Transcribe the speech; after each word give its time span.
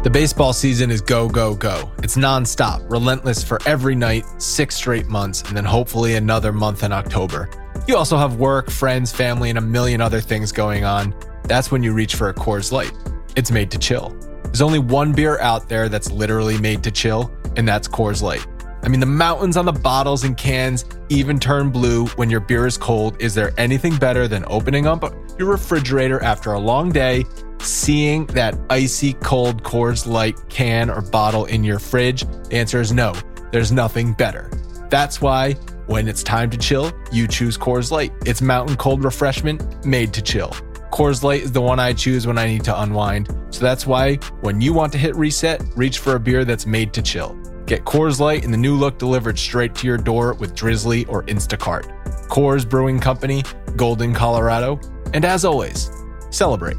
The 0.00 0.10
baseball 0.10 0.52
season 0.52 0.92
is 0.92 1.00
go, 1.00 1.28
go, 1.28 1.56
go. 1.56 1.90
It's 2.04 2.16
nonstop, 2.16 2.88
relentless 2.88 3.42
for 3.42 3.58
every 3.66 3.96
night, 3.96 4.24
six 4.40 4.76
straight 4.76 5.08
months, 5.08 5.42
and 5.42 5.56
then 5.56 5.64
hopefully 5.64 6.14
another 6.14 6.52
month 6.52 6.84
in 6.84 6.92
October. 6.92 7.50
You 7.88 7.96
also 7.96 8.16
have 8.16 8.36
work, 8.36 8.70
friends, 8.70 9.10
family, 9.10 9.50
and 9.50 9.58
a 9.58 9.60
million 9.60 10.00
other 10.00 10.20
things 10.20 10.52
going 10.52 10.84
on. 10.84 11.12
That's 11.44 11.72
when 11.72 11.82
you 11.82 11.92
reach 11.94 12.14
for 12.14 12.28
a 12.28 12.34
Coors 12.34 12.70
Light. 12.70 12.92
It's 13.34 13.50
made 13.50 13.72
to 13.72 13.78
chill. 13.78 14.16
There's 14.44 14.62
only 14.62 14.78
one 14.78 15.12
beer 15.12 15.36
out 15.40 15.68
there 15.68 15.88
that's 15.88 16.12
literally 16.12 16.58
made 16.58 16.84
to 16.84 16.92
chill, 16.92 17.32
and 17.56 17.66
that's 17.66 17.88
Coors 17.88 18.22
Light. 18.22 18.46
I 18.88 18.90
mean, 18.90 19.00
the 19.00 19.04
mountains 19.06 19.58
on 19.58 19.66
the 19.66 19.72
bottles 19.72 20.24
and 20.24 20.34
cans 20.34 20.86
even 21.10 21.38
turn 21.38 21.68
blue 21.68 22.06
when 22.16 22.30
your 22.30 22.40
beer 22.40 22.66
is 22.66 22.78
cold. 22.78 23.20
Is 23.20 23.34
there 23.34 23.52
anything 23.58 23.94
better 23.98 24.26
than 24.26 24.46
opening 24.46 24.86
up 24.86 25.04
your 25.38 25.48
refrigerator 25.48 26.22
after 26.22 26.54
a 26.54 26.58
long 26.58 26.90
day, 26.90 27.26
seeing 27.60 28.24
that 28.28 28.58
icy 28.70 29.12
cold 29.12 29.62
Coors 29.62 30.06
Light 30.06 30.40
can 30.48 30.88
or 30.88 31.02
bottle 31.02 31.44
in 31.44 31.64
your 31.64 31.78
fridge? 31.78 32.22
The 32.48 32.54
answer 32.56 32.80
is 32.80 32.90
no, 32.90 33.12
there's 33.52 33.70
nothing 33.70 34.14
better. 34.14 34.50
That's 34.88 35.20
why 35.20 35.52
when 35.86 36.08
it's 36.08 36.22
time 36.22 36.48
to 36.48 36.56
chill, 36.56 36.90
you 37.12 37.28
choose 37.28 37.58
Coors 37.58 37.90
Light. 37.90 38.14
It's 38.24 38.40
mountain 38.40 38.76
cold 38.78 39.04
refreshment 39.04 39.84
made 39.84 40.14
to 40.14 40.22
chill. 40.22 40.56
Coors 40.90 41.22
Light 41.22 41.42
is 41.42 41.52
the 41.52 41.60
one 41.60 41.78
I 41.78 41.92
choose 41.92 42.26
when 42.26 42.38
I 42.38 42.46
need 42.46 42.64
to 42.64 42.80
unwind. 42.80 43.28
So 43.50 43.60
that's 43.60 43.86
why 43.86 44.14
when 44.40 44.62
you 44.62 44.72
want 44.72 44.92
to 44.92 44.98
hit 44.98 45.14
reset, 45.14 45.62
reach 45.76 45.98
for 45.98 46.14
a 46.14 46.20
beer 46.20 46.46
that's 46.46 46.64
made 46.64 46.94
to 46.94 47.02
chill. 47.02 47.38
Get 47.68 47.84
Coors 47.84 48.18
Light 48.18 48.44
in 48.44 48.50
the 48.50 48.56
new 48.56 48.74
look 48.74 48.98
delivered 48.98 49.38
straight 49.38 49.74
to 49.74 49.86
your 49.86 49.98
door 49.98 50.32
with 50.32 50.54
Drizly 50.54 51.06
or 51.06 51.24
Instacart. 51.24 51.84
Coors 52.28 52.66
Brewing 52.66 52.98
Company, 52.98 53.44
Golden, 53.76 54.14
Colorado. 54.14 54.80
And 55.12 55.22
as 55.22 55.44
always, 55.44 55.90
celebrate. 56.30 56.78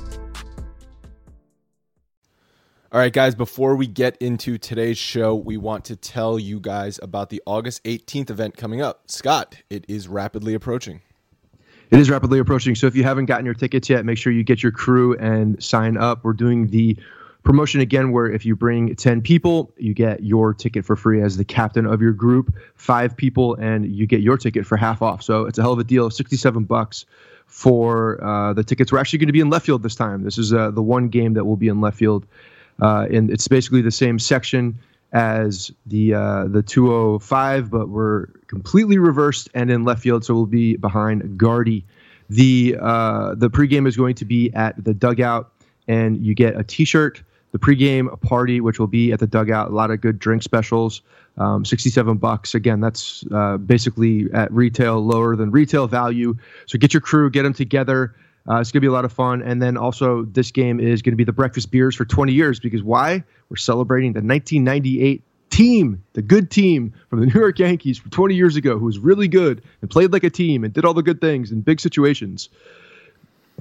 All 2.91 2.99
right, 2.99 3.13
guys, 3.13 3.35
before 3.35 3.75
we 3.75 3.85
get 3.85 4.17
into 4.17 4.57
today's 4.57 4.97
show, 4.97 5.35
we 5.35 5.57
want 5.57 5.85
to 5.85 5.95
tell 5.95 6.39
you 6.39 6.59
guys 6.59 6.99
about 7.03 7.29
the 7.29 7.39
August 7.45 7.83
18th 7.83 8.31
event 8.31 8.57
coming 8.57 8.81
up. 8.81 9.03
Scott, 9.11 9.57
it 9.69 9.85
is 9.87 10.07
rapidly 10.07 10.55
approaching. 10.55 11.01
It 11.91 11.99
is 11.99 12.09
rapidly 12.09 12.39
approaching. 12.39 12.73
So 12.73 12.87
if 12.87 12.95
you 12.95 13.03
haven't 13.03 13.27
gotten 13.27 13.45
your 13.45 13.53
tickets 13.53 13.91
yet, 13.91 14.05
make 14.05 14.17
sure 14.17 14.33
you 14.33 14.43
get 14.43 14.63
your 14.63 14.71
crew 14.71 15.15
and 15.17 15.63
sign 15.63 15.97
up. 15.97 16.23
We're 16.23 16.33
doing 16.33 16.69
the 16.69 16.97
promotion 17.43 17.81
again 17.81 18.11
where 18.11 18.27
if 18.27 18.45
you 18.45 18.55
bring 18.55 18.95
10 18.95 19.21
people 19.21 19.71
you 19.77 19.93
get 19.93 20.23
your 20.23 20.53
ticket 20.53 20.85
for 20.85 20.95
free 20.95 21.21
as 21.21 21.37
the 21.37 21.45
captain 21.45 21.85
of 21.85 22.01
your 22.01 22.13
group. 22.13 22.53
Five 22.75 23.15
people 23.15 23.55
and 23.55 23.85
you 23.85 24.05
get 24.05 24.21
your 24.21 24.37
ticket 24.37 24.65
for 24.65 24.77
half 24.77 25.01
off. 25.01 25.23
So 25.23 25.45
it's 25.45 25.57
a 25.57 25.61
hell 25.61 25.73
of 25.73 25.79
a 25.79 25.83
deal. 25.83 26.09
67 26.09 26.63
bucks 26.65 27.05
for 27.47 28.23
uh, 28.23 28.53
the 28.53 28.63
tickets. 28.63 28.91
We're 28.91 28.99
actually 28.99 29.19
going 29.19 29.27
to 29.27 29.33
be 29.33 29.39
in 29.39 29.49
left 29.49 29.65
field 29.65 29.81
this 29.81 29.95
time. 29.95 30.23
This 30.23 30.37
is 30.37 30.53
uh, 30.53 30.71
the 30.71 30.83
one 30.83 31.09
game 31.09 31.33
that 31.33 31.45
will 31.45 31.57
be 31.57 31.67
in 31.67 31.81
left 31.81 31.97
field 31.97 32.25
uh, 32.81 33.07
and 33.11 33.29
it's 33.29 33.47
basically 33.47 33.81
the 33.81 33.91
same 33.91 34.19
section 34.19 34.79
as 35.11 35.71
the 35.87 36.13
uh, 36.13 36.45
the 36.45 36.61
205 36.61 37.71
but 37.71 37.89
we're 37.89 38.27
completely 38.47 38.97
reversed 38.97 39.49
and 39.53 39.71
in 39.71 39.83
left 39.83 40.01
field 40.01 40.23
so 40.23 40.33
we'll 40.35 40.45
be 40.45 40.77
behind 40.77 41.37
Gardy 41.37 41.83
the 42.29 42.77
uh, 42.79 43.33
the 43.35 43.49
pregame 43.49 43.87
is 43.87 43.97
going 43.97 44.15
to 44.15 44.25
be 44.25 44.53
at 44.53 44.81
the 44.83 44.93
dugout 44.93 45.51
and 45.87 46.23
you 46.23 46.35
get 46.35 46.55
a 46.55 46.63
t-shirt 46.63 47.23
the 47.51 47.59
pregame 47.59 48.19
party, 48.21 48.61
which 48.61 48.79
will 48.79 48.87
be 48.87 49.11
at 49.11 49.19
the 49.19 49.27
dugout. 49.27 49.71
A 49.71 49.73
lot 49.73 49.91
of 49.91 50.01
good 50.01 50.19
drink 50.19 50.43
specials. 50.43 51.01
Um, 51.37 51.63
67 51.63 52.17
bucks. 52.17 52.53
Again, 52.53 52.81
that's 52.81 53.23
uh, 53.31 53.57
basically 53.57 54.27
at 54.33 54.51
retail, 54.51 55.03
lower 55.03 55.35
than 55.35 55.51
retail 55.51 55.87
value. 55.87 56.35
So 56.65 56.77
get 56.77 56.93
your 56.93 57.01
crew, 57.01 57.29
get 57.29 57.43
them 57.43 57.53
together. 57.53 58.13
Uh, 58.49 58.59
it's 58.59 58.71
going 58.71 58.79
to 58.79 58.85
be 58.85 58.87
a 58.87 58.91
lot 58.91 59.05
of 59.05 59.13
fun. 59.13 59.41
And 59.41 59.61
then 59.61 59.77
also, 59.77 60.25
this 60.25 60.51
game 60.51 60.79
is 60.79 61.01
going 61.01 61.13
to 61.13 61.17
be 61.17 61.23
the 61.23 61.31
breakfast 61.33 61.71
beers 61.71 61.95
for 61.95 62.03
20 62.03 62.33
years 62.33 62.59
because 62.59 62.83
why? 62.83 63.23
We're 63.49 63.57
celebrating 63.57 64.13
the 64.13 64.21
1998 64.21 65.23
team, 65.49 66.03
the 66.13 66.21
good 66.21 66.51
team 66.51 66.93
from 67.09 67.19
the 67.19 67.25
New 67.33 67.39
York 67.39 67.59
Yankees 67.59 67.97
from 67.97 68.11
20 68.11 68.35
years 68.35 68.55
ago, 68.55 68.77
who 68.77 68.85
was 68.85 68.99
really 68.99 69.27
good 69.27 69.63
and 69.81 69.89
played 69.89 70.11
like 70.11 70.23
a 70.23 70.29
team 70.29 70.63
and 70.63 70.73
did 70.73 70.83
all 70.83 70.93
the 70.93 71.03
good 71.03 71.21
things 71.21 71.51
in 71.51 71.61
big 71.61 71.79
situations. 71.79 72.49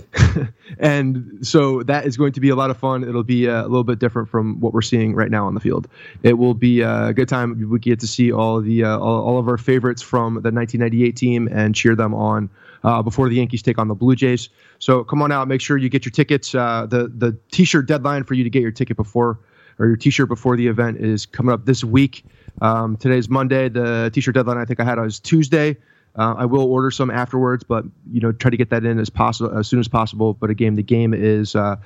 and 0.79 1.47
so 1.47 1.83
that 1.85 2.07
is 2.07 2.17
going 2.17 2.33
to 2.33 2.41
be 2.41 2.49
a 2.49 2.57
lot 2.57 2.71
of 2.71 2.77
fun. 2.77 3.03
It'll 3.03 3.23
be 3.23 3.47
a 3.47 3.63
little 3.63 3.85
bit 3.85 3.99
different 3.99 4.29
from 4.29 4.61
what 4.61 4.73
we're 4.73 4.83
seeing 4.83 5.15
right 5.15 5.31
now 5.31 5.47
on 5.47 5.55
the 5.55 5.61
field. 5.61 5.89
It 6.23 6.35
will 6.35 6.55
be 6.55 6.81
a 6.81 7.13
good 7.13 7.29
time. 7.29 7.69
We 7.71 7.79
get 7.79 8.01
to 8.01 8.07
see 8.07 8.33
all 8.33 8.61
the 8.61 8.85
uh, 8.85 8.99
all, 8.99 9.27
all, 9.27 9.39
of 9.39 9.49
our 9.49 9.59
favorites 9.59 10.03
from 10.03 10.35
the 10.35 10.51
1998 10.51 11.17
team 11.17 11.49
and 11.51 11.75
cheer 11.75 11.95
them 11.95 12.15
on 12.15 12.51
uh, 12.85 13.03
before 13.03 13.29
the 13.29 13.37
Yankees 13.37 13.63
take 13.63 13.79
on 13.79 13.89
the 13.89 13.95
Blue 13.95 14.17
Jays. 14.17 14.49
So 14.79 15.05
come 15.05 15.23
on 15.23 15.33
out. 15.33 15.49
Make 15.49 15.61
sure 15.61 15.77
you 15.77 15.89
get 15.89 16.05
your 16.05 16.13
tickets. 16.13 16.55
Uh, 16.55 16.87
the 16.89 17.09
the 17.09 17.37
T-shirt 17.51 17.87
deadline 17.87 18.25
for 18.25 18.35
you 18.35 18.45
to 18.45 18.51
get 18.51 18.63
your 18.63 18.73
ticket 18.73 18.97
before 18.97 19.39
or 19.79 19.87
your 19.87 19.97
T-shirt 19.97 20.29
before 20.29 20.57
the 20.57 20.67
event 20.67 20.99
is 20.99 21.27
coming 21.27 21.53
up 21.53 21.65
this 21.65 21.85
week. 21.85 22.25
Um, 22.61 22.97
today's 22.97 23.29
Monday. 23.29 23.69
The 23.69 24.11
T-shirt 24.13 24.35
deadline 24.35 24.59
I 24.59 24.65
think 24.65 24.81
I 24.81 24.85
had 24.85 24.99
was 24.99 25.21
Tuesday. 25.21 25.77
Uh, 26.19 26.35
I 26.37 26.45
will 26.47 26.65
order 26.65 26.91
some 26.91 27.11
afterwards, 27.11 27.63
but 27.63 27.85
you 28.11 28.21
know, 28.21 28.33
try 28.33 28.51
to 28.51 28.57
get 28.57 28.71
that 28.71 28.85
in 28.85 28.99
as 28.99 29.09
possible 29.09 29.57
as 29.57 29.69
soon 29.69 29.79
as 29.79 29.87
possible. 29.87 30.35
But 30.35 30.51
again, 30.51 30.75
the 30.75 30.83
game 30.83 31.15
is 31.15 31.55
uh, 31.55 31.77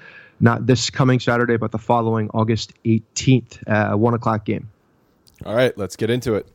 not 0.40 0.66
this 0.66 0.88
coming 0.88 1.20
Saturday, 1.20 1.58
but 1.58 1.70
the 1.70 1.78
following 1.78 2.30
August 2.32 2.72
18th, 2.84 3.62
uh, 3.66 3.96
one 3.96 4.14
o'clock 4.14 4.44
game. 4.44 4.70
All 5.44 5.54
right, 5.54 5.76
let's 5.76 5.96
get 5.96 6.08
into 6.08 6.34
it. 6.34 6.46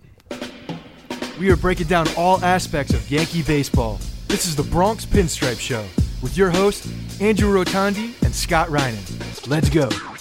We 1.39 1.51
are 1.51 1.55
breaking 1.55 1.87
down 1.87 2.07
all 2.17 2.43
aspects 2.43 2.93
of 2.93 3.11
Yankee 3.11 3.43
baseball. 3.43 3.99
This 4.27 4.47
is 4.47 4.55
the 4.55 4.63
Bronx 4.63 5.05
Pinstripe 5.05 5.59
Show 5.59 5.85
with 6.21 6.35
your 6.35 6.49
hosts 6.49 6.91
Andrew 7.21 7.53
Rotondi 7.53 8.19
and 8.23 8.33
Scott 8.33 8.69
Reinen. 8.69 9.47
Let's 9.47 9.69
go. 9.69 10.16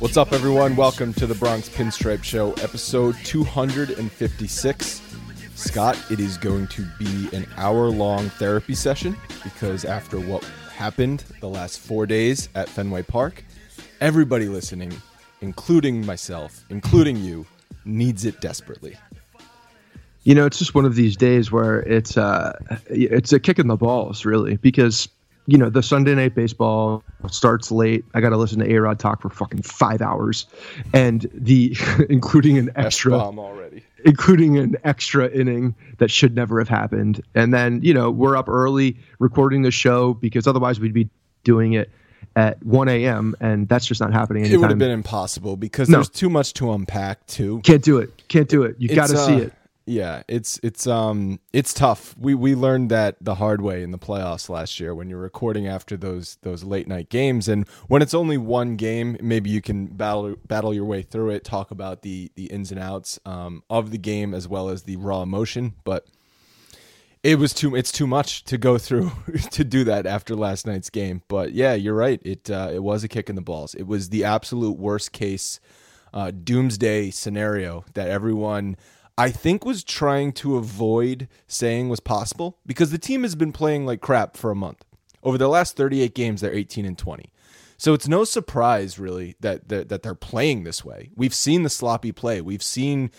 What's 0.00 0.16
up, 0.16 0.32
everyone? 0.32 0.74
Welcome 0.74 1.14
to 1.14 1.26
the 1.26 1.36
Bronx 1.36 1.68
Pinstripe 1.68 2.24
Show, 2.24 2.52
episode 2.54 3.14
256. 3.22 5.02
Scott, 5.54 6.10
it 6.10 6.18
is 6.18 6.36
going 6.36 6.66
to 6.66 6.84
be 6.98 7.28
an 7.32 7.46
hour 7.56 7.86
long 7.86 8.28
therapy 8.30 8.74
session 8.74 9.16
because 9.44 9.84
after 9.84 10.18
what 10.18 10.42
happened 10.74 11.24
the 11.40 11.48
last 11.48 11.78
four 11.78 12.06
days 12.06 12.48
at 12.56 12.68
Fenway 12.68 13.04
Park, 13.04 13.44
everybody 14.00 14.48
listening, 14.48 14.92
including 15.42 16.04
myself, 16.04 16.64
including 16.70 17.16
you, 17.16 17.46
needs 17.84 18.24
it 18.24 18.40
desperately. 18.40 18.96
You 20.24 20.34
know, 20.34 20.44
it's 20.44 20.58
just 20.58 20.74
one 20.74 20.86
of 20.86 20.96
these 20.96 21.16
days 21.16 21.52
where 21.52 21.80
it's 21.82 22.16
uh, 22.16 22.58
it's 22.86 23.32
a 23.32 23.38
kick 23.38 23.60
in 23.60 23.68
the 23.68 23.76
balls, 23.76 24.24
really, 24.24 24.56
because 24.56 25.08
you 25.46 25.58
know 25.58 25.68
the 25.70 25.82
Sunday 25.82 26.14
night 26.14 26.34
baseball 26.34 27.02
starts 27.30 27.70
late. 27.70 28.04
I 28.14 28.20
got 28.20 28.30
to 28.30 28.36
listen 28.36 28.58
to 28.60 28.72
A 28.72 28.78
Rod 28.80 28.98
talk 28.98 29.20
for 29.22 29.30
fucking 29.30 29.62
five 29.62 30.00
hours, 30.02 30.46
and 30.92 31.26
the 31.34 31.76
including 32.08 32.58
an 32.58 32.70
extra 32.76 33.12
already. 33.14 33.82
including 34.04 34.56
an 34.58 34.76
extra 34.84 35.28
inning 35.28 35.74
that 35.98 36.10
should 36.10 36.34
never 36.34 36.58
have 36.58 36.68
happened. 36.68 37.22
And 37.34 37.52
then, 37.52 37.80
you 37.82 37.92
know, 37.94 38.10
we're 38.10 38.36
up 38.36 38.48
early 38.48 38.96
recording 39.18 39.62
the 39.62 39.70
show 39.70 40.14
because 40.14 40.46
otherwise 40.46 40.80
we'd 40.80 40.92
be 40.94 41.08
doing 41.42 41.74
it 41.74 41.90
at 42.36 42.60
1 42.64 42.88
a.m. 42.88 43.36
and 43.40 43.68
that's 43.68 43.86
just 43.86 44.00
not 44.00 44.12
happening. 44.12 44.42
Anytime. 44.44 44.54
It 44.58 44.60
would 44.62 44.70
have 44.70 44.78
been 44.78 44.90
impossible 44.90 45.56
because 45.56 45.88
No. 45.88 45.98
there's 45.98 46.08
too 46.08 46.28
much 46.30 46.52
to 46.54 46.72
unpack 46.72 47.24
too. 47.26 47.60
Can't 47.64 47.82
do 47.82 47.98
it. 47.98 48.26
Can't 48.28 48.48
do 48.48 48.62
it. 48.64 48.76
You 48.78 48.88
got 48.88 49.08
to 49.10 49.16
uh, 49.18 49.26
see 49.26 49.34
it. 49.36 49.52
Yeah, 49.86 50.22
it's 50.28 50.58
it's 50.62 50.86
um 50.86 51.40
it's 51.52 51.74
tough. 51.74 52.16
We 52.18 52.34
we 52.34 52.54
learned 52.54 52.90
that 52.90 53.16
the 53.20 53.34
hard 53.34 53.60
way 53.60 53.82
in 53.82 53.90
the 53.90 53.98
playoffs 53.98 54.48
last 54.48 54.80
year 54.80 54.94
when 54.94 55.10
you're 55.10 55.18
recording 55.18 55.66
after 55.66 55.94
those 55.96 56.38
those 56.40 56.64
late 56.64 56.88
night 56.88 57.10
games 57.10 57.48
and 57.48 57.68
when 57.88 58.00
it's 58.00 58.14
only 58.14 58.38
one 58.38 58.76
game, 58.76 59.18
maybe 59.20 59.50
you 59.50 59.60
can 59.60 59.86
battle 59.86 60.36
battle 60.46 60.72
your 60.72 60.86
way 60.86 61.02
through 61.02 61.30
it, 61.30 61.44
talk 61.44 61.70
about 61.70 62.00
the 62.00 62.30
the 62.34 62.46
ins 62.46 62.70
and 62.70 62.80
outs 62.80 63.20
um, 63.26 63.62
of 63.68 63.90
the 63.90 63.98
game 63.98 64.32
as 64.32 64.48
well 64.48 64.70
as 64.70 64.84
the 64.84 64.96
raw 64.96 65.20
emotion, 65.20 65.74
but 65.84 66.06
it 67.22 67.38
was 67.38 67.52
too 67.52 67.74
it's 67.74 67.92
too 67.92 68.06
much 68.06 68.44
to 68.44 68.56
go 68.56 68.78
through 68.78 69.12
to 69.50 69.64
do 69.64 69.84
that 69.84 70.06
after 70.06 70.34
last 70.34 70.66
night's 70.66 70.88
game. 70.88 71.20
But 71.28 71.52
yeah, 71.52 71.74
you're 71.74 71.94
right. 71.94 72.22
It 72.24 72.48
uh, 72.50 72.70
it 72.72 72.82
was 72.82 73.04
a 73.04 73.08
kick 73.08 73.28
in 73.28 73.36
the 73.36 73.42
balls. 73.42 73.74
It 73.74 73.86
was 73.86 74.08
the 74.08 74.24
absolute 74.24 74.78
worst 74.78 75.12
case 75.12 75.60
uh, 76.14 76.30
doomsday 76.30 77.10
scenario 77.10 77.84
that 77.92 78.08
everyone 78.08 78.76
I 79.16 79.30
think 79.30 79.64
was 79.64 79.84
trying 79.84 80.32
to 80.34 80.56
avoid 80.56 81.28
saying 81.46 81.88
was 81.88 82.00
possible 82.00 82.58
because 82.66 82.90
the 82.90 82.98
team 82.98 83.22
has 83.22 83.36
been 83.36 83.52
playing 83.52 83.86
like 83.86 84.00
crap 84.00 84.36
for 84.36 84.50
a 84.50 84.56
month. 84.56 84.84
Over 85.22 85.38
the 85.38 85.48
last 85.48 85.76
38 85.76 86.14
games, 86.14 86.40
they're 86.40 86.52
18 86.52 86.84
and 86.84 86.98
20. 86.98 87.30
So 87.76 87.94
it's 87.94 88.08
no 88.08 88.24
surprise 88.24 88.98
really 88.98 89.36
that 89.40 89.68
that, 89.68 89.88
that 89.88 90.02
they're 90.02 90.14
playing 90.14 90.64
this 90.64 90.84
way. 90.84 91.10
We've 91.16 91.34
seen 91.34 91.62
the 91.62 91.70
sloppy 91.70 92.12
play. 92.12 92.40
We've 92.40 92.62
seen 92.62 93.10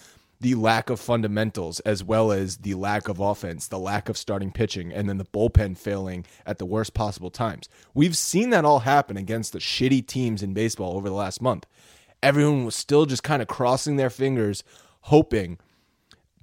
the 0.41 0.55
lack 0.55 0.89
of 0.89 0.99
fundamentals 0.99 1.79
as 1.81 2.03
well 2.03 2.31
as 2.31 2.57
the 2.57 2.73
lack 2.73 3.07
of 3.07 3.19
offense, 3.19 3.67
the 3.67 3.79
lack 3.79 4.09
of 4.09 4.17
starting 4.17 4.51
pitching, 4.51 4.91
and 4.91 5.07
then 5.07 5.17
the 5.17 5.25
bullpen 5.25 5.77
failing 5.77 6.25
at 6.45 6.57
the 6.57 6.65
worst 6.65 6.93
possible 6.93 7.31
times. 7.31 7.69
We've 7.93 8.17
seen 8.17 8.49
that 8.49 8.65
all 8.65 8.79
happen 8.79 9.15
against 9.15 9.53
the 9.53 9.59
shitty 9.59 10.05
teams 10.05 10.43
in 10.43 10.53
baseball 10.53 10.97
over 10.97 11.07
the 11.07 11.15
last 11.15 11.41
month. 11.41 11.65
Everyone 12.21 12.65
was 12.65 12.75
still 12.75 13.05
just 13.05 13.23
kind 13.23 13.41
of 13.41 13.47
crossing 13.47 13.95
their 13.95 14.09
fingers, 14.09 14.63
hoping 15.01 15.57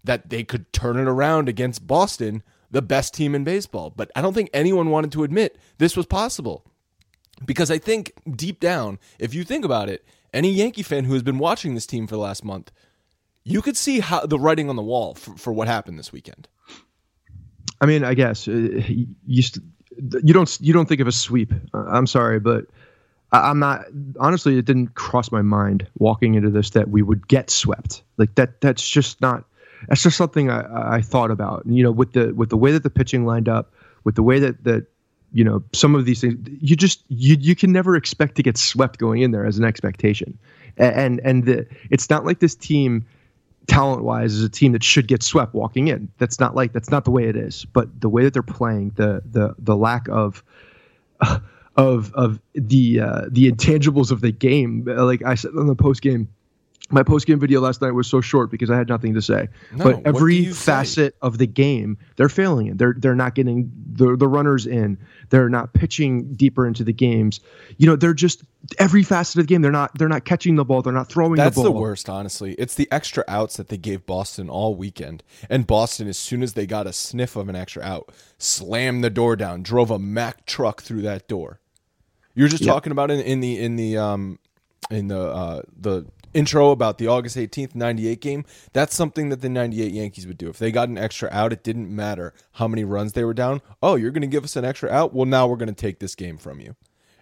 that 0.05 0.31
they 0.31 0.45
could 0.45 0.73
turn 0.73 0.97
it 0.97 1.09
around 1.09 1.49
against 1.49 1.87
Boston, 1.87 2.43
the 2.71 2.83
best 2.83 3.15
team 3.15 3.35
in 3.35 3.45
baseball. 3.45 3.91
But 3.91 4.11
I 4.17 4.23
don't 4.23 4.35
think 4.35 4.51
anyone 4.53 4.91
wanted 4.91 5.13
to 5.13 5.25
admit 5.25 5.59
this 5.79 5.97
was 5.97 6.07
possible. 6.07 6.65
Because 7.45 7.71
I 7.71 7.79
think 7.79 8.13
deep 8.31 8.61
down, 8.61 8.99
if 9.19 9.35
you 9.35 9.43
think 9.43 9.65
about 9.65 9.89
it, 9.89 10.05
any 10.33 10.51
Yankee 10.51 10.83
fan 10.83 11.05
who 11.05 11.15
has 11.15 11.23
been 11.23 11.39
watching 11.39 11.75
this 11.75 11.87
team 11.87 12.07
for 12.07 12.15
the 12.15 12.21
last 12.21 12.45
month, 12.45 12.71
you 13.45 13.61
could 13.63 13.77
see 13.77 14.01
how 14.01 14.25
the 14.25 14.39
writing 14.39 14.69
on 14.69 14.77
the 14.77 14.83
wall 14.83 15.15
for, 15.15 15.37
for 15.37 15.53
what 15.53 15.67
happened 15.67 15.99
this 15.99 16.13
weekend. 16.13 16.49
I 17.81 17.87
mean, 17.87 18.05
I 18.05 18.15
guess 18.15 18.47
uh, 18.47 18.53
you 18.53 19.07
you 19.27 20.33
don't 20.33 20.59
you 20.61 20.73
don't 20.73 20.89
think 20.89 21.01
of 21.01 21.09
a 21.09 21.13
sweep. 21.13 21.53
Uh, 21.75 21.85
I'm 21.89 22.07
sorry, 22.07 22.39
but 22.39 22.67
I, 23.33 23.51
I'm 23.51 23.59
not. 23.59 23.87
Honestly, 24.21 24.57
it 24.59 24.65
didn't 24.65 24.95
cross 24.95 25.33
my 25.33 25.43
mind 25.43 25.87
walking 25.99 26.35
into 26.35 26.51
this 26.51 26.71
that 26.71 26.91
we 26.91 27.03
would 27.03 27.27
get 27.27 27.51
swept. 27.51 28.03
Like 28.19 28.35
that. 28.37 28.61
That's 28.61 28.89
just 28.89 29.21
not. 29.21 29.45
That's 29.89 30.03
just 30.03 30.17
something 30.17 30.51
I, 30.51 30.97
I 30.97 31.01
thought 31.01 31.31
about. 31.31 31.63
You 31.67 31.83
know, 31.83 31.91
with 31.91 32.13
the 32.13 32.35
with 32.35 32.51
the 32.51 32.57
way 32.57 32.73
that 32.73 32.83
the 32.83 32.91
pitching 32.91 33.25
lined 33.27 33.49
up, 33.49 33.73
with 34.05 34.15
the 34.15 34.23
way 34.23 34.39
that 34.39 34.65
that 34.65 34.87
you 35.33 35.45
know 35.45 35.63
some 35.73 35.95
of 35.95 36.05
these 36.05 36.21
things, 36.21 36.37
you 36.61 36.77
just 36.77 37.05
you 37.09 37.37
you 37.39 37.55
can 37.55 37.73
never 37.73 37.97
expect 37.97 38.37
to 38.37 38.43
get 38.43 38.57
swept 38.57 38.99
going 38.99 39.23
in 39.23 39.31
there 39.31 39.47
as 39.47 39.59
an 39.59 39.65
expectation. 39.65 40.39
And 40.77 41.21
and 41.21 41.45
the, 41.45 41.67
it's 41.91 42.09
not 42.09 42.25
like 42.25 42.41
this 42.41 42.55
team 42.55 43.07
talent 43.67 44.03
wise 44.03 44.35
is 44.35 44.43
a 44.43 44.49
team 44.49 44.73
that 44.73 44.83
should 44.83 45.07
get 45.07 45.23
swept 45.23 45.55
walking 45.55 45.89
in. 45.89 46.11
That's 46.19 46.41
not 46.41 46.55
like 46.55 46.73
that's 46.73 46.91
not 46.91 47.05
the 47.05 47.11
way 47.11 47.25
it 47.25 47.37
is. 47.37 47.65
But 47.65 48.01
the 48.01 48.09
way 48.09 48.25
that 48.25 48.33
they're 48.33 48.43
playing, 48.43 48.93
the 48.97 49.23
the 49.25 49.55
the 49.59 49.77
lack 49.77 50.09
of 50.09 50.43
of 51.77 52.13
of 52.15 52.41
the 52.55 53.01
uh, 53.01 53.23
the 53.31 53.51
intangibles 53.51 54.11
of 54.11 54.21
the 54.21 54.33
game. 54.33 54.85
Like 54.85 55.25
I 55.25 55.35
said 55.35 55.53
on 55.57 55.67
the 55.67 55.75
post 55.75 56.03
game, 56.03 56.29
my 56.91 57.03
post 57.03 57.27
game 57.27 57.39
video 57.39 57.61
last 57.61 57.81
night 57.81 57.93
was 57.93 58.07
so 58.07 58.21
short 58.21 58.51
because 58.51 58.71
I 58.71 58.77
had 58.77 58.89
nothing 58.89 59.15
to 59.15 59.23
say. 59.23 59.49
No, 59.73 59.85
but 59.85 60.07
every 60.07 60.37
you 60.37 60.53
say? 60.53 60.73
facet 60.73 61.17
of 61.23 61.39
the 61.39 61.47
game, 61.47 61.97
they're 62.17 62.29
failing 62.29 62.67
in. 62.67 62.77
They're 62.77 62.95
they're 62.99 63.15
not 63.15 63.35
getting 63.35 63.71
the 63.93 64.17
the 64.17 64.29
runners 64.29 64.67
in. 64.67 64.99
They're 65.31 65.49
not 65.49 65.73
pitching 65.73 66.35
deeper 66.35 66.67
into 66.67 66.85
the 66.85 66.93
games. 66.93 67.41
You 67.79 67.87
know, 67.87 67.97
they're 67.97 68.15
just 68.15 68.43
every 68.79 69.03
facet 69.03 69.37
of 69.37 69.47
the 69.47 69.49
game. 69.49 69.63
They're 69.63 69.73
not 69.73 69.97
they're 69.97 70.09
not 70.09 70.25
catching 70.25 70.57
the 70.57 70.65
ball. 70.65 70.83
They're 70.83 70.93
not 70.93 71.09
throwing 71.09 71.37
That's 71.37 71.57
the 71.57 71.63
the, 71.63 71.73
worst, 71.73 72.09
honestly. 72.09 72.55
It's 72.55 72.75
the 72.75 72.89
extra 72.91 73.25
outs 73.27 73.57
that 73.57 73.69
they 73.69 73.79
gave 73.79 74.05
Boston 74.05 74.51
all 74.51 74.75
weekend. 74.75 75.23
And 75.49 75.67
Boston, 75.67 76.09
as 76.09 76.19
soon 76.19 76.43
as 76.43 76.53
they 76.55 76.67
got 76.67 76.87
a 76.87 76.93
sniff 76.93 77.37
of 77.37 77.49
an 77.49 77.57
extra 77.57 77.83
out, 77.83 78.13
slammed 78.39 79.03
the 79.03 79.11
door 79.11 79.37
down, 79.37 79.63
drove 79.63 79.91
a 79.91 79.99
Mack 79.99 80.47
truck 80.47 80.83
through 80.83 81.03
that 81.03 81.29
door. 81.29 81.61
You're 82.35 82.49
just 82.49 82.65
talking 82.65 82.93
about 82.93 83.11
in, 83.11 83.21
in 83.21 83.41
the 83.41 83.59
in 83.59 83.77
the 83.77 83.97
um 83.99 84.39
in 84.91 85.09
the 85.09 85.21
uh 85.21 85.63
the 85.79 86.07
intro 86.35 86.71
about 86.71 86.99
the 86.99 87.07
August 87.07 87.37
18th 87.37 87.75
98 87.75 88.21
game. 88.21 88.45
That's 88.73 88.95
something 88.95 89.29
that 89.29 89.41
the 89.41 89.49
98 89.49 89.93
Yankees 89.93 90.27
would 90.27 90.39
do. 90.39 90.49
If 90.49 90.59
they 90.59 90.73
got 90.73 90.89
an 90.89 90.99
extra 90.99 91.29
out, 91.33 91.53
it 91.53 91.63
didn't 91.63 91.95
matter 91.95 92.35
how 92.53 92.69
many 92.69 92.85
runs 92.85 93.13
they 93.13 93.25
were 93.25 93.35
down. 93.35 93.61
Oh, 93.83 93.97
you're 93.97 94.11
going 94.11 94.23
to 94.23 94.27
give 94.27 94.45
us 94.45 94.57
an 94.57 94.65
extra 94.65 94.91
out? 94.91 95.15
Well, 95.15 95.27
now 95.27 95.47
we're 95.47 95.57
going 95.57 95.69
to 95.69 95.75
take 95.75 95.99
this 95.99 96.15
game 96.15 96.39
from 96.39 96.61
you. 96.61 96.75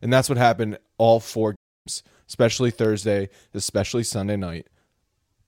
And 0.03 0.13
that's 0.13 0.29
what 0.29 0.39
happened 0.39 0.79
all 0.99 1.21
four 1.21 1.57
games, 1.87 2.03
especially 2.29 2.71
Thursday, 2.71 3.29
especially 3.55 4.03
Sunday 4.03 4.37
night 4.37 4.67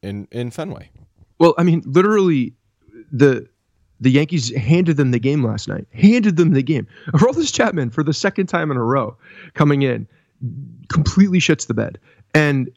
in 0.03 0.29
in 0.31 0.51
Fenway. 0.51 0.91
Well, 1.39 1.55
I 1.57 1.63
mean, 1.63 1.83
literally, 1.87 2.55
the 3.11 3.49
the 4.01 4.11
Yankees 4.11 4.55
handed 4.57 4.97
them 4.97 5.13
the 5.13 5.19
game 5.19 5.45
last 5.45 5.69
night. 5.69 5.87
Handed 5.93 6.37
them 6.37 6.53
the 6.53 6.63
game. 6.63 6.87
Aroldis 7.09 7.55
Chapman 7.55 7.91
for 7.91 8.03
the 8.03 8.13
second 8.13 8.47
time 8.47 8.71
in 8.71 8.77
a 8.77 8.85
row 8.85 9.17
coming 9.55 9.83
in, 9.83 10.07
completely 10.89 11.39
shits 11.39 11.67
the 11.67 11.75
bed, 11.75 11.99
and 12.35 12.71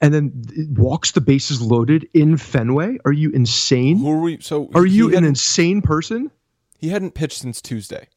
and 0.00 0.14
then 0.14 0.44
walks 0.76 1.12
the 1.12 1.20
bases 1.20 1.60
loaded 1.60 2.08
in 2.14 2.36
Fenway. 2.36 2.98
Are 3.04 3.12
you 3.12 3.30
insane? 3.30 3.98
Who 3.98 4.10
are 4.10 4.20
we? 4.20 4.40
So 4.40 4.70
Are 4.74 4.86
you 4.86 5.14
an 5.16 5.24
insane 5.24 5.82
person? 5.82 6.30
He 6.78 6.88
hadn't 6.88 7.12
pitched 7.12 7.38
since 7.38 7.60
Tuesday. 7.60 8.08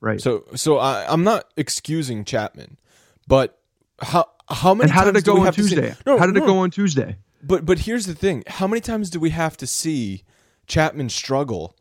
Right. 0.00 0.20
So 0.20 0.44
so 0.54 0.78
I, 0.78 1.04
I'm 1.08 1.24
not 1.24 1.46
excusing 1.56 2.24
Chapman, 2.24 2.78
but 3.26 3.58
how 4.00 4.28
how 4.48 4.74
many 4.74 4.84
and 4.84 4.90
how 4.90 5.04
did 5.04 5.16
it 5.16 5.24
go 5.24 5.44
on 5.44 5.52
Tuesday? 5.52 5.94
No, 6.06 6.18
how 6.18 6.26
did 6.26 6.34
no. 6.34 6.44
it 6.44 6.46
go 6.46 6.58
on 6.58 6.70
Tuesday? 6.70 7.16
But 7.42 7.64
but 7.64 7.80
here's 7.80 8.06
the 8.06 8.14
thing: 8.14 8.44
how 8.46 8.66
many 8.66 8.80
times 8.80 9.10
do 9.10 9.20
we 9.20 9.30
have 9.30 9.56
to 9.58 9.66
see 9.66 10.22
Chapman 10.66 11.08
struggle 11.08 11.76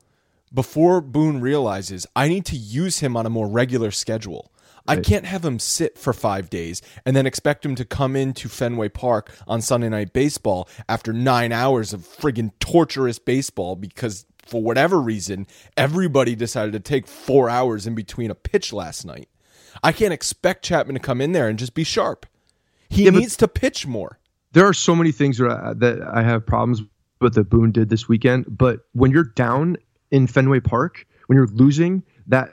before 0.54 1.02
Boone 1.02 1.42
realizes 1.42 2.06
I 2.16 2.28
need 2.28 2.46
to 2.48 2.56
use 2.56 3.00
him 3.00 3.16
on 3.18 3.26
a 3.26 3.30
more 3.30 3.48
regular 3.48 3.92
schedule? 3.92 4.52
I 4.88 4.98
can't 4.98 5.26
have 5.26 5.44
him 5.44 5.60
sit 5.60 5.98
for 5.98 6.14
five 6.14 6.50
days 6.50 6.82
and 7.06 7.16
then 7.16 7.26
expect 7.26 7.66
him 7.66 7.76
to 7.76 7.86
come 7.86 8.16
into 8.16 8.48
Fenway 8.50 8.90
Park 8.90 9.34
on 9.48 9.62
Sunday 9.62 9.90
Night 9.90 10.14
Baseball 10.14 10.68
after 10.88 11.12
nine 11.14 11.52
hours 11.52 11.94
of 11.94 12.02
friggin' 12.02 12.52
torturous 12.60 13.18
baseball 13.20 13.76
because 13.76 14.26
for 14.46 14.62
whatever 14.62 15.02
reason 15.02 15.48
everybody 15.76 16.36
decided 16.36 16.74
to 16.74 16.80
take 16.80 17.08
four 17.08 17.50
hours 17.50 17.88
in 17.88 17.96
between 17.96 18.30
a 18.30 18.36
pitch 18.36 18.72
last 18.72 19.06
night. 19.06 19.28
I 19.84 19.92
can't 19.92 20.14
expect 20.14 20.64
Chapman 20.64 20.94
to 20.96 21.00
come 21.00 21.20
in 21.20 21.32
there 21.32 21.48
and 21.48 21.58
just 21.58 21.74
be 21.74 21.84
sharp. 21.84 22.26
He 22.90 23.06
Yeah, 23.06 23.10
needs 23.12 23.36
to 23.38 23.48
pitch 23.48 23.88
more. 23.88 24.20
there 24.54 24.66
are 24.68 24.74
so 24.74 24.96
many 24.96 25.12
things 25.12 25.38
that 25.40 25.50
I, 25.50 25.74
that 25.74 26.02
I 26.14 26.22
have 26.22 26.46
problems 26.46 26.82
with 27.20 27.34
that 27.34 27.50
Boone 27.50 27.72
did 27.72 27.90
this 27.90 28.08
weekend. 28.08 28.46
But 28.48 28.82
when 28.94 29.10
you're 29.12 29.24
down 29.36 29.78
in 30.12 30.28
Fenway 30.28 30.60
Park, 30.60 31.06
when 31.28 31.36
you're 31.38 31.48
losing 31.48 32.04
that, 32.28 32.52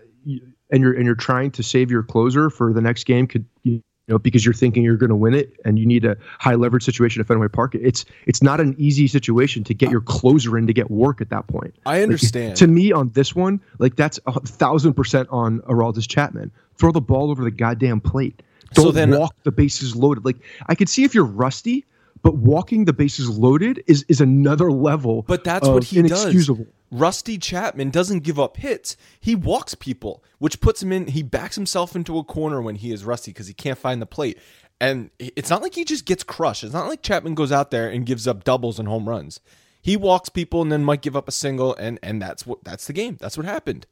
and 0.73 0.83
you're 0.83 0.93
and 0.95 1.05
you're 1.07 1.15
trying 1.15 1.51
to 1.53 1.63
save 1.63 1.91
your 1.91 2.03
closer 2.03 2.51
for 2.51 2.73
the 2.73 2.81
next 2.81 3.05
game, 3.05 3.27
could 3.29 3.45
you 3.63 3.81
know 4.09 4.19
because 4.19 4.45
you're 4.45 4.53
thinking 4.55 4.83
you're 4.83 4.97
going 4.97 5.11
to 5.11 5.17
win 5.17 5.35
it, 5.35 5.53
and 5.65 5.79
you 5.79 5.87
need 5.87 6.05
a 6.05 6.17
high 6.41 6.57
leverage 6.57 6.83
situation 6.83 7.21
at 7.21 7.29
Fenway 7.29 7.47
Park. 7.49 7.77
It's 7.77 8.05
it's 8.27 8.43
not 8.43 8.61
an 8.61 8.75
easy 8.79 9.07
situation 9.07 9.63
to 9.65 9.75
get 9.75 9.91
your 9.91 10.01
closer 10.01 10.59
in 10.59 10.67
to 10.67 10.73
get 10.73 10.91
work 10.91 11.21
at 11.21 11.31
that 11.31 11.47
point. 11.47 11.75
I 11.87 11.97
Like, 11.99 12.03
understand. 12.05 12.57
to 12.57 12.67
me, 12.67 12.91
on 12.91 13.11
this 13.11 13.35
one, 13.37 13.61
like 13.79 13.95
that's 13.95 14.19
a 14.27 14.41
thousand 14.41 14.95
percent 14.95 15.29
on 15.31 15.61
Aroldis 15.61 16.09
Chapman. 16.09 16.51
Throw 16.79 16.91
the 16.91 17.01
ball 17.01 17.31
over 17.31 17.45
the 17.45 17.51
goddamn 17.53 18.01
plate. 18.01 18.43
Don't 18.75 18.95
then- 18.95 19.11
walk 19.17 19.35
the 19.45 19.53
bases 19.53 19.95
loaded. 19.95 20.25
Like 20.25 20.39
I 20.67 20.75
could 20.75 20.89
see 20.89 21.05
if 21.05 21.15
you're 21.15 21.25
rusty, 21.27 21.85
but 22.23 22.37
walking 22.37 22.87
the 22.87 22.93
bases 22.93 23.29
loaded 23.29 23.85
is 23.87 24.05
is 24.09 24.21
another 24.21 24.73
level. 24.73 25.23
But 25.29 25.45
that's 25.45 25.69
of 25.69 25.75
what 25.75 25.85
he 25.85 25.99
inexcusable. 25.99 26.65
does. 26.65 26.73
Rusty 26.93 27.39
Chapman 27.39 27.89
doesn't 27.89 28.21
give 28.21 28.39
up 28.39 28.59
hits. 28.59 28.99
He 29.19 29.35
walks 29.35 29.75
people, 29.75 30.23
which 30.39 30.61
puts 30.61 30.83
him 30.83 30.93
in. 30.93 31.07
He 31.07 31.23
backs 31.23 31.57
himself 31.57 31.97
into 31.97 32.19
a 32.19 32.25
corner 32.25 32.61
when 32.61 32.77
he 32.77 32.93
is 32.93 33.05
rusty 33.05 33.31
because 33.33 33.47
he 33.47 33.55
can't 33.55 33.79
find 33.79 34.01
the 34.01 34.07
plate. 34.07 34.39
And 34.79 35.11
it's 35.19 35.49
not 35.49 35.63
like 35.63 35.75
he 35.75 35.85
just 35.85 36.05
gets 36.05 36.23
crushed. 36.23 36.63
It's 36.63 36.75
not 36.75 36.89
like 36.89 37.03
Chapman 37.03 37.35
goes 37.35 37.51
out 37.51 37.71
there 37.71 37.89
and 37.89 38.05
gives 38.05 38.29
up 38.29 38.45
doubles 38.45 38.79
and 38.79 38.87
home 38.87 39.09
runs. 39.09 39.41
He 39.81 39.97
walks 39.97 40.29
people 40.29 40.61
and 40.61 40.71
then 40.71 40.85
might 40.85 41.01
give 41.01 41.17
up 41.17 41.29
a 41.29 41.33
single, 41.33 41.75
and 41.77 41.99
and 42.03 42.21
that's 42.21 42.47
what 42.47 42.63
that's 42.63 42.87
the 42.87 42.93
game. 42.93 43.17
That's 43.19 43.39
what 43.39 43.47
happened. 43.47 43.87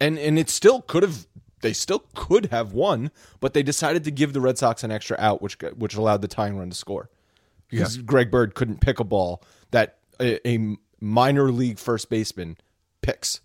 And 0.00 0.18
and 0.18 0.38
it 0.38 0.48
still 0.48 0.80
could 0.80 1.02
have 1.02 1.26
they 1.60 1.74
still 1.74 2.04
could 2.14 2.46
have 2.46 2.72
won, 2.72 3.10
but 3.40 3.52
they 3.52 3.62
decided 3.62 4.04
to 4.04 4.10
give 4.10 4.32
the 4.32 4.40
Red 4.40 4.56
Sox 4.56 4.82
an 4.82 4.90
extra 4.90 5.16
out, 5.20 5.42
which 5.42 5.58
which 5.76 5.94
allowed 5.94 6.22
the 6.22 6.28
tying 6.28 6.56
run 6.56 6.70
to 6.70 6.76
score 6.76 7.10
because 7.68 7.98
yeah. 7.98 8.02
Greg 8.04 8.30
Bird 8.30 8.54
couldn't 8.54 8.80
pick 8.80 9.00
a 9.00 9.04
ball 9.04 9.42
that 9.70 9.98
a, 10.18 10.48
a 10.48 10.76
minor 11.00 11.50
league 11.50 11.78
first 11.78 12.10
baseman 12.10 12.56
picks. 13.02 13.40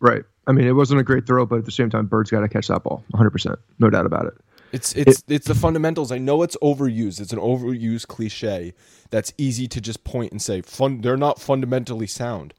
Right. 0.00 0.22
I 0.46 0.52
mean, 0.52 0.66
it 0.66 0.72
wasn't 0.72 1.00
a 1.00 1.04
great 1.04 1.26
throw, 1.26 1.46
but 1.46 1.58
at 1.58 1.64
the 1.64 1.70
same 1.70 1.90
time, 1.90 2.06
Bird's 2.06 2.30
got 2.30 2.40
to 2.40 2.48
catch 2.48 2.68
that 2.68 2.82
ball, 2.82 3.04
100, 3.10 3.30
percent 3.30 3.58
no 3.78 3.90
doubt 3.90 4.06
about 4.06 4.26
it. 4.26 4.34
It's 4.72 4.94
it's 4.94 5.20
it, 5.20 5.24
it's 5.28 5.46
the 5.46 5.54
fundamentals. 5.54 6.12
I 6.12 6.18
know 6.18 6.42
it's 6.42 6.56
overused. 6.62 7.20
It's 7.20 7.32
an 7.32 7.38
overused 7.38 8.06
cliche 8.06 8.72
that's 9.10 9.32
easy 9.36 9.66
to 9.68 9.80
just 9.80 10.04
point 10.04 10.32
and 10.32 10.40
say 10.40 10.62
fun. 10.62 11.00
They're 11.00 11.16
not 11.16 11.40
fundamentally 11.40 12.06
sound, 12.06 12.54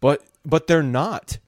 but 0.00 0.24
but 0.44 0.66
they're 0.66 0.82
not. 0.82 1.38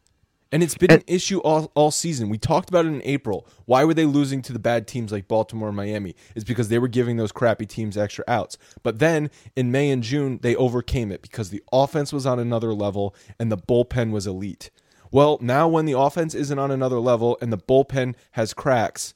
And 0.52 0.62
it's 0.62 0.76
been 0.76 0.90
and, 0.90 1.00
an 1.00 1.04
issue 1.08 1.40
all, 1.40 1.72
all 1.74 1.90
season. 1.90 2.28
We 2.28 2.38
talked 2.38 2.68
about 2.68 2.86
it 2.86 2.90
in 2.90 3.02
April. 3.04 3.48
Why 3.64 3.84
were 3.84 3.94
they 3.94 4.04
losing 4.04 4.42
to 4.42 4.52
the 4.52 4.60
bad 4.60 4.86
teams 4.86 5.10
like 5.10 5.26
Baltimore 5.26 5.68
and 5.68 5.76
Miami? 5.76 6.14
It's 6.36 6.44
because 6.44 6.68
they 6.68 6.78
were 6.78 6.88
giving 6.88 7.16
those 7.16 7.32
crappy 7.32 7.66
teams 7.66 7.96
extra 7.96 8.24
outs. 8.28 8.56
But 8.84 9.00
then 9.00 9.30
in 9.56 9.72
May 9.72 9.90
and 9.90 10.04
June, 10.04 10.38
they 10.42 10.54
overcame 10.54 11.10
it 11.10 11.20
because 11.20 11.50
the 11.50 11.64
offense 11.72 12.12
was 12.12 12.26
on 12.26 12.38
another 12.38 12.72
level 12.72 13.14
and 13.40 13.50
the 13.50 13.58
bullpen 13.58 14.12
was 14.12 14.26
elite. 14.26 14.70
Well, 15.10 15.38
now 15.40 15.66
when 15.66 15.84
the 15.84 15.98
offense 15.98 16.34
isn't 16.34 16.58
on 16.58 16.70
another 16.70 17.00
level 17.00 17.38
and 17.40 17.52
the 17.52 17.58
bullpen 17.58 18.14
has 18.32 18.54
cracks, 18.54 19.14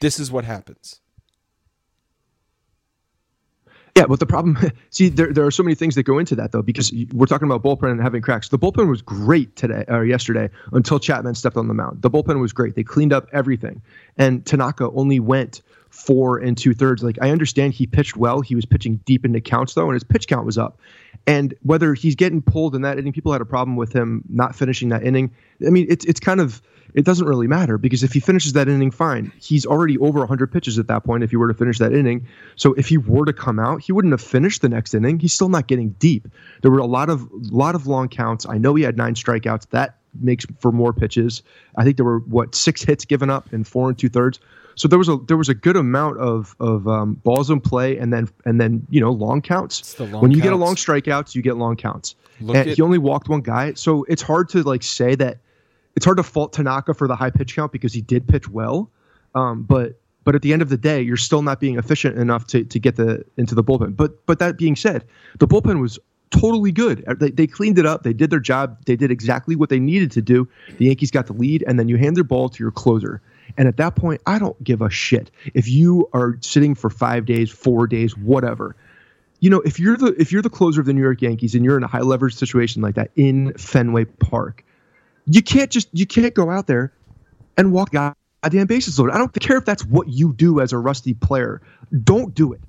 this 0.00 0.18
is 0.18 0.32
what 0.32 0.44
happens. 0.44 1.01
Yeah, 3.96 4.06
but 4.06 4.20
the 4.20 4.26
problem, 4.26 4.56
see, 4.90 5.08
there, 5.08 5.32
there 5.32 5.44
are 5.44 5.50
so 5.50 5.62
many 5.62 5.74
things 5.74 5.94
that 5.96 6.04
go 6.04 6.18
into 6.18 6.34
that 6.36 6.52
though, 6.52 6.62
because 6.62 6.92
we're 7.12 7.26
talking 7.26 7.50
about 7.50 7.62
bullpen 7.62 7.90
and 7.90 8.00
having 8.00 8.22
cracks. 8.22 8.48
The 8.48 8.58
bullpen 8.58 8.88
was 8.88 9.02
great 9.02 9.54
today 9.56 9.84
or 9.88 10.04
yesterday 10.04 10.50
until 10.72 10.98
Chapman 10.98 11.34
stepped 11.34 11.56
on 11.56 11.68
the 11.68 11.74
mound. 11.74 12.02
The 12.02 12.10
bullpen 12.10 12.40
was 12.40 12.52
great. 12.52 12.74
They 12.74 12.84
cleaned 12.84 13.12
up 13.12 13.28
everything, 13.32 13.82
and 14.16 14.44
Tanaka 14.46 14.90
only 14.90 15.20
went 15.20 15.60
four 15.90 16.38
and 16.38 16.56
two 16.56 16.72
thirds. 16.72 17.02
Like 17.02 17.18
I 17.20 17.30
understand 17.30 17.74
he 17.74 17.86
pitched 17.86 18.16
well. 18.16 18.40
He 18.40 18.54
was 18.54 18.64
pitching 18.64 18.96
deep 19.04 19.26
into 19.26 19.40
counts 19.40 19.74
though, 19.74 19.84
and 19.84 19.94
his 19.94 20.04
pitch 20.04 20.26
count 20.26 20.46
was 20.46 20.56
up. 20.56 20.80
And 21.26 21.54
whether 21.62 21.92
he's 21.94 22.14
getting 22.14 22.40
pulled 22.40 22.74
in 22.74 22.82
that 22.82 22.98
inning, 22.98 23.12
people 23.12 23.30
had 23.30 23.42
a 23.42 23.46
problem 23.46 23.76
with 23.76 23.92
him 23.92 24.24
not 24.28 24.56
finishing 24.56 24.88
that 24.88 25.04
inning. 25.04 25.30
I 25.64 25.70
mean, 25.70 25.86
it's 25.90 26.04
it's 26.06 26.18
kind 26.18 26.40
of 26.40 26.62
it 26.94 27.04
doesn't 27.04 27.26
really 27.26 27.46
matter 27.46 27.78
because 27.78 28.02
if 28.02 28.12
he 28.12 28.20
finishes 28.20 28.52
that 28.52 28.68
inning 28.68 28.90
fine, 28.90 29.32
he's 29.40 29.64
already 29.64 29.96
over 29.98 30.18
100 30.20 30.52
pitches 30.52 30.78
at 30.78 30.88
that 30.88 31.04
point 31.04 31.22
if 31.22 31.30
he 31.30 31.36
were 31.36 31.48
to 31.48 31.54
finish 31.54 31.78
that 31.78 31.92
inning. 31.92 32.26
So 32.56 32.74
if 32.74 32.88
he 32.88 32.98
were 32.98 33.24
to 33.24 33.32
come 33.32 33.58
out, 33.58 33.82
he 33.82 33.92
wouldn't 33.92 34.12
have 34.12 34.20
finished 34.20 34.62
the 34.62 34.68
next 34.68 34.94
inning. 34.94 35.18
He's 35.18 35.32
still 35.32 35.48
not 35.48 35.68
getting 35.68 35.90
deep. 35.98 36.28
There 36.60 36.70
were 36.70 36.78
a 36.78 36.86
lot 36.86 37.08
of 37.08 37.26
lot 37.32 37.74
of 37.74 37.86
long 37.86 38.08
counts. 38.08 38.46
I 38.46 38.58
know 38.58 38.74
he 38.74 38.82
had 38.82 38.96
nine 38.96 39.14
strikeouts. 39.14 39.70
That 39.70 39.96
makes 40.20 40.44
for 40.60 40.72
more 40.72 40.92
pitches. 40.92 41.42
I 41.76 41.84
think 41.84 41.96
there 41.96 42.04
were 42.04 42.18
what 42.20 42.54
six 42.54 42.82
hits 42.82 43.04
given 43.04 43.30
up 43.30 43.52
in 43.52 43.64
four 43.64 43.88
and 43.88 43.98
two 43.98 44.08
thirds. 44.08 44.38
So 44.74 44.88
there 44.88 44.98
was 44.98 45.08
a 45.08 45.16
there 45.28 45.36
was 45.36 45.48
a 45.48 45.54
good 45.54 45.76
amount 45.76 46.18
of 46.18 46.56
of 46.60 46.88
um, 46.88 47.14
balls 47.14 47.50
in 47.50 47.60
play 47.60 47.96
and 47.98 48.12
then 48.12 48.28
and 48.44 48.60
then 48.60 48.86
you 48.90 49.00
know 49.00 49.12
long 49.12 49.40
counts. 49.42 49.98
Long 49.98 50.20
when 50.20 50.30
you 50.30 50.38
counts. 50.38 50.44
get 50.44 50.52
a 50.52 50.56
long 50.56 50.76
strikeouts, 50.76 51.34
you 51.34 51.42
get 51.42 51.56
long 51.56 51.76
counts. 51.76 52.14
Look 52.40 52.56
and 52.56 52.68
at- 52.68 52.76
he 52.76 52.82
only 52.82 52.98
walked 52.98 53.28
one 53.28 53.40
guy, 53.40 53.74
so 53.74 54.04
it's 54.04 54.22
hard 54.22 54.48
to 54.50 54.62
like 54.62 54.82
say 54.82 55.14
that 55.16 55.38
it's 55.96 56.04
hard 56.04 56.16
to 56.16 56.22
fault 56.22 56.52
Tanaka 56.52 56.94
for 56.94 57.06
the 57.06 57.16
high 57.16 57.30
pitch 57.30 57.54
count 57.54 57.72
because 57.72 57.92
he 57.92 58.00
did 58.00 58.26
pitch 58.26 58.48
well. 58.48 58.90
Um, 59.34 59.62
but 59.62 60.00
but 60.24 60.34
at 60.34 60.42
the 60.42 60.52
end 60.52 60.62
of 60.62 60.68
the 60.68 60.76
day, 60.76 61.02
you're 61.02 61.16
still 61.16 61.42
not 61.42 61.58
being 61.58 61.78
efficient 61.78 62.16
enough 62.16 62.46
to, 62.48 62.64
to 62.64 62.78
get 62.78 62.96
the 62.96 63.24
into 63.36 63.54
the 63.54 63.64
bullpen. 63.64 63.96
But 63.96 64.24
but 64.26 64.38
that 64.38 64.56
being 64.56 64.76
said, 64.76 65.04
the 65.38 65.48
bullpen 65.48 65.80
was 65.80 65.98
totally 66.30 66.72
good. 66.72 67.04
They, 67.18 67.30
they 67.30 67.46
cleaned 67.46 67.78
it 67.78 67.86
up. 67.86 68.02
They 68.02 68.12
did 68.12 68.30
their 68.30 68.40
job. 68.40 68.78
They 68.86 68.96
did 68.96 69.10
exactly 69.10 69.54
what 69.54 69.68
they 69.68 69.78
needed 69.78 70.10
to 70.12 70.22
do. 70.22 70.48
The 70.78 70.86
Yankees 70.86 71.10
got 71.10 71.26
the 71.26 71.34
lead, 71.34 71.64
and 71.66 71.78
then 71.78 71.88
you 71.88 71.98
hand 71.98 72.16
their 72.16 72.24
ball 72.24 72.48
to 72.48 72.62
your 72.62 72.70
closer. 72.70 73.20
And 73.58 73.68
at 73.68 73.76
that 73.76 73.96
point, 73.96 74.22
I 74.26 74.38
don't 74.38 74.62
give 74.64 74.80
a 74.80 74.88
shit 74.88 75.30
if 75.52 75.68
you 75.68 76.08
are 76.14 76.38
sitting 76.40 76.74
for 76.74 76.88
five 76.88 77.26
days, 77.26 77.50
four 77.50 77.86
days, 77.86 78.16
whatever. 78.16 78.76
You 79.40 79.50
know, 79.50 79.60
if 79.60 79.78
you're 79.78 79.96
the 79.96 80.14
if 80.20 80.32
you're 80.32 80.42
the 80.42 80.50
closer 80.50 80.80
of 80.80 80.86
the 80.86 80.92
New 80.92 81.02
York 81.02 81.20
Yankees 81.20 81.54
and 81.54 81.64
you're 81.64 81.76
in 81.76 81.82
a 81.82 81.88
high 81.88 82.00
leverage 82.00 82.34
situation 82.34 82.80
like 82.80 82.94
that 82.94 83.10
in 83.16 83.52
Fenway 83.54 84.04
Park, 84.04 84.64
you 85.26 85.42
can't 85.42 85.70
just 85.70 85.88
you 85.92 86.06
can't 86.06 86.34
go 86.34 86.50
out 86.50 86.66
there 86.66 86.92
and 87.56 87.72
walk 87.72 87.90
goddamn 87.92 88.66
bases 88.66 88.98
loaded. 88.98 89.14
I 89.14 89.18
don't 89.18 89.32
care 89.32 89.56
if 89.56 89.64
that's 89.64 89.84
what 89.84 90.08
you 90.08 90.32
do 90.32 90.60
as 90.60 90.72
a 90.72 90.78
rusty 90.78 91.14
player. 91.14 91.62
Don't 92.04 92.34
do 92.34 92.52
it. 92.52 92.60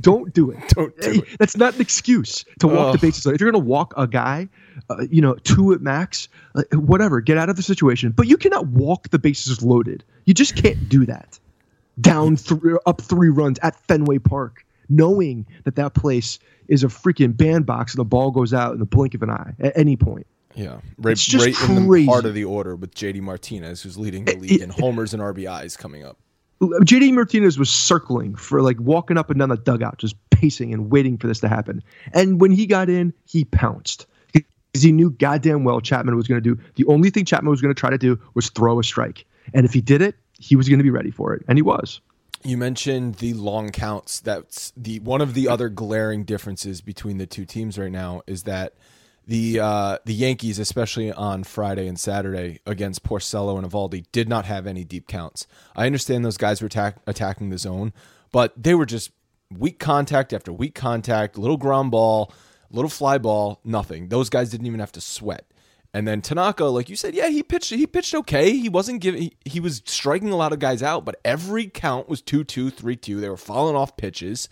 Don't 0.00 0.32
do 0.32 0.50
it. 0.50 0.58
Don't 0.68 0.98
do 1.00 1.22
it. 1.22 1.38
That's 1.38 1.56
not 1.56 1.74
an 1.74 1.80
excuse 1.80 2.44
to 2.60 2.68
walk 2.68 2.88
Ugh. 2.88 2.92
the 2.94 3.06
bases 3.06 3.26
loaded. 3.26 3.36
If 3.36 3.40
you're 3.42 3.50
going 3.50 3.62
to 3.62 3.68
walk 3.68 3.92
a 3.96 4.06
guy, 4.06 4.48
uh, 4.88 5.04
you 5.10 5.20
know, 5.20 5.34
two 5.34 5.72
at 5.72 5.80
max, 5.80 6.28
uh, 6.54 6.62
whatever, 6.72 7.20
get 7.20 7.36
out 7.36 7.50
of 7.50 7.56
the 7.56 7.62
situation. 7.62 8.12
But 8.12 8.26
you 8.26 8.36
cannot 8.36 8.68
walk 8.68 9.10
the 9.10 9.18
bases 9.18 9.62
loaded. 9.62 10.04
You 10.24 10.34
just 10.34 10.56
can't 10.56 10.88
do 10.88 11.06
that. 11.06 11.38
Down 12.00 12.36
three, 12.36 12.76
up 12.86 13.02
three 13.02 13.28
runs 13.28 13.58
at 13.58 13.78
Fenway 13.86 14.18
Park, 14.18 14.64
knowing 14.88 15.46
that 15.64 15.76
that 15.76 15.92
place 15.94 16.38
is 16.68 16.84
a 16.84 16.88
freaking 16.88 17.36
bandbox 17.36 17.92
and 17.92 18.00
the 18.00 18.04
ball 18.04 18.30
goes 18.30 18.54
out 18.54 18.72
in 18.72 18.78
the 18.78 18.86
blink 18.86 19.14
of 19.14 19.22
an 19.22 19.30
eye 19.30 19.54
at 19.60 19.76
any 19.76 19.96
point. 19.96 20.26
Yeah, 20.54 20.80
right, 20.98 21.12
it's 21.12 21.24
just 21.24 21.46
right 21.46 21.54
crazy. 21.54 21.76
in 21.76 21.90
the 21.90 22.06
part 22.06 22.26
of 22.26 22.34
the 22.34 22.44
order 22.44 22.76
with 22.76 22.94
JD 22.94 23.20
Martinez, 23.22 23.82
who's 23.82 23.96
leading 23.96 24.24
the 24.24 24.36
league 24.36 24.60
in 24.60 24.70
homers 24.70 25.14
and 25.14 25.22
RBIs 25.22 25.78
coming 25.78 26.04
up. 26.04 26.18
JD 26.60 27.12
Martinez 27.14 27.58
was 27.58 27.70
circling 27.70 28.34
for 28.36 28.62
like 28.62 28.78
walking 28.78 29.18
up 29.18 29.30
and 29.30 29.38
down 29.38 29.48
the 29.48 29.56
dugout, 29.56 29.98
just 29.98 30.14
pacing 30.30 30.72
and 30.72 30.90
waiting 30.90 31.18
for 31.18 31.26
this 31.26 31.40
to 31.40 31.48
happen. 31.48 31.82
And 32.12 32.40
when 32.40 32.50
he 32.50 32.66
got 32.66 32.88
in, 32.88 33.12
he 33.24 33.44
pounced 33.44 34.06
because 34.32 34.82
he 34.82 34.92
knew 34.92 35.10
goddamn 35.10 35.64
well 35.64 35.80
Chapman 35.80 36.16
was 36.16 36.28
going 36.28 36.42
to 36.42 36.54
do. 36.54 36.60
The 36.76 36.84
only 36.86 37.10
thing 37.10 37.24
Chapman 37.24 37.50
was 37.50 37.60
going 37.60 37.74
to 37.74 37.78
try 37.78 37.90
to 37.90 37.98
do 37.98 38.20
was 38.34 38.50
throw 38.50 38.78
a 38.78 38.84
strike, 38.84 39.24
and 39.54 39.66
if 39.66 39.72
he 39.72 39.80
did 39.80 40.02
it, 40.02 40.16
he 40.38 40.56
was 40.56 40.68
going 40.68 40.78
to 40.78 40.84
be 40.84 40.90
ready 40.90 41.10
for 41.10 41.34
it, 41.34 41.44
and 41.48 41.58
he 41.58 41.62
was. 41.62 42.00
You 42.44 42.56
mentioned 42.56 43.16
the 43.16 43.34
long 43.34 43.70
counts. 43.70 44.20
That's 44.20 44.72
the 44.76 44.98
one 45.00 45.20
of 45.20 45.34
the 45.34 45.48
other 45.48 45.68
glaring 45.68 46.24
differences 46.24 46.80
between 46.80 47.18
the 47.18 47.26
two 47.26 47.44
teams 47.44 47.78
right 47.78 47.92
now 47.92 48.22
is 48.26 48.42
that 48.44 48.74
the 49.26 49.60
uh, 49.60 49.98
the 50.04 50.14
Yankees, 50.14 50.58
especially 50.58 51.12
on 51.12 51.44
Friday 51.44 51.86
and 51.86 51.98
Saturday 51.98 52.60
against 52.66 53.04
Porcello 53.04 53.56
and 53.58 53.70
Eovaldi, 53.70 54.04
did 54.12 54.28
not 54.28 54.44
have 54.46 54.66
any 54.66 54.84
deep 54.84 55.06
counts. 55.06 55.46
I 55.76 55.86
understand 55.86 56.24
those 56.24 56.36
guys 56.36 56.60
were 56.60 56.66
attack- 56.66 56.98
attacking 57.06 57.50
the 57.50 57.58
zone, 57.58 57.92
but 58.32 58.52
they 58.60 58.74
were 58.74 58.86
just 58.86 59.10
weak 59.50 59.78
contact 59.78 60.32
after 60.32 60.52
weak 60.52 60.74
contact, 60.74 61.38
little 61.38 61.56
ground 61.56 61.90
ball, 61.90 62.32
little 62.70 62.90
fly 62.90 63.18
ball, 63.18 63.60
nothing. 63.64 64.08
Those 64.08 64.28
guys 64.28 64.50
didn't 64.50 64.66
even 64.66 64.80
have 64.80 64.92
to 64.92 65.00
sweat. 65.00 65.46
And 65.94 66.08
then 66.08 66.22
Tanaka, 66.22 66.64
like 66.64 66.88
you 66.88 66.96
said, 66.96 67.14
yeah, 67.14 67.28
he 67.28 67.42
pitched. 67.42 67.70
He 67.70 67.86
pitched 67.86 68.14
okay. 68.14 68.56
He 68.56 68.68
wasn't 68.70 69.02
giving. 69.02 69.22
He, 69.22 69.36
he 69.44 69.60
was 69.60 69.82
striking 69.84 70.30
a 70.30 70.36
lot 70.36 70.52
of 70.52 70.58
guys 70.58 70.82
out, 70.82 71.04
but 71.04 71.20
every 71.24 71.66
count 71.66 72.08
was 72.08 72.22
two 72.22 72.44
two 72.44 72.70
three 72.70 72.96
two. 72.96 73.20
They 73.20 73.28
were 73.28 73.36
falling 73.36 73.76
off 73.76 73.96
pitches. 73.96 74.48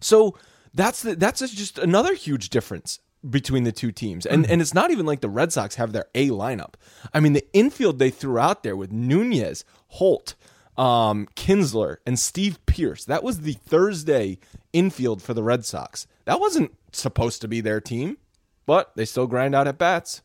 So 0.00 0.38
that's 0.72 1.02
the, 1.02 1.16
that's 1.16 1.40
just 1.50 1.78
another 1.78 2.14
huge 2.14 2.50
difference 2.50 3.00
between 3.30 3.64
the 3.64 3.72
two 3.72 3.92
teams. 3.92 4.26
And 4.26 4.44
mm-hmm. 4.44 4.52
and 4.52 4.60
it's 4.60 4.74
not 4.74 4.90
even 4.90 5.06
like 5.06 5.20
the 5.20 5.28
Red 5.28 5.52
Sox 5.52 5.76
have 5.76 5.92
their 5.92 6.06
A 6.14 6.28
lineup. 6.28 6.74
I 7.12 7.20
mean, 7.20 7.32
the 7.32 7.46
infield 7.52 7.98
they 7.98 8.10
threw 8.10 8.38
out 8.38 8.62
there 8.62 8.76
with 8.76 8.92
Nunez, 8.92 9.64
Holt, 9.88 10.34
um, 10.76 11.28
Kinsler, 11.36 11.96
and 12.06 12.18
Steve 12.18 12.58
Pearce. 12.66 13.04
That 13.04 13.22
was 13.22 13.40
the 13.40 13.54
Thursday 13.54 14.38
infield 14.72 15.22
for 15.22 15.34
the 15.34 15.42
Red 15.42 15.64
Sox. 15.64 16.06
That 16.24 16.40
wasn't 16.40 16.74
supposed 16.92 17.40
to 17.42 17.48
be 17.48 17.60
their 17.60 17.80
team, 17.80 18.18
but 18.66 18.94
they 18.96 19.04
still 19.04 19.26
grind 19.26 19.54
out 19.54 19.68
at 19.68 19.78
bats. 19.78 20.22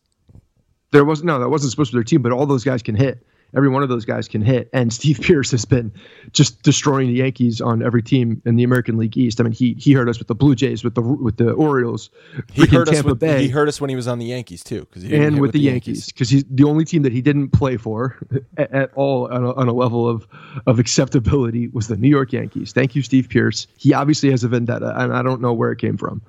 There 0.91 1.05
was 1.05 1.23
no, 1.23 1.39
that 1.39 1.49
wasn't 1.49 1.71
supposed 1.71 1.91
to 1.91 1.95
be 1.95 1.99
their 1.99 2.03
team, 2.03 2.21
but 2.21 2.31
all 2.31 2.45
those 2.45 2.65
guys 2.65 2.83
can 2.83 2.95
hit 2.95 3.25
every 3.55 3.69
one 3.69 3.83
of 3.83 3.89
those 3.89 4.05
guys 4.05 4.27
can 4.27 4.41
hit. 4.41 4.69
And 4.73 4.91
Steve 5.01 5.19
Pearce 5.21 5.51
has 5.51 5.65
been 5.65 5.91
just 6.31 6.61
destroying 6.61 7.07
the 7.07 7.15
Yankees 7.15 7.61
on 7.61 7.83
every 7.83 8.01
team 8.01 8.41
in 8.45 8.55
the 8.55 8.63
American 8.63 8.97
League 8.97 9.17
East. 9.17 9.39
I 9.39 9.43
mean, 9.43 9.53
he 9.53 9.75
he 9.79 9.93
hurt 9.93 10.09
us 10.09 10.19
with 10.19 10.27
the 10.27 10.35
Blue 10.35 10.55
Jays, 10.55 10.83
with 10.83 10.95
the 10.95 11.01
with 11.01 11.37
the 11.37 11.51
Orioles, 11.51 12.09
he 12.53 12.65
hurt 12.65 12.87
Tampa 12.87 12.99
us 12.99 13.03
with, 13.03 13.19
Bay. 13.19 13.43
He 13.43 13.49
hurt 13.49 13.67
us 13.67 13.79
when 13.79 13.89
he 13.89 13.95
was 13.95 14.07
on 14.07 14.19
the 14.19 14.25
Yankees 14.25 14.63
too, 14.63 14.81
because 14.81 15.03
and 15.03 15.35
with, 15.35 15.41
with, 15.41 15.51
the 15.53 15.59
Yankees 15.59 16.07
because 16.07 16.29
he's 16.29 16.43
the 16.49 16.63
only 16.63 16.85
team 16.85 17.03
that 17.03 17.11
he 17.11 17.21
didn't 17.21 17.49
play 17.49 17.77
for 17.77 18.17
at, 18.57 18.71
at 18.71 18.93
all 18.95 19.31
on 19.31 19.43
a, 19.43 19.53
on 19.53 19.67
a, 19.67 19.73
level 19.73 20.07
of 20.07 20.27
of 20.67 20.79
acceptability 20.79 21.67
was 21.69 21.87
the 21.87 21.97
New 21.97 22.09
York 22.09 22.33
Yankees. 22.33 22.71
Thank 22.71 22.95
you, 22.95 23.01
Steve 23.01 23.29
Pearce. 23.29 23.67
He 23.77 23.93
obviously 23.93 24.29
has 24.31 24.43
a 24.43 24.47
vendetta, 24.47 24.93
and 24.97 25.13
I 25.13 25.21
don't 25.21 25.41
know 25.41 25.53
where 25.53 25.71
it 25.71 25.77
came 25.77 25.97
from. 25.97 26.21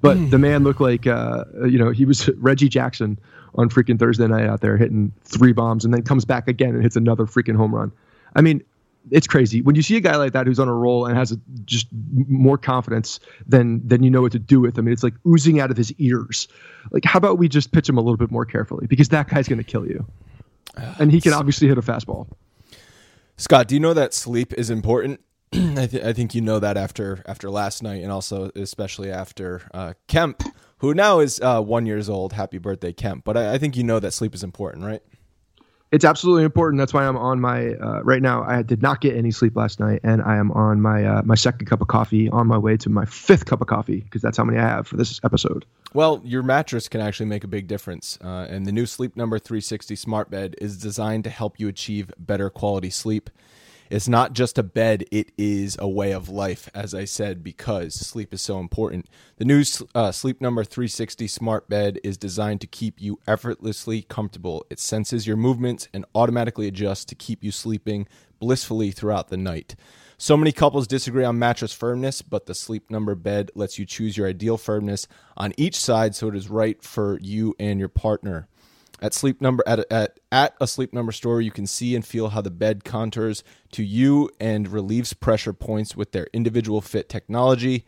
But 0.00 0.16
mm. 0.16 0.30
the 0.30 0.38
man 0.38 0.64
looked 0.64 0.80
like, 0.80 1.06
uh, 1.06 1.44
you 1.66 1.78
know, 1.78 1.90
he 1.90 2.04
was 2.04 2.28
Reggie 2.36 2.68
Jackson 2.68 3.18
on 3.54 3.68
freaking 3.68 3.98
Thursday 3.98 4.26
night 4.26 4.46
out 4.46 4.60
there 4.60 4.76
hitting 4.76 5.12
three 5.24 5.52
bombs 5.52 5.84
and 5.84 5.92
then 5.92 6.02
comes 6.02 6.24
back 6.24 6.48
again 6.48 6.74
and 6.74 6.82
hits 6.82 6.96
another 6.96 7.24
freaking 7.24 7.56
home 7.56 7.74
run. 7.74 7.92
I 8.34 8.42
mean, 8.42 8.62
it's 9.10 9.26
crazy 9.26 9.62
when 9.62 9.74
you 9.74 9.82
see 9.82 9.96
a 9.96 10.00
guy 10.00 10.16
like 10.16 10.32
that 10.32 10.46
who's 10.46 10.60
on 10.60 10.68
a 10.68 10.74
roll 10.74 11.06
and 11.06 11.16
has 11.16 11.32
a, 11.32 11.36
just 11.64 11.86
more 12.28 12.58
confidence 12.58 13.18
than 13.46 13.86
than 13.86 14.02
you 14.02 14.10
know 14.10 14.22
what 14.22 14.32
to 14.32 14.38
do 14.38 14.60
with. 14.60 14.78
I 14.78 14.82
mean, 14.82 14.92
it's 14.92 15.02
like 15.02 15.14
oozing 15.26 15.60
out 15.60 15.70
of 15.70 15.76
his 15.76 15.92
ears. 15.92 16.48
Like, 16.90 17.04
how 17.04 17.16
about 17.16 17.38
we 17.38 17.48
just 17.48 17.72
pitch 17.72 17.88
him 17.88 17.96
a 17.96 18.00
little 18.00 18.16
bit 18.16 18.30
more 18.30 18.44
carefully 18.44 18.86
because 18.86 19.08
that 19.08 19.28
guy's 19.28 19.48
going 19.48 19.58
to 19.58 19.64
kill 19.64 19.86
you, 19.86 20.06
and 20.98 21.10
he 21.10 21.20
can 21.20 21.32
obviously 21.32 21.68
hit 21.68 21.78
a 21.78 21.82
fastball. 21.82 22.28
Scott, 23.36 23.68
do 23.68 23.74
you 23.74 23.80
know 23.80 23.94
that 23.94 24.12
sleep 24.12 24.52
is 24.54 24.68
important? 24.68 25.20
I, 25.52 25.86
th- 25.86 26.04
I 26.04 26.12
think 26.12 26.34
you 26.34 26.42
know 26.42 26.58
that 26.58 26.76
after 26.76 27.22
after 27.26 27.50
last 27.50 27.82
night, 27.82 28.02
and 28.02 28.12
also 28.12 28.50
especially 28.54 29.10
after 29.10 29.62
uh, 29.72 29.94
Kemp 30.08 30.42
who 30.80 30.94
now 30.94 31.20
is 31.20 31.40
uh, 31.40 31.62
one 31.62 31.86
years 31.86 32.08
old. 32.08 32.32
Happy 32.32 32.58
birthday, 32.58 32.92
Kemp! 32.92 33.24
But 33.24 33.36
I, 33.36 33.54
I 33.54 33.58
think 33.58 33.76
you 33.76 33.84
know 33.84 34.00
that 34.00 34.12
sleep 34.12 34.34
is 34.34 34.42
important, 34.42 34.84
right? 34.84 35.02
It's 35.92 36.04
absolutely 36.04 36.44
important. 36.44 36.78
That's 36.78 36.94
why 36.94 37.04
I'm 37.04 37.16
on 37.16 37.40
my 37.40 37.74
uh, 37.74 38.00
right 38.02 38.22
now. 38.22 38.44
I 38.44 38.62
did 38.62 38.80
not 38.80 39.00
get 39.00 39.16
any 39.16 39.32
sleep 39.32 39.56
last 39.56 39.80
night, 39.80 40.00
and 40.04 40.22
I 40.22 40.36
am 40.36 40.52
on 40.52 40.80
my 40.80 41.04
uh, 41.04 41.22
my 41.24 41.34
second 41.34 41.66
cup 41.66 41.80
of 41.80 41.88
coffee, 41.88 42.28
on 42.30 42.46
my 42.46 42.58
way 42.58 42.76
to 42.76 42.88
my 42.88 43.04
fifth 43.04 43.46
cup 43.46 43.60
of 43.60 43.66
coffee 43.66 44.00
because 44.00 44.22
that's 44.22 44.38
how 44.38 44.44
many 44.44 44.58
I 44.58 44.62
have 44.62 44.86
for 44.86 44.96
this 44.96 45.20
episode. 45.24 45.64
Well, 45.92 46.22
your 46.24 46.44
mattress 46.44 46.88
can 46.88 47.00
actually 47.00 47.26
make 47.26 47.42
a 47.42 47.48
big 47.48 47.66
difference, 47.66 48.18
uh, 48.22 48.46
and 48.48 48.66
the 48.66 48.72
new 48.72 48.86
Sleep 48.86 49.16
Number 49.16 49.38
360 49.38 49.96
smart 49.96 50.30
bed 50.30 50.54
is 50.60 50.78
designed 50.78 51.24
to 51.24 51.30
help 51.30 51.58
you 51.58 51.66
achieve 51.66 52.12
better 52.18 52.48
quality 52.50 52.90
sleep. 52.90 53.28
It's 53.90 54.06
not 54.06 54.34
just 54.34 54.56
a 54.56 54.62
bed, 54.62 55.04
it 55.10 55.32
is 55.36 55.76
a 55.80 55.88
way 55.88 56.12
of 56.12 56.28
life, 56.28 56.70
as 56.72 56.94
I 56.94 57.04
said, 57.04 57.42
because 57.42 57.92
sleep 57.92 58.32
is 58.32 58.40
so 58.40 58.60
important. 58.60 59.06
The 59.38 59.44
new 59.44 59.64
uh, 59.96 60.12
Sleep 60.12 60.40
Number 60.40 60.62
360 60.62 61.26
smart 61.26 61.68
bed 61.68 61.98
is 62.04 62.16
designed 62.16 62.60
to 62.60 62.68
keep 62.68 63.02
you 63.02 63.18
effortlessly 63.26 64.02
comfortable. 64.02 64.64
It 64.70 64.78
senses 64.78 65.26
your 65.26 65.36
movements 65.36 65.88
and 65.92 66.04
automatically 66.14 66.68
adjusts 66.68 67.04
to 67.06 67.16
keep 67.16 67.42
you 67.42 67.50
sleeping 67.50 68.06
blissfully 68.38 68.92
throughout 68.92 69.28
the 69.28 69.36
night. 69.36 69.74
So 70.16 70.36
many 70.36 70.52
couples 70.52 70.86
disagree 70.86 71.24
on 71.24 71.40
mattress 71.40 71.72
firmness, 71.72 72.22
but 72.22 72.46
the 72.46 72.54
Sleep 72.54 72.92
Number 72.92 73.16
bed 73.16 73.50
lets 73.56 73.76
you 73.76 73.86
choose 73.86 74.16
your 74.16 74.28
ideal 74.28 74.56
firmness 74.56 75.08
on 75.36 75.52
each 75.56 75.74
side 75.74 76.14
so 76.14 76.28
it 76.28 76.36
is 76.36 76.48
right 76.48 76.80
for 76.80 77.18
you 77.20 77.56
and 77.58 77.80
your 77.80 77.88
partner. 77.88 78.46
At 79.00 79.14
Sleep 79.14 79.40
Number 79.40 79.64
at, 79.66 79.90
at 79.90 80.20
at 80.30 80.54
a 80.60 80.66
Sleep 80.66 80.92
Number 80.92 81.12
store, 81.12 81.40
you 81.40 81.50
can 81.50 81.66
see 81.66 81.94
and 81.94 82.04
feel 82.04 82.30
how 82.30 82.42
the 82.42 82.50
bed 82.50 82.84
contours 82.84 83.42
to 83.72 83.82
you 83.82 84.30
and 84.38 84.68
relieves 84.68 85.14
pressure 85.14 85.54
points 85.54 85.96
with 85.96 86.12
their 86.12 86.26
individual 86.32 86.80
fit 86.80 87.08
technology. 87.08 87.86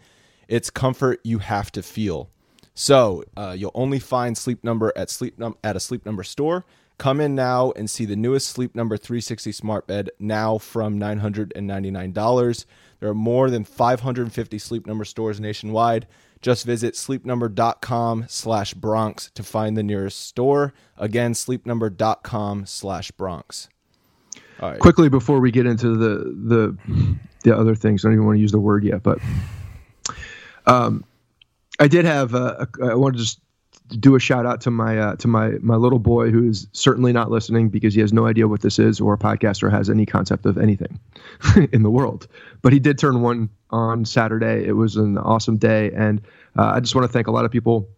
It's 0.49 0.71
comfort 0.71 1.21
you 1.23 1.39
have 1.39 1.71
to 1.73 1.83
feel. 1.83 2.31
So 2.75 3.25
uh, 3.37 3.55
you'll 3.57 3.73
only 3.75 3.99
find 3.99 4.37
Sleep 4.37 4.65
Number 4.65 4.93
at 4.97 5.11
Sleep 5.11 5.39
Num- 5.39 5.57
at 5.63 5.77
a 5.77 5.81
Sleep 5.81 6.07
Number 6.07 6.23
store. 6.23 6.65
Come 6.99 7.21
in 7.21 7.35
now 7.35 7.73
and 7.73 7.91
see 7.91 8.05
the 8.05 8.17
newest 8.17 8.49
Sleep 8.49 8.75
Number 8.75 8.97
360 8.97 9.53
smart 9.53 9.87
bed 9.87 10.11
now 10.19 10.59
from 10.59 10.99
$999. 10.99 12.65
There 13.01 13.09
are 13.09 13.15
more 13.15 13.51
than 13.51 13.65
550 13.65 14.59
Sleep 14.59 14.87
Number 14.87 15.05
stores 15.05 15.41
nationwide. 15.41 16.07
Just 16.43 16.67
visit 16.67 16.95
sleepnumber.com 16.95 18.27
slash 18.29 18.75
Bronx 18.75 19.31
to 19.35 19.43
find 19.43 19.77
the 19.77 19.83
nearest 19.83 20.21
store. 20.21 20.75
Again, 20.99 21.33
sleepnumber.com 21.33 22.67
slash 22.67 23.13
Bronx. 23.13 23.69
Right. 24.61 24.79
Quickly 24.79 25.09
before 25.09 25.41
we 25.41 25.51
get 25.51 25.67
into 25.67 25.97
the 25.97 26.77
the 26.85 27.17
the 27.45 27.57
other 27.57 27.75
things, 27.75 28.05
I 28.05 28.09
don't 28.09 28.15
even 28.15 28.27
want 28.27 28.37
to 28.37 28.41
use 28.41 28.53
the 28.53 28.61
word 28.61 28.85
yet, 28.85 29.03
but 29.03 29.19
um, 30.67 31.05
I 31.81 31.89
did 31.89 32.05
have 32.05 32.35
I 32.35 32.67
wanted 32.95 33.19
to 33.19 33.25
just 33.25 33.41
do 34.01 34.15
a 34.15 34.21
shout 34.21 34.47
out 34.47 34.61
to 34.63 34.71
my 34.71 34.99
uh, 34.99 35.17
to 35.17 35.29
my 35.29 35.51
my 35.61 35.77
little 35.77 35.99
boy 35.99 36.31
who 36.31 36.49
is 36.49 36.67
certainly 36.73 37.13
not 37.13 37.31
listening 37.31 37.69
because 37.69 37.95
he 37.95 38.01
has 38.01 38.13
no 38.13 38.27
idea 38.27 38.49
what 38.49 38.61
this 38.61 38.79
is 38.79 39.01
or 39.01 39.15
a 39.15 39.19
podcast 39.19 39.63
or 39.63 39.71
has 39.71 39.91
any 39.91 40.07
concept 40.07 40.47
of 40.47 40.59
anything 40.59 40.99
in 41.73 41.83
the 41.83 41.91
world. 41.91 42.27
But 42.63 42.73
he 42.73 42.81
did 42.81 42.99
turn 42.99 43.23
one 43.23 43.49
on 43.71 44.05
Saturday. 44.05 44.67
It 44.67 44.73
was 44.73 44.97
an 44.97 45.19
awesome 45.19 45.57
day, 45.57 45.91
and 45.93 46.21
uh, 46.59 46.73
I 46.75 46.81
just 46.81 46.95
want 46.95 47.07
to 47.07 47.13
thank 47.13 47.27
a 47.27 47.33
lot 47.33 47.45
of 47.45 47.51
people 47.51 47.89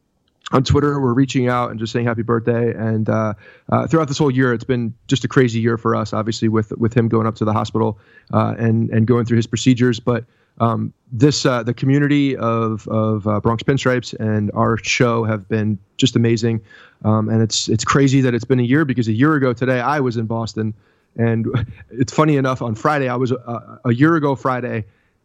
on 0.53 0.63
Twitter 0.63 1.01
were 1.01 1.15
reaching 1.15 1.49
out 1.49 1.71
and 1.71 1.81
just 1.81 1.93
saying 1.93 2.07
happy 2.07 2.23
birthday. 2.23 2.75
And 2.75 3.09
uh, 3.09 3.35
uh, 3.71 3.87
throughout 3.87 4.09
this 4.09 4.19
whole 4.19 4.31
year, 4.31 4.53
it's 4.53 4.65
been 4.65 4.95
just 5.07 5.25
a 5.25 5.29
crazy 5.29 5.61
year 5.61 5.79
for 5.79 5.97
us. 5.97 6.13
Obviously, 6.13 6.49
with 6.49 6.73
with 6.77 6.95
him 6.95 7.09
going 7.09 7.27
up 7.27 7.37
to 7.37 7.45
the 7.45 7.53
hospital 7.53 7.99
uh, 8.33 8.55
and 8.59 8.91
and 8.91 9.07
going 9.07 9.25
through 9.25 9.37
his 9.37 9.47
procedures, 9.47 10.01
but 10.01 10.25
um, 10.59 10.93
this 11.13 11.47
uh, 11.47 11.63
the 11.63 11.75
community 11.75 12.37
of 12.37 12.87
of 12.89 13.27
uh, 13.27 13.41
Bronx 13.41 13.63
Pinstripes 13.63 14.15
and 14.19 14.51
our 14.55 14.77
show 14.79 15.25
have 15.25 15.49
been 15.49 15.79
just 15.97 16.17
amazing, 16.17 16.61
um, 17.05 17.29
and 17.29 17.43
it's 17.43 17.69
it's 17.69 17.85
crazy 17.85 18.21
that 18.21 18.35
it's 18.35 18.45
been 18.45 18.61
a 18.61 18.65
year 18.65 18.85
because 18.85 19.09
a 19.09 19.13
year 19.13 19.35
ago 19.35 19.53
today 19.53 19.81
I 19.81 20.01
was 20.01 20.17
in 20.17 20.27
Boston, 20.27 20.75
and 21.17 21.47
it's 21.91 22.13
funny 22.13 22.37
enough 22.37 22.63
on 22.63 22.75
Friday 22.75 23.09
I 23.09 23.17
was 23.17 23.33
uh, 23.33 23.79
a 23.85 23.93
year 23.93 24.17
ago 24.17 24.35
Friday 24.35 24.85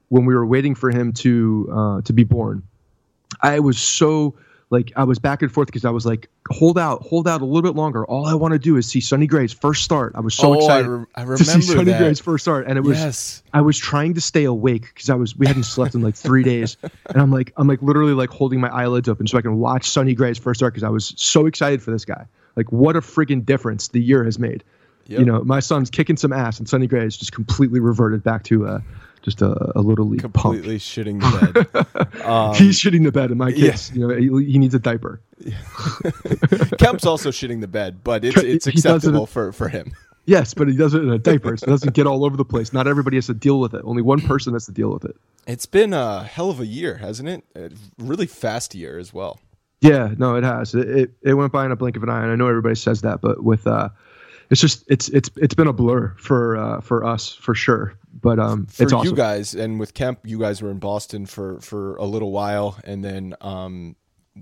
when 0.09 0.25
we 0.25 0.33
were 0.33 0.45
waiting 0.45 0.75
for 0.75 0.89
him 0.91 1.13
to 1.13 1.69
uh, 1.71 2.01
to 2.01 2.13
be 2.13 2.23
born. 2.23 2.63
I 3.41 3.59
was 3.59 3.79
so 3.79 4.35
like 4.71 4.91
I 4.95 5.03
was 5.03 5.17
back 5.17 5.41
and 5.41 5.51
forth 5.51 5.67
because 5.67 5.84
I 5.84 5.89
was 5.89 6.05
like, 6.05 6.29
hold 6.49 6.77
out, 6.77 7.01
hold 7.01 7.27
out 7.27 7.41
a 7.41 7.45
little 7.45 7.62
bit 7.62 7.75
longer. 7.75 8.05
All 8.05 8.27
I 8.27 8.36
want 8.36 8.51
to 8.51 8.60
do 8.60 8.77
is 8.77 8.88
see 8.88 9.01
Sonny 9.01 9.25
Gray's 9.25 9.51
first 9.51 9.84
start. 9.84 10.13
I 10.15 10.19
was 10.19 10.36
so 10.36 10.53
oh, 10.53 10.58
excited 10.58 10.86
I, 10.86 11.23
re- 11.23 11.34
I 11.34 11.38
to 11.38 11.43
see 11.43 11.62
Sonny 11.62 11.86
that. 11.86 11.99
Gray's 11.99 12.19
first 12.19 12.43
start, 12.43 12.67
and 12.67 12.77
it 12.77 12.82
was 12.82 12.99
yes. 12.99 13.43
I 13.53 13.62
was 13.62 13.77
trying 13.77 14.13
to 14.13 14.21
stay 14.21 14.43
awake 14.43 14.84
because 14.93 15.10
I 15.10 15.15
was 15.15 15.36
we 15.36 15.47
hadn't 15.47 15.63
slept 15.63 15.95
in 15.95 16.01
like 16.01 16.15
three 16.15 16.43
days, 16.43 16.77
and 16.84 17.21
I'm 17.21 17.32
like 17.32 17.51
I'm 17.58 17.67
like 17.67 17.82
literally 17.82 18.13
like 18.13 18.29
holding 18.29 18.60
my 18.60 18.69
eyelids 18.69 19.10
open 19.10 19.25
so 19.25 19.38
I 19.38 19.41
can 19.41 19.58
watch 19.58 19.89
Sonny 19.89 20.13
Gray's 20.13 20.38
first 20.38 20.60
start 20.60 20.73
because 20.73 20.84
I 20.84 20.89
was 20.89 21.13
so 21.17 21.47
excited 21.47 21.82
for 21.82 21.89
this 21.89 22.05
guy. 22.05 22.27
Like 22.55 22.71
what 22.71 22.95
a 22.95 23.01
freaking 23.01 23.45
difference 23.45 23.88
the 23.88 24.01
year 24.01 24.23
has 24.23 24.38
made. 24.38 24.63
Yep. 25.08 25.19
You 25.19 25.25
know, 25.25 25.43
my 25.43 25.60
son's 25.60 25.89
kicking 25.89 26.17
some 26.17 26.32
ass, 26.32 26.60
and 26.60 26.69
Sonny 26.69 26.86
Gray 26.86 27.01
has 27.01 27.17
just 27.17 27.32
completely 27.32 27.79
reverted 27.79 28.23
back 28.23 28.43
to 28.43 28.67
uh, 28.67 28.82
just 29.21 29.41
a, 29.41 29.77
a 29.77 29.82
little 29.82 30.05
league 30.05 30.21
completely 30.21 30.79
punk. 30.79 30.82
shitting 30.82 31.19
the 31.21 31.53
bed. 31.53 31.86
Um, 32.25 32.53
He's 32.53 32.79
shitting 32.79 33.03
the 33.03 33.12
bed, 33.12 33.29
and 33.29 33.39
my 33.39 33.51
kids, 33.51 33.89
yeah. 33.89 33.95
you 33.95 34.08
know, 34.08 34.39
he, 34.39 34.51
he, 34.51 34.58
needs 34.60 34.75
a 34.75 34.79
diaper. 34.79 35.21
Kemp's 36.77 37.05
also 37.05 37.32
shitting 37.32 37.62
the 37.62 37.67
bed, 37.67 38.03
but 38.03 38.23
it's 38.23 38.38
it's 38.38 38.67
acceptable 38.67 39.23
it, 39.23 39.29
for 39.29 39.51
for 39.51 39.69
him. 39.69 39.93
Yes, 40.25 40.53
but 40.53 40.67
he 40.67 40.75
does 40.75 40.93
it 40.93 41.01
in 41.01 41.10
a 41.10 41.17
diaper, 41.17 41.58
so 41.58 41.65
it 41.65 41.69
doesn't 41.69 41.95
get 41.95 42.05
all 42.05 42.23
over 42.23 42.38
the 42.38 42.45
place. 42.45 42.71
Not 42.71 42.88
everybody 42.88 43.17
has 43.17 43.25
to 43.27 43.34
deal 43.34 43.60
with 43.60 43.73
it. 43.73 43.82
Only 43.84 44.03
one 44.03 44.21
person 44.21 44.53
has 44.53 44.65
to 44.67 44.71
deal 44.71 44.91
with 44.91 45.05
it. 45.05 45.15
It's 45.47 45.65
been 45.65 45.91
a 45.91 46.23
hell 46.23 46.51
of 46.51 46.60
a 46.60 46.67
year, 46.67 46.97
hasn't 46.97 47.29
it? 47.29 47.43
A 47.55 47.71
really 47.97 48.27
fast 48.27 48.75
year 48.75 48.99
as 48.99 49.12
well. 49.12 49.39
Yeah, 49.82 50.13
no, 50.17 50.36
it 50.36 50.43
has. 50.43 50.75
It, 50.75 50.89
it, 50.89 51.12
it 51.23 51.34
went 51.34 51.51
by 51.51 51.65
in 51.65 51.71
a 51.71 51.75
blink 51.75 51.95
of 51.95 52.03
an 52.03 52.10
eye, 52.10 52.21
and 52.21 52.32
I 52.32 52.36
know 52.36 52.47
everybody 52.47 52.75
says 52.75 53.01
that, 53.01 53.21
but 53.21 53.43
with 53.43 53.65
uh, 53.65 53.89
it's 54.49 54.62
just 54.62 54.83
it's 54.88 55.09
it's 55.09 55.29
it's 55.35 55.53
been 55.53 55.67
a 55.67 55.73
blur 55.73 56.15
for 56.17 56.57
uh, 56.57 56.81
for 56.81 57.05
us 57.05 57.33
for 57.33 57.53
sure. 57.53 57.93
But 58.21 58.39
um, 58.39 58.65
for 58.65 58.83
it's 58.83 58.93
awesome. 58.93 59.09
you 59.09 59.15
guys 59.15 59.53
and 59.53 59.79
with 59.79 59.93
Kemp, 59.93 60.19
you 60.23 60.39
guys 60.39 60.62
were 60.62 60.71
in 60.71 60.79
Boston 60.79 61.25
for 61.25 61.59
for 61.62 61.95
a 61.97 62.05
little 62.05 62.31
while, 62.31 62.77
and 62.83 63.03
then 63.03 63.35
um, 63.41 63.95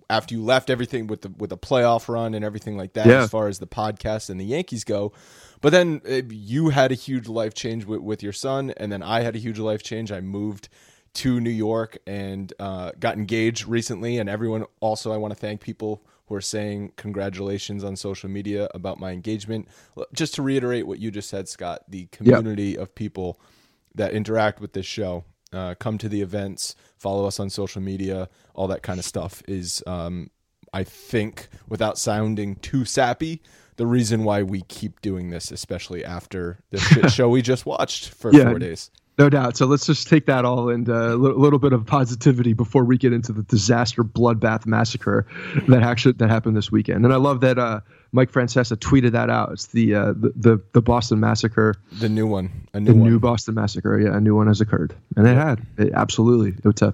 after 0.10 0.34
you 0.34 0.42
left 0.42 0.70
everything 0.70 1.08
with 1.08 1.22
the 1.22 1.34
with 1.38 1.50
the 1.50 1.58
playoff 1.58 2.08
run 2.08 2.34
and 2.34 2.46
everything 2.46 2.78
like 2.78 2.94
that, 2.94 3.08
yeah. 3.08 3.24
as 3.24 3.30
far 3.30 3.48
as 3.48 3.60
the 3.60 3.68
podcast 3.68 4.30
and 4.30 4.40
the 4.40 4.46
Yankees 4.46 4.84
go. 4.84 5.12
But 5.60 5.72
then 5.72 6.02
uh, 6.10 6.22
you 6.30 6.70
had 6.70 6.92
a 6.92 6.96
huge 6.96 7.28
life 7.28 7.54
change 7.54 7.86
with, 7.86 8.00
with 8.02 8.24
your 8.24 8.34
son, 8.34 8.74
and 8.78 8.92
then 8.92 9.04
I 9.04 9.22
had 9.22 9.36
a 9.36 9.40
huge 9.40 9.60
life 9.60 9.84
change. 9.84 10.12
I 10.12 10.22
moved 10.22 10.70
to 11.16 11.40
New 11.40 11.50
York 11.50 11.98
and 12.06 12.54
uh, 12.60 12.92
got 13.00 13.18
engaged 13.18 13.68
recently, 13.68 14.20
and 14.20 14.30
everyone 14.30 14.66
also 14.80 15.12
I 15.12 15.18
want 15.18 15.34
to 15.34 15.40
thank 15.40 15.62
people 15.62 16.04
who 16.28 16.36
are 16.36 16.42
saying 16.42 16.94
congratulations 16.96 17.84
on 17.84 17.96
social 17.96 18.30
media 18.30 18.70
about 18.74 19.00
my 19.00 19.12
engagement. 19.12 19.68
Just 20.14 20.36
to 20.36 20.42
reiterate 20.42 20.88
what 20.88 21.00
you 21.00 21.12
just 21.12 21.30
said, 21.30 21.48
Scott, 21.48 21.82
the 21.88 22.06
community 22.08 22.72
yep. 22.72 22.80
of 22.80 22.96
people 22.96 23.40
that 23.96 24.14
interact 24.14 24.60
with 24.60 24.74
this 24.74 24.86
show, 24.86 25.24
uh, 25.54 25.76
come 25.80 25.98
to 25.98 26.10
the 26.10 26.22
events, 26.22 26.76
follow 26.98 27.26
us 27.26 27.40
on 27.40 27.50
social 27.50 27.82
media, 27.82 28.30
all 28.54 28.68
that 28.68 28.84
kind 28.84 29.00
of 29.00 29.06
stuff 29.06 29.42
is, 29.48 29.82
um, 29.88 30.30
I 30.74 30.84
think, 30.84 31.48
without 31.68 31.98
sounding 31.98 32.58
too 32.58 32.84
sappy, 32.84 33.42
the 33.78 33.88
reason 33.88 34.24
why 34.24 34.44
we 34.44 34.62
keep 34.64 35.02
doing 35.02 35.30
this, 35.30 35.52
especially 35.52 36.04
after 36.04 36.60
the 36.72 36.80
shit 36.80 37.12
show 37.12 37.30
we 37.30 37.42
just 37.42 37.66
watched 37.66 38.10
for 38.10 38.34
yeah. 38.34 38.44
four 38.50 38.60
days. 38.60 38.92
No 39.18 39.30
doubt. 39.30 39.58
So 39.58 39.66
let's 39.66 39.88
just 39.88 40.08
take 40.08 40.28
that 40.28 40.46
all 40.46 40.70
and 40.70 40.88
uh, 40.88 40.94
a 40.94 41.16
little 41.16 41.58
bit 41.58 41.74
of 41.74 41.84
positivity 41.88 42.54
before 42.54 42.84
we 42.84 43.00
get 43.00 43.14
into 43.14 43.32
the 43.32 43.42
disaster 43.44 44.04
bloodbath 44.04 44.68
massacre 44.68 45.26
that 45.68 45.82
actually 45.82 46.12
that 46.14 46.30
happened 46.30 46.56
this 46.56 46.72
weekend. 46.72 47.04
And 47.04 47.12
I 47.12 47.18
love 47.18 47.42
that 47.42 47.58
uh, 47.58 47.80
Mike 48.12 48.32
Francesa 48.32 48.78
tweeted 48.78 49.14
that 49.14 49.32
out. 49.32 49.54
It's 49.54 49.68
the, 49.68 49.96
uh, 49.96 50.06
the, 50.14 50.34
the 50.36 50.62
the 50.74 50.82
Boston 50.84 51.20
massacre, 51.20 51.76
the 51.94 52.10
new 52.10 52.28
one, 52.28 52.52
a 52.76 52.80
new 52.80 52.92
the 52.92 53.00
one. 53.00 53.10
new 53.10 53.20
Boston 53.20 53.56
massacre. 53.56 54.00
Yeah, 54.00 54.16
a 54.16 54.22
new 54.22 54.36
one 54.36 54.46
has 54.46 54.62
occurred, 54.62 54.96
and 55.16 55.28
it 55.28 55.36
had 55.36 55.66
it, 55.80 55.94
absolutely. 55.94 56.50
It 56.50 56.66
was 56.66 56.82
a 56.84 56.94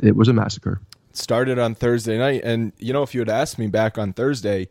it 0.00 0.14
was 0.14 0.28
a 0.28 0.32
massacre. 0.32 0.80
It 1.10 1.16
started 1.16 1.58
on 1.58 1.74
Thursday 1.74 2.16
night, 2.16 2.42
and 2.44 2.72
you 2.78 2.92
know, 2.92 3.02
if 3.02 3.12
you 3.12 3.20
had 3.22 3.28
asked 3.28 3.58
me 3.58 3.66
back 3.66 3.98
on 3.98 4.12
Thursday. 4.12 4.68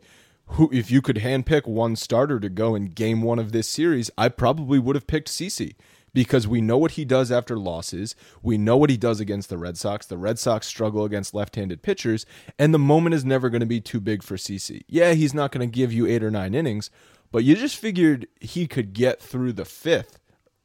Who, 0.54 0.68
if 0.72 0.90
you 0.90 1.00
could 1.00 1.18
handpick 1.18 1.64
one 1.64 1.94
starter 1.94 2.40
to 2.40 2.48
go 2.48 2.74
in 2.74 2.86
game 2.86 3.22
one 3.22 3.38
of 3.38 3.52
this 3.52 3.68
series, 3.68 4.10
I 4.18 4.28
probably 4.28 4.80
would 4.80 4.96
have 4.96 5.06
picked 5.06 5.28
CC 5.28 5.74
because 6.12 6.46
we 6.46 6.60
know 6.60 6.78
what 6.78 6.92
he 6.92 7.04
does 7.04 7.30
after 7.30 7.58
losses. 7.58 8.14
We 8.42 8.58
know 8.58 8.76
what 8.76 8.90
he 8.90 8.96
does 8.96 9.20
against 9.20 9.48
the 9.48 9.58
Red 9.58 9.76
Sox. 9.76 10.06
The 10.06 10.18
Red 10.18 10.38
Sox 10.38 10.66
struggle 10.66 11.04
against 11.04 11.34
left 11.34 11.56
handed 11.56 11.82
pitchers, 11.82 12.26
and 12.58 12.74
the 12.74 12.78
moment 12.78 13.14
is 13.14 13.24
never 13.24 13.50
going 13.50 13.60
to 13.60 13.66
be 13.66 13.80
too 13.80 14.00
big 14.00 14.22
for 14.22 14.36
CC. 14.36 14.82
Yeah, 14.88 15.12
he's 15.12 15.34
not 15.34 15.52
going 15.52 15.68
to 15.68 15.72
give 15.72 15.92
you 15.92 16.06
eight 16.06 16.22
or 16.22 16.30
nine 16.30 16.54
innings, 16.54 16.90
but 17.32 17.44
you 17.44 17.54
just 17.56 17.76
figured 17.76 18.26
he 18.40 18.66
could 18.66 18.92
get 18.92 19.20
through 19.20 19.52
the 19.52 19.64
fifth 19.64 20.18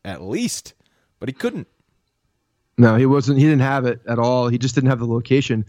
at 0.04 0.22
least, 0.22 0.74
but 1.20 1.30
he 1.30 1.34
couldn't. 1.34 1.68
No, 2.78 2.96
he 2.96 3.06
wasn't. 3.06 3.40
He 3.40 3.46
didn't 3.46 3.62
have 3.62 3.86
it 3.86 4.02
at 4.08 4.20
all. 4.20 4.50
He 4.50 4.58
just 4.58 4.76
didn't 4.76 4.90
have 4.90 5.00
the 5.00 5.08
location. 5.08 5.66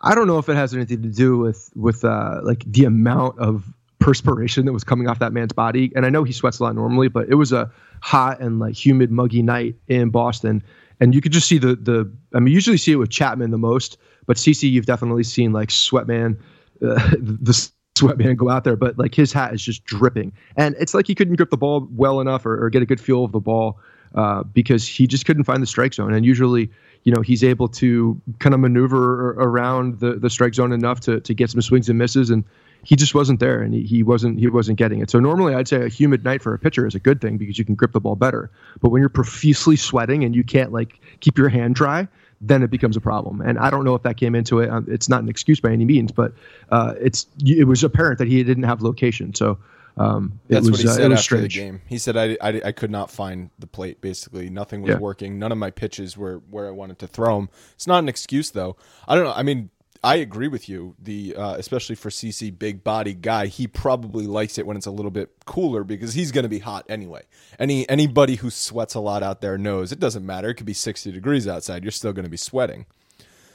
I 0.00 0.14
don't 0.14 0.26
know 0.26 0.38
if 0.38 0.48
it 0.48 0.56
has 0.56 0.74
anything 0.74 1.02
to 1.02 1.08
do 1.08 1.38
with 1.38 1.70
with 1.76 2.04
uh, 2.04 2.40
like 2.42 2.64
the 2.66 2.84
amount 2.84 3.38
of 3.38 3.72
perspiration 4.02 4.66
that 4.66 4.72
was 4.72 4.84
coming 4.84 5.08
off 5.08 5.20
that 5.20 5.32
man's 5.32 5.52
body. 5.52 5.92
And 5.94 6.04
I 6.04 6.10
know 6.10 6.24
he 6.24 6.32
sweats 6.32 6.58
a 6.58 6.64
lot 6.64 6.74
normally, 6.74 7.08
but 7.08 7.28
it 7.28 7.36
was 7.36 7.52
a 7.52 7.70
hot 8.02 8.40
and 8.40 8.58
like 8.58 8.74
humid, 8.74 9.10
muggy 9.10 9.42
night 9.42 9.76
in 9.88 10.10
Boston. 10.10 10.62
And 11.00 11.14
you 11.14 11.20
could 11.20 11.32
just 11.32 11.48
see 11.48 11.58
the 11.58 11.76
the 11.76 12.12
I 12.34 12.40
mean, 12.40 12.52
usually 12.52 12.76
see 12.76 12.92
it 12.92 12.96
with 12.96 13.10
Chapman 13.10 13.50
the 13.50 13.58
most, 13.58 13.96
But 14.26 14.36
CC, 14.36 14.70
you've 14.70 14.86
definitely 14.86 15.24
seen 15.24 15.52
like 15.52 15.70
Sweatman, 15.70 16.36
uh, 16.84 17.10
the 17.18 17.70
Sweatman 17.96 18.36
go 18.36 18.50
out 18.50 18.64
there, 18.64 18.76
but 18.76 18.98
like 18.98 19.14
his 19.14 19.32
hat 19.32 19.54
is 19.54 19.62
just 19.62 19.84
dripping, 19.84 20.32
and 20.56 20.74
it's 20.78 20.94
like 20.94 21.06
he 21.06 21.14
couldn't 21.14 21.36
grip 21.36 21.50
the 21.50 21.56
ball 21.56 21.88
well 21.92 22.20
enough 22.20 22.44
or, 22.44 22.62
or 22.64 22.70
get 22.70 22.82
a 22.82 22.86
good 22.86 23.00
feel 23.00 23.24
of 23.24 23.32
the 23.32 23.40
ball 23.40 23.78
uh, 24.14 24.42
because 24.42 24.86
he 24.86 25.06
just 25.06 25.24
couldn't 25.24 25.44
find 25.44 25.62
the 25.62 25.66
strike 25.66 25.94
zone. 25.94 26.12
And 26.12 26.26
usually, 26.26 26.70
you 27.04 27.12
know, 27.12 27.22
he's 27.22 27.42
able 27.44 27.68
to 27.68 28.20
kind 28.40 28.54
of 28.54 28.60
maneuver 28.60 29.30
around 29.32 30.00
the 30.00 30.14
the 30.14 30.30
strike 30.30 30.54
zone 30.54 30.72
enough 30.72 31.00
to 31.00 31.20
to 31.20 31.34
get 31.34 31.50
some 31.50 31.62
swings 31.62 31.88
and 31.88 31.98
misses 31.98 32.30
and 32.30 32.44
he 32.84 32.96
just 32.96 33.14
wasn't 33.14 33.40
there 33.40 33.62
and 33.62 33.74
he, 33.74 33.82
he 33.82 34.02
wasn't 34.02 34.38
he 34.38 34.48
wasn't 34.48 34.78
getting 34.78 35.00
it. 35.00 35.10
So 35.10 35.20
normally 35.20 35.54
I'd 35.54 35.68
say 35.68 35.84
a 35.84 35.88
humid 35.88 36.24
night 36.24 36.42
for 36.42 36.52
a 36.54 36.58
pitcher 36.58 36.86
is 36.86 36.94
a 36.94 36.98
good 37.00 37.20
thing 37.20 37.36
because 37.36 37.58
you 37.58 37.64
can 37.64 37.74
grip 37.74 37.92
the 37.92 38.00
ball 38.00 38.16
better. 38.16 38.50
But 38.80 38.90
when 38.90 39.00
you're 39.00 39.08
profusely 39.08 39.76
sweating 39.76 40.24
and 40.24 40.34
you 40.34 40.44
can't 40.44 40.72
like 40.72 41.00
keep 41.20 41.38
your 41.38 41.48
hand 41.48 41.74
dry, 41.74 42.08
then 42.40 42.62
it 42.62 42.70
becomes 42.70 42.96
a 42.96 43.00
problem. 43.00 43.40
And 43.40 43.58
I 43.58 43.70
don't 43.70 43.84
know 43.84 43.94
if 43.94 44.02
that 44.02 44.16
came 44.16 44.34
into 44.34 44.58
it. 44.58 44.68
Um, 44.68 44.86
it's 44.88 45.08
not 45.08 45.22
an 45.22 45.28
excuse 45.28 45.60
by 45.60 45.70
any 45.70 45.84
means, 45.84 46.10
but 46.10 46.32
uh, 46.70 46.94
it's 47.00 47.26
it 47.44 47.66
was 47.68 47.84
apparent 47.84 48.18
that 48.18 48.28
he 48.28 48.42
didn't 48.42 48.64
have 48.64 48.82
location. 48.82 49.34
So 49.34 49.58
um, 49.96 50.40
That's 50.48 50.62
was, 50.62 50.70
what 50.70 50.80
he 50.80 50.88
uh, 50.88 50.92
said 50.92 51.12
after 51.12 51.22
strange. 51.22 51.54
the 51.54 51.60
game. 51.60 51.82
He 51.86 51.98
said, 51.98 52.16
I, 52.16 52.36
I, 52.40 52.62
I 52.66 52.72
could 52.72 52.90
not 52.90 53.10
find 53.10 53.50
the 53.58 53.66
plate, 53.66 54.00
basically. 54.00 54.48
Nothing 54.48 54.82
was 54.82 54.90
Yeah. 54.90 54.98
working. 54.98 55.38
None 55.38 55.52
of 55.52 55.58
my 55.58 55.70
pitches 55.70 56.16
were 56.16 56.38
where 56.50 56.66
I 56.66 56.70
wanted 56.70 56.98
to 57.00 57.06
throw 57.06 57.36
them. 57.36 57.50
It's 57.74 57.86
not 57.86 57.98
an 57.98 58.08
excuse, 58.08 58.50
though. 58.50 58.76
I 59.06 59.14
don't 59.14 59.24
know. 59.24 59.34
I 59.34 59.42
mean, 59.42 59.70
I 60.04 60.16
agree 60.16 60.48
with 60.48 60.68
you. 60.68 60.96
The 61.00 61.36
uh, 61.36 61.54
Especially 61.54 61.94
for 61.94 62.08
CC, 62.10 62.56
big 62.56 62.82
body 62.82 63.14
guy, 63.14 63.46
he 63.46 63.66
probably 63.68 64.26
likes 64.26 64.58
it 64.58 64.66
when 64.66 64.76
it's 64.76 64.86
a 64.86 64.90
little 64.90 65.12
bit 65.12 65.30
cooler 65.46 65.84
because 65.84 66.14
he's 66.14 66.32
going 66.32 66.42
to 66.42 66.48
be 66.48 66.58
hot 66.58 66.84
anyway. 66.88 67.22
Any 67.58 67.88
Anybody 67.88 68.36
who 68.36 68.50
sweats 68.50 68.94
a 68.94 69.00
lot 69.00 69.22
out 69.22 69.40
there 69.40 69.56
knows 69.56 69.92
it 69.92 70.00
doesn't 70.00 70.26
matter. 70.26 70.48
It 70.48 70.54
could 70.54 70.66
be 70.66 70.72
60 70.74 71.12
degrees 71.12 71.46
outside. 71.46 71.84
You're 71.84 71.92
still 71.92 72.12
going 72.12 72.24
to 72.24 72.30
be 72.30 72.36
sweating. 72.36 72.86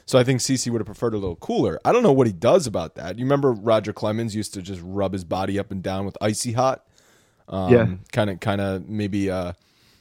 So 0.06 0.18
I 0.18 0.24
think 0.24 0.40
CC 0.40 0.70
would 0.70 0.80
have 0.80 0.86
preferred 0.86 1.12
a 1.12 1.18
little 1.18 1.36
cooler. 1.36 1.78
I 1.84 1.92
don't 1.92 2.02
know 2.02 2.12
what 2.12 2.26
he 2.26 2.32
does 2.32 2.66
about 2.66 2.94
that. 2.94 3.18
You 3.18 3.26
remember 3.26 3.52
Roger 3.52 3.92
Clemens 3.92 4.34
used 4.34 4.54
to 4.54 4.62
just 4.62 4.80
rub 4.82 5.12
his 5.12 5.24
body 5.24 5.58
up 5.58 5.70
and 5.70 5.82
down 5.82 6.06
with 6.06 6.16
icy 6.22 6.52
hot. 6.52 6.82
Um, 7.46 7.72
Yeah. 7.72 7.86
kind 8.10 8.30
of, 8.30 8.40
kind 8.40 8.60
of 8.62 8.88
maybe. 8.88 9.30
Uh, 9.30 9.52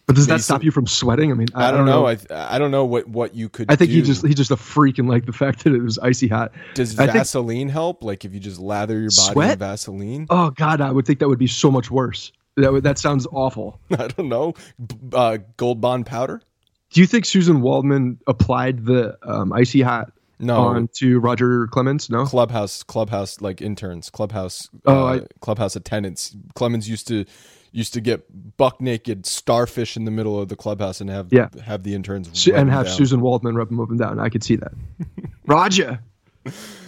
But 0.08 0.16
does 0.16 0.28
that 0.28 0.40
stop 0.40 0.64
you 0.64 0.72
from 0.72 0.88
sweating? 0.88 1.32
I 1.32 1.36
mean, 1.36 1.50
I, 1.54 1.70
don't 1.70 1.86
know. 1.86 2.08
I 2.08 2.18
I 2.32 2.58
don't 2.60 2.72
know 2.72 2.86
what 2.86 3.08
what 3.10 3.36
you 3.36 3.50
could. 3.50 3.70
I 3.70 3.76
think 3.76 3.92
he 3.92 4.02
just 4.02 4.26
he's 4.26 4.36
just 4.36 4.52
a 4.52 4.58
freak 4.58 4.98
and 5.00 5.10
like 5.10 5.26
the 5.26 5.34
fact 5.34 5.66
that 5.66 5.74
it 5.76 5.82
was 5.82 6.00
icy 6.00 6.30
hot. 6.30 6.54
does 6.76 6.98
I 6.98 7.08
Vaseline 7.08 7.68
help? 7.68 8.04
Like 8.06 8.24
if 8.24 8.34
you 8.34 8.40
just 8.40 8.60
lather 8.60 8.98
your 9.00 9.10
body 9.36 9.52
in 9.52 9.60
Vaseline. 9.60 10.28
Oh 10.30 10.50
God, 10.52 10.80
I 10.80 10.92
would 10.92 11.06
think 11.06 11.20
that 11.20 11.28
would 11.28 11.40
be 11.40 11.48
so 11.48 11.70
much 11.70 11.92
worse. 11.92 12.32
That 12.56 12.72
would, 12.72 12.84
that 12.84 12.98
sounds 12.98 13.28
awful. 13.32 13.80
I 13.92 14.08
don't 14.08 14.30
know. 14.30 14.54
B- 14.84 14.96
Uh, 15.14 15.38
Gold 15.58 15.82
Bond 15.82 16.06
powder. 16.06 16.42
Do 16.92 17.02
you 17.02 17.06
think 17.06 17.26
Susan 17.26 17.60
Waldman 17.62 18.18
applied 18.28 18.86
the 18.86 19.18
um, 19.24 19.52
icy 19.52 19.82
hot 19.82 20.14
No. 20.40 20.56
on 20.62 20.88
to 21.00 21.20
Roger 21.20 21.68
Clemens? 21.68 22.10
No. 22.10 22.24
clubhouse 22.26 22.82
clubhouse 22.82 23.42
like 23.42 23.62
interns 23.62 24.10
clubhouse 24.10 24.70
Oh, 24.86 25.06
uh, 25.08 25.16
I- 25.18 25.28
clubhouse 25.42 25.76
attendants 25.76 26.34
clemens 26.56 26.90
used 26.90 27.10
to 27.10 27.26
used 27.72 27.94
to 27.94 28.02
get 28.02 28.26
buck 28.58 28.80
naked 28.82 29.26
starfish 29.26 29.96
in 29.98 30.06
the 30.06 30.12
middle 30.12 30.40
of 30.40 30.48
the 30.50 30.56
clubhouse 30.56 31.02
and 31.02 31.10
have 31.10 31.28
Yeah. 31.32 31.50
have 31.64 31.84
the 31.84 31.94
interns 31.94 32.30
Su- 32.34 32.54
and 32.56 32.70
have 32.72 32.86
down. 32.86 32.96
Susan 32.96 33.22
Waldman 33.22 33.56
rub 33.56 33.70
them 33.70 33.80
up 33.80 33.90
and 33.90 34.00
down. 34.00 34.20
I 34.20 34.30
could 34.30 34.44
see 34.44 34.56
that. 34.58 34.72
Roger, 35.46 36.00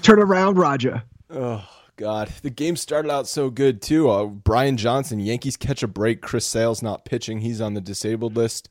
turn 0.01 0.19
around, 0.19 0.57
Roger. 0.57 1.03
oh 1.29 1.67
god 1.95 2.29
the 2.43 2.49
game 2.49 2.77
started 2.77 3.11
out 3.11 3.27
so 3.27 3.49
good 3.49 3.81
too 3.81 4.09
uh, 4.09 4.23
brian 4.23 4.77
johnson 4.77 5.19
yankees 5.19 5.57
catch 5.57 5.83
a 5.83 5.87
break 5.87 6.21
chris 6.21 6.45
sale's 6.45 6.81
not 6.81 7.03
pitching 7.03 7.41
he's 7.41 7.59
on 7.59 7.73
the 7.73 7.81
disabled 7.81 8.37
list 8.37 8.69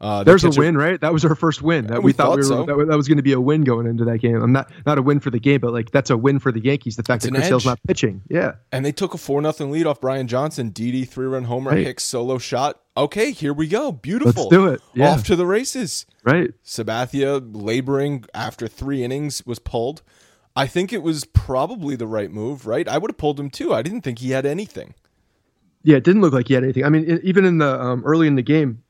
uh, 0.00 0.24
they 0.24 0.30
There's 0.30 0.44
a 0.44 0.50
win, 0.50 0.76
right? 0.76 1.00
That 1.00 1.12
was 1.12 1.24
our 1.24 1.34
first 1.34 1.62
win. 1.62 1.86
That 1.86 2.02
we 2.02 2.06
we, 2.08 2.12
thought, 2.12 2.24
thought 2.26 2.30
we 2.32 2.36
were, 2.38 2.42
so. 2.44 2.64
that, 2.66 2.76
was- 2.76 2.88
that 2.88 2.96
was 2.96 3.08
going 3.08 3.16
to 3.16 3.22
be 3.22 3.32
a 3.32 3.40
win 3.40 3.64
going 3.64 3.86
into 3.86 4.04
that 4.04 4.18
game. 4.18 4.36
I'm 4.42 4.52
not 4.52 4.70
not 4.84 4.98
a 4.98 5.02
win 5.02 5.20
for 5.20 5.30
the 5.30 5.38
game, 5.40 5.60
but 5.60 5.72
like 5.72 5.90
that's 5.90 6.10
a 6.10 6.16
win 6.16 6.38
for 6.38 6.52
the 6.52 6.60
Yankees. 6.60 6.96
The 6.96 7.02
fact 7.02 7.24
It's 7.24 7.32
that 7.32 7.38
Chris 7.40 7.52
edge. 7.52 7.64
not 7.66 7.78
pitching. 7.86 8.22
Yeah. 8.28 8.56
and 8.72 8.84
they 8.84 8.92
took 8.92 9.14
a 9.14 9.18
four 9.18 9.40
nothing 9.40 9.70
lead 9.70 9.86
off 9.86 10.00
Brian 10.00 10.28
Johnson. 10.28 10.70
Didi 10.70 11.04
three 11.04 11.26
run 11.26 11.44
homer, 11.44 11.70
Right. 11.70 11.86
Hicks 11.86 12.04
solo 12.04 12.38
shot. 12.38 12.80
Okay, 12.96 13.30
here 13.30 13.52
we 13.52 13.66
go. 13.68 13.92
Beautiful. 13.92 14.44
Let's 14.44 14.50
do 14.56 14.66
it. 14.68 14.80
Yeah. 14.94 15.10
Off 15.10 15.24
to 15.24 15.36
the 15.36 15.44
races. 15.46 16.06
Right. 16.24 16.52
Sabathia 16.64 17.40
laboring 17.54 18.24
after 18.34 18.68
three 18.68 19.02
innings 19.04 19.44
was 19.46 19.58
pulled. 19.58 20.02
I 20.54 20.66
think 20.66 20.92
it 20.92 21.02
was 21.02 21.24
probably 21.24 21.96
the 21.96 22.06
right 22.06 22.30
move, 22.30 22.66
right? 22.66 22.88
I 22.88 22.96
would 22.96 23.10
have 23.10 23.18
pulled 23.18 23.38
him 23.38 23.50
too. 23.50 23.74
I 23.74 23.82
didn't 23.82 24.00
think 24.00 24.20
he 24.20 24.30
had 24.30 24.46
anything. 24.46 24.94
Yeah, 25.82 25.98
it 25.98 26.04
didn't 26.04 26.22
look 26.22 26.32
like 26.32 26.48
he 26.48 26.54
had 26.54 26.64
anything. 26.64 26.84
I 26.84 26.88
mean, 26.88 27.20
even 27.22 27.44
in 27.44 27.58
the 27.58 27.80
um, 27.80 28.02
early 28.04 28.26
in 28.26 28.34
the 28.34 28.42
game, 28.42 28.82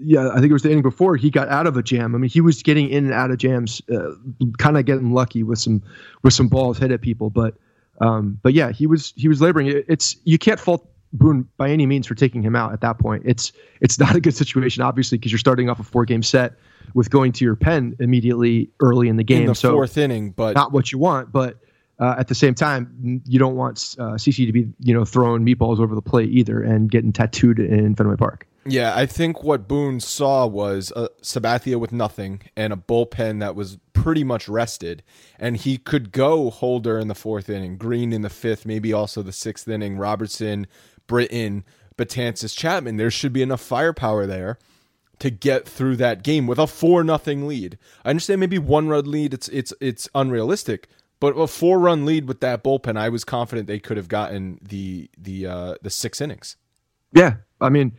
yeah, 0.00 0.28
I 0.30 0.34
think 0.34 0.50
it 0.50 0.52
was 0.52 0.62
the 0.62 0.70
inning 0.70 0.82
before 0.82 1.16
he 1.16 1.30
got 1.30 1.48
out 1.48 1.66
of 1.66 1.76
a 1.76 1.82
jam. 1.82 2.14
I 2.14 2.18
mean, 2.18 2.30
he 2.30 2.40
was 2.40 2.62
getting 2.62 2.88
in 2.88 3.04
and 3.04 3.14
out 3.14 3.30
of 3.30 3.38
jams, 3.38 3.82
uh, 3.90 4.12
kind 4.58 4.78
of 4.78 4.84
getting 4.84 5.12
lucky 5.12 5.42
with 5.42 5.58
some 5.58 5.82
with 6.22 6.34
some 6.34 6.48
balls 6.48 6.78
hit 6.78 6.90
at 6.90 7.00
people. 7.00 7.30
But 7.30 7.54
um, 8.00 8.38
but 8.42 8.54
yeah, 8.54 8.70
he 8.72 8.86
was 8.86 9.12
he 9.16 9.28
was 9.28 9.40
laboring. 9.40 9.68
It, 9.68 9.84
it's 9.88 10.16
you 10.24 10.38
can't 10.38 10.60
fault 10.60 10.88
Boone 11.12 11.48
by 11.56 11.70
any 11.70 11.86
means 11.86 12.06
for 12.06 12.14
taking 12.14 12.42
him 12.42 12.54
out 12.54 12.72
at 12.72 12.82
that 12.82 12.98
point. 12.98 13.22
It's 13.24 13.52
it's 13.80 13.98
not 14.00 14.14
a 14.14 14.20
good 14.20 14.34
situation, 14.34 14.82
obviously, 14.82 15.18
because 15.18 15.32
you're 15.32 15.38
starting 15.38 15.68
off 15.70 15.80
a 15.80 15.84
four 15.84 16.04
game 16.04 16.22
set 16.22 16.54
with 16.94 17.10
going 17.10 17.32
to 17.32 17.44
your 17.44 17.56
pen 17.56 17.96
immediately 18.00 18.70
early 18.80 19.08
in 19.08 19.16
the 19.16 19.24
game. 19.24 19.42
in 19.42 19.46
the 19.46 19.54
so 19.54 19.72
fourth 19.72 19.96
inning, 19.98 20.30
but 20.30 20.54
not 20.54 20.72
what 20.72 20.90
you 20.92 20.98
want, 20.98 21.32
but 21.32 21.58
uh, 21.98 22.14
at 22.18 22.28
the 22.28 22.34
same 22.34 22.54
time, 22.54 23.22
you 23.26 23.38
don't 23.38 23.56
want 23.56 23.96
uh, 23.98 24.12
CC 24.12 24.46
to 24.46 24.52
be, 24.52 24.68
you 24.80 24.94
know, 24.94 25.04
throwing 25.04 25.44
meatballs 25.44 25.80
over 25.80 25.94
the 25.94 26.02
plate 26.02 26.30
either 26.30 26.62
and 26.62 26.90
getting 26.90 27.12
tattooed 27.12 27.58
in 27.58 27.94
Fenway 27.94 28.16
Park. 28.16 28.46
Yeah, 28.70 28.92
I 28.94 29.06
think 29.06 29.42
what 29.42 29.66
Boone 29.66 29.98
saw 29.98 30.46
was 30.46 30.92
uh, 30.94 31.08
Sabathia 31.22 31.80
with 31.80 31.90
nothing 31.90 32.42
and 32.54 32.70
a 32.72 32.76
bullpen 32.76 33.40
that 33.40 33.54
was 33.56 33.78
pretty 33.94 34.24
much 34.24 34.46
rested, 34.46 35.02
and 35.38 35.56
he 35.56 35.78
could 35.78 36.12
go 36.12 36.50
Holder 36.50 36.98
in 36.98 37.08
the 37.08 37.14
fourth 37.14 37.48
inning, 37.48 37.78
Green 37.78 38.12
in 38.12 38.20
the 38.20 38.28
fifth, 38.28 38.66
maybe 38.66 38.92
also 38.92 39.22
the 39.22 39.32
sixth 39.32 39.66
inning, 39.68 39.96
Robertson, 39.96 40.66
Britton, 41.06 41.64
Betances, 41.96 42.54
Chapman. 42.54 42.98
There 42.98 43.10
should 43.10 43.32
be 43.32 43.42
enough 43.42 43.62
firepower 43.62 44.26
there 44.26 44.58
to 45.18 45.30
get 45.30 45.66
through 45.66 45.96
that 45.96 46.22
game 46.22 46.46
with 46.46 46.58
a 46.58 46.66
four 46.66 47.02
nothing 47.02 47.48
lead. 47.48 47.78
I 48.04 48.10
understand 48.10 48.40
maybe 48.40 48.58
one 48.58 48.88
run 48.88 49.10
lead, 49.10 49.32
it's 49.32 49.48
it's 49.48 49.72
it's 49.80 50.08
unrealistic. 50.14 50.88
But 51.20 51.30
a 51.30 51.46
four 51.46 51.80
run 51.80 52.04
lead 52.04 52.28
with 52.28 52.40
that 52.40 52.62
bullpen, 52.62 52.96
I 52.96 53.08
was 53.08 53.24
confident 53.24 53.66
they 53.66 53.80
could 53.80 53.96
have 53.96 54.08
gotten 54.08 54.58
the 54.62 55.10
the 55.16 55.46
uh, 55.46 55.74
the 55.82 55.90
six 55.90 56.20
innings. 56.20 56.56
Yeah, 57.12 57.36
I 57.60 57.70
mean, 57.70 57.96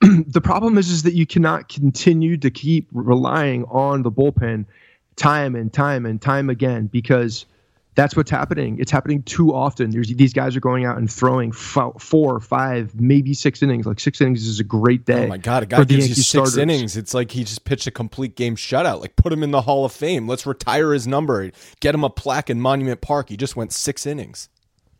the 0.26 0.40
problem 0.40 0.78
is 0.78 0.90
is 0.90 1.02
that 1.02 1.14
you 1.14 1.26
cannot 1.26 1.68
continue 1.68 2.36
to 2.36 2.50
keep 2.50 2.88
relying 2.92 3.64
on 3.64 4.02
the 4.02 4.12
bullpen 4.12 4.64
time 5.16 5.56
and 5.56 5.72
time 5.72 6.06
and 6.06 6.22
time 6.22 6.48
again 6.48 6.86
because 6.86 7.46
that's 7.98 8.14
what's 8.14 8.30
happening. 8.30 8.78
It's 8.78 8.92
happening 8.92 9.24
too 9.24 9.52
often. 9.52 9.90
There's 9.90 10.06
these 10.06 10.32
guys 10.32 10.54
are 10.54 10.60
going 10.60 10.84
out 10.84 10.98
and 10.98 11.10
throwing 11.10 11.50
fo- 11.50 11.96
four, 11.98 12.38
five, 12.38 12.94
maybe 13.00 13.34
six 13.34 13.60
innings. 13.60 13.86
Like 13.86 13.98
six 13.98 14.20
innings 14.20 14.46
is 14.46 14.60
a 14.60 14.64
great 14.64 15.00
oh 15.08 15.14
day. 15.14 15.24
Oh 15.24 15.26
my 15.26 15.36
god, 15.36 15.64
a 15.64 15.66
guy 15.66 15.82
gives 15.82 16.08
you 16.08 16.14
six 16.14 16.28
starters. 16.28 16.56
innings. 16.58 16.96
It's 16.96 17.12
like 17.12 17.32
he 17.32 17.42
just 17.42 17.64
pitched 17.64 17.88
a 17.88 17.90
complete 17.90 18.36
game 18.36 18.54
shutout. 18.54 19.00
Like 19.00 19.16
put 19.16 19.32
him 19.32 19.42
in 19.42 19.50
the 19.50 19.62
Hall 19.62 19.84
of 19.84 19.90
Fame. 19.90 20.28
Let's 20.28 20.46
retire 20.46 20.92
his 20.92 21.08
number. 21.08 21.50
Get 21.80 21.92
him 21.92 22.04
a 22.04 22.10
plaque 22.10 22.48
in 22.48 22.60
Monument 22.60 23.00
Park. 23.00 23.30
He 23.30 23.36
just 23.36 23.56
went 23.56 23.72
six 23.72 24.06
innings. 24.06 24.48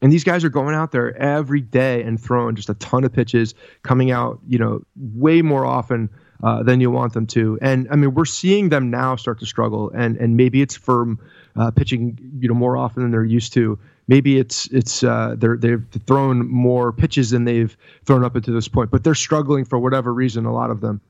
And 0.01 0.13
these 0.13 0.25
guys 0.25 0.45
are 0.45 0.49
going 0.49 0.75
out 0.75 0.93
there 0.93 1.17
every 1.17 1.61
day 1.61 2.03
and 2.03 2.21
throwing 2.21 2.55
just 2.55 2.69
a 2.69 2.75
ton 2.75 3.05
of 3.05 3.13
pitches, 3.13 3.55
coming 3.83 4.11
out, 4.11 4.39
you 4.47 4.59
know, 4.59 4.83
way 4.97 5.43
more 5.43 5.65
often 5.67 6.09
uh, 6.43 6.63
than 6.63 6.81
you 6.81 6.91
want 6.91 7.15
them 7.15 7.27
to. 7.27 7.59
And 7.61 7.89
I 7.91 7.97
mean, 7.97 8.15
we're 8.15 8.25
seeing 8.25 8.69
them 8.69 8.91
now 8.91 9.17
start 9.17 9.41
to 9.41 9.47
struggle, 9.47 9.91
and 9.95 10.17
and 10.17 10.37
maybe 10.37 10.63
it's 10.63 10.77
from 10.77 11.19
uh, 11.57 11.71
pitching, 11.71 12.19
you 12.39 12.49
know, 12.49 12.55
more 12.55 12.77
often 12.77 13.03
than 13.03 13.11
they're 13.11 13.25
used 13.25 13.53
to. 13.55 13.79
Maybe 14.07 14.39
it's 14.39 14.67
it's 14.69 15.03
uh, 15.03 15.35
they're 15.37 15.57
they've 15.57 15.85
thrown 16.07 16.49
more 16.49 16.93
pitches 16.93 17.31
than 17.31 17.45
they've 17.45 17.77
thrown 18.05 18.25
up 18.25 18.37
until 18.37 18.55
this 18.55 18.69
point, 18.69 18.91
but 18.91 19.05
they're 19.05 19.15
struggling 19.15 19.65
for 19.65 19.79
whatever 19.79 20.15
reason. 20.15 20.47
A 20.47 20.53
lot 20.53 20.71
of 20.71 20.81
them. 20.81 21.01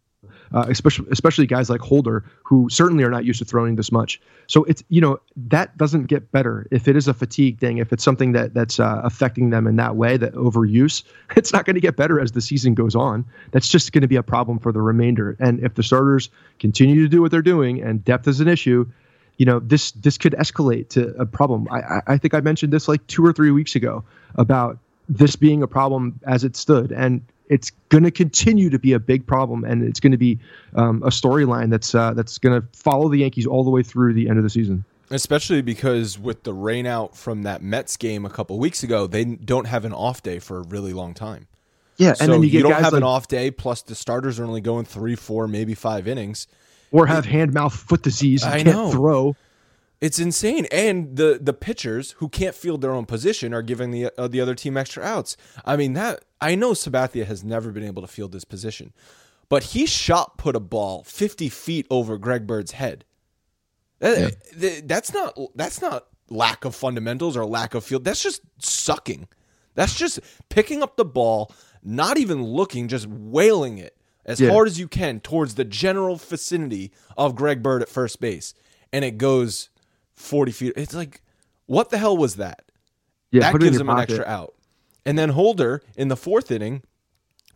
Uh, 0.53 0.65
especially 0.69 1.07
especially 1.11 1.47
guys 1.47 1.69
like 1.69 1.81
Holder, 1.81 2.25
who 2.43 2.69
certainly 2.71 3.05
are 3.05 3.11
not 3.11 3.25
used 3.25 3.39
to 3.41 3.45
throwing 3.45 3.77
this 3.77 3.93
much. 3.93 4.21
So 4.47 4.65
it's 4.65 4.83
you 4.89 5.01
know 5.01 5.21
that 5.37 5.77
doesn't 5.77 6.05
get 6.07 6.33
better 6.33 6.67
if 6.71 6.89
it 6.89 6.97
is 6.97 7.07
a 7.07 7.13
fatigue 7.15 7.59
thing. 7.59 7.79
If 7.79 7.93
it's 7.93 8.03
something 8.03 8.33
that 8.33 8.55
that's 8.55 8.81
uh, 8.81 9.01
affecting 9.05 9.51
them 9.51 9.67
in 9.67 9.77
that 9.77 9.97
way, 9.97 10.17
that 10.17 10.33
overuse, 10.35 11.03
it's 11.37 11.53
not 11.53 11.67
going 11.67 11.75
to 11.75 11.81
get 11.81 11.97
better 11.97 12.19
as 12.19 12.33
the 12.33 12.41
season 12.41 12.75
goes 12.75 12.95
on. 12.95 13.25
That's 13.51 13.69
just 13.69 13.93
going 13.93 14.03
to 14.03 14.09
be 14.09 14.17
a 14.17 14.23
problem 14.23 14.59
for 14.59 14.73
the 14.73 14.81
remainder. 14.81 15.37
And 15.39 15.61
if 15.61 15.75
the 15.75 15.83
starters 15.83 16.31
continue 16.59 17.03
to 17.03 17.09
do 17.09 17.21
what 17.21 17.31
they're 17.31 17.43
doing, 17.43 17.83
and 17.83 18.03
depth 18.05 18.27
is 18.27 18.41
an 18.41 18.49
issue, 18.49 18.87
you 19.37 19.45
know 19.47 19.59
this 19.61 19.91
this 19.93 20.17
could 20.17 20.33
escalate 20.33 20.89
to 20.91 21.09
a 21.21 21.27
problem. 21.27 21.69
I, 21.71 21.79
I- 21.81 22.03
I 22.07 22.17
think 22.19 22.33
I 22.35 22.41
mentioned 22.41 22.73
this 22.73 22.89
like 22.89 23.07
two 23.07 23.25
or 23.25 23.33
three 23.33 23.51
weeks 23.51 23.75
ago 23.77 24.03
about 24.37 24.79
this 25.11 25.37
being 25.37 25.63
a 25.63 25.67
problem 25.67 26.19
as 26.27 26.43
it 26.45 26.57
stood, 26.57 26.91
and 26.93 27.21
it's 27.49 27.71
going 27.89 28.05
to 28.05 28.11
continue 28.11 28.71
to 28.71 28.79
be 28.79 28.93
a 28.93 28.99
big 28.99 29.27
problem, 29.27 29.65
and 29.65 29.83
it's 29.83 30.01
going 30.01 30.13
to 30.13 30.19
be 30.19 30.39
um, 30.75 31.03
a 31.03 31.09
storyline 31.09 31.71
that's 31.71 31.95
uh, 31.95 32.13
that's 32.15 32.39
going 32.39 32.61
to 32.61 32.67
follow 32.73 33.09
the 33.09 33.19
Yankees 33.19 33.47
all 33.47 33.65
the 33.65 33.71
way 33.71 33.83
through 33.83 34.15
the 34.15 34.29
end 34.29 34.39
of 34.39 34.45
the 34.45 34.51
season. 34.51 34.85
Especially 35.11 35.63
because 35.63 36.19
with 36.19 36.43
the 36.43 36.53
rain 36.53 36.87
out 36.87 37.17
from 37.17 37.43
that 37.43 37.63
Mets 37.63 37.97
game 37.97 38.27
a 38.27 38.31
couple 38.31 38.59
weeks 38.59 38.83
ago, 38.83 39.07
they 39.07 39.25
don't 39.25 39.67
have 39.67 39.87
an 39.87 39.93
off 39.95 40.23
day 40.23 40.39
for 40.39 40.59
a 40.59 40.63
really 40.63 40.93
long 40.93 41.15
time. 41.15 41.47
Yeah, 41.97 42.15
and 42.21 42.31
then 42.31 42.43
you 42.43 42.51
get 42.51 42.63
don't 42.63 42.73
have 42.73 42.93
like, 42.93 43.01
an 43.01 43.03
off 43.03 43.27
day. 43.27 43.51
Plus, 43.51 43.83
the 43.83 43.95
starters 43.95 44.39
are 44.39 44.45
only 44.45 44.61
going 44.61 44.85
three, 44.85 45.17
four, 45.17 45.49
maybe 45.49 45.75
five 45.75 46.07
innings. 46.07 46.47
or 46.93 47.07
have 47.07 47.25
hand, 47.25 47.53
mouth, 47.53 47.75
foot 47.75 48.03
disease, 48.03 48.45
and 48.45 48.55
I 48.55 48.63
can't 48.63 48.77
know. 48.77 48.91
throw. 48.91 49.37
It's 50.01 50.21
insane, 50.21 50.67
and 50.71 51.17
the 51.17 51.41
the 51.43 51.53
pitchers 51.53 52.13
who 52.19 52.29
can't 52.29 52.55
field 52.55 52.83
their 52.83 52.93
own 52.93 53.05
position 53.05 53.53
are 53.53 53.63
giving 53.63 53.91
the 53.91 54.11
uh, 54.17 54.29
the 54.29 54.41
other 54.41 54.55
team 54.55 54.77
extra 54.77 55.03
outs. 55.03 55.37
I 55.65 55.77
mean 55.77 55.95
that 55.95 56.23
I 56.41 56.55
know 56.55 56.73
Sabathia 56.73 57.27
has 57.27 57.43
never 57.43 57.71
been 57.73 57.85
able 57.85 58.03
to 58.03 58.09
field 58.09 58.33
this 58.33 58.45
position, 58.45 58.93
but 59.49 59.63
he 59.65 59.87
shot 59.87 60.39
put 60.39 60.57
a 60.57 60.61
ball 60.61 61.03
fifty 61.05 61.49
feet 61.49 61.87
over 61.91 62.19
Greg 62.19 62.47
Bird's 62.47 62.73
head. 62.73 63.05
That, 63.99 64.37
yeah. 64.57 64.81
That's 64.85 65.13
not 65.13 65.39
that's 65.55 65.81
not 65.81 66.07
lack 66.31 66.65
of 66.65 66.75
fundamentals 66.75 67.37
or 67.37 67.45
lack 67.45 67.75
of 67.75 67.85
field. 67.85 68.05
That's 68.05 68.23
just 68.23 68.43
sucking. 68.59 69.29
That's 69.75 69.95
just 69.95 70.21
picking 70.49 70.83
up 70.83 70.97
the 70.97 71.05
ball, 71.05 71.53
not 71.83 72.19
even 72.19 72.43
looking, 72.43 72.89
just 72.89 73.07
wailing 73.07 73.79
it 73.79 73.97
as 74.25 74.41
yeah. 74.41 74.51
hard 74.51 74.69
as 74.69 74.79
you 74.79 74.89
can 74.89 75.21
towards 75.21 75.55
the 75.55 75.65
general 75.65 76.17
vicinity 76.17 76.93
of 77.17 77.35
Greg 77.35 77.63
Bird 77.63 77.83
at 77.83 77.89
first 77.89 78.21
base, 78.21 78.55
and 78.93 79.05
it 79.05 79.19
goes 79.19 79.71
40 80.15 80.53
feet. 80.53 80.73
It's 80.77 80.95
like, 80.95 81.23
what 81.67 81.91
the 81.91 81.99
hell 81.99 82.17
was 82.17 82.37
that? 82.37 82.63
Yeah, 83.31 83.53
that 83.53 83.61
gives 83.61 83.81
him 83.81 83.87
pocket. 83.87 84.11
an 84.11 84.17
extra 84.17 84.27
out. 84.27 84.55
And 85.09 85.19
then 85.19 85.31
Holder 85.31 85.81
in 85.97 86.09
the 86.09 86.19
fourth 86.19 86.51
inning 86.51 86.83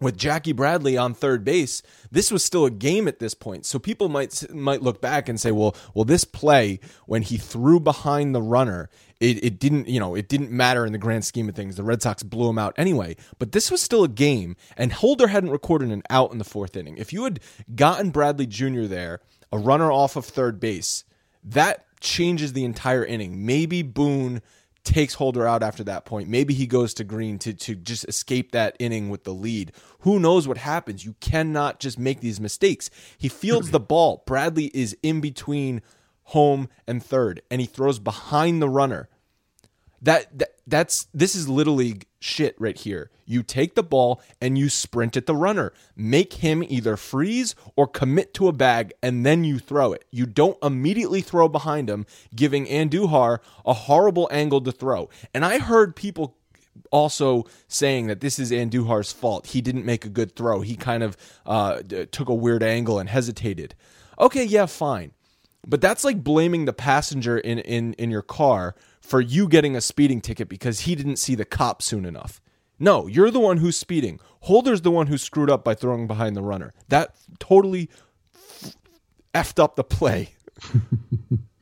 with 0.01 0.17
Jackie 0.17 0.53
Bradley 0.53 0.97
on 0.97 1.13
third 1.13 1.45
base, 1.45 1.83
this 2.11 2.33
was 2.33 2.43
still 2.43 2.65
a 2.65 2.71
game 2.71 3.07
at 3.07 3.19
this 3.19 3.35
point. 3.35 3.67
So 3.67 3.79
people 3.79 4.09
might 4.09 4.51
might 4.55 4.81
look 4.81 5.03
back 5.03 5.29
and 5.29 5.39
say, 5.39 5.53
well, 5.53 5.77
well, 5.95 6.07
this 6.07 6.25
play 6.25 6.81
when 7.05 7.21
he 7.21 7.37
threw 7.37 7.79
behind 7.79 8.35
the 8.35 8.41
runner, 8.41 8.89
it, 9.21 9.45
it 9.45 9.59
didn't, 9.59 9.87
you 9.87 10.01
know, 10.01 10.15
it 10.15 10.31
didn't 10.31 10.51
matter 10.51 10.87
in 10.87 10.93
the 10.93 10.99
grand 10.99 11.27
scheme 11.27 11.47
of 11.47 11.55
things. 11.55 11.77
The 11.77 11.83
Red 11.83 12.01
Sox 12.01 12.23
blew 12.23 12.49
him 12.49 12.59
out 12.59 12.73
anyway. 12.79 13.17
But 13.39 13.53
this 13.53 13.71
was 13.71 13.83
still 13.83 14.03
a 14.03 14.09
game, 14.09 14.57
and 14.79 14.91
Holder 14.91 15.27
hadn't 15.27 15.51
recorded 15.51 15.91
an 15.91 16.05
out 16.09 16.33
in 16.33 16.39
the 16.39 16.45
fourth 16.45 16.75
inning. 16.75 16.97
If 16.97 17.13
you 17.13 17.25
had 17.25 17.39
gotten 17.75 18.09
Bradley 18.09 18.47
Jr. 18.47 18.85
there, 18.85 19.21
a 19.53 19.59
runner 19.59 19.93
off 19.93 20.17
of 20.17 20.25
third 20.25 20.59
base, 20.59 21.05
that 21.45 21.85
changes 22.01 22.55
the 22.55 22.65
entire 22.65 23.05
inning. 23.05 23.45
Maybe 23.45 23.83
Boone 23.83 24.41
takes 24.85 25.15
Holder 25.15 25.47
out 25.47 25.63
after 25.63 25.85
that 25.85 26.05
point. 26.05 26.29
Maybe 26.29 26.55
he 26.55 26.67
goes 26.67 26.95
to 26.95 27.05
Green 27.05 27.39
to 27.41 27.55
to 27.55 27.75
just 27.75 28.09
escape 28.09 28.53
that 28.53 28.77
inning 28.79 29.11
with 29.11 29.25
the 29.25 29.35
lead. 29.35 29.73
Who 30.01 30.19
knows 30.19 30.49
what 30.49 30.59
happens? 30.59 31.05
You 31.05 31.15
cannot 31.21 31.81
just 31.81 31.99
make 31.99 32.21
these 32.21 32.41
mistakes. 32.41 32.91
He 33.17 33.29
fields 33.29 33.71
the 33.71 33.81
ball. 33.81 34.23
Bradley 34.27 34.71
is 34.75 34.97
in 35.03 35.21
between 35.21 35.83
home 36.25 36.69
and 36.87 37.03
third 37.03 37.43
and 37.51 37.61
he 37.61 37.67
throws 37.67 37.99
behind 37.99 38.61
the 38.63 38.69
runner. 38.69 39.09
That, 40.01 40.37
that 40.39 40.57
that's 40.67 41.07
this 41.15 41.35
is 41.35 41.49
little 41.49 41.75
league 41.75 42.07
shit 42.23 42.55
right 42.59 42.77
here. 42.77 43.11
You 43.27 43.43
take 43.43 43.75
the 43.75 43.83
ball 43.83 44.21
and 44.41 44.57
you 44.57 44.69
sprint 44.69 45.17
at 45.17 45.27
the 45.27 45.35
runner. 45.35 45.73
Make 45.97 46.35
him 46.35 46.63
either 46.63 46.97
freeze 46.97 47.55
or 47.77 47.87
commit 47.87 48.35
to 48.35 48.49
a 48.49 48.53
bag 48.53 48.93
and 49.03 49.25
then 49.27 49.45
you 49.45 49.59
throw 49.59 49.93
it. 49.93 50.05
You 50.11 50.27
don't 50.27 50.59
immediately 50.63 51.21
throw 51.21 51.49
behind 51.49 51.89
him, 51.89 52.07
giving 52.35 52.67
Andujar 52.67 53.39
a 53.65 53.73
horrible 53.73 54.29
angle 54.31 54.61
to 54.61 54.73
throw. 54.73 55.09
And 55.35 55.45
I 55.45 55.59
heard 55.59 55.97
people 55.97 56.37
also 56.91 57.45
saying 57.69 58.07
that 58.07 58.21
this 58.21 58.39
is 58.39 58.51
Andujar's 58.51 59.13
fault. 59.13 59.49
He 59.49 59.61
didn't 59.61 59.85
make 59.85 60.05
a 60.05 60.11
good 60.11 60.37
throw. 60.37 60.61
He 60.61 60.77
kind 60.77 61.03
of 61.03 61.17
uh, 61.45 61.83
took 62.11 62.29
a 62.29 62.35
weird 62.35 62.63
angle 62.63 62.99
and 62.99 63.09
hesitated. 63.09 63.75
Okay, 64.19 64.45
yeah, 64.45 64.67
fine. 64.67 65.13
But 65.67 65.81
that's 65.81 66.05
like 66.05 66.25
blaming 66.25 66.65
the 66.65 66.73
passenger 66.73 67.39
in, 67.39 67.59
in, 67.59 67.95
in 67.95 68.11
your 68.11 68.23
car 68.23 68.75
for 69.03 69.21
you 69.21 69.49
getting 69.49 69.77
a 69.77 69.81
speeding 69.81 70.21
ticket 70.21 70.49
because 70.49 70.81
he 70.81 70.95
didn't 70.95 71.17
see 71.17 71.35
the 71.35 71.45
cop 71.45 71.83
soon 71.83 72.07
enough. 72.07 72.41
No, 72.79 73.07
you're 73.07 73.31
the 73.31 73.41
one 73.41 73.59
who's 73.59 73.77
speeding. 73.77 74.19
Holder's 74.41 74.81
the 74.81 74.91
one 74.91 75.07
who 75.09 75.19
screwed 75.19 75.51
up 75.51 75.63
by 75.65 75.75
throwing 75.75 76.07
behind 76.07 76.35
the 76.35 76.43
runner. 76.43 76.73
That 76.89 77.15
totally 77.39 77.91
effed 79.35 79.63
up 79.63 79.77
the 79.77 79.85
play. 79.85 80.31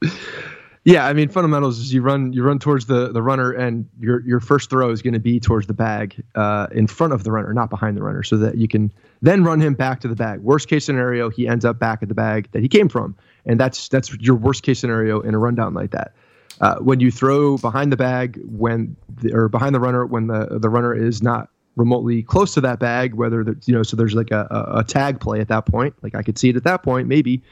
yeah, 0.85 1.07
I 1.07 1.13
mean 1.13 1.29
fundamentals 1.29 1.79
is 1.79 1.93
you 1.93 2.03
run 2.03 2.33
you 2.33 2.43
run 2.43 2.59
towards 2.59 2.87
the 2.87 3.13
the 3.13 3.23
runner 3.23 3.53
and 3.53 3.89
your 3.99 4.21
your 4.27 4.41
first 4.41 4.71
throw 4.71 4.91
is 4.91 5.03
going 5.03 5.15
to 5.15 5.21
be 5.21 5.41
towards 5.41 5.67
the 5.67 5.75
bag 5.75 6.23
uh, 6.35 6.69
in 6.73 6.87
front 6.87 7.13
of 7.13 7.25
the 7.25 7.33
runner, 7.33 7.53
not 7.53 7.71
behind 7.71 7.97
the 7.97 8.03
runner, 8.03 8.23
so 8.23 8.37
that 8.39 8.57
you 8.57 8.69
can 8.69 8.93
then 9.21 9.45
run 9.45 9.61
him 9.61 9.75
back 9.75 10.01
to 10.01 10.09
the 10.09 10.17
bag. 10.17 10.41
Worst 10.41 10.69
case 10.69 10.85
scenario, 10.85 11.29
he 11.29 11.47
ends 11.47 11.65
up 11.65 11.79
back 11.79 12.03
at 12.03 12.09
the 12.09 12.15
bag 12.15 12.49
that 12.53 12.63
he 12.63 12.69
came 12.69 12.89
from, 12.89 13.15
and 13.45 13.61
that's 13.61 13.89
that's 13.89 14.15
your 14.21 14.37
worst 14.37 14.63
case 14.63 14.79
scenario 14.79 15.21
in 15.21 15.35
a 15.35 15.39
rundown 15.39 15.75
like 15.75 15.91
that. 15.91 16.15
Uh, 16.61 16.77
when 16.77 17.01
you 17.01 17.11
throw 17.11 17.57
behind 17.57 17.91
the 17.91 17.97
bag 17.97 18.39
when 18.45 18.95
the, 19.23 19.33
or 19.33 19.49
behind 19.49 19.75
the 19.75 19.81
runner 19.81 20.05
when 20.05 20.27
the 20.27 20.59
the 20.61 20.69
runner 20.69 20.95
is 20.95 21.23
not 21.23 21.49
remotely 21.77 22.23
close 22.23 22.55
to 22.55 22.61
that 22.61 22.79
bag, 22.79 23.15
whether 23.15 23.43
the, 23.43 23.57
you 23.65 23.75
know, 23.75 23.83
so 23.83 23.97
there's 23.97 24.15
like 24.15 24.31
a, 24.31 24.47
a, 24.75 24.85
tag 24.85 25.21
play 25.21 25.41
at 25.41 25.49
that 25.49 25.67
point. 25.67 25.95
Like 26.03 26.15
I 26.15 26.23
could 26.23 26.39
see 26.39 26.51
it 26.51 26.57
at 26.57 26.65
that 26.65 26.83
point, 26.83 27.09
maybe, 27.09 27.43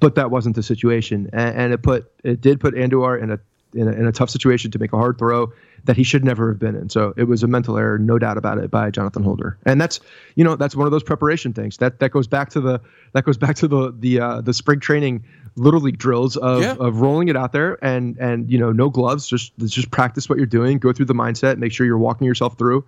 but 0.00 0.14
that 0.14 0.30
wasn't 0.30 0.56
the 0.56 0.62
situation, 0.62 1.28
and, 1.32 1.56
and 1.56 1.72
it 1.72 1.82
put 1.82 2.10
it 2.24 2.40
did 2.40 2.60
put 2.60 2.74
Andujar 2.74 3.20
in 3.20 3.30
a, 3.30 3.40
in 3.74 3.88
a 3.88 3.92
in 3.92 4.06
a 4.06 4.12
tough 4.12 4.30
situation 4.30 4.70
to 4.70 4.78
make 4.78 4.92
a 4.92 4.96
hard 4.96 5.18
throw 5.18 5.52
that 5.84 5.96
he 5.96 6.04
should 6.04 6.24
never 6.24 6.48
have 6.48 6.60
been 6.60 6.76
in. 6.76 6.88
So 6.88 7.12
it 7.16 7.24
was 7.24 7.42
a 7.42 7.48
mental 7.48 7.76
error, 7.76 7.98
no 7.98 8.18
doubt 8.18 8.38
about 8.38 8.58
it, 8.58 8.70
by 8.70 8.90
Jonathan 8.90 9.24
Holder. 9.24 9.58
And 9.66 9.80
that's 9.80 10.00
you 10.36 10.44
know 10.44 10.56
that's 10.56 10.76
one 10.76 10.86
of 10.86 10.92
those 10.92 11.02
preparation 11.02 11.52
things 11.52 11.78
that 11.78 11.98
that 12.00 12.10
goes 12.10 12.26
back 12.26 12.50
to 12.50 12.60
the 12.60 12.80
that 13.12 13.24
goes 13.24 13.36
back 13.36 13.56
to 13.56 13.68
the 13.68 13.92
the 13.98 14.20
uh, 14.20 14.40
the 14.40 14.54
spring 14.54 14.80
training 14.80 15.24
league 15.56 15.98
drills 15.98 16.36
of, 16.36 16.62
yeah. 16.62 16.76
of 16.78 17.00
rolling 17.00 17.28
it 17.28 17.36
out 17.36 17.52
there 17.52 17.82
and 17.84 18.16
and 18.18 18.50
you 18.50 18.58
know 18.58 18.72
no 18.72 18.88
gloves 18.88 19.26
just 19.26 19.52
just 19.58 19.90
practice 19.90 20.28
what 20.28 20.38
you're 20.38 20.46
doing 20.46 20.78
go 20.78 20.92
through 20.92 21.04
the 21.04 21.14
mindset 21.14 21.58
make 21.58 21.72
sure 21.72 21.84
you're 21.84 21.98
walking 21.98 22.26
yourself 22.26 22.56
through 22.56 22.84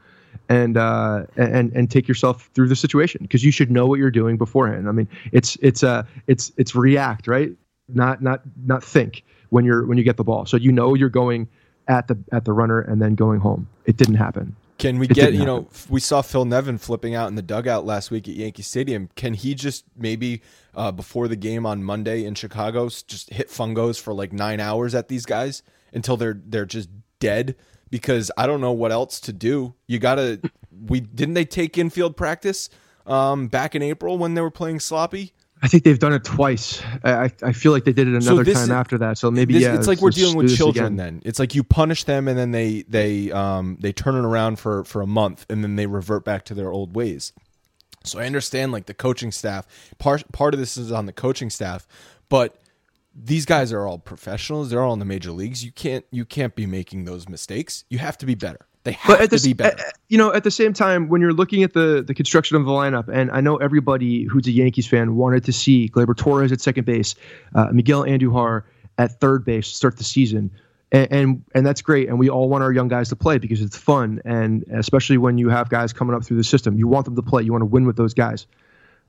and 0.48 0.77
uh 0.77 1.24
and 1.37 1.72
and 1.72 1.90
take 1.90 2.09
yourself 2.09 2.50
through 2.55 2.68
the 2.68 2.77
situation 2.77 3.22
because 3.22 3.44
you 3.44 3.50
should 3.50 3.70
know 3.70 3.87
what 3.87 3.98
you're 3.98 4.11
doing 4.11 4.37
beforehand. 4.37 4.88
I 4.88 4.92
mean 4.92 5.09
it's 5.33 5.57
it's 5.62 5.83
uh 5.83 6.05
it's 6.27 6.53
it's 6.57 6.74
react 6.74 7.27
right? 7.27 7.53
Not 7.88 8.22
not 8.22 8.42
not 8.64 8.83
think 8.83 9.24
when 9.50 9.64
you're 9.64 9.87
when 9.87 9.98
you 9.98 10.05
get 10.05 10.16
the 10.16 10.24
ball. 10.24 10.46
So 10.46 10.57
you 10.57 10.72
know 10.72 10.94
you're 10.94 11.09
going 11.09 11.48
at 11.88 12.09
the 12.09 12.18
at 12.33 12.44
the 12.44 12.53
runner 12.53 12.81
and 12.81 13.00
then 13.00 13.14
going 13.14 13.40
home. 13.40 13.68
It 13.87 13.96
didn't 13.96 14.16
happen 14.16 14.57
can 14.78 14.98
we 14.98 15.06
get, 15.06 15.34
you 15.34 15.44
know, 15.44 15.68
we 15.88 16.00
saw 16.00 16.22
Phil 16.22 16.44
Nevin 16.44 16.78
flipping 16.78 17.14
out 17.14 17.28
in 17.28 17.34
the 17.34 17.42
dugout 17.42 17.87
last 17.87 18.10
week 18.10 18.28
at 18.28 18.34
Yankee 18.34 18.62
Stadium. 18.62 19.08
Can 19.14 19.34
he 19.34 19.54
just 19.54 19.84
maybe 19.96 20.42
uh, 20.74 20.90
before 20.90 21.28
the 21.28 21.37
game 21.37 21.64
on 21.66 21.84
Monday 21.84 22.24
in 22.24 22.34
Chicago 22.34 22.88
just 22.88 23.30
hit 23.30 23.48
fungos 23.48 24.00
for 24.00 24.12
like 24.12 24.32
nine 24.32 24.60
hours 24.60 24.94
at 24.94 25.08
these 25.08 25.26
guys 25.26 25.62
until 25.92 26.16
they're 26.16 26.40
they're 26.44 26.66
just 26.66 26.88
dead? 27.20 27.56
Because 27.90 28.30
I 28.37 28.46
don't 28.46 28.60
know 28.60 28.72
what 28.72 28.90
else 28.90 29.20
to 29.20 29.32
do. 29.32 29.74
You 29.87 29.98
gotta. 29.98 30.40
We 30.87 30.98
didn't 30.98 31.34
they 31.34 31.44
take 31.44 31.78
infield 31.78 32.16
practice 32.16 32.68
um, 33.06 33.46
back 33.46 33.76
in 33.76 33.82
April 33.82 34.18
when 34.18 34.34
they 34.34 34.40
were 34.40 34.50
playing 34.50 34.80
sloppy. 34.80 35.34
I 35.64 35.66
think 35.66 35.83
they've 35.83 35.98
done 35.98 36.12
it 36.12 36.24
twice. 36.24 36.83
I, 37.05 37.33
I 37.42 37.53
feel 37.53 37.72
like 37.72 37.85
they 37.85 37.94
did 37.94 38.07
it 38.07 38.11
another 38.11 38.44
so 38.44 38.53
time 38.53 38.70
after 38.70 38.98
that. 38.98 39.16
So 39.16 39.31
maybe 39.31 39.55
this, 39.55 39.62
yeah, 39.62 39.74
it's 39.74 39.87
like 39.87 40.03
we're 40.03 40.11
dealing 40.11 40.37
with 40.37 40.55
children. 40.55 40.96
Then 40.96 41.22
it's 41.24 41.38
like 41.38 41.55
you 41.55 41.64
punish 41.64 42.05
them 42.05 42.29
and 42.29 42.38
then 42.38 42.50
they 42.50 42.83
they 42.83 43.33
um 43.33 43.79
they 43.81 43.90
turn 43.90 44.14
it 44.14 44.27
around 44.27 44.59
for 44.59 44.85
for 44.85 45.00
a 45.00 45.07
month 45.07 45.46
and 45.48 45.64
then 45.64 45.77
they 45.77 45.87
revert 45.87 46.22
back 46.22 46.44
to 46.44 46.55
their 46.55 46.70
old 46.70 46.94
ways. 46.94 47.33
So 48.05 48.18
I 48.18 48.27
understand 48.27 48.72
like 48.72 48.85
the 48.85 48.92
coaching 48.92 49.33
staff. 49.33 49.66
Part 49.96 50.31
part 50.33 50.53
of 50.53 50.61
this 50.61 50.77
is 50.77 50.92
on 50.92 51.07
the 51.07 51.14
coaching 51.14 51.48
staff, 51.48 51.88
but 52.29 52.59
these 53.14 53.46
guys 53.46 53.72
are 53.72 53.87
all 53.87 53.98
professionals. 53.98 54.68
They're 54.68 54.83
all 54.83 54.92
in 54.92 54.98
the 54.98 55.07
major 55.07 55.31
leagues. 55.31 55.64
You 55.64 55.72
can't 55.72 56.05
you 56.11 56.27
can't 56.27 56.55
be 56.55 56.66
making 56.66 57.07
those 57.07 57.27
mistakes. 57.27 57.85
You 57.88 57.96
have 58.00 58.18
to 58.18 58.27
be 58.27 58.35
better. 58.35 58.66
They 58.85 58.92
have 58.92 59.18
but 59.18 59.37
to 59.37 59.42
be 59.42 59.55
better. 59.55 59.83
You 60.09 60.18
know, 60.18 60.33
at 60.33 60.44
the 60.44 60.51
same 60.51 60.75
time, 60.75 61.09
when 61.09 61.20
you're 61.20 61.33
looking 61.33 61.62
at 61.62 61.73
the 61.73 62.05
the 62.07 62.14
construction 62.14 62.57
of 62.57 62.66
the 62.66 62.70
lineup, 62.70 63.09
and 63.09 63.31
I 63.31 63.40
know 63.40 63.57
everybody 63.57 64.25
who's 64.25 64.47
a 64.47 64.51
Yankees 64.53 64.87
fan 64.87 65.16
wanted 65.16 65.44
to 65.44 65.53
see 65.53 65.88
Gleyber 65.88 66.16
Torres 66.16 66.53
at 66.53 66.61
second 66.61 66.85
base, 66.85 67.14
uh, 67.55 67.68
Miguel 67.73 68.05
Andujar 68.05 68.64
at 68.99 69.18
third 69.20 69.44
base 69.44 69.68
start 69.68 69.97
the 69.97 70.05
season. 70.05 70.51
And, 70.92 71.12
and, 71.12 71.44
and 71.55 71.66
that's 71.66 71.83
great, 71.83 72.09
and 72.09 72.20
we 72.20 72.29
all 72.29 72.49
want 72.49 72.62
our 72.62 72.70
young 72.70 72.87
guys 72.87 73.09
to 73.09 73.16
play 73.16 73.38
because 73.38 73.61
it's 73.61 73.77
fun, 73.77 74.20
and 74.25 74.64
especially 74.70 75.18
when 75.18 75.38
you 75.38 75.49
have 75.49 75.68
guys 75.68 75.92
coming 75.92 76.14
up 76.14 76.25
through 76.25 76.37
the 76.37 76.44
system, 76.44 76.77
you 76.77 76.87
want 76.87 77.07
them 77.07 77.16
to 77.16 77.23
play. 77.23 77.42
You 77.42 77.51
want 77.51 77.62
to 77.62 77.66
win 77.66 77.85
with 77.85 77.97
those 77.97 78.14
guys. 78.14 78.47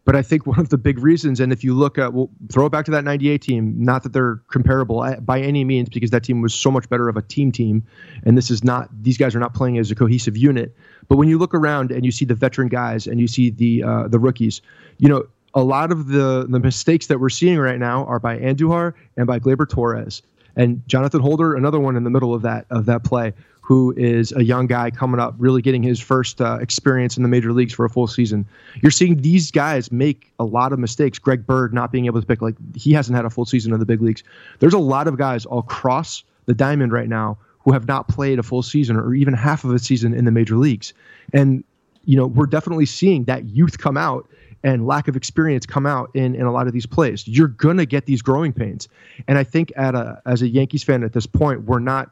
But 0.06 0.16
I 0.16 0.22
think 0.22 0.46
one 0.48 0.60
of 0.60 0.70
the 0.70 0.78
big 0.78 1.00
reasons, 1.00 1.40
and 1.40 1.52
if 1.52 1.64
you 1.64 1.74
look 1.74 1.98
at, 1.98 2.14
we'll 2.14 2.30
throw 2.50 2.68
it 2.68 2.70
back 2.70 2.86
to 2.86 2.92
that 2.92 3.04
98 3.04 3.42
team, 3.42 3.76
not 3.78 4.04
that 4.04 4.14
they're 4.14 4.42
comparable 4.50 5.06
by 5.22 5.42
any 5.42 5.66
means, 5.66 5.90
because 5.90 6.12
that 6.12 6.24
team 6.24 6.42
was 6.42 6.54
so 6.54 6.72
much 6.72 6.88
better 6.90 7.10
of 7.10 7.18
a 7.18 7.22
team 7.22 7.52
team. 7.52 7.84
And 8.24 8.38
this 8.38 8.50
is 8.50 8.64
not, 8.64 8.90
these 9.04 9.18
guys 9.18 9.36
are 9.36 9.40
not 9.40 9.54
playing 9.54 9.78
as 9.78 9.92
a 9.92 9.96
cohesive 9.96 10.38
unit. 10.38 10.76
But 11.08 11.18
when 11.18 11.28
you 11.28 11.38
look 11.38 11.54
around 11.54 11.92
and 11.92 12.06
you 12.06 12.12
see 12.12 12.26
the 12.26 12.36
veteran 12.36 12.70
guys 12.70 13.08
and 13.08 13.20
you 13.20 13.28
see 13.28 13.50
the, 13.50 13.84
uh, 13.84 14.08
the 14.08 14.20
rookies, 14.20 14.62
you 14.98 15.10
know, 15.10 15.26
a 15.54 15.64
lot 15.64 15.92
of 15.92 16.08
the, 16.08 16.46
the 16.50 16.60
mistakes 16.60 17.08
that 17.08 17.20
we're 17.20 17.30
seeing 17.30 17.58
right 17.58 17.80
now 17.80 18.06
are 18.06 18.20
by 18.20 18.38
Andujar 18.38 18.94
and 19.16 19.26
by 19.26 19.40
Gleyber 19.40 19.68
Torres. 19.68 20.22
And 20.56 20.82
Jonathan 20.88 21.22
Holder, 21.22 21.56
another 21.56 21.80
one 21.80 21.96
in 21.96 22.04
the 22.04 22.10
middle 22.10 22.34
of 22.34 22.42
that 22.44 22.66
of 22.70 22.86
that 22.86 23.04
play, 23.04 23.34
who 23.62 23.94
is 23.98 24.32
a 24.34 24.44
young 24.44 24.68
guy 24.68 24.92
coming 24.92 25.20
up, 25.20 25.34
really 25.38 25.62
getting 25.62 25.82
his 25.82 26.00
first 26.00 26.40
uh, 26.40 26.60
experience 26.62 27.18
in 27.18 27.24
the 27.24 27.30
major 27.30 27.52
leagues 27.52 27.74
for 27.74 27.84
a 27.84 27.90
full 27.90 28.08
season. 28.08 28.46
You're 28.82 28.92
seeing 28.92 29.22
these 29.22 29.50
guys 29.50 29.92
make 29.92 30.32
a 30.40 30.46
lot 30.46 30.72
of 30.72 30.78
mistakes. 30.78 31.18
Greg 31.18 31.48
Bird 31.48 31.74
not 31.74 31.92
being 31.92 32.06
able 32.06 32.22
to 32.22 32.28
pick, 32.28 32.44
like, 32.44 32.56
he 32.76 32.94
hasn't 32.94 33.16
had 33.16 33.26
a 33.26 33.30
full 33.30 33.46
season 33.46 33.74
in 33.74 33.80
the 33.80 33.86
big 33.86 34.02
leagues. 34.02 34.24
There's 34.60 34.76
a 34.76 34.80
lot 34.80 35.08
of 35.08 35.18
guys 35.18 35.46
all 35.46 35.60
across 35.60 36.24
the 36.46 36.54
diamond 36.54 36.92
right 36.92 37.10
now 37.10 37.40
who 37.60 37.72
have 37.72 37.88
not 37.88 38.08
played 38.08 38.38
a 38.38 38.44
full 38.44 38.62
season 38.62 38.96
or 38.96 39.16
even 39.16 39.34
half 39.34 39.64
of 39.64 39.72
a 39.72 39.80
season 39.80 40.14
in 40.14 40.26
the 40.26 40.32
major 40.32 40.58
leagues. 40.58 40.94
And, 41.34 41.64
you 42.06 42.16
know, 42.16 42.28
we're 42.28 42.46
definitely 42.46 42.86
seeing 42.86 43.24
that 43.24 43.46
youth 43.46 43.80
come 43.80 43.98
out 43.98 44.30
and 44.66 44.88
lack 44.88 45.08
of 45.08 45.16
experience 45.16 45.68
come 45.68 45.86
out 45.86 46.10
in, 46.16 46.34
in 46.34 46.42
a 46.42 46.52
lot 46.52 46.66
of 46.66 46.74
these 46.74 46.88
plays. 46.88 47.28
You're 47.28 47.50
gonna 47.50 47.86
get 47.86 48.08
these 48.08 48.24
growing 48.24 48.52
pains, 48.52 48.90
and 49.28 49.38
I 49.38 49.44
think 49.44 49.72
at 49.78 49.94
a 49.94 50.20
as 50.26 50.42
a 50.42 50.48
Yankees 50.48 50.84
fan 50.84 51.04
at 51.04 51.14
this 51.14 51.28
point, 51.28 51.66
we're 51.66 51.80
not, 51.80 52.10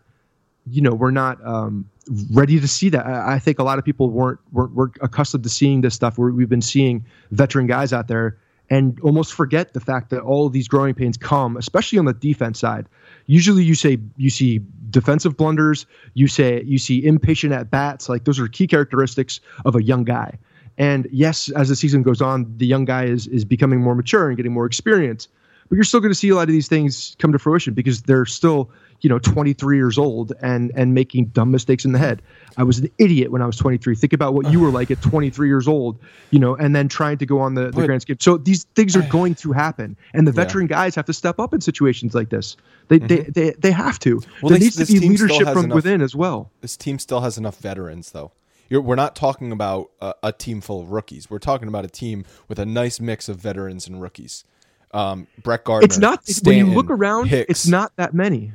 you 0.69 0.79
know, 0.79 0.93
we're 0.93 1.11
not 1.11 1.43
um, 1.43 1.89
ready 2.31 2.59
to 2.59 2.67
see 2.67 2.89
that. 2.89 3.07
I, 3.07 3.33
I, 3.33 3.39
think 3.39 3.57
a 3.57 3.63
lot 3.63 3.79
of 3.79 3.85
people 3.85 4.11
weren't, 4.11 4.39
weren't 4.51 4.75
weren't 4.75 4.97
accustomed 5.01 5.43
to 5.45 5.49
seeing 5.49 5.81
this 5.81 5.95
stuff. 5.95 6.19
Where 6.19 6.29
we've 6.29 6.47
been 6.47 6.61
seeing 6.61 7.03
veteran 7.31 7.65
guys 7.65 7.91
out 7.91 8.07
there 8.07 8.37
and 8.69 8.99
almost 9.01 9.33
forget 9.33 9.73
the 9.73 9.79
fact 9.79 10.11
that 10.11 10.21
all 10.21 10.45
of 10.45 10.53
these 10.53 10.67
growing 10.67 10.93
pains 10.93 11.17
come, 11.17 11.57
especially 11.57 11.97
on 11.97 12.05
the 12.05 12.13
defense 12.13 12.59
side. 12.59 12.85
Usually, 13.25 13.63
you 13.63 13.73
say 13.73 13.97
you 14.15 14.29
see 14.29 14.61
defensive 14.91 15.35
blunders, 15.37 15.87
you 16.13 16.27
say 16.27 16.61
you 16.67 16.77
see 16.77 17.03
impatient 17.03 17.51
at 17.51 17.71
bats. 17.71 18.09
Like 18.09 18.25
those 18.25 18.39
are 18.39 18.47
key 18.47 18.67
characteristics 18.67 19.39
of 19.65 19.75
a 19.75 19.81
young 19.81 20.03
guy. 20.03 20.37
And 20.77 21.07
yes, 21.12 21.49
as 21.49 21.69
the 21.69 21.75
season 21.75 22.03
goes 22.03 22.21
on, 22.21 22.51
the 22.57 22.65
young 22.65 22.86
guy 22.86 23.05
is 23.05 23.27
is 23.27 23.45
becoming 23.45 23.81
more 23.81 23.95
mature 23.95 24.27
and 24.27 24.38
getting 24.38 24.53
more 24.53 24.65
experience. 24.65 25.27
But 25.69 25.75
you're 25.75 25.83
still 25.83 26.01
going 26.01 26.12
to 26.12 26.15
see 26.15 26.29
a 26.29 26.36
lot 26.36 26.43
of 26.43 26.49
these 26.49 26.67
things 26.67 27.15
come 27.19 27.31
to 27.31 27.39
fruition 27.39 27.73
because 27.73 28.03
they're 28.03 28.25
still 28.25 28.69
you 29.01 29.09
know 29.09 29.19
23 29.19 29.77
years 29.77 29.97
old 29.97 30.33
and 30.41 30.71
and 30.75 30.93
making 30.93 31.25
dumb 31.25 31.51
mistakes 31.51 31.86
in 31.86 31.91
the 31.91 31.99
head. 31.99 32.21
I 32.57 32.63
was 32.63 32.79
an 32.79 32.89
idiot 32.97 33.31
when 33.31 33.41
i 33.41 33.45
was 33.45 33.57
23 33.57 33.95
think 33.95 34.13
about 34.13 34.33
what 34.33 34.51
you 34.51 34.59
were 34.59 34.69
like 34.69 34.91
at 34.91 35.01
23 35.01 35.47
years 35.47 35.67
old 35.67 35.97
you 36.29 36.39
know 36.39 36.55
and 36.55 36.75
then 36.75 36.88
trying 36.88 37.17
to 37.17 37.25
go 37.25 37.39
on 37.39 37.55
the, 37.55 37.71
the 37.71 37.86
grand 37.86 38.01
scheme. 38.01 38.17
So 38.19 38.38
these 38.38 38.63
things 38.75 38.95
are 38.95 39.01
going 39.09 39.36
to 39.36 39.51
happen. 39.51 39.97
And 40.13 40.27
the 40.27 40.31
veteran 40.31 40.67
yeah. 40.67 40.77
guys 40.77 40.95
have 40.95 41.05
to 41.05 41.13
step 41.13 41.39
up 41.39 41.53
in 41.53 41.62
situations 41.62 42.15
like 42.15 42.29
this. 42.29 42.55
They 42.88 42.99
mm-hmm. 42.99 43.07
they, 43.07 43.21
they, 43.21 43.51
they 43.57 43.71
have 43.71 43.99
to. 43.99 44.21
Well, 44.41 44.49
there 44.51 44.59
needs 44.59 44.75
to 44.77 44.86
be 44.86 44.99
leadership 44.99 45.47
from 45.49 45.65
enough, 45.65 45.75
within 45.75 46.01
as 46.01 46.15
well. 46.15 46.51
this 46.62 46.77
team 46.77 46.99
still 46.99 47.21
has 47.21 47.38
enough 47.38 47.57
veterans 47.57 48.12
though 48.12 48.31
we're 48.79 48.95
not 48.95 49.15
talking 49.15 49.51
about 49.51 49.91
a, 50.01 50.13
a, 50.23 50.31
team 50.31 50.62
full 50.62 50.81
of 50.81 50.91
rookies. 50.91 51.29
We're 51.29 51.39
talking 51.39 51.67
about 51.67 51.86
a 51.86 51.89
team 51.89 52.25
with 52.47 52.59
a 52.59 52.65
nice 52.65 52.99
mix 52.99 53.29
of 53.29 53.38
veterans 53.38 53.88
and 53.88 54.01
rookies. 54.01 54.43
Um, 54.91 55.27
Brett 55.41 55.63
Gardner. 55.63 55.86
It's 55.86 55.97
not 55.97 56.25
Stanton, 56.25 56.47
when 56.47 56.71
you 56.71 56.75
look 56.75 56.89
around. 56.89 57.27
Hicks. 57.27 57.49
It's 57.49 57.67
not 57.67 57.95
that 57.95 58.13
many. 58.13 58.53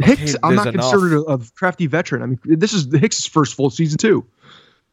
Hicks, 0.00 0.34
I'm 0.42 0.54
not 0.54 0.66
enough. 0.66 0.90
considered 0.90 1.18
a, 1.18 1.20
a, 1.22 1.38
crafty 1.54 1.86
veteran. 1.86 2.22
I 2.22 2.26
mean, 2.26 2.38
this 2.44 2.72
is 2.72 2.92
Hicks's 2.92 3.26
first 3.26 3.54
full 3.54 3.70
season 3.70 3.98
too. 3.98 4.26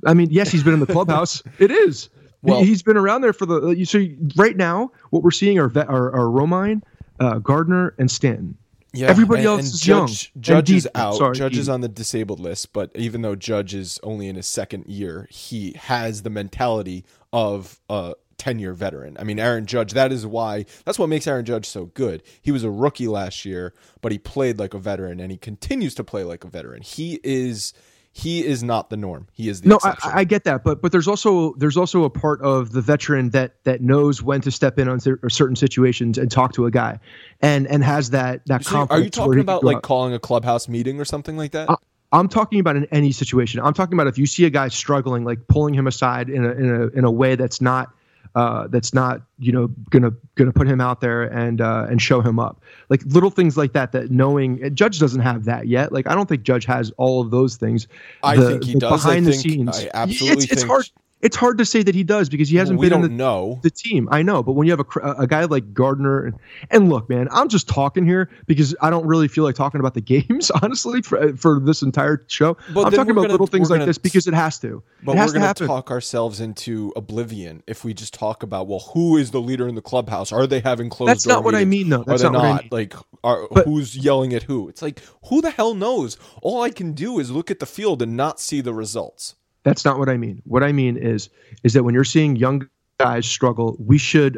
I 0.05 0.13
mean, 0.13 0.29
yes, 0.29 0.51
he's 0.51 0.63
been 0.63 0.73
in 0.73 0.79
the 0.79 0.85
clubhouse. 0.85 1.41
it 1.59 1.71
is. 1.71 2.09
Well, 2.41 2.63
he's 2.63 2.83
been 2.83 2.97
around 2.97 3.21
there 3.21 3.33
for 3.33 3.45
the. 3.45 3.69
You 3.69 3.85
so 3.85 4.05
right 4.35 4.55
now, 4.55 4.91
what 5.09 5.23
we're 5.23 5.31
seeing 5.31 5.59
are 5.59 5.71
are, 5.75 6.13
are 6.13 6.29
Romine, 6.29 6.81
uh, 7.19 7.39
Gardner, 7.39 7.95
and 7.97 8.09
Stanton. 8.09 8.57
Yeah, 8.93 9.07
everybody 9.07 9.41
and, 9.41 9.47
else 9.47 9.59
and 9.59 9.67
is 9.67 9.81
Judge, 9.81 10.31
young. 10.33 10.41
Judge 10.41 10.71
is 10.71 10.89
out. 10.95 11.15
Sorry, 11.15 11.35
Judge 11.35 11.57
is 11.57 11.69
on 11.69 11.81
the 11.81 11.87
disabled 11.87 12.39
list, 12.39 12.73
but 12.73 12.91
even 12.95 13.21
though 13.21 13.35
Judge 13.35 13.75
is 13.75 13.99
only 14.01 14.27
in 14.27 14.35
his 14.35 14.47
second 14.47 14.85
year, 14.87 15.27
he 15.29 15.73
has 15.73 16.23
the 16.23 16.29
mentality 16.29 17.05
of 17.31 17.79
a 17.89 18.15
10 18.39 18.57
year 18.57 18.73
veteran. 18.73 19.15
I 19.19 19.23
mean, 19.23 19.37
Aaron 19.37 19.67
Judge, 19.67 19.93
that 19.93 20.11
is 20.11 20.25
why, 20.25 20.65
that's 20.85 20.97
what 20.97 21.09
makes 21.09 21.27
Aaron 21.27 21.45
Judge 21.45 21.67
so 21.67 21.85
good. 21.85 22.23
He 22.41 22.51
was 22.51 22.63
a 22.63 22.71
rookie 22.71 23.07
last 23.07 23.45
year, 23.45 23.73
but 24.01 24.11
he 24.11 24.17
played 24.17 24.57
like 24.57 24.73
a 24.73 24.79
veteran 24.79 25.19
and 25.19 25.31
he 25.31 25.37
continues 25.37 25.93
to 25.95 26.03
play 26.03 26.23
like 26.23 26.43
a 26.43 26.47
veteran. 26.47 26.81
He 26.81 27.19
is. 27.23 27.73
He 28.11 28.43
is 28.43 28.63
not 28.63 28.89
the 28.89 28.97
norm. 28.97 29.27
He 29.33 29.49
is 29.49 29.61
the 29.61 29.69
no. 29.69 29.79
I, 29.83 29.95
I, 30.03 30.23
get 30.23 30.43
that, 30.45 30.63
but 30.63 30.81
but 30.81 30.91
there's 30.91 31.07
also 31.07 31.53
there's 31.53 31.77
also 31.77 32.03
a 32.03 32.09
part 32.09 32.41
of 32.41 32.71
the 32.71 32.81
veteran 32.81 33.29
that 33.29 33.63
that 33.65 33.81
knows 33.81 34.21
when 34.23 34.41
to 34.41 34.51
step 34.51 34.79
in 34.79 34.89
on 34.89 34.99
certain 34.99 35.55
situations 35.55 36.17
and 36.17 36.31
talk 36.31 36.53
to 36.53 36.65
a 36.65 36.71
guy, 36.71 36.99
and 37.41 37.67
and 37.67 37.83
has 37.83 38.09
that 38.09 38.45
that 38.47 38.65
so 38.65 38.71
confidence. 38.71 38.99
Are 38.99 39.03
you 39.03 39.09
talking 39.11 39.39
about 39.39 39.63
like 39.63 39.77
out. 39.77 39.83
calling 39.83 40.13
a 40.13 40.19
clubhouse 40.19 40.67
meeting 40.67 40.99
or 40.99 41.05
something 41.05 41.37
like 41.37 41.51
that? 41.51 41.69
Uh, 41.69 41.75
I'm 42.11 42.27
talking 42.27 42.59
about 42.59 42.75
in 42.75 42.85
any 42.85 43.11
situation. 43.11 43.61
I'm 43.61 43.73
talking 43.73 43.93
about 43.93 44.07
if 44.07 44.17
you 44.17 44.25
see 44.25 44.45
a 44.45 44.49
guy 44.49 44.69
struggling, 44.69 45.23
like 45.23 45.47
pulling 45.47 45.75
him 45.75 45.85
aside 45.85 46.29
in 46.29 46.43
a 46.43 46.51
in 46.51 46.69
a 46.69 46.87
in 46.87 47.03
a 47.05 47.11
way 47.11 47.35
that's 47.35 47.61
not 47.61 47.93
uh, 48.35 48.67
that's 48.67 48.93
not 48.93 49.21
you 49.37 49.51
know 49.51 49.67
gonna 49.89 50.11
gonna 50.35 50.51
put 50.51 50.67
him 50.67 50.79
out 50.79 51.01
there 51.01 51.23
and 51.23 51.61
uh, 51.61 51.87
and 51.89 52.01
show 52.01 52.21
him 52.21 52.39
up. 52.39 52.61
Like 52.89 53.01
little 53.05 53.29
things 53.29 53.57
like 53.57 53.73
that 53.73 53.91
that 53.93 54.11
knowing 54.11 54.73
judge 54.75 54.99
doesn't 54.99 55.21
have 55.21 55.45
that 55.45 55.67
yet. 55.67 55.91
Like 55.91 56.07
i 56.07 56.15
don't 56.15 56.27
think 56.27 56.43
judge 56.43 56.65
has 56.65 56.91
all 56.97 57.21
of 57.21 57.31
those 57.31 57.55
things. 57.55 57.87
I 58.23 58.35
the, 58.35 58.49
think 58.49 58.63
he 58.65 58.73
does. 58.75 59.03
Behind 59.03 59.25
I 59.27 59.31
the 59.31 59.33
scenes. 59.33 59.79
I 59.79 59.89
absolutely 59.93 60.43
it's, 60.43 60.53
it's 60.53 60.63
hard 60.63 60.89
it's 61.21 61.35
hard 61.35 61.57
to 61.57 61.65
say 61.65 61.83
that 61.83 61.93
he 61.93 62.03
does 62.03 62.29
because 62.29 62.47
he 62.47 62.55
hasn't 62.55 62.79
we 62.79 62.87
been 62.87 62.97
in 62.97 63.01
the, 63.01 63.09
know. 63.09 63.59
the 63.61 63.69
team. 63.69 64.07
I 64.11 64.21
know, 64.21 64.41
but 64.41 64.53
when 64.53 64.67
you 64.67 64.71
have 64.71 64.79
a, 64.79 65.11
a 65.23 65.27
guy 65.27 65.43
like 65.45 65.73
Gardner, 65.73 66.25
and, 66.25 66.39
and 66.69 66.89
look, 66.89 67.09
man, 67.09 67.27
I'm 67.31 67.49
just 67.49 67.67
talking 67.67 68.05
here 68.05 68.29
because 68.47 68.75
I 68.81 68.89
don't 68.89 69.05
really 69.05 69.27
feel 69.27 69.43
like 69.43 69.55
talking 69.55 69.79
about 69.79 69.93
the 69.93 70.01
games, 70.25 70.49
honestly, 70.49 71.01
for, 71.01 71.35
for 71.35 71.59
this 71.59 71.81
entire 71.81 72.23
show. 72.27 72.55
But 72.73 72.85
I'm 72.85 72.91
talking 72.93 73.11
about 73.11 73.21
gonna, 73.21 73.33
little 73.33 73.47
things 73.47 73.69
like 73.69 73.79
gonna, 73.79 73.87
this 73.87 73.97
because 73.97 74.27
it 74.27 74.33
has 74.33 74.59
to. 74.59 74.81
But 75.03 75.17
we're 75.17 75.33
going 75.33 75.53
to 75.53 75.67
talk 75.67 75.91
ourselves 75.91 76.39
into 76.39 76.93
oblivion 76.95 77.63
if 77.67 77.83
we 77.83 77.93
just 77.93 78.13
talk 78.13 78.43
about 78.43 78.67
well, 78.67 78.79
who 78.79 79.17
is 79.17 79.31
the 79.31 79.41
leader 79.41 79.67
in 79.67 79.75
the 79.75 79.81
clubhouse? 79.81 80.31
Are 80.31 80.47
they 80.47 80.61
having 80.61 80.89
closed? 80.89 81.09
That's 81.09 81.27
not 81.27 81.43
what 81.43 81.53
meetings? 81.53 81.65
I 81.65 81.69
mean, 81.69 81.89
though. 81.89 82.03
That's 82.03 82.23
are 82.23 82.27
they 82.27 82.37
not, 82.37 82.43
not? 82.43 82.59
I 82.59 82.61
mean. 82.63 82.69
Like, 82.71 82.93
are, 83.23 83.47
but, 83.51 83.65
who's 83.65 83.97
yelling 83.97 84.33
at 84.33 84.43
who? 84.43 84.69
It's 84.69 84.81
like 84.81 85.01
who 85.25 85.41
the 85.41 85.51
hell 85.51 85.73
knows? 85.73 86.17
All 86.41 86.61
I 86.61 86.69
can 86.69 86.93
do 86.93 87.19
is 87.19 87.29
look 87.29 87.51
at 87.51 87.59
the 87.59 87.65
field 87.65 88.01
and 88.01 88.15
not 88.15 88.39
see 88.39 88.61
the 88.61 88.73
results. 88.73 89.35
That's 89.63 89.85
not 89.85 89.99
what 89.99 90.09
I 90.09 90.17
mean. 90.17 90.41
What 90.45 90.63
I 90.63 90.71
mean 90.71 90.97
is 90.97 91.29
is 91.63 91.73
that 91.73 91.83
when 91.83 91.93
you're 91.93 92.03
seeing 92.03 92.35
young 92.35 92.67
guys 92.99 93.25
struggle, 93.25 93.75
we 93.79 93.97
should 93.97 94.37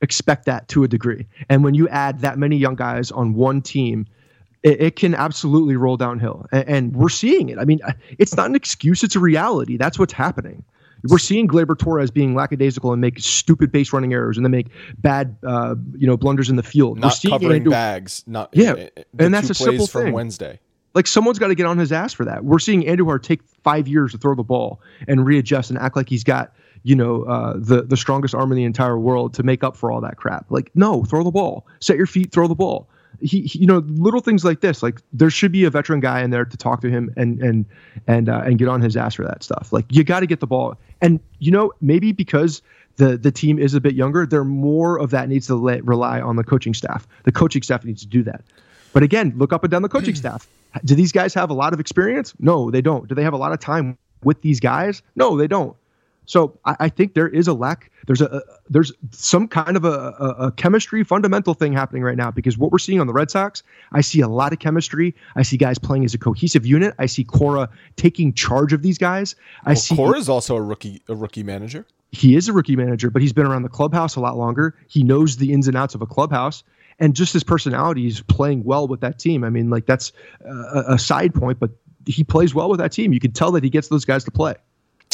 expect 0.00 0.46
that 0.46 0.68
to 0.68 0.84
a 0.84 0.88
degree. 0.88 1.26
And 1.48 1.62
when 1.62 1.74
you 1.74 1.88
add 1.88 2.20
that 2.20 2.38
many 2.38 2.56
young 2.56 2.74
guys 2.74 3.10
on 3.10 3.34
one 3.34 3.60
team, 3.60 4.06
it, 4.62 4.80
it 4.80 4.96
can 4.96 5.14
absolutely 5.14 5.76
roll 5.76 5.96
downhill. 5.96 6.46
And, 6.52 6.68
and, 6.68 6.96
we're 6.96 7.08
seeing 7.08 7.48
it. 7.48 7.58
I 7.58 7.64
mean, 7.64 7.80
it's 8.18 8.36
not 8.36 8.46
an 8.46 8.54
excuse; 8.54 9.02
it's 9.02 9.16
a 9.16 9.20
reality. 9.20 9.76
That's 9.76 9.98
what's 9.98 10.12
happening. 10.12 10.64
We're 11.04 11.18
seeing 11.18 11.48
Gleyber 11.48 11.78
Torres 11.78 12.10
being 12.10 12.34
lackadaisical 12.34 12.92
and 12.92 13.00
make 13.00 13.18
stupid 13.20 13.72
base 13.72 13.90
running 13.90 14.12
errors 14.12 14.36
and 14.36 14.44
then 14.44 14.50
make 14.50 14.66
bad, 14.98 15.34
uh, 15.46 15.74
you 15.96 16.06
know, 16.06 16.18
blunders 16.18 16.50
in 16.50 16.56
the 16.56 16.62
field. 16.62 16.98
Not 16.98 17.18
covering 17.26 17.52
Andrew, 17.52 17.70
bags. 17.70 18.22
Not 18.26 18.50
yeah, 18.52 18.72
uh, 18.72 19.02
and 19.18 19.32
that's 19.32 19.48
a 19.48 19.54
simple 19.54 19.86
from 19.86 20.04
thing. 20.04 20.12
Wednesday. 20.12 20.60
Like 20.94 21.06
someone's 21.06 21.38
got 21.38 21.48
to 21.48 21.54
get 21.54 21.66
on 21.66 21.78
his 21.78 21.92
ass 21.92 22.12
for 22.12 22.24
that. 22.24 22.44
We're 22.44 22.58
seeing 22.58 22.82
Andujar 22.82 23.22
take 23.22 23.42
five 23.62 23.86
years 23.86 24.12
to 24.12 24.18
throw 24.18 24.34
the 24.34 24.42
ball 24.42 24.80
and 25.06 25.24
readjust 25.24 25.70
and 25.70 25.78
act 25.78 25.96
like 25.96 26.08
he's 26.08 26.24
got 26.24 26.52
you 26.82 26.96
know 26.96 27.22
uh, 27.24 27.54
the 27.56 27.82
the 27.82 27.96
strongest 27.96 28.34
arm 28.34 28.50
in 28.52 28.56
the 28.56 28.64
entire 28.64 28.98
world 28.98 29.34
to 29.34 29.42
make 29.42 29.62
up 29.62 29.76
for 29.76 29.90
all 29.92 30.00
that 30.00 30.16
crap. 30.16 30.46
Like 30.50 30.70
no, 30.74 31.04
throw 31.04 31.22
the 31.22 31.30
ball, 31.30 31.66
set 31.80 31.96
your 31.96 32.06
feet, 32.06 32.32
throw 32.32 32.48
the 32.48 32.54
ball. 32.54 32.88
He, 33.20 33.42
he, 33.42 33.58
you 33.60 33.66
know 33.66 33.78
little 33.86 34.20
things 34.20 34.44
like 34.44 34.60
this 34.60 34.82
like 34.82 35.02
there 35.12 35.28
should 35.30 35.52
be 35.52 35.64
a 35.64 35.70
veteran 35.70 36.00
guy 36.00 36.22
in 36.22 36.30
there 36.30 36.44
to 36.44 36.56
talk 36.56 36.80
to 36.82 36.88
him 36.88 37.12
and 37.16 37.42
and 37.42 37.66
and 38.06 38.28
uh, 38.28 38.42
and 38.46 38.56
get 38.58 38.68
on 38.68 38.80
his 38.80 38.96
ass 38.96 39.14
for 39.14 39.24
that 39.24 39.42
stuff 39.42 39.72
like 39.72 39.84
you 39.90 40.04
got 40.04 40.20
to 40.20 40.26
get 40.26 40.40
the 40.40 40.46
ball 40.46 40.78
and 41.02 41.20
you 41.38 41.50
know 41.50 41.72
maybe 41.82 42.12
because 42.12 42.62
the 42.96 43.18
the 43.18 43.32
team 43.32 43.58
is 43.58 43.74
a 43.74 43.80
bit 43.80 43.94
younger 43.94 44.24
there 44.24 44.44
more 44.44 44.98
of 44.98 45.10
that 45.10 45.28
needs 45.28 45.48
to 45.48 45.56
lay, 45.56 45.80
rely 45.80 46.20
on 46.20 46.36
the 46.36 46.44
coaching 46.44 46.72
staff 46.72 47.06
the 47.24 47.32
coaching 47.32 47.62
staff 47.62 47.84
needs 47.84 48.00
to 48.00 48.08
do 48.08 48.22
that 48.22 48.42
but 48.94 49.02
again 49.02 49.34
look 49.36 49.52
up 49.52 49.64
and 49.64 49.70
down 49.72 49.82
the 49.82 49.88
coaching 49.88 50.14
staff 50.14 50.46
do 50.84 50.94
these 50.94 51.12
guys 51.12 51.34
have 51.34 51.50
a 51.50 51.54
lot 51.54 51.72
of 51.72 51.80
experience? 51.80 52.34
No, 52.38 52.70
they 52.70 52.80
don't. 52.80 53.08
Do 53.08 53.14
they 53.14 53.22
have 53.22 53.32
a 53.32 53.38
lot 53.38 53.52
of 53.52 53.60
time 53.60 53.98
with 54.22 54.42
these 54.42 54.60
guys? 54.60 55.02
No, 55.16 55.36
they 55.36 55.46
don't. 55.46 55.76
So 56.26 56.56
I, 56.64 56.76
I 56.80 56.88
think 56.88 57.14
there 57.14 57.26
is 57.26 57.48
a 57.48 57.52
lack. 57.52 57.90
There's 58.06 58.20
a, 58.20 58.26
a 58.26 58.42
there's 58.68 58.92
some 59.10 59.48
kind 59.48 59.76
of 59.76 59.84
a, 59.84 59.88
a, 59.88 60.46
a, 60.46 60.52
chemistry 60.52 61.02
fundamental 61.02 61.54
thing 61.54 61.72
happening 61.72 62.04
right 62.04 62.16
now 62.16 62.30
because 62.30 62.56
what 62.56 62.70
we're 62.70 62.78
seeing 62.78 63.00
on 63.00 63.08
the 63.08 63.12
Red 63.12 63.32
Sox, 63.32 63.64
I 63.92 64.00
see 64.00 64.20
a 64.20 64.28
lot 64.28 64.52
of 64.52 64.60
chemistry. 64.60 65.14
I 65.34 65.42
see 65.42 65.56
guys 65.56 65.76
playing 65.76 66.04
as 66.04 66.14
a 66.14 66.18
cohesive 66.18 66.64
unit. 66.64 66.94
I 67.00 67.06
see 67.06 67.24
Cora 67.24 67.68
taking 67.96 68.32
charge 68.32 68.72
of 68.72 68.82
these 68.82 68.96
guys. 68.96 69.34
I 69.64 69.70
well, 69.70 69.76
see 69.76 69.96
Cora 69.96 70.18
is 70.18 70.28
also 70.28 70.54
a 70.54 70.62
rookie 70.62 71.02
a 71.08 71.16
rookie 71.16 71.42
manager. 71.42 71.84
He 72.12 72.36
is 72.36 72.48
a 72.48 72.52
rookie 72.52 72.76
manager, 72.76 73.10
but 73.10 73.22
he's 73.22 73.32
been 73.32 73.46
around 73.46 73.62
the 73.62 73.68
clubhouse 73.68 74.14
a 74.14 74.20
lot 74.20 74.36
longer. 74.36 74.76
He 74.86 75.02
knows 75.02 75.36
the 75.36 75.52
ins 75.52 75.66
and 75.66 75.76
outs 75.76 75.96
of 75.96 76.02
a 76.02 76.06
clubhouse 76.06 76.62
and 77.00 77.16
just 77.16 77.32
his 77.32 77.42
personality 77.42 78.06
is 78.06 78.20
playing 78.20 78.62
well 78.62 78.86
with 78.86 79.00
that 79.00 79.18
team. 79.18 79.42
I 79.42 79.50
mean, 79.50 79.70
like 79.70 79.86
that's 79.86 80.12
a, 80.44 80.94
a 80.94 80.98
side 80.98 81.34
point, 81.34 81.58
but 81.58 81.70
he 82.06 82.22
plays 82.22 82.54
well 82.54 82.68
with 82.68 82.78
that 82.78 82.92
team. 82.92 83.12
You 83.12 83.20
can 83.20 83.32
tell 83.32 83.52
that 83.52 83.64
he 83.64 83.70
gets 83.70 83.88
those 83.88 84.04
guys 84.04 84.24
to 84.24 84.30
play. 84.30 84.54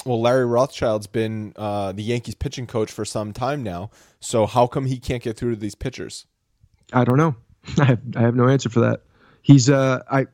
Well, 0.05 0.21
Larry 0.21 0.45
Rothschild's 0.45 1.07
been 1.07 1.53
uh, 1.57 1.93
the 1.93 2.03
Yankees 2.03 2.35
pitching 2.35 2.67
coach 2.67 2.93
for 2.93 3.05
some 3.05 3.33
time 3.33 3.63
now. 3.63 3.91
So 4.21 4.47
how 4.47 4.67
come 4.67 4.87
he 4.87 4.99
can't 4.99 5.23
get 5.23 5.37
through 5.37 5.55
to 5.55 5.61
these 5.61 5.75
pitchers? 5.75 6.27
I 6.93 7.05
don't 7.05 7.17
know. 7.17 7.35
I 7.79 7.85
have 7.85 8.01
I 8.17 8.21
have 8.21 8.37
no 8.37 8.49
answer 8.49 8.69
for 8.69 8.81
that. 8.81 9.03
He's 9.43 9.71
uh 9.71 10.03
I 10.11 10.27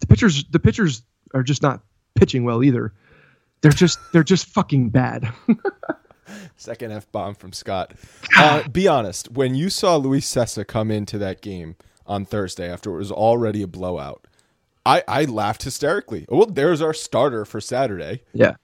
the 0.00 0.06
pitchers 0.06 0.44
the 0.44 0.58
pitchers 0.58 1.02
are 1.34 1.42
just 1.42 1.62
not 1.62 1.82
pitching 2.14 2.44
well 2.44 2.62
either. 2.62 2.92
They're 3.60 3.72
just 3.72 3.98
they're 4.12 4.24
just 4.24 4.46
fucking 4.46 4.90
bad. 4.90 5.30
Second 6.56 6.92
F 6.92 7.10
bomb 7.12 7.34
from 7.34 7.52
Scott. 7.52 7.94
Uh, 8.36 8.66
be 8.68 8.88
honest, 8.88 9.30
when 9.30 9.54
you 9.54 9.70
saw 9.70 9.96
Luis 9.96 10.30
Cessa 10.32 10.66
come 10.66 10.90
into 10.90 11.18
that 11.18 11.40
game 11.40 11.76
on 12.06 12.24
Thursday 12.24 12.70
after 12.70 12.92
it 12.94 12.98
was 12.98 13.12
already 13.12 13.62
a 13.62 13.66
blowout, 13.66 14.26
I, 14.84 15.02
I 15.06 15.24
laughed 15.24 15.62
hysterically. 15.62 16.26
Well, 16.28 16.46
there's 16.46 16.80
our 16.80 16.94
starter 16.94 17.44
for 17.44 17.60
Saturday. 17.60 18.22
Yeah. 18.32 18.54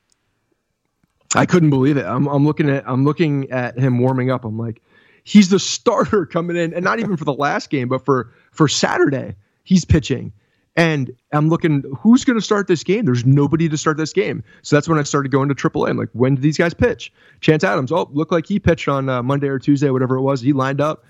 I 1.34 1.44
couldn't 1.44 1.70
believe 1.70 1.96
it. 1.96 2.06
I'm, 2.06 2.26
I'm 2.28 2.46
looking 2.46 2.70
at 2.70 2.84
I'm 2.88 3.04
looking 3.04 3.50
at 3.50 3.78
him 3.78 3.98
warming 3.98 4.30
up. 4.30 4.44
I'm 4.44 4.58
like, 4.58 4.80
he's 5.24 5.50
the 5.50 5.58
starter 5.58 6.24
coming 6.24 6.56
in, 6.56 6.72
and 6.72 6.84
not 6.84 7.00
even 7.00 7.16
for 7.16 7.24
the 7.24 7.34
last 7.34 7.68
game, 7.68 7.88
but 7.88 8.04
for 8.04 8.32
for 8.52 8.68
Saturday, 8.68 9.34
he's 9.64 9.84
pitching 9.84 10.32
And 10.76 11.10
I'm 11.32 11.48
looking, 11.48 11.82
who's 11.98 12.24
going 12.24 12.38
to 12.38 12.44
start 12.44 12.68
this 12.68 12.84
game? 12.84 13.06
There's 13.06 13.24
nobody 13.24 13.68
to 13.68 13.78
start 13.78 13.96
this 13.96 14.12
game. 14.12 14.44
So 14.60 14.76
that's 14.76 14.86
when 14.86 14.98
I 14.98 15.04
started 15.04 15.32
going 15.32 15.48
to 15.48 15.54
AAA. 15.54 15.88
I'm 15.88 15.96
like, 15.96 16.10
when 16.12 16.34
do 16.34 16.42
these 16.42 16.58
guys 16.58 16.74
pitch? 16.74 17.12
Chance 17.40 17.64
Adams. 17.64 17.90
Oh, 17.90 18.10
looked 18.12 18.30
like 18.30 18.46
he 18.46 18.58
pitched 18.58 18.86
on 18.86 19.08
uh, 19.08 19.22
Monday 19.22 19.48
or 19.48 19.58
Tuesday, 19.58 19.88
whatever 19.88 20.16
it 20.16 20.22
was. 20.22 20.42
He 20.42 20.52
lined 20.52 20.82
up. 20.82 21.02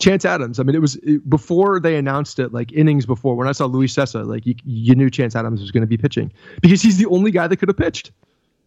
Chance 0.00 0.24
Adams. 0.24 0.58
I 0.58 0.62
mean, 0.62 0.74
it 0.74 0.80
was 0.80 0.96
it, 0.96 1.28
before 1.28 1.78
they 1.80 1.96
announced 1.96 2.38
it, 2.38 2.52
like 2.52 2.72
innings 2.72 3.04
before. 3.06 3.36
When 3.36 3.46
I 3.46 3.52
saw 3.52 3.66
Luis 3.66 3.94
Cessa, 3.94 4.26
like 4.26 4.46
you, 4.46 4.54
you 4.64 4.94
knew 4.94 5.10
Chance 5.10 5.36
Adams 5.36 5.60
was 5.60 5.70
going 5.70 5.82
to 5.82 5.86
be 5.86 5.98
pitching 5.98 6.32
because 6.62 6.82
he's 6.82 6.96
the 6.96 7.06
only 7.06 7.30
guy 7.30 7.46
that 7.46 7.58
could 7.58 7.68
have 7.68 7.76
pitched. 7.76 8.08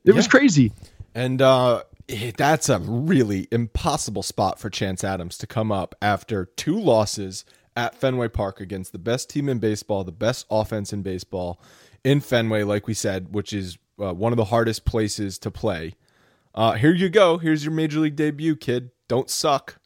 It 0.06 0.12
yeah. 0.12 0.14
was 0.14 0.28
crazy. 0.28 0.72
And 1.16 1.42
uh, 1.42 1.84
that's 2.38 2.70
a 2.70 2.80
really 2.80 3.48
impossible 3.52 4.24
spot 4.24 4.60
for 4.60 4.70
Chance 4.70 5.04
Adams 5.04 5.38
to 5.40 5.48
come 5.48 5.72
up 5.72 5.96
after 6.02 6.46
two 6.46 6.80
losses 6.80 7.44
at 7.78 7.96
Fenway 7.96 8.28
Park 8.28 8.60
against 8.60 8.92
the 8.92 8.98
best 8.98 9.30
team 9.30 9.48
in 9.48 9.60
baseball, 9.60 10.04
the 10.04 10.12
best 10.12 10.48
offense 10.50 10.92
in 10.92 11.04
baseball 11.04 11.62
in 12.04 12.20
Fenway, 12.20 12.64
like 12.64 12.88
we 12.88 12.96
said, 12.96 13.32
which 13.34 13.54
is 13.54 13.78
uh, 14.02 14.14
one 14.14 14.34
of 14.34 14.38
the 14.38 14.46
hardest 14.46 14.84
places 14.84 15.38
to 15.38 15.52
play. 15.52 15.94
Uh, 16.56 16.74
here 16.74 16.94
you 16.94 17.08
go. 17.08 17.38
Here's 17.38 17.64
your 17.64 17.74
major 17.74 18.00
league 18.00 18.16
debut, 18.16 18.56
kid. 18.56 18.90
Don't 19.08 19.30
suck. 19.30 19.80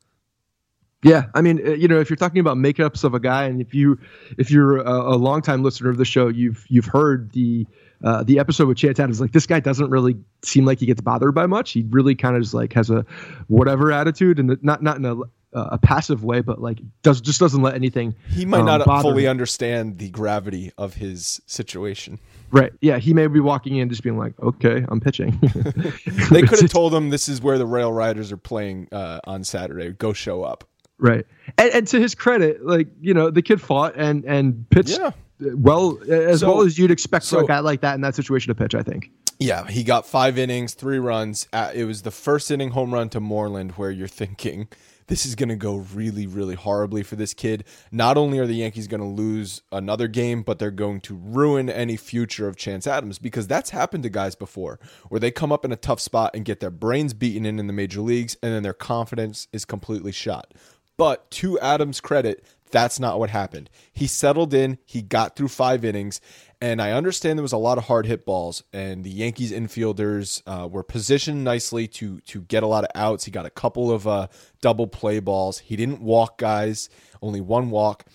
Yeah, 1.04 1.26
I 1.34 1.42
mean, 1.42 1.68
uh, 1.68 1.72
you 1.72 1.88
know, 1.88 2.00
if 2.00 2.10
you're 2.10 2.18
talking 2.18 2.40
about 2.40 2.58
makeups 2.58 3.04
of 3.04 3.14
a 3.14 3.20
guy, 3.20 3.46
and 3.46 3.60
if 3.60 3.74
you 3.74 4.00
if 4.38 4.52
you're 4.52 4.78
a, 4.78 5.16
a 5.16 5.18
longtime 5.18 5.64
listener 5.64 5.90
of 5.90 5.98
the 5.98 6.06
show, 6.06 6.28
you've 6.30 6.64
you've 6.70 6.86
heard 6.86 7.32
the 7.34 7.68
uh, 8.04 8.24
the 8.24 8.40
episode 8.40 8.68
with 8.68 8.78
Chance 8.78 9.00
Adams. 9.00 9.20
Like 9.20 9.32
this 9.32 9.48
guy 9.48 9.60
doesn't 9.60 9.90
really 9.90 10.16
seem 10.44 10.64
like 10.64 10.80
he 10.80 10.86
gets 10.86 11.02
bothered 11.02 11.34
by 11.34 11.48
much. 11.48 11.72
He 11.72 11.86
really 11.90 12.16
kind 12.16 12.36
of 12.36 12.44
just 12.44 12.54
like 12.54 12.72
has 12.74 12.90
a 12.92 13.04
whatever 13.48 13.92
attitude, 13.92 14.40
and 14.40 14.58
not 14.62 14.84
not 14.84 14.98
in 14.98 15.06
a 15.06 15.16
uh, 15.54 15.70
a 15.72 15.78
passive 15.78 16.24
way, 16.24 16.42
but 16.42 16.62
like 16.62 16.80
does 17.02 17.22
just 17.22 17.40
doesn't 17.40 17.62
let 17.62 17.76
anything. 17.76 18.16
He 18.30 18.46
might 18.46 18.62
um, 18.62 18.66
not 18.66 19.02
fully 19.02 19.26
him. 19.26 19.32
understand 19.32 19.98
the 19.98 20.10
gravity 20.10 20.72
of 20.78 20.96
his 20.96 21.42
situation. 21.46 22.20
Right. 22.52 22.74
Yeah. 22.82 22.98
He 22.98 23.14
may 23.14 23.28
be 23.28 23.40
walking 23.40 23.78
in 23.78 23.90
just 23.90 24.04
being 24.04 24.18
like, 24.18 24.34
"Okay, 24.40 24.86
I'm 24.88 25.00
pitching." 25.00 25.40
they 26.32 26.42
could 26.42 26.62
have 26.62 26.70
told 26.72 26.94
him 26.94 27.10
this 27.10 27.28
is 27.28 27.42
where 27.42 27.58
the 27.58 27.66
Rail 27.66 27.92
Riders 27.92 28.32
are 28.32 28.38
playing 28.38 28.88
uh, 28.92 29.20
on 29.26 29.44
Saturday. 29.44 29.92
Go 29.92 30.14
show 30.14 30.44
up. 30.44 30.64
Right. 30.98 31.26
And, 31.58 31.74
and, 31.74 31.88
to 31.88 32.00
his 32.00 32.14
credit, 32.14 32.64
like 32.64 32.88
you 33.00 33.14
know, 33.14 33.30
the 33.30 33.42
kid 33.42 33.62
fought 33.62 33.96
and 33.96 34.24
and 34.26 34.70
pitched 34.70 35.00
yeah. 35.00 35.12
well 35.40 36.00
as 36.10 36.42
so, 36.42 36.48
well 36.48 36.62
as 36.62 36.78
you'd 36.78 36.92
expect 36.92 37.26
so, 37.26 37.40
for 37.40 37.44
a 37.44 37.48
guy 37.48 37.60
like 37.60 37.82
that 37.82 37.96
in 37.96 38.02
that 38.02 38.16
situation 38.16 38.50
to 38.50 38.56
pitch. 38.56 38.76
I 38.76 38.84
think. 38.84 39.10
Yeah, 39.40 39.66
he 39.68 39.84
got 39.84 40.06
five 40.06 40.38
innings, 40.38 40.76
three 40.76 41.00
runs. 41.00 41.48
it 41.74 41.88
was 41.88 42.04
the 42.04 42.12
first 42.12 42.52
inning 42.52 42.70
home 42.70 42.94
run 42.94 43.10
to 43.10 43.20
Moreland, 43.20 43.72
where 43.72 43.90
you're 43.90 44.08
thinking 44.08 44.68
this 45.12 45.26
is 45.26 45.36
going 45.36 45.50
to 45.50 45.58
go 45.58 45.76
really, 45.94 46.26
really 46.26 46.56
horribly 46.56 47.04
for 47.04 47.18
this 47.18 47.34
kid. 47.34 47.66
Not 47.92 48.16
only 48.16 48.40
are 48.40 48.48
the 48.48 48.54
Yankees 48.54 48.88
going 48.88 49.02
to 49.02 49.08
lose 49.08 49.62
another 49.70 50.08
game, 50.08 50.42
but 50.42 50.58
they're 50.58 50.72
going 50.72 51.02
to 51.02 51.16
ruin 51.22 51.70
any 51.70 51.98
future 51.98 52.48
of 52.48 52.56
Chance 52.56 52.88
Adams 52.88 53.20
because 53.20 53.46
that's 53.46 53.72
happened 53.72 54.04
to 54.04 54.10
guys 54.10 54.36
before 54.36 54.80
where 55.10 55.20
they 55.20 55.30
come 55.30 55.52
up 55.52 55.66
in 55.66 55.74
a 55.74 55.76
tough 55.76 56.00
spot 56.00 56.32
and 56.34 56.46
get 56.46 56.62
their 56.62 56.72
brains 56.72 57.14
beaten 57.14 57.46
in 57.46 57.60
in 57.60 57.68
the 57.68 57.74
major 57.74 58.00
leagues 58.00 58.38
and 58.42 58.54
then 58.54 58.64
their 58.64 58.72
confidence 58.72 59.50
is 59.52 59.66
completely 59.66 60.14
shot. 60.14 60.54
But 61.02 61.32
to 61.32 61.58
Adams' 61.62 62.00
credit, 62.00 62.46
that's 62.70 63.00
not 63.00 63.18
what 63.18 63.32
happened. 63.32 63.72
He 63.92 64.06
settled 64.06 64.54
in, 64.54 64.78
he 64.86 65.02
got 65.02 65.36
through 65.36 65.48
five 65.48 65.84
innings, 65.84 66.22
and 66.62 66.80
I 66.80 66.92
understand 66.92 67.40
there 67.40 67.42
was 67.42 67.52
a 67.52 67.58
lot 67.58 67.80
of 67.80 67.86
hard 67.86 68.06
hit 68.06 68.24
balls, 68.24 68.64
and 68.72 69.04
the 69.04 69.10
Yankees 69.10 69.52
infielders 69.52 70.44
uh, 70.46 70.68
were 70.68 70.84
positioned 70.84 71.44
nicely 71.44 71.88
to 71.88 72.20
to 72.20 72.42
get 72.42 72.62
a 72.62 72.68
lot 72.68 72.84
of 72.84 72.92
outs. 72.94 73.26
He 73.26 73.32
got 73.32 73.48
a 73.48 73.50
couple 73.50 73.90
of 73.90 74.08
uh, 74.08 74.28
double 74.62 74.86
play 74.86 75.20
balls. 75.20 75.58
He 75.58 75.76
didn't 75.76 76.02
walk 76.02 76.38
guys, 76.38 76.88
only 77.20 77.42
one 77.42 77.72
walk. 77.72 78.06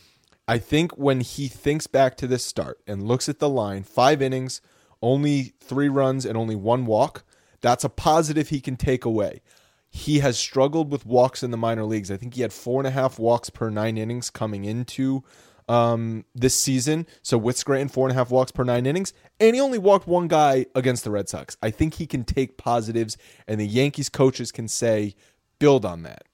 I 0.47 0.59
think 0.59 0.97
when 0.97 1.22
he 1.22 1.49
thinks 1.49 1.89
back 1.89 2.16
to 2.18 2.28
this 2.28 2.45
start 2.45 2.78
and 2.87 3.09
looks 3.09 3.28
at 3.28 3.41
the 3.41 3.49
line, 3.49 3.82
five 3.82 4.22
innings, 4.22 4.61
only 5.03 5.55
three 5.59 5.89
runs, 5.89 6.24
and 6.24 6.39
only 6.39 6.55
one 6.55 6.87
walk, 6.87 7.24
that's 7.61 7.82
a 7.82 7.89
positive 7.89 8.51
he 8.51 8.61
can 8.61 8.76
take 8.76 9.05
away. 9.05 9.41
He 9.97 10.18
has 10.18 10.38
struggled 10.38 10.92
with 10.92 11.07
walks 11.07 11.42
in 11.42 11.51
the 11.51 11.57
minor 11.57 11.84
leagues. 11.84 12.11
I 12.11 12.18
think 12.18 12.34
he 12.34 12.42
had 12.42 12.53
four 12.53 12.80
and 12.80 12.86
a 12.86 12.90
half 12.90 13.18
walks 13.18 13.49
per 13.49 13.70
nine 13.70 13.97
innings 13.97 14.28
coming 14.28 14.64
into 14.64 15.24
um, 15.68 16.26
this 16.34 16.61
season. 16.61 17.07
So 17.22 17.38
with 17.38 17.57
Scranton, 17.57 17.88
four 17.88 18.07
and 18.07 18.12
a 18.12 18.14
half 18.14 18.30
walks 18.30 18.53
per 18.53 18.62
nine 18.62 18.84
innings, 18.84 19.14
and 19.40 19.57
he 19.57 19.61
only 19.61 19.78
walked 19.78 20.07
one 20.07 20.28
guy 20.28 20.66
against 20.74 21.03
the 21.03 21.11
Red 21.11 21.30
Sox. 21.30 21.57
I 21.62 21.70
think 21.70 21.94
he 21.94 22.07
can 22.07 22.24
take 22.24 22.59
positives, 22.59 23.16
and 23.49 23.59
the 23.59 23.66
Yankees 23.66 24.11
coaches 24.11 24.53
can 24.53 24.68
say, 24.68 25.14
build 25.59 25.86
on 25.86 26.03
that. 26.03 26.24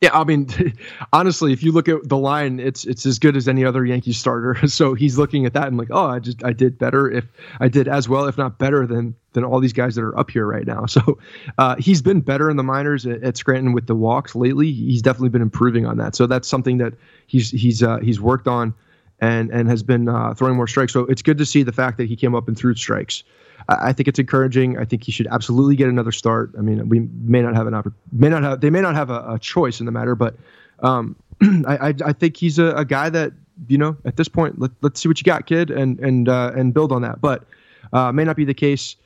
Yeah, 0.00 0.18
I 0.18 0.24
mean, 0.24 0.48
honestly, 1.12 1.52
if 1.52 1.62
you 1.62 1.72
look 1.72 1.88
at 1.88 2.08
the 2.08 2.16
line, 2.16 2.58
it's 2.58 2.86
it's 2.86 3.04
as 3.04 3.18
good 3.18 3.36
as 3.36 3.46
any 3.46 3.64
other 3.64 3.84
Yankee 3.84 4.12
starter. 4.12 4.56
So 4.70 4.94
he's 4.94 5.18
looking 5.18 5.46
at 5.46 5.52
that 5.54 5.66
and 5.66 5.76
like, 5.76 5.88
oh, 5.90 6.06
I 6.06 6.20
just 6.20 6.42
I 6.44 6.52
did 6.52 6.78
better 6.78 7.10
if 7.10 7.26
I 7.58 7.68
did 7.68 7.86
as 7.86 8.08
well, 8.08 8.26
if 8.26 8.38
not 8.38 8.58
better 8.58 8.86
than 8.86 9.14
than 9.32 9.44
all 9.44 9.60
these 9.60 9.72
guys 9.72 9.94
that 9.96 10.02
are 10.02 10.18
up 10.18 10.30
here 10.30 10.46
right 10.46 10.66
now. 10.66 10.86
So 10.90 11.18
uh, 11.58 11.76
he's 11.78 12.02
been 12.02 12.20
better 12.20 12.50
in 12.50 12.56
the 12.56 12.62
minors 12.62 13.06
at, 13.06 13.22
at, 13.22 13.36
Scranton 13.36 13.72
with 13.72 13.86
the 13.86 13.94
walks 13.94 14.34
lately. 14.34 14.72
He's 14.72 15.02
definitely 15.02 15.28
been 15.28 15.42
improving 15.42 15.86
on 15.86 15.98
that. 15.98 16.16
So 16.16 16.26
that's 16.26 16.48
something 16.48 16.78
that 16.78 16.94
he's 17.26 17.50
he's 17.50 17.82
uh, 17.82 17.98
he's 17.98 18.20
worked 18.20 18.48
on 18.48 18.74
and 19.20 19.50
and 19.50 19.68
has 19.68 19.82
been 19.82 20.08
uh, 20.08 20.34
throwing 20.34 20.56
more 20.56 20.66
strikes. 20.66 20.92
So 20.92 21.00
it's 21.02 21.22
good 21.22 21.38
to 21.38 21.46
see 21.46 21.62
the 21.62 21.72
fact 21.72 21.98
that 21.98 22.08
he 22.08 22.16
came 22.16 22.34
up 22.34 22.48
and 22.48 22.56
threw 22.56 22.74
strikes. 22.74 23.22
I 23.70 23.92
think 23.92 24.08
it's 24.08 24.18
encouraging. 24.18 24.78
I 24.78 24.84
think 24.84 25.04
he 25.04 25.12
should 25.12 25.28
absolutely 25.28 25.76
get 25.76 25.88
another 25.88 26.12
start. 26.12 26.52
I 26.58 26.60
mean, 26.60 26.88
we 26.88 27.00
may 27.22 27.40
not 27.40 27.54
have 27.54 27.66
an 27.66 27.74
oppor- 27.74 27.94
may 28.10 28.28
not 28.28 28.42
have 28.42 28.60
they 28.60 28.70
may 28.70 28.80
not 28.80 28.94
have 28.96 29.10
a, 29.10 29.34
a 29.34 29.38
choice 29.38 29.78
in 29.80 29.86
the 29.86 29.92
matter, 29.92 30.14
but 30.14 30.34
um, 30.80 31.14
I, 31.42 31.88
I, 31.88 31.94
I 32.06 32.12
think 32.12 32.36
he's 32.36 32.58
a, 32.58 32.74
a, 32.74 32.84
guy 32.84 33.10
that 33.10 33.32
you 33.68 33.78
know 33.78 33.96
at 34.04 34.16
this 34.16 34.28
point 34.28 34.58
let, 34.58 34.70
let's 34.80 35.00
see 35.00 35.08
what 35.08 35.20
you 35.20 35.24
got, 35.24 35.46
kid, 35.46 35.70
and 35.70 36.00
and 36.00 36.28
uh, 36.28 36.52
and 36.56 36.74
build 36.74 36.90
on 36.90 37.02
that. 37.02 37.20
But 37.20 37.44
uh, 37.92 38.10
may 38.12 38.24
not 38.24 38.36
be 38.36 38.44
the 38.44 38.54
case. 38.54 38.96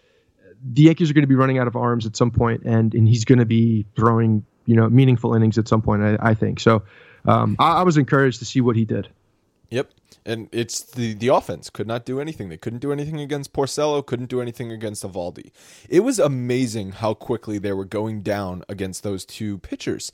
The 0.73 0.83
Yankees 0.83 1.11
are 1.11 1.15
going 1.15 1.25
to 1.25 1.29
be 1.29 1.35
running 1.35 1.59
out 1.59 1.67
of 1.67 1.77
arms 1.77 2.07
at 2.07 2.17
some 2.17 2.31
point, 2.31 2.63
and 2.65 2.95
and 2.95 3.07
he's 3.07 3.25
going 3.25 3.41
to 3.41 3.47
be 3.47 3.85
throwing 3.97 4.45
you 4.65 4.77
know 4.77 4.89
meaningful 4.89 5.35
innings 5.35 5.59
at 5.59 5.69
some 5.69 5.83
point. 5.83 6.03
I, 6.03 6.17
I 6.21 6.35
think 6.35 6.59
so. 6.59 6.83
Um, 7.27 7.57
I, 7.59 7.81
I 7.81 7.83
was 7.83 7.99
encouraged 7.99 8.39
to 8.39 8.47
see 8.47 8.63
what 8.63 8.77
he 8.77 8.87
did. 8.87 9.09
Yep 9.71 9.91
and 10.27 10.49
it's 10.53 10.81
the 10.81 11.15
the 11.15 11.29
offense 11.29 11.71
could 11.71 11.87
not 11.87 12.05
do 12.05 12.21
anything. 12.21 12.49
They 12.49 12.57
couldn't 12.57 12.79
do 12.81 12.93
anything 12.93 13.21
against 13.21 13.53
Porcello, 13.53 14.05
couldn't 14.05 14.31
do 14.31 14.41
anything 14.41 14.73
against 14.73 15.05
Eovaldi. 15.05 15.51
It 15.89 16.01
was 16.01 16.19
amazing 16.19 16.93
how 16.93 17.15
quickly 17.15 17.59
they 17.59 17.73
were 17.73 17.85
going 17.85 18.23
down 18.23 18.65
against 18.69 19.03
those 19.03 19.25
two 19.25 19.59
pitchers. 19.59 20.13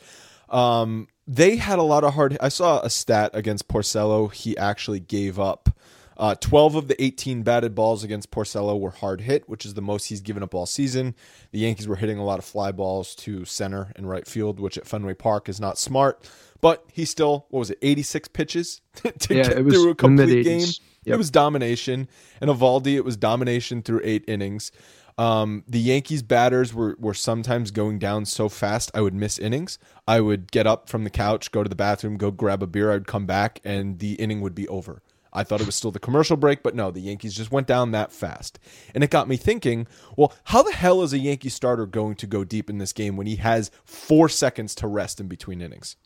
Um, 0.48 1.08
they 1.26 1.56
had 1.56 1.78
a 1.78 1.84
lot 1.84 2.04
of 2.04 2.14
hard. 2.14 2.36
I 2.40 2.48
saw 2.48 2.80
a 2.80 2.90
stat 2.90 3.30
against 3.34 3.68
Porcello. 3.68 4.32
He 4.32 4.56
actually 4.56 5.00
gave 5.00 5.38
up. 5.38 5.70
Uh, 6.16 6.34
12 6.34 6.74
of 6.74 6.88
the 6.88 7.02
18 7.02 7.42
batted 7.42 7.74
balls 7.74 8.04
against 8.04 8.30
Porcello 8.30 8.78
were 8.78 8.90
hard 8.90 9.22
hit, 9.22 9.48
which 9.48 9.64
is 9.64 9.72
the 9.72 9.80
most 9.80 10.08
he's 10.08 10.20
given 10.20 10.42
up 10.42 10.54
all 10.54 10.66
season. 10.66 11.14
The 11.50 11.61
Yankees 11.61 11.88
were 11.88 11.96
hitting 11.96 12.18
a 12.18 12.24
lot 12.24 12.38
of 12.38 12.44
fly 12.44 12.72
balls 12.72 13.14
to 13.16 13.46
center 13.46 13.90
and 13.96 14.06
right 14.06 14.26
field, 14.26 14.61
which 14.61 14.76
at 14.76 14.86
Fenway 14.86 15.14
Park 15.14 15.48
is 15.48 15.61
not 15.61 15.78
smart. 15.78 16.28
But 16.61 16.84
he 16.92 17.04
still, 17.04 17.46
what 17.50 17.61
was 17.61 17.70
it, 17.70 17.78
86 17.82 18.28
pitches 18.28 18.80
to 18.94 19.34
yeah, 19.34 19.42
get 19.44 19.54
through 19.54 19.90
a 19.90 19.94
complete 19.94 20.44
game? 20.44 20.68
Yep. 21.04 21.14
It 21.14 21.16
was 21.16 21.30
domination. 21.30 22.08
And 22.40 22.50
Eovaldi, 22.50 22.94
it 22.94 23.04
was 23.04 23.16
domination 23.16 23.82
through 23.82 24.02
eight 24.04 24.24
innings. 24.28 24.70
Um, 25.16 25.64
the 25.66 25.80
Yankees 25.80 26.22
batters 26.22 26.72
were, 26.72 26.96
were 26.98 27.14
sometimes 27.14 27.70
going 27.70 27.98
down 27.98 28.24
so 28.24 28.48
fast 28.48 28.90
I 28.94 29.00
would 29.00 29.14
miss 29.14 29.38
innings. 29.38 29.78
I 30.08 30.20
would 30.20 30.50
get 30.50 30.66
up 30.66 30.88
from 30.88 31.04
the 31.04 31.11
couch, 31.11 31.52
go 31.52 31.62
to 31.62 31.68
the 31.68 31.76
bathroom, 31.76 32.16
go 32.16 32.30
grab 32.30 32.62
a 32.62 32.66
beer. 32.66 32.92
I'd 32.92 33.06
come 33.06 33.26
back, 33.26 33.61
and 33.64 33.98
the 33.98 34.14
inning 34.14 34.40
would 34.40 34.54
be 34.54 34.66
over. 34.68 35.02
I 35.32 35.44
thought 35.44 35.61
it 35.61 35.66
was 35.66 35.76
still 35.76 35.90
the 35.90 35.98
commercial 35.98 36.36
break, 36.36 36.62
but 36.62 36.74
no, 36.74 36.90
the 36.90 37.00
Yankees 37.00 37.34
just 37.34 37.52
went 37.52 37.66
down 37.66 37.92
that 37.92 38.12
fast. 38.12 38.58
And 38.94 39.04
it 39.04 39.11
got 39.11 39.28
me 39.28 39.36
thinking, 39.36 39.86
well, 40.16 40.32
how 40.44 40.62
the 40.62 40.72
hell 40.72 41.02
is 41.02 41.12
a 41.12 41.18
Yankee 41.18 41.50
starter 41.50 41.86
going 41.86 42.16
to 42.16 42.26
go 42.26 42.42
deep 42.42 42.68
in 42.68 42.78
this 42.78 42.92
game 42.92 43.16
when 43.16 43.26
he 43.26 43.36
has 43.36 43.70
four 43.84 44.28
seconds 44.28 44.74
to 44.76 44.86
rest 44.86 45.20
in 45.20 45.28
between 45.28 45.61
innings? 45.61 45.96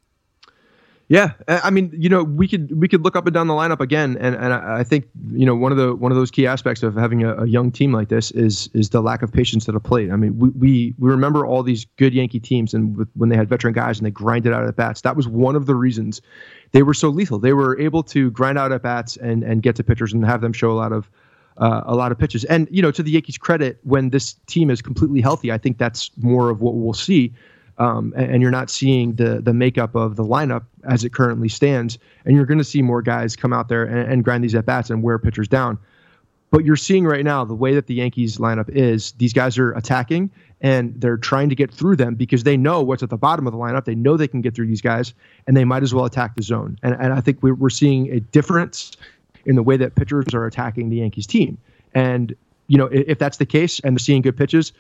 Yeah, 1.15 1.31
I 1.47 1.71
mean, 1.71 1.93
you 1.97 2.09
know, 2.09 2.25
we 2.25 2.49
could 2.49 2.77
we 2.77 2.89
could 2.89 3.05
look 3.05 3.15
up 3.15 3.25
and 3.25 3.33
down 3.33 3.47
the 3.47 3.55
lineup 3.55 3.79
again, 3.79 4.17
and, 4.19 4.35
and 4.35 4.53
I 4.53 4.83
think 4.83 5.09
you 5.31 5.47
know 5.47 5.55
one 5.55 5.71
of 5.71 5.79
the 5.79 5.95
one 5.95 6.11
of 6.11 6.17
those 6.17 6.33
key 6.33 6.45
aspects 6.45 6.83
of 6.83 6.97
having 6.97 7.23
a, 7.23 7.37
a 7.37 7.47
young 7.47 7.71
team 7.71 7.93
like 7.93 8.09
this 8.09 8.33
is 8.33 8.69
is 8.75 8.91
the 8.91 9.01
lack 9.01 9.23
of 9.23 9.33
patience 9.33 9.69
at 9.69 9.77
a 9.77 9.81
plate. 9.81 10.11
I 10.11 10.17
mean, 10.17 10.37
we 10.37 10.49
we, 10.49 10.95
we 10.99 11.09
remember 11.09 11.47
all 11.47 11.63
these 11.63 11.85
good 11.99 12.13
Yankee 12.15 12.41
teams, 12.41 12.75
and 12.75 12.97
with, 12.97 13.09
when 13.15 13.29
they 13.29 13.37
had 13.37 13.49
veteran 13.49 13.75
guys 13.75 13.97
and 13.97 14.07
they 14.07 14.11
grinded 14.11 14.53
out 14.53 14.67
at 14.67 14.75
bats, 14.75 15.03
that 15.03 15.15
was 15.15 15.29
one 15.29 15.55
of 15.55 15.67
the 15.67 15.77
reasons 15.77 16.21
they 16.73 16.83
were 16.83 16.95
so 16.95 17.11
lethal. 17.11 17.39
They 17.39 17.53
were 17.53 17.79
able 17.79 18.03
to 18.03 18.33
grind 18.33 18.59
out 18.59 18.73
at 18.73 18.83
bats 18.83 19.17
and 19.17 19.45
and 19.45 19.63
get 19.63 19.77
to 19.77 19.85
pitchers 19.85 20.13
and 20.13 20.27
have 20.27 20.41
them 20.41 20.53
show 20.53 20.73
a 20.73 20.75
lot 20.75 20.91
of 20.91 21.09
uh, 21.59 21.83
a 21.87 21.95
lot 21.95 22.11
of 22.11 22.19
pitches. 22.19 22.43
And 22.47 22.67
you 22.73 22.83
know, 22.83 22.91
to 22.91 23.05
the 23.05 23.13
Yankees' 23.13 23.39
credit, 23.39 23.79
when 23.85 24.11
this 24.11 24.35
team 24.49 24.69
is 24.69 24.83
completely 24.83 25.21
healthy, 25.21 25.53
I 25.53 25.59
think 25.59 25.79
that's 25.79 26.11
more 26.17 26.51
of 26.51 26.61
what 26.61 26.75
we'll 26.75 26.93
see 26.93 27.33
um, 27.79 28.13
and, 28.17 28.33
and, 28.33 28.43
you're 28.43 28.51
not 28.51 28.71
seeing 28.71 29.15
the 29.15 29.41
the 29.41 29.53
makeup 29.53 29.95
of 29.95 30.17
the 30.17 30.25
lineup 30.25 30.65
as 30.89 31.05
it 31.05 31.13
currently 31.13 31.49
stands. 31.49 31.99
And 32.25 32.37
you're 32.37 32.47
going 32.47 32.59
to 32.59 32.65
see 32.65 32.83
more 32.83 33.03
guys 33.03 33.35
come 33.35 33.53
out 33.53 33.69
there 33.69 33.85
and, 33.85 34.13
and 34.13 34.25
grind 34.25 34.45
these 34.45 34.55
at 34.55 34.65
bats 34.65 34.91
and 34.91 35.03
wear 35.03 35.19
pitchers 35.19 35.49
down. 35.49 35.79
But 36.51 36.65
you're 36.65 36.77
seeing 36.77 37.05
right 37.05 37.25
now 37.25 37.45
the 37.45 37.55
way 37.55 37.75
that 37.75 37.89
the 37.89 37.95
Yankees 37.95 38.39
lineup 38.39 38.69
is. 38.69 39.13
These 39.13 39.33
guys 39.33 39.59
are 39.59 39.73
attacking 39.73 40.31
and 40.61 40.99
they're 41.01 41.17
trying 41.17 41.49
to 41.49 41.55
get 41.57 41.71
through 41.73 41.97
them 41.97 42.15
because 42.15 42.45
they 42.45 42.57
know 42.57 42.81
what's 42.81 43.03
at 43.03 43.11
the 43.11 43.17
bottom 43.17 43.47
of 43.47 43.53
the 43.53 43.59
lineup. 43.59 43.85
They 43.85 43.97
know 43.97 44.17
they 44.17 44.29
can 44.29 44.41
get 44.41 44.55
through 44.55 44.69
these 44.69 44.81
guys, 44.81 45.13
and 45.47 45.57
they 45.57 45.65
might 45.65 45.83
as 45.83 45.93
well 45.93 46.05
attack 46.05 46.37
the 46.37 46.43
zone. 46.43 46.79
And, 46.83 46.95
and 46.95 47.13
I 47.13 47.21
think 47.21 47.43
we're, 47.43 47.55
we're 47.55 47.71
seeing 47.71 48.11
a 48.13 48.21
difference 48.21 48.93
in 49.45 49.57
the 49.57 49.63
way 49.63 49.77
that 49.77 49.95
pitchers 49.97 50.33
are 50.33 50.47
attacking 50.47 50.91
the 50.91 50.97
Yankees 50.97 51.27
team. 51.27 51.59
And 51.93 52.35
you 52.69 52.79
know, 52.79 52.87
if 52.87 53.19
that's 53.19 53.37
the 53.37 53.47
case 53.47 53.81
and 53.81 53.95
they're 53.95 53.99
seeing 53.99 54.23
good 54.23 54.37
pitches, 54.37 54.73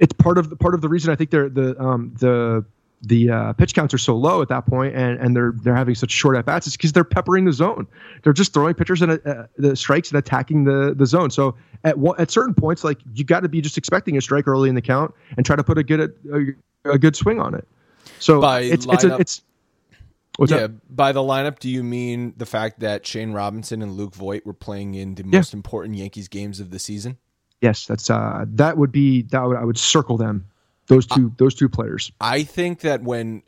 it's 0.00 0.12
part 0.12 0.38
of 0.38 0.50
the 0.50 0.56
part 0.56 0.74
of 0.74 0.80
the 0.80 0.88
reason 0.88 1.12
I 1.12 1.16
think 1.16 1.30
they're 1.30 1.48
the 1.48 1.80
um, 1.80 2.14
the 2.18 2.64
the 3.02 3.30
uh, 3.30 3.52
pitch 3.52 3.74
counts 3.74 3.92
are 3.92 3.98
so 3.98 4.16
low 4.16 4.40
at 4.42 4.48
that 4.48 4.66
point 4.66 4.94
and, 4.96 5.18
and 5.20 5.36
they're 5.36 5.52
they're 5.62 5.76
having 5.76 5.94
such 5.94 6.10
short 6.10 6.36
at 6.36 6.46
bats 6.46 6.66
is 6.66 6.76
because 6.76 6.92
they're 6.92 7.04
peppering 7.04 7.44
the 7.44 7.52
zone. 7.52 7.86
They're 8.22 8.32
just 8.32 8.54
throwing 8.54 8.74
pitchers 8.74 9.02
and 9.02 9.12
uh, 9.26 9.46
the 9.56 9.76
strikes 9.76 10.10
and 10.10 10.18
attacking 10.18 10.64
the 10.64 10.94
the 10.96 11.06
zone. 11.06 11.30
So 11.30 11.56
at 11.84 11.98
one, 11.98 12.18
at 12.18 12.30
certain 12.30 12.54
points, 12.54 12.84
like 12.84 12.98
you 13.14 13.24
got 13.24 13.40
to 13.40 13.48
be 13.48 13.60
just 13.60 13.78
expecting 13.78 14.16
a 14.16 14.20
strike 14.20 14.48
early 14.48 14.68
in 14.68 14.74
the 14.74 14.82
count 14.82 15.14
and 15.36 15.44
try 15.44 15.56
to 15.56 15.64
put 15.64 15.78
a 15.78 15.82
good 15.82 16.14
a, 16.32 16.90
a 16.90 16.98
good 16.98 17.16
swing 17.16 17.40
on 17.40 17.54
it. 17.54 17.66
So 18.18 18.40
By 18.40 18.60
it's 18.60 18.86
it's, 18.86 19.04
a, 19.04 19.16
it's 19.16 19.42
what's 20.36 20.52
yeah, 20.52 20.58
up? 20.58 20.70
by 20.88 21.12
the 21.12 21.20
lineup, 21.20 21.58
do 21.58 21.68
you 21.68 21.82
mean 21.82 22.34
the 22.36 22.46
fact 22.46 22.80
that 22.80 23.06
Shane 23.06 23.32
Robinson 23.32 23.82
and 23.82 23.92
Luke 23.92 24.14
Voit 24.14 24.46
were 24.46 24.54
playing 24.54 24.94
in 24.94 25.14
the 25.14 25.24
most 25.24 25.52
important 25.52 25.96
Yankees 25.96 26.28
games 26.28 26.60
of 26.60 26.70
the 26.70 26.78
season? 26.78 27.18
Yes, 27.60 27.86
that's 27.86 28.10
uh 28.10 28.44
that 28.48 28.76
would 28.76 28.92
be 28.92 29.22
that 29.22 29.42
would 29.42 29.56
I 29.56 29.64
would 29.64 29.78
circle 29.78 30.16
them 30.16 30.46
those 30.86 31.06
two 31.06 31.32
those 31.38 31.54
two 31.54 31.68
players. 31.68 32.12
I 32.20 32.42
think 32.42 32.80
that 32.80 33.02
when 33.02 33.42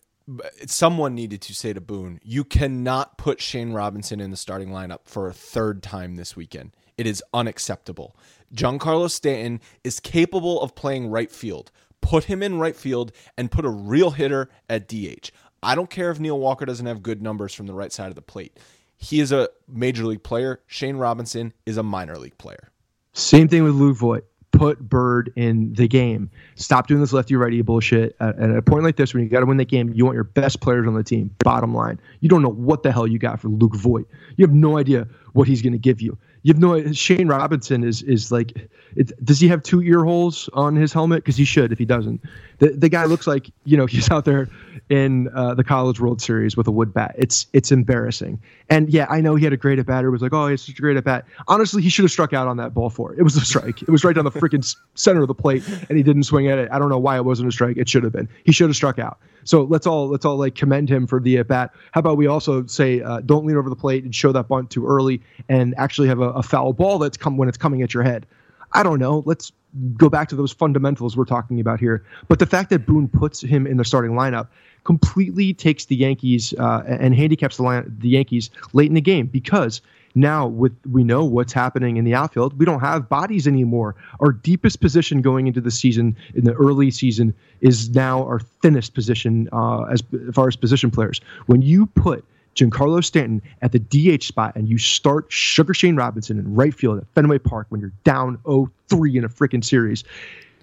someone 0.67 1.15
needed 1.15 1.41
to 1.43 1.55
say 1.55 1.73
to 1.73 1.81
Boone, 1.81 2.21
you 2.23 2.45
cannot 2.45 3.17
put 3.19 3.41
Shane 3.41 3.73
Robinson 3.73 4.21
in 4.21 4.31
the 4.31 4.37
starting 4.37 4.69
lineup 4.69 5.01
for 5.05 5.29
a 5.29 5.33
third 5.33 5.83
time 5.83 6.17
this 6.17 6.37
weekend. 6.37 6.75
It 6.97 7.07
is 7.07 7.23
unacceptable. 7.33 8.17
Giancarlo 8.55 9.11
Stanton 9.11 9.61
is 9.85 10.01
capable 10.01 10.61
of 10.61 10.75
playing 10.75 11.09
right 11.09 11.31
field. 11.31 11.71
Put 12.01 12.25
him 12.25 12.43
in 12.43 12.59
right 12.59 12.77
field 12.77 13.13
and 13.37 13.51
put 13.51 13.65
a 13.65 13.71
real 13.71 14.11
hitter 14.11 14.51
at 14.69 14.89
DH. 14.89 15.31
I 15.63 15.75
don't 15.75 15.91
care 15.91 16.11
if 16.11 16.21
Neil 16.21 16.39
Walker 16.39 16.65
doesn't 16.65 16.87
have 16.87 17.03
good 17.03 17.23
numbers 17.23 17.55
from 17.55 17.67
the 17.67 17.75
right 17.75 17.93
side 17.93 18.09
of 18.09 18.15
the 18.15 18.23
plate. 18.23 18.59
He 18.97 19.21
is 19.21 19.33
a 19.33 19.49
major 19.69 20.05
league 20.05 20.23
player. 20.23 20.61
Shane 20.67 20.97
Robinson 20.97 21.53
is 21.67 21.77
a 21.77 21.83
minor 21.83 22.17
league 22.19 22.39
player. 22.39 22.71
Same 23.13 23.49
thing 23.49 23.65
with 23.65 23.75
Luke 23.75 23.97
Voit. 23.97 24.25
Put 24.51 24.81
Bird 24.81 25.33
in 25.37 25.75
the 25.75 25.87
game. 25.87 26.31
Stop 26.57 26.89
doing 26.89 27.01
this 27.01 27.13
lefty 27.13 27.37
righty 27.37 27.63
bullshit. 27.63 28.17
At, 28.19 28.39
at 28.39 28.51
a 28.51 28.63
point 28.63 28.83
like 28.83 28.97
this, 28.97 29.15
when 29.15 29.23
you 29.23 29.29
got 29.29 29.41
to 29.41 29.47
win 29.47 29.57
the 29.57 29.65
game, 29.65 29.93
you 29.95 30.05
want 30.05 30.15
your 30.15 30.25
best 30.25 30.61
players 30.61 30.87
on 30.87 30.95
the 30.95 31.05
team. 31.05 31.31
Bottom 31.45 31.75
line, 31.75 32.01
you 32.21 32.29
don't 32.29 32.43
know 32.43 32.51
what 32.51 32.83
the 32.83 32.91
hell 32.91 33.07
you 33.07 33.19
got 33.19 33.41
for 33.41 33.49
Luke 33.49 33.77
Voit. 33.77 34.07
You 34.37 34.45
have 34.45 34.55
no 34.55 34.79
idea 34.79 35.07
what 35.33 35.49
he's 35.49 35.62
going 35.62 35.72
to 35.72 35.79
give 35.79 36.01
you. 36.01 36.16
You 36.43 36.53
have 36.55 36.61
no. 36.61 36.93
Shane 36.93 37.29
Robinson 37.29 37.85
is 37.85 38.03
is 38.03 38.31
like. 38.33 38.68
Does 39.22 39.39
he 39.39 39.49
have 39.49 39.62
two 39.62 39.83
ear 39.83 40.05
holes 40.05 40.49
on 40.55 40.74
his 40.74 40.93
helmet? 40.93 41.22
Because 41.22 41.37
he 41.37 41.45
should. 41.45 41.72
If 41.72 41.79
he 41.79 41.85
doesn't, 41.85 42.22
the 42.59 42.70
the 42.70 42.89
guy 42.89 43.05
looks 43.05 43.26
like 43.26 43.51
you 43.64 43.76
know 43.76 43.87
he's 43.87 44.11
out 44.11 44.24
there 44.24 44.49
in 44.89 45.29
uh, 45.35 45.55
the 45.55 45.64
College 45.64 46.01
World 46.01 46.22
Series 46.22 46.57
with 46.57 46.66
a 46.66 46.70
wood 46.70 46.95
bat. 46.95 47.14
It's 47.18 47.47
it's 47.53 47.72
embarrassing. 47.72 48.41
And 48.70 48.89
yeah, 48.89 49.07
I 49.09 49.20
know 49.20 49.35
he 49.35 49.45
had 49.45 49.53
a 49.53 49.57
great 49.57 49.79
at 49.79 49.87
bat. 49.87 50.05
It 50.05 50.11
was 50.11 50.22
like, 50.22 50.33
oh, 50.33 50.47
it's 50.47 50.64
such 50.64 50.79
a 50.79 50.83
great 50.83 50.97
at 50.97 51.05
bat. 51.05 51.24
Honestly, 51.49 51.83
he 51.83 51.89
should 51.89 52.05
have 52.05 52.12
struck 52.12 52.33
out 52.33 52.47
on 52.47 52.57
that 52.59 52.74
ball 52.74 52.91
for 52.91 53.12
it. 53.12 53.18
It 53.18 53.22
was 53.22 53.37
a 53.37 53.41
strike. 53.41 53.83
It 53.83 53.91
was 53.91 54.05
right 54.05 54.14
down 54.14 54.24
the 54.24 54.31
freaking 54.31 54.74
center 54.95 55.22
of 55.22 55.29
the 55.29 55.35
plate, 55.35 55.66
and 55.89 55.97
he 55.97 56.03
didn't 56.03 56.24
swing 56.24 56.49
at 56.49 56.59
it. 56.59 56.68
I 56.70 56.79
don't 56.79 56.89
know 56.89 56.99
why 56.99 57.16
it 57.16 57.24
wasn't 57.24 57.49
a 57.49 57.53
strike. 57.53 57.76
It 57.76 57.89
should 57.89 58.05
have 58.05 58.12
been. 58.12 58.29
He 58.45 58.53
should 58.53 58.68
have 58.68 58.76
struck 58.76 58.99
out. 58.99 59.18
So 59.49 59.62
let's 59.62 59.86
all 59.86 60.09
let's 60.09 60.26
all 60.26 60.36
like 60.36 60.55
commend 60.55 60.90
him 60.90 61.07
for 61.07 61.20
the 61.20 61.38
at 61.38 61.49
bat. 61.49 61.72
How 61.92 62.01
about 62.01 62.18
we 62.18 62.26
also 62.26 62.66
say 62.66 63.01
uh, 63.01 63.22
don't 63.22 63.46
lean 63.46 63.57
over 63.57 63.70
the 63.70 63.76
plate 63.76 64.05
and 64.05 64.14
show 64.14 64.30
that 64.30 64.46
bunt 64.46 64.68
too 64.68 64.86
early, 64.86 65.22
and 65.49 65.74
actually 65.78 66.07
have 66.09 66.20
a, 66.20 66.30
a 66.32 66.42
foul 66.42 66.74
ball 66.74 66.99
that's 66.99 67.16
come 67.16 67.38
when 67.38 67.49
it's 67.49 67.57
coming 67.57 67.80
at 67.80 67.94
your 67.94 68.03
head. 68.03 68.26
I 68.74 68.82
don't 68.82 68.99
know. 68.99 69.22
Let's 69.24 69.51
go 69.96 70.11
back 70.11 70.28
to 70.28 70.36
those 70.36 70.53
fundamentals 70.53 71.16
we're 71.16 71.24
talking 71.24 71.61
about 71.61 71.80
here. 71.80 72.05
But 72.28 72.40
the 72.40 72.46
fact 72.46 72.68
that 72.68 72.84
Boone 72.84 73.09
puts 73.09 73.40
him 73.40 73.66
in 73.66 73.78
the 73.78 73.86
starting 73.86 74.11
lineup 74.11 74.49
completely 74.84 75.55
takes 75.55 75.86
the 75.86 75.96
Yankees 75.96 76.53
uh, 76.59 76.82
and 76.86 77.14
handicaps 77.14 77.57
the, 77.57 77.62
line, 77.62 77.96
the 78.01 78.11
Yankees 78.11 78.51
late 78.74 78.88
in 78.88 78.94
the 78.94 79.01
game 79.01 79.28
because 79.28 79.80
now 80.15 80.47
with 80.47 80.73
we 80.91 81.05
know 81.05 81.25
what's 81.25 81.53
happening 81.53 81.97
in 81.97 82.05
the 82.05 82.15
outfield, 82.15 82.59
we 82.59 82.65
don't 82.65 82.81
have 82.81 83.09
bodies 83.09 83.47
anymore. 83.47 83.95
Our 84.21 84.33
deepest 84.33 84.81
position 84.81 85.23
going 85.23 85.47
into 85.47 85.61
the 85.61 85.71
season 85.71 86.17
in 86.35 86.45
the 86.45 86.55
early 86.55 86.91
season 86.91 87.35
is 87.61 87.91
now 87.91 88.23
our 88.25 88.41
thinnest 88.41 88.95
position 88.95 89.49
uh, 89.53 89.83
as, 89.83 90.03
as 90.29 90.35
far 90.35 90.49
as 90.49 90.57
position 90.57 90.91
players. 90.91 91.21
When 91.47 91.63
you 91.63 91.87
put 91.87 92.25
Giancarlo 92.59 93.05
Stanton 93.05 93.41
at 93.63 93.73
the 93.73 93.79
DH 93.79 94.25
spot 94.25 94.57
and 94.57 94.69
you 94.69 94.79
start 94.79 95.27
Sugar 95.29 95.73
Shane 95.73 95.97
Robinson 95.97 96.39
in 96.39 96.55
right 96.55 96.75
field 96.75 96.99
at 96.99 97.07
Fenway 97.15 97.39
Park 97.39 97.67
when 97.69 97.81
you're 97.81 97.93
down 98.05 98.39
0-3 98.39 99.15
in 99.15 99.25
a 99.25 99.29
freaking 99.29 99.65
series. 99.65 100.05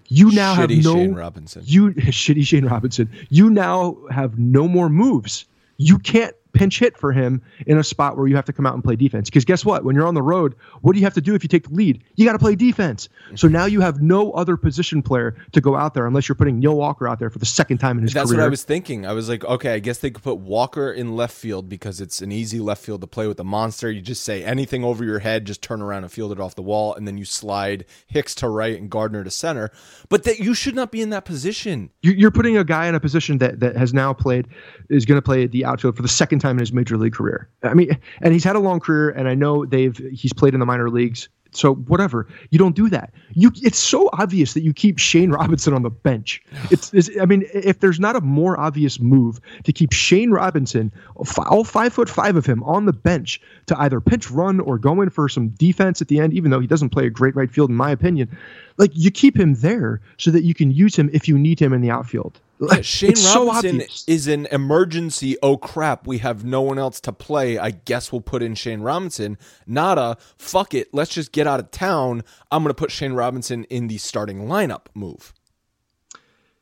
You 0.08 0.32
now 0.32 0.56
Shitty 0.56 0.76
have 0.76 0.84
no 0.84 0.96
Shane 0.96 1.14
Robinson. 1.16 1.64
You 1.66 1.92
shitty 1.94 2.46
Shane 2.46 2.66
Robinson. 2.66 3.10
You 3.30 3.50
now 3.50 3.98
have 4.12 4.38
no 4.38 4.68
more 4.68 4.90
moves. 4.90 5.46
You 5.78 5.98
can't 5.98 6.36
pinch 6.56 6.80
hit 6.80 6.98
for 6.98 7.12
him 7.12 7.42
in 7.68 7.78
a 7.78 7.84
spot 7.84 8.18
where 8.18 8.28
you 8.28 8.36
have 8.36 8.46
to 8.46 8.54
come 8.54 8.66
out 8.66 8.74
and 8.74 8.84
play 8.84 8.96
defense. 8.96 9.30
Because 9.30 9.46
guess 9.46 9.64
what? 9.66 9.84
When 9.84 9.96
you're 9.96 10.08
on 10.08 10.16
the 10.16 10.22
road, 10.22 10.56
what 10.82 10.94
do 10.94 11.00
you 11.00 11.06
have 11.06 11.14
to 11.14 11.22
do 11.22 11.36
if 11.36 11.44
you 11.44 11.50
take 11.50 11.68
the 11.68 11.76
lead? 11.76 12.04
You 12.16 12.26
got 12.26 12.34
to 12.34 12.40
play 12.40 12.56
defense. 12.56 13.10
Mm-hmm. 13.26 13.36
So 13.36 13.48
now 13.48 13.66
you 13.66 13.82
have 13.82 14.02
no 14.02 14.32
other 14.32 14.58
position 14.58 15.04
player 15.04 15.36
to 15.52 15.62
go 15.62 15.76
out 15.76 15.94
there 15.94 16.08
unless 16.08 16.28
you're 16.30 16.36
putting 16.36 16.60
Neil 16.60 16.76
Walker 16.76 17.08
out 17.08 17.20
there 17.20 17.30
for 17.30 17.40
the 17.40 17.46
second 17.46 17.78
time 17.80 17.98
in 17.98 18.04
his 18.04 18.14
That's 18.14 18.30
career. 18.30 18.38
That's 18.38 18.44
what 18.44 18.48
I 18.48 18.50
was 18.50 18.64
thinking. 18.64 19.06
I 19.06 19.14
was 19.14 19.30
like, 19.30 19.44
okay, 19.44 19.74
I 19.74 19.80
guess 19.80 20.00
they 20.00 20.10
could 20.10 20.24
put 20.24 20.38
Walker 20.38 20.92
in 20.92 21.16
left 21.16 21.36
field 21.36 21.68
because 21.70 22.00
it's 22.00 22.22
an 22.22 22.32
easy 22.32 22.60
left 22.60 22.84
field 22.84 23.02
to 23.02 23.08
play 23.08 23.28
with 23.28 23.38
the 23.38 23.44
monster. 23.44 23.92
You 23.92 24.02
just 24.02 24.24
say 24.24 24.44
anything 24.44 24.84
over 24.84 25.04
your 25.04 25.20
head, 25.20 25.46
just 25.46 25.62
turn 25.62 25.82
around 25.82 26.04
and 26.04 26.12
field 26.12 26.32
it 26.32 26.40
off 26.40 26.56
the 26.56 26.62
wall, 26.64 26.94
and 26.96 27.08
then 27.08 27.18
you 27.18 27.26
slide 27.26 27.86
Hicks 28.08 28.34
to 28.36 28.48
right 28.50 28.80
and 28.80 28.90
Gardner 28.90 29.24
to 29.24 29.32
center. 29.32 29.72
But 30.10 30.24
that 30.24 30.40
you 30.40 30.54
should 30.54 30.76
not 30.76 30.92
be 30.92 31.02
in 31.02 31.10
that 31.10 31.26
position. 31.26 31.90
You- 32.02 32.14
You're 32.14 32.32
putting 32.32 32.58
a 32.58 32.64
guy 32.64 32.88
in 32.88 32.96
a 32.96 33.00
position 33.00 33.40
that, 33.40 33.60
that 33.60 33.76
has 33.76 33.94
now 33.94 34.14
played, 34.14 34.48
is 34.90 35.06
going 35.06 35.18
to 35.18 35.22
play 35.22 35.48
the 35.48 35.66
outfield 35.66 35.96
for 35.96 36.02
the 36.02 36.08
second 36.08 36.40
time 36.46 36.58
in 36.58 36.60
his 36.60 36.74
major 36.74 36.98
league 36.98 37.14
career. 37.14 37.50
I 37.64 37.74
mean, 37.74 37.98
and 38.22 38.34
he's 38.34 38.44
had 38.44 38.56
a 38.56 38.60
long 38.60 38.80
career, 38.80 39.10
and 39.10 39.28
I 39.28 39.36
know 39.36 39.66
they've 39.66 39.98
he's 40.12 40.34
played 40.34 40.54
in 40.54 40.60
the 40.60 40.66
minor 40.66 40.90
leagues. 40.90 41.30
So 41.52 41.76
whatever, 41.76 42.28
you 42.50 42.60
don't 42.60 42.76
do 42.76 42.90
that. 42.90 43.14
You, 43.34 43.50
it's 43.64 43.78
so 43.78 44.10
obvious 44.12 44.54
that 44.56 44.62
you 44.62 44.74
keep 44.74 45.00
Shane 45.00 45.32
Robinson 45.32 45.74
on 45.74 45.84
the 45.84 45.90
bench. 45.90 46.44
It's, 46.70 46.94
it's 46.94 47.10
I 47.22 47.26
mean, 47.26 47.46
if 47.54 47.80
there's 47.80 48.00
not 48.00 48.18
a 48.18 48.22
more 48.22 48.60
obvious 48.60 49.00
move 49.00 49.40
to 49.64 49.72
keep 49.72 49.94
Shane 49.94 50.32
Robinson, 50.32 50.92
all 51.16 51.64
five 51.64 51.94
foot 51.94 52.10
five 52.10 52.36
of 52.36 52.46
him, 52.46 52.62
on 52.64 52.86
the 52.86 52.94
bench 52.94 53.40
to 53.68 53.80
either 53.80 54.02
pinch 54.02 54.30
run 54.30 54.60
or 54.60 54.78
go 54.78 55.02
in 55.02 55.10
for 55.10 55.30
some 55.30 55.50
defense 55.50 56.02
at 56.02 56.10
the 56.10 56.20
end, 56.20 56.34
even 56.34 56.52
though 56.52 56.60
he 56.60 56.68
doesn't 56.68 56.90
play 56.90 57.06
a 57.06 57.10
great 57.10 57.36
right 57.38 57.50
field 57.50 57.70
in 57.70 57.76
my 57.78 57.92
opinion. 57.92 58.38
Like 58.78 58.92
you 58.94 59.10
keep 59.10 59.40
him 59.40 59.54
there 59.56 60.02
so 60.18 60.32
that 60.32 60.44
you 60.44 60.54
can 60.54 60.72
use 60.72 60.98
him 60.98 61.10
if 61.14 61.30
you 61.30 61.38
need 61.38 61.60
him 61.60 61.72
in 61.72 61.80
the 61.80 61.90
outfield. 61.90 62.40
Like, 62.58 62.86
Shane 62.86 63.12
it's 63.12 63.26
Robinson 63.36 63.76
obvious. 63.82 64.06
is 64.08 64.28
an 64.28 64.46
emergency. 64.48 65.36
Oh 65.44 65.58
crap, 65.58 66.08
we 66.08 66.20
have 66.20 66.46
no 66.46 66.62
one 66.62 66.80
else 66.80 67.02
to 67.02 67.12
play. 67.12 67.58
I 67.58 67.72
guess 67.72 68.12
we'll 68.14 68.22
put 68.22 68.42
in 68.42 68.56
Shane 68.56 68.80
Robinson. 68.82 69.38
Not 69.68 69.98
a 69.98 70.16
fuck 70.38 70.74
it. 70.74 70.94
Let's 70.94 71.12
just 71.14 71.34
get 71.34 71.48
out 71.48 71.60
of 71.60 71.72
town. 71.72 72.24
I'm 72.52 72.64
going 72.64 72.70
to 72.70 72.74
put 72.80 72.92
Shane 72.92 73.12
Robinson 73.14 73.66
in 73.66 73.88
the 73.88 73.98
starting 73.98 74.48
lineup 74.48 74.86
move. 74.94 75.34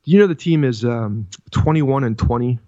you 0.05 0.17
know 0.19 0.25
the 0.27 0.35
team 0.35 0.63
is 0.63 0.83
um, 0.83 1.27
21 1.51 2.03
and 2.03 2.17
20 2.17 2.59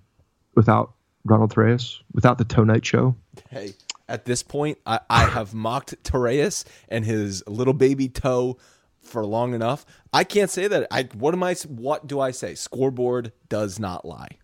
without 0.55 0.93
Ronald 1.25 1.53
Torreyes, 1.53 2.01
without 2.13 2.37
the 2.37 2.45
Toe 2.45 2.63
Night 2.63 2.85
Show. 2.85 3.15
Hey, 3.49 3.73
at 4.07 4.25
this 4.25 4.43
point, 4.43 4.77
I, 4.85 4.99
I 5.09 5.25
have 5.25 5.53
mocked 5.55 6.01
Torreyes 6.03 6.63
and 6.89 7.03
his 7.03 7.43
little 7.47 7.73
baby 7.73 8.07
toe 8.07 8.57
for 9.05 9.25
long 9.25 9.53
enough. 9.53 9.85
I 10.13 10.23
can't 10.23 10.49
say 10.49 10.67
that. 10.67 10.87
I 10.91 11.09
what 11.13 11.33
am 11.33 11.43
I? 11.43 11.55
What 11.67 12.07
do 12.07 12.19
I 12.19 12.31
say? 12.31 12.55
Scoreboard 12.55 13.31
does 13.49 13.79
not 13.79 14.05
lie. 14.05 14.37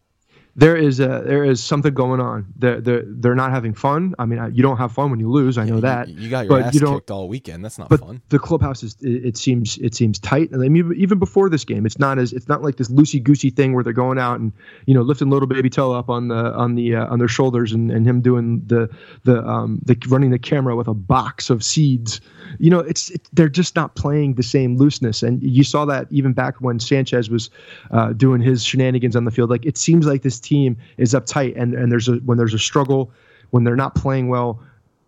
There 0.55 0.75
is 0.75 0.99
a, 0.99 1.23
there 1.25 1.45
is 1.45 1.63
something 1.63 1.93
going 1.93 2.19
on. 2.19 2.53
They're, 2.57 2.81
they're, 2.81 3.03
they're 3.05 3.35
not 3.35 3.51
having 3.51 3.73
fun. 3.73 4.15
I 4.19 4.25
mean, 4.25 4.51
you 4.53 4.61
don't 4.61 4.77
have 4.77 4.91
fun 4.91 5.09
when 5.09 5.19
you 5.19 5.29
lose. 5.29 5.57
I 5.57 5.65
know 5.65 5.79
that. 5.79 6.09
You, 6.09 6.15
you 6.23 6.29
got 6.29 6.45
your 6.45 6.59
But 6.59 6.67
ass 6.67 6.73
you 6.73 6.81
kicked 6.81 7.11
all 7.11 7.27
weekend. 7.27 7.63
That's 7.63 7.77
not 7.77 7.89
but 7.89 7.99
fun. 7.99 8.21
the 8.29 8.39
clubhouse 8.39 8.83
is 8.83 8.95
it, 9.01 9.25
it 9.25 9.37
seems 9.37 9.77
it 9.77 9.95
seems 9.95 10.19
tight 10.19 10.51
and 10.51 10.63
I 10.63 10.69
mean, 10.69 10.93
even 10.97 11.19
before 11.19 11.49
this 11.49 11.65
game 11.65 11.85
it's 11.85 11.99
not 11.99 12.19
as 12.19 12.33
it's 12.33 12.47
not 12.47 12.61
like 12.61 12.77
this 12.77 12.89
loosey 12.89 13.21
goosey 13.21 13.49
thing 13.49 13.73
where 13.73 13.83
they're 13.83 13.93
going 13.93 14.17
out 14.17 14.39
and 14.39 14.51
you 14.85 14.93
know 14.93 15.01
lifting 15.01 15.29
little 15.29 15.47
baby 15.47 15.69
toe 15.69 15.93
up 15.93 16.09
on 16.09 16.27
the 16.27 16.53
on 16.53 16.75
the 16.75 16.95
uh, 16.95 17.07
on 17.07 17.19
their 17.19 17.27
shoulders 17.27 17.71
and, 17.71 17.91
and 17.91 18.05
him 18.05 18.21
doing 18.21 18.61
the 18.65 18.89
the 19.23 19.45
um 19.47 19.79
the 19.83 19.97
running 20.07 20.31
the 20.31 20.39
camera 20.39 20.75
with 20.75 20.87
a 20.87 20.93
box 20.93 21.49
of 21.49 21.63
seeds 21.63 22.21
you 22.59 22.69
know 22.69 22.79
it's 22.79 23.09
it, 23.11 23.27
they're 23.33 23.49
just 23.49 23.75
not 23.75 23.95
playing 23.95 24.35
the 24.35 24.43
same 24.43 24.77
looseness 24.77 25.23
and 25.23 25.41
you 25.43 25.63
saw 25.63 25.85
that 25.85 26.07
even 26.09 26.33
back 26.33 26.55
when 26.59 26.79
Sanchez 26.79 27.29
was 27.29 27.49
uh, 27.91 28.13
doing 28.13 28.41
his 28.41 28.63
shenanigans 28.63 29.15
on 29.15 29.25
the 29.25 29.31
field 29.31 29.49
like 29.49 29.65
it 29.65 29.77
seems 29.77 30.05
like 30.05 30.21
this 30.21 30.40
team 30.41 30.77
is 30.97 31.13
uptight 31.13 31.53
and 31.61 31.73
and 31.73 31.91
there's 31.91 32.07
a 32.09 32.13
when 32.25 32.37
there's 32.37 32.53
a 32.53 32.59
struggle 32.59 33.11
when 33.51 33.63
they're 33.63 33.75
not 33.75 33.95
playing 33.95 34.27
well 34.29 34.59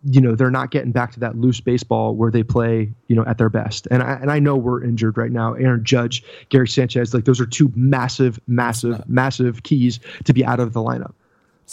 you 0.06 0.20
know 0.20 0.34
they're 0.34 0.50
not 0.50 0.70
getting 0.70 0.92
back 0.92 1.12
to 1.12 1.20
that 1.20 1.36
loose 1.36 1.60
baseball 1.60 2.14
where 2.14 2.30
they 2.30 2.42
play 2.42 2.92
you 3.08 3.16
know 3.16 3.24
at 3.26 3.38
their 3.38 3.48
best 3.48 3.88
and 3.90 4.02
I, 4.02 4.12
and 4.14 4.30
I 4.30 4.38
know 4.38 4.56
we're 4.56 4.84
injured 4.84 5.16
right 5.16 5.32
now 5.32 5.54
Aaron 5.54 5.82
Judge 5.84 6.22
Gary 6.50 6.68
Sanchez 6.68 7.14
like 7.14 7.24
those 7.24 7.40
are 7.40 7.46
two 7.46 7.72
massive 7.74 8.38
massive 8.46 9.08
massive 9.08 9.62
keys 9.62 10.00
to 10.24 10.32
be 10.34 10.44
out 10.44 10.60
of 10.60 10.72
the 10.74 10.80
lineup 10.80 11.14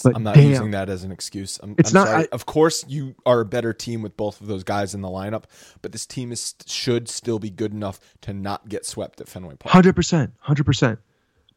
but 0.03 0.15
I'm 0.15 0.23
not 0.23 0.35
damn, 0.35 0.49
using 0.51 0.71
that 0.71 0.87
as 0.87 1.03
an 1.03 1.11
excuse. 1.11 1.59
I'm, 1.61 1.75
It's 1.77 1.89
I'm 1.91 1.95
not- 1.95 2.07
sorry. 2.07 2.23
I- 2.23 2.27
of 2.31 2.45
course, 2.45 2.85
you 2.87 3.13
are 3.25 3.41
a 3.41 3.45
better 3.45 3.73
team 3.73 4.01
with 4.01 4.15
both 4.15 4.39
of 4.39 4.47
those 4.47 4.63
guys 4.63 4.95
in 4.95 5.01
the 5.01 5.09
lineup, 5.09 5.43
but 5.81 5.91
this 5.91 6.05
team 6.05 6.31
is 6.31 6.55
should 6.65 7.09
still 7.09 7.39
be 7.39 7.49
good 7.49 7.73
enough 7.73 7.99
to 8.21 8.33
not 8.33 8.69
get 8.69 8.85
swept 8.85 9.19
at 9.19 9.27
Fenway 9.27 9.55
Park. 9.57 9.73
hundred 9.73 9.93
percent 9.97 10.31
hundred 10.39 10.65
percent 10.65 10.99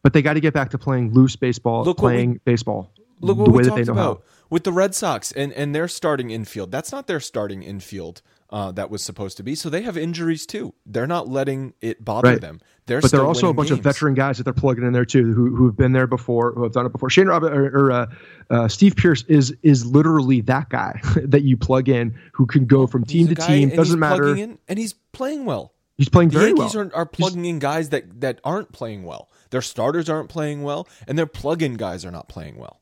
but 0.05 0.13
they 0.13 0.23
got 0.23 0.35
to 0.35 0.41
get 0.41 0.55
back 0.55 0.71
to 0.71 0.79
playing 0.79 1.13
loose 1.13 1.35
baseball 1.35 1.83
Look 1.85 2.01
what 2.01 2.11
we- 2.13 2.15
playing 2.15 2.41
baseball 2.45 2.93
Look 3.21 3.39
what 3.39 3.45
the 3.47 3.51
we 3.53 3.57
way 3.59 3.63
that 3.65 3.71
talked 3.71 3.79
they 3.87 3.93
know 3.93 3.93
about 3.93 4.19
how. 4.19 4.23
with 4.51 4.63
the 4.65 4.73
Red 4.73 4.95
Sox 4.95 5.33
and 5.33 5.53
and 5.55 5.75
their 5.75 5.89
starting 5.89 6.31
infield. 6.31 6.71
That's 6.71 6.93
not 6.93 7.07
their 7.09 7.21
starting 7.21 7.63
infield. 7.65 8.23
Uh, 8.51 8.71
that 8.73 8.89
was 8.91 9.03
supposed 9.03 9.37
to 9.39 9.43
be. 9.43 9.55
So 9.57 9.69
they 9.71 9.83
have 9.83 9.97
injuries 9.97 10.47
too. 10.47 10.75
They're 10.87 11.07
not 11.09 11.27
letting 11.29 11.73
it 11.81 12.05
bother 12.05 12.29
Right. 12.29 12.41
them. 12.41 12.61
They're 12.87 13.01
But 13.01 13.11
there 13.11 13.21
are 13.23 13.27
also 13.27 13.49
a 13.49 13.55
bunch 13.55 13.71
of 13.73 13.81
veteran 13.81 14.15
guys 14.15 14.37
that 14.37 14.45
they're 14.45 14.53
plugging 14.53 14.85
in 14.85 14.93
there 14.93 15.07
too, 15.07 15.33
who 15.33 15.57
who 15.57 15.67
have 15.67 15.77
been 15.77 15.93
there 15.93 16.07
before, 16.07 16.53
who 16.53 16.63
have 16.65 16.73
done 16.73 16.87
it 16.87 16.93
before. 16.93 17.09
Shane 17.11 17.27
Robert 17.29 17.53
or, 17.57 17.65
or 17.87 17.91
uh, 17.93 18.07
uh, 18.51 18.69
Steve 18.69 18.95
Pearce 18.97 19.25
is 19.27 19.57
is 19.63 19.87
literally 19.87 20.41
that 20.43 20.69
guy 20.69 21.01
that 21.17 21.43
you 21.43 21.57
plug 21.57 21.89
in 21.89 22.15
who 22.33 22.47
can 22.47 22.67
go 22.67 22.87
from 22.87 23.05
team 23.05 23.27
to 23.29 23.35
guy, 23.35 23.47
team. 23.47 23.69
and 23.71 23.77
Doesn't 23.79 23.95
he's 23.97 24.01
matter. 24.01 24.37
in, 24.37 24.59
and 24.69 24.79
he's 24.79 24.93
playing 25.13 25.47
well. 25.47 25.73
He's 25.97 26.09
playing 26.09 26.29
The 26.31 26.39
very 26.41 26.51
Yankees 26.51 26.75
well. 26.75 26.89
are, 26.89 26.95
are 26.97 27.07
plugging 27.07 27.45
in 27.47 27.59
guys 27.61 27.89
that 27.91 28.21
that 28.21 28.41
aren't 28.45 28.73
playing 28.73 29.05
well. 29.05 29.31
Their 29.55 29.63
starters 29.63 30.09
aren't 30.11 30.29
playing 30.29 30.65
well, 30.65 30.89
and 31.07 31.17
their 31.17 31.27
plug-in 31.27 31.75
guys 31.75 32.05
are 32.05 32.11
not 32.11 32.29
playing 32.29 32.57
well. 32.57 32.81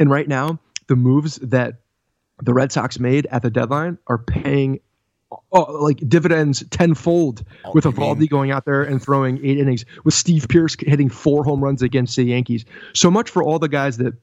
And 0.00 0.10
right 0.10 0.26
now, 0.26 0.58
the 0.88 0.96
moves 0.96 1.36
that 1.36 1.74
the 2.42 2.52
Red 2.52 2.72
Sox 2.72 2.98
made 2.98 3.28
at 3.30 3.42
the 3.42 3.50
deadline 3.50 3.98
are 4.08 4.18
paying 4.18 4.80
oh, 5.52 5.60
like 5.80 6.00
dividends 6.08 6.64
tenfold 6.70 7.44
with 7.72 7.86
Oh, 7.86 7.90
you 7.90 7.94
Eovaldi 7.96 8.18
mean- 8.18 8.28
going 8.28 8.50
out 8.50 8.64
there 8.64 8.82
and 8.82 9.00
throwing 9.00 9.38
eight 9.46 9.58
innings, 9.58 9.84
with 10.02 10.14
Steve 10.14 10.48
Pearce 10.48 10.74
hitting 10.80 11.08
four 11.08 11.44
home 11.44 11.62
runs 11.62 11.82
against 11.82 12.16
the 12.16 12.24
Yankees. 12.24 12.64
So 12.92 13.08
much 13.08 13.30
for 13.30 13.44
all 13.44 13.60
the 13.60 13.68
guys 13.68 13.98
that 13.98 14.14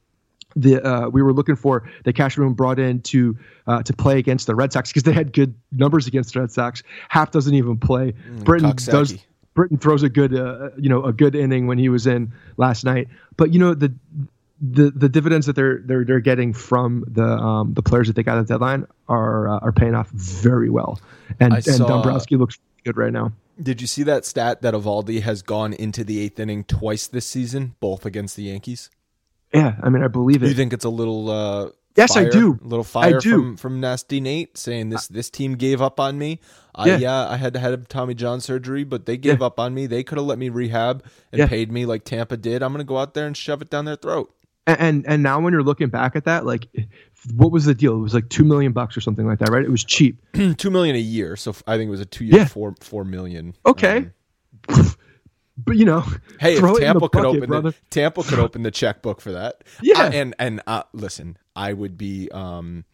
the 0.57 0.85
uh, 0.85 1.07
we 1.07 1.21
were 1.21 1.31
looking 1.31 1.55
for 1.55 1.89
that 2.03 2.11
Cashman 2.11 2.55
brought 2.55 2.77
in 2.77 2.99
to 3.03 3.37
uh, 3.67 3.83
to 3.83 3.93
play 3.93 4.19
against 4.19 4.47
the 4.47 4.55
Red 4.55 4.73
Sox 4.73 4.89
because 4.89 5.03
they 5.03 5.13
had 5.13 5.31
good 5.31 5.55
numbers 5.71 6.07
against 6.07 6.33
the 6.33 6.41
Red 6.41 6.51
Sox. 6.51 6.83
Happ 7.07 7.31
doesn't 7.31 7.55
even 7.55 7.77
play. 7.77 8.15
Britton 8.43 8.71
Coxsackie. 8.73 8.91
does. 8.91 9.17
Britton 9.53 9.77
throws 9.77 10.03
a 10.03 10.09
good 10.09 10.33
uh, 10.33 10.69
you 10.77 10.89
know 10.89 11.03
a 11.03 11.13
good 11.13 11.35
inning 11.35 11.67
when 11.67 11.77
he 11.77 11.89
was 11.89 12.07
in 12.07 12.31
last 12.57 12.83
night. 12.83 13.07
But 13.37 13.53
you 13.53 13.59
know 13.59 13.73
the 13.73 13.93
the 14.61 14.91
the 14.91 15.09
dividends 15.09 15.47
that 15.47 15.55
they're 15.55 15.79
they're 15.79 16.05
they're 16.05 16.19
getting 16.19 16.53
from 16.53 17.03
the 17.07 17.25
um, 17.25 17.73
the 17.73 17.81
players 17.81 18.07
that 18.07 18.15
they 18.15 18.23
got 18.23 18.37
at 18.37 18.47
the 18.47 18.53
deadline 18.53 18.87
are 19.09 19.47
uh, 19.47 19.59
are 19.59 19.71
paying 19.71 19.95
off 19.95 20.09
very 20.09 20.69
well. 20.69 20.99
And 21.39 21.53
I 21.53 21.57
and 21.57 21.65
saw- 21.65 21.87
Dombrowski 21.87 22.37
looks 22.37 22.59
good 22.83 22.97
right 22.97 23.11
now. 23.11 23.33
Did 23.61 23.81
you 23.81 23.87
see 23.87 24.03
that 24.03 24.25
stat 24.25 24.61
that 24.61 24.73
Eovaldi 24.73 25.21
has 25.21 25.41
gone 25.41 25.73
into 25.73 26.03
the 26.03 26.19
eighth 26.19 26.39
inning 26.39 26.63
twice 26.63 27.07
this 27.07 27.27
season, 27.27 27.75
both 27.79 28.05
against 28.05 28.35
the 28.35 28.43
Yankees? 28.43 28.89
Yeah, 29.53 29.75
I 29.83 29.89
mean 29.89 30.03
I 30.03 30.07
believe 30.07 30.43
it. 30.43 30.47
you 30.47 30.53
think 30.53 30.73
it's 30.73 30.85
a 30.85 30.89
little? 30.89 31.29
Uh, 31.29 31.69
Yes, 31.97 32.15
I 32.15 32.29
do. 32.29 32.57
A 32.63 32.67
little 32.67 32.83
fire 32.83 33.17
I 33.17 33.19
do. 33.19 33.31
from 33.31 33.57
from 33.57 33.79
Nasty 33.81 34.21
Nate 34.21 34.57
saying 34.57 34.89
this 34.89 35.07
this 35.07 35.29
team 35.29 35.55
gave 35.55 35.81
up 35.81 35.99
on 35.99 36.17
me. 36.17 36.39
I, 36.73 36.87
Yeah. 36.87 36.97
yeah, 36.97 37.27
I 37.29 37.35
had 37.37 37.53
to 37.53 37.59
have 37.59 37.87
Tommy 37.89 38.13
John 38.13 38.39
surgery, 38.39 38.83
but 38.85 39.05
they 39.05 39.17
gave 39.17 39.39
Yeah. 39.39 39.45
up 39.47 39.59
on 39.59 39.73
me. 39.73 39.87
They 39.87 40.03
could 40.03 40.17
have 40.17 40.25
let 40.27 40.39
me 40.39 40.49
rehab 40.49 41.03
and 41.31 41.39
Yeah. 41.39 41.47
paid 41.47 41.71
me 41.71 41.85
like 41.85 42.05
Tampa 42.05 42.37
did. 42.37 42.63
I'm 42.63 42.71
gonna 42.71 42.83
go 42.85 42.97
out 42.97 43.13
there 43.13 43.27
and 43.27 43.35
shove 43.35 43.61
it 43.61 43.69
down 43.69 43.85
their 43.85 43.97
throat. 43.97 44.33
And, 44.67 44.79
and 44.79 45.05
and 45.07 45.23
now 45.23 45.41
when 45.41 45.51
you're 45.53 45.63
looking 45.63 45.89
back 45.89 46.15
at 46.15 46.25
that, 46.25 46.45
like 46.45 46.67
what 47.35 47.51
was 47.51 47.65
the 47.65 47.75
deal? 47.75 47.95
It 47.95 48.01
was 48.01 48.13
like 48.13 48.29
two 48.29 48.45
million 48.45 48.71
bucks 48.71 48.95
or 48.95 49.01
something 49.01 49.27
like 49.27 49.39
that, 49.39 49.49
right? 49.49 49.63
It 49.63 49.69
was 49.71 49.83
cheap. 49.83 50.21
Two 50.57 50.71
million 50.71 50.95
a 50.95 50.99
year, 50.99 51.35
so 51.35 51.53
I 51.67 51.77
think 51.77 51.87
it 51.89 51.91
was 51.91 51.99
a 51.99 52.05
two 52.05 52.23
year 52.25 52.37
Yeah. 52.37 52.45
four 52.45 52.73
four 52.79 53.03
million. 53.03 53.53
Okay. 53.65 54.09
Um, 54.69 54.85
But 55.63 55.77
you 55.77 55.85
know, 55.85 56.01
Hey, 56.39 56.53
if 56.55 56.63
it 56.63 56.65
in 56.65 56.73
the 56.73 56.79
Tampa 56.79 56.99
could 57.01 57.11
bucket, 57.11 57.25
open 57.37 57.47
brother. 57.49 57.71
the, 57.71 57.77
Tampa 57.91 58.23
could 58.23 58.39
open 58.39 58.63
the 58.63 58.71
checkbook 58.71 59.21
for 59.21 59.33
that. 59.33 59.63
Yeah. 59.81 60.03
Uh, 60.05 60.09
and 60.11 60.35
and 60.39 60.61
uh, 60.65 60.83
listen, 60.93 61.37
I 61.55 61.73
would 61.73 61.97
be 61.97 62.29
um 62.31 62.85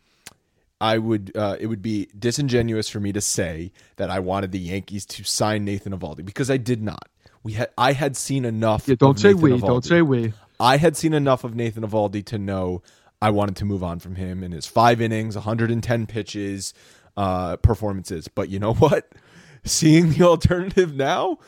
I 0.80 0.98
would 0.98 1.32
uh, 1.36 1.58
it 1.60 1.68
would 1.68 1.82
be 1.82 2.08
disingenuous 2.18 2.88
for 2.90 3.00
me 3.00 3.12
to 3.14 3.22
say 3.22 3.72
that 3.96 4.10
I 4.10 4.20
wanted 4.20 4.52
the 4.52 4.60
Yankees 4.60 5.06
to 5.08 5.24
sign 5.24 5.66
Nathan 5.66 5.98
Eovaldi 5.98 6.24
because 6.24 6.52
I 6.52 6.58
did 6.58 6.84
not. 6.84 7.10
We 7.44 7.54
had 7.54 7.70
I 7.78 7.94
had 7.94 8.16
seen 8.16 8.46
enough. 8.46 8.88
Yeah, 8.88 8.96
don't 8.96 9.12
of 9.12 9.20
say 9.20 9.30
Nathan 9.30 9.42
we. 9.42 9.52
Eovaldi. 9.52 9.68
Don't 9.68 9.86
say 9.86 10.02
we. 10.02 10.34
I 10.60 10.78
had 10.78 10.96
seen 10.96 11.14
enough 11.14 11.44
of 11.44 11.56
Nathan 11.56 11.84
Eovaldi 11.84 12.24
to 12.26 12.38
know 12.38 12.82
I 13.22 13.32
wanted 13.32 13.56
to 13.58 13.66
move 13.66 13.84
on 13.84 14.00
from 14.00 14.16
him 14.16 14.44
in 14.44 14.52
his 14.52 14.66
five 14.68 15.02
innings, 15.02 15.36
110 15.36 16.06
pitches, 16.06 16.74
uh, 17.16 17.58
performances. 17.58 18.28
But 18.28 18.50
you 18.50 18.60
know 18.60 18.74
what? 18.74 19.12
Seeing 19.64 20.12
the 20.12 20.24
alternative 20.24 20.96
now, 20.96 21.40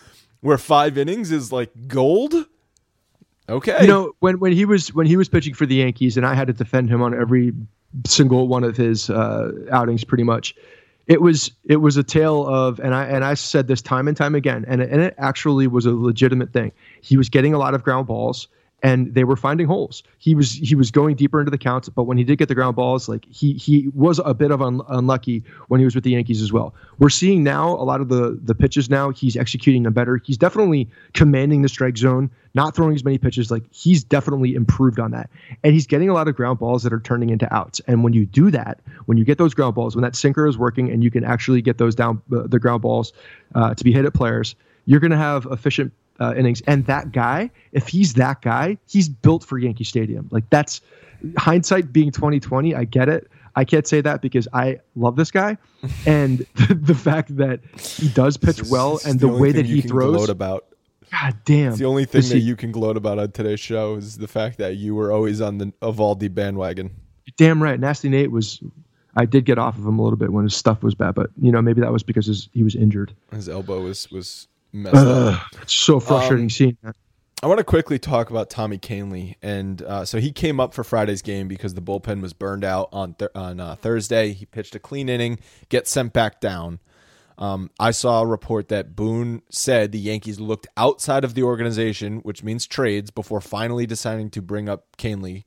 where 0.42 0.58
five 0.58 0.98
innings 0.98 1.32
is 1.32 1.52
like 1.52 1.88
gold. 1.88 2.34
Okay, 3.50 3.78
You 3.82 3.88
know, 3.88 4.14
when 4.20 4.40
when 4.40 4.52
he 4.52 4.66
was 4.66 4.94
when 4.94 5.08
he 5.08 5.18
was 5.18 5.28
pitching 5.28 5.54
for 5.54 5.66
the 5.66 5.76
Yankees, 5.76 6.18
and 6.18 6.26
I 6.26 6.34
had 6.36 6.48
to 6.48 6.54
defend 6.54 6.90
him 6.90 7.02
on 7.02 7.20
every 7.20 7.54
single 8.06 8.48
one 8.48 8.64
of 8.64 8.78
his 8.78 9.10
uh, 9.10 9.52
outings, 9.72 10.04
pretty 10.04 10.24
much. 10.24 10.56
It 11.08 11.22
was 11.22 11.52
it 11.66 11.78
was 11.78 11.98
a 11.98 12.04
tale 12.04 12.46
of, 12.46 12.80
and 12.80 12.94
I 12.94 13.06
and 13.06 13.26
I 13.26 13.34
said 13.34 13.68
this 13.68 13.82
time 13.82 14.08
and 14.08 14.16
time 14.16 14.36
again, 14.36 14.64
and 14.68 14.82
and 14.82 15.02
it 15.02 15.16
actually 15.18 15.66
was 15.66 15.88
a 15.88 15.92
legitimate 15.92 16.54
thing. 16.54 16.72
He 17.02 17.18
was 17.18 17.30
getting 17.30 17.54
a 17.54 17.58
lot 17.58 17.74
of 17.74 17.84
ground 17.84 18.06
balls, 18.06 18.48
and 18.82 19.14
they 19.14 19.24
were 19.24 19.36
finding 19.36 19.68
holes. 19.68 20.04
He 20.18 20.36
was 20.36 20.52
he 20.52 20.76
was 20.76 20.92
going 20.92 21.16
deeper 21.16 21.40
into 21.40 21.52
the 21.52 21.58
counts, 21.58 21.90
but 21.90 22.04
when 22.04 22.18
he 22.18 22.24
did 22.24 22.38
get 22.38 22.48
the 22.48 22.56
ground 22.56 22.76
balls, 22.76 23.10
like 23.10 23.26
he 23.30 23.54
he 23.54 23.90
was 23.94 24.20
a 24.24 24.34
bit 24.34 24.52
of 24.52 24.62
un, 24.62 24.82
unlucky 24.88 25.44
when 25.68 25.80
he 25.80 25.86
was 25.86 25.96
with 25.96 26.04
the 26.04 26.12
Yankees 26.12 26.42
as 26.42 26.54
well. 26.54 26.74
We're 26.98 27.10
seeing 27.10 27.44
now 27.44 27.70
a 27.70 27.84
lot 27.84 28.02
of 28.02 28.10
the 28.10 28.40
the 28.42 28.56
pitches 28.56 28.90
now. 28.90 29.10
He's 29.10 29.36
executing 29.36 29.84
them 29.84 29.94
better. 29.94 30.18
He's 30.18 30.38
definitely 30.38 30.90
commanding 31.14 31.62
the 31.62 31.70
strike 31.70 31.98
zone, 31.98 32.30
not 32.54 32.76
throwing 32.76 32.96
as 32.96 33.04
many 33.04 33.18
pitches. 33.18 33.52
Like 33.52 33.64
he's 33.72 34.04
definitely 34.04 34.56
improved 34.56 35.00
on 35.00 35.12
that, 35.12 35.30
and 35.64 35.74
he's 35.74 35.88
getting 35.88 36.10
a 36.10 36.14
lot 36.14 36.28
of 36.28 36.36
ground 36.36 36.60
balls 36.60 36.84
that 36.84 36.94
are 36.94 37.02
turning 37.02 37.30
into 37.30 37.54
outs. 37.54 37.82
And 37.88 38.04
when 38.04 38.14
you 38.14 38.26
do 38.26 38.52
that, 38.52 38.80
when 39.06 39.18
you 39.18 39.26
get 39.26 39.38
those 39.38 39.54
ground 39.54 39.76
balls, 39.76 39.96
when 39.96 40.04
that 40.04 40.16
sinker 40.16 40.48
is 40.48 40.58
working, 40.58 40.90
and 40.90 41.04
you 41.04 41.12
can 41.12 41.24
actually 41.24 41.62
get 41.62 41.78
those 41.78 41.96
down 41.96 42.22
uh, 42.32 42.44
the 42.48 42.60
ground 42.60 42.82
balls 42.82 43.14
uh, 43.56 43.74
to 43.74 43.84
be 43.84 43.92
hit 43.92 44.06
at 44.06 44.14
players, 44.14 44.56
you're 44.86 45.00
going 45.00 45.12
to 45.12 45.18
have 45.18 45.46
efficient 45.52 45.92
uh, 46.20 46.34
innings. 46.36 46.62
And 46.68 46.86
that 46.86 47.12
guy, 47.12 47.50
if 47.72 47.88
he's 47.88 48.14
that 48.16 48.42
guy, 48.42 48.78
he's 48.88 49.10
built 49.10 49.44
for 49.44 49.58
Yankee 49.58 49.84
Stadium. 49.84 50.28
Like 50.32 50.50
that's 50.50 50.82
hindsight 51.38 51.92
being 51.92 52.12
2020. 52.12 52.76
I 52.76 52.86
get 52.86 53.10
it. 53.10 53.30
I 53.56 53.66
can't 53.66 53.88
say 53.88 54.02
that 54.02 54.22
because 54.22 54.48
I 54.54 54.80
love 54.96 55.16
this 55.16 55.32
guy, 55.32 55.58
and 56.06 56.40
the 56.70 56.96
fact 56.96 57.36
that 57.38 57.60
he 57.78 58.10
does 58.10 58.38
pitch 58.38 58.64
well 58.64 59.00
and 59.06 59.20
the, 59.20 59.28
only 59.28 59.42
way 59.42 59.52
that 59.52 59.66
you 59.66 59.76
he 59.76 59.82
can 59.82 59.92
throws. 59.92 60.16
gloat 60.16 60.30
about. 60.30 60.66
God 61.12 61.36
damn. 61.44 61.70
It's 61.70 61.80
the 61.80 61.86
only 61.86 62.06
thing 62.06 62.22
that 62.22 62.36
he- 62.36 62.40
you 62.40 62.56
can 62.56 62.72
gloat 62.72 62.96
about 62.96 63.18
on 63.18 63.32
today's 63.32 63.60
show 63.60 63.96
is 63.96 64.18
the 64.18 64.28
fact 64.28 64.60
that 64.60 64.76
you 64.76 64.94
were 64.94 65.12
always 65.12 65.42
on 65.42 65.58
the 65.58 65.74
Eovaldi 65.82 66.34
bandwagon. 66.34 66.92
damn 67.38 67.62
right. 67.62 67.80
Nasty 67.80 68.10
Nate 68.10 68.32
was. 68.32 68.62
I 69.16 69.26
did 69.26 69.44
get 69.44 69.58
off 69.58 69.76
of 69.76 69.86
him 69.86 69.98
a 69.98 70.04
little 70.04 70.18
bit 70.18 70.32
when 70.32 70.44
his 70.44 70.56
stuff 70.56 70.84
was 70.84 70.94
bad, 70.94 71.16
but 71.16 71.32
you 71.42 71.52
know 71.52 71.64
maybe 71.64 71.82
that 71.82 71.92
was 71.92 72.04
because 72.04 72.28
his, 72.28 72.48
he 72.54 72.64
was 72.64 72.76
injured. 72.76 73.14
His 73.32 73.50
elbow 73.50 73.82
was 73.82 74.10
was 74.12 74.48
messed 74.72 74.96
up. 74.96 75.42
It's 75.62 75.74
so 75.74 76.00
frustrating 76.00 76.46
Um, 76.46 76.50
seeing 76.50 76.78
that. 76.84 76.96
I 77.42 77.48
want 77.48 77.60
to 77.60 77.64
quickly 77.64 77.98
talk 77.98 78.30
about 78.30 78.50
Tommy 78.50 78.78
Kahnle, 78.78 79.36
and 79.42 79.82
uh, 79.82 80.04
so 80.04 80.20
he 80.20 80.34
came 80.34 80.60
up 80.60 80.74
for 80.74 80.84
Friday's 80.84 81.22
game 81.22 81.48
because 81.48 81.74
the 81.74 81.82
bullpen 81.82 82.22
was 82.22 82.34
burned 82.34 82.66
out 82.66 82.90
on 82.92 83.14
th- 83.14 83.32
on 83.34 83.62
uh, 83.62 83.76
Thursday. 83.76 84.34
He 84.34 84.46
pitched 84.46 84.76
a 84.76 84.80
clean 84.80 85.08
inning, 85.08 85.40
gets 85.70 85.90
sent 85.90 86.12
back 86.12 86.42
down. 86.42 86.80
Um, 87.38 87.72
I 87.80 87.92
saw 87.92 88.22
a 88.24 88.26
report 88.26 88.68
that 88.68 88.94
Boone 88.94 89.42
said 89.50 89.94
the 89.94 90.00
Yankees 90.00 90.42
looked 90.42 90.68
outside 90.76 91.24
of 91.24 91.34
the 91.34 91.44
organization, 91.44 92.18
which 92.20 92.44
means 92.44 92.68
trades, 92.68 93.10
before 93.10 93.40
finally 93.40 93.86
deciding 93.86 94.32
to 94.32 94.42
bring 94.42 94.68
up 94.68 94.98
Kahnle. 94.98 95.46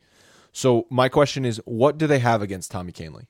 So 0.52 0.86
my 0.88 1.10
question 1.10 1.44
is, 1.44 1.60
what 1.66 1.98
do 1.98 2.06
they 2.06 2.20
have 2.20 2.40
against 2.40 2.70
Tommy 2.70 2.92
Kahnle? 2.92 3.26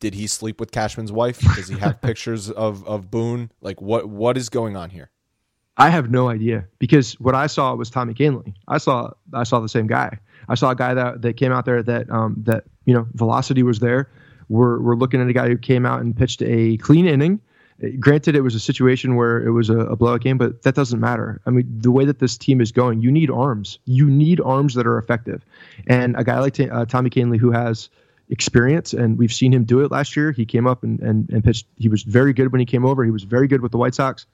Did 0.00 0.14
he 0.14 0.26
sleep 0.26 0.58
with 0.58 0.72
Cashman's 0.72 1.12
wife? 1.12 1.38
Does 1.54 1.68
he 1.68 1.78
have 1.78 2.00
pictures 2.02 2.50
of 2.50 2.84
of 2.88 3.08
Boone? 3.08 3.52
Like 3.60 3.80
what 3.80 4.08
what 4.08 4.36
is 4.36 4.48
going 4.48 4.76
on 4.76 4.90
here? 4.90 5.10
I 5.76 5.88
have 5.90 6.10
no 6.10 6.28
idea 6.28 6.66
because 6.78 7.14
what 7.14 7.34
I 7.34 7.46
saw 7.46 7.74
was 7.74 7.90
Tommy 7.90 8.14
Kahnle. 8.14 8.52
I 8.68 8.78
saw 8.78 9.12
I 9.32 9.44
saw 9.44 9.60
the 9.60 9.68
same 9.68 9.86
guy. 9.86 10.18
I 10.48 10.54
saw 10.54 10.70
a 10.70 10.76
guy 10.76 10.94
that 10.94 11.22
that 11.22 11.36
came 11.36 11.52
out 11.52 11.64
there 11.64 11.82
that 11.82 12.10
um 12.10 12.36
that 12.44 12.64
you 12.84 12.94
know 12.94 13.06
velocity 13.14 13.62
was 13.62 13.78
there. 13.78 14.10
We're 14.48 14.80
we're 14.80 14.96
looking 14.96 15.20
at 15.20 15.28
a 15.28 15.32
guy 15.32 15.48
who 15.48 15.56
came 15.56 15.86
out 15.86 16.00
and 16.00 16.16
pitched 16.16 16.42
a 16.42 16.76
clean 16.78 17.06
inning. 17.06 17.40
Granted, 17.98 18.36
it 18.36 18.42
was 18.42 18.54
a 18.54 18.60
situation 18.60 19.16
where 19.16 19.40
it 19.40 19.52
was 19.52 19.70
a, 19.70 19.78
a 19.78 19.96
blowout 19.96 20.20
game, 20.20 20.36
but 20.36 20.62
that 20.64 20.74
doesn't 20.74 21.00
matter. 21.00 21.40
I 21.46 21.50
mean, 21.50 21.66
the 21.78 21.90
way 21.90 22.04
that 22.04 22.18
this 22.18 22.36
team 22.36 22.60
is 22.60 22.72
going, 22.72 23.00
you 23.00 23.10
need 23.10 23.30
arms. 23.30 23.78
You 23.86 24.10
need 24.10 24.38
arms 24.38 24.74
that 24.74 24.86
are 24.86 24.98
effective, 24.98 25.42
and 25.86 26.14
a 26.18 26.24
guy 26.24 26.40
like 26.40 26.52
Ta- 26.52 26.64
uh, 26.64 26.84
Tommy 26.84 27.08
Kahnle 27.08 27.38
who 27.38 27.52
has 27.52 27.88
experience, 28.28 28.92
and 28.92 29.16
we've 29.16 29.32
seen 29.32 29.54
him 29.54 29.64
do 29.64 29.80
it 29.80 29.90
last 29.90 30.14
year. 30.14 30.30
He 30.30 30.44
came 30.44 30.66
up 30.66 30.82
and, 30.82 31.00
and, 31.00 31.30
and 31.30 31.42
pitched. 31.42 31.66
He 31.78 31.88
was 31.88 32.02
very 32.02 32.34
good 32.34 32.52
when 32.52 32.60
he 32.60 32.66
came 32.66 32.84
over. 32.84 33.02
He 33.02 33.10
was 33.10 33.24
very 33.24 33.48
good 33.48 33.62
with 33.62 33.72
the 33.72 33.78
White 33.78 33.94
Sox. 33.94 34.26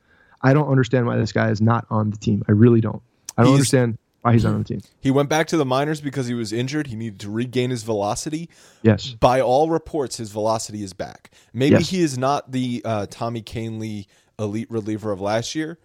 I 0.43 0.53
don't 0.53 0.69
understand 0.69 1.07
why 1.07 1.17
this 1.17 1.33
guy 1.33 1.51
is 1.51 1.61
not 1.61 1.87
on 1.91 2.11
the 2.11 2.17
team. 2.17 2.45
I 2.49 2.53
really 2.53 2.81
don't. 2.81 3.03
I 3.37 3.43
don't 3.43 3.53
He's- 3.53 3.57
understand 3.59 3.99
why 4.23 4.33
he's 4.33 4.45
not 4.45 4.55
on 4.55 4.59
the 4.59 4.65
team. 4.65 4.81
He 5.01 5.11
went 5.11 5.29
back 5.29 5.47
to 5.49 5.57
the 5.57 5.65
minors 5.65 6.01
because 6.01 6.27
he 6.27 6.35
was 6.35 6.53
injured. 6.53 6.89
He 6.89 6.97
needed 6.97 7.21
to 7.21 7.31
regain 7.31 7.71
his 7.71 7.85
velocity. 7.85 8.49
Yes. 8.83 9.11
By 9.21 9.41
all 9.41 9.71
reports, 9.71 10.17
his 10.17 10.31
velocity 10.33 10.83
is 10.83 10.93
back. 10.93 11.31
Maybe 11.53 11.77
Yes. 11.77 11.91
he 11.91 12.01
is 12.01 12.19
not 12.19 12.51
the 12.51 12.83
uh, 12.85 13.07
Tommy 13.09 13.41
Kahnle 13.43 14.07
elite 14.39 14.71
reliever 14.71 15.13
of 15.13 15.21
last 15.21 15.55
year, 15.55 15.79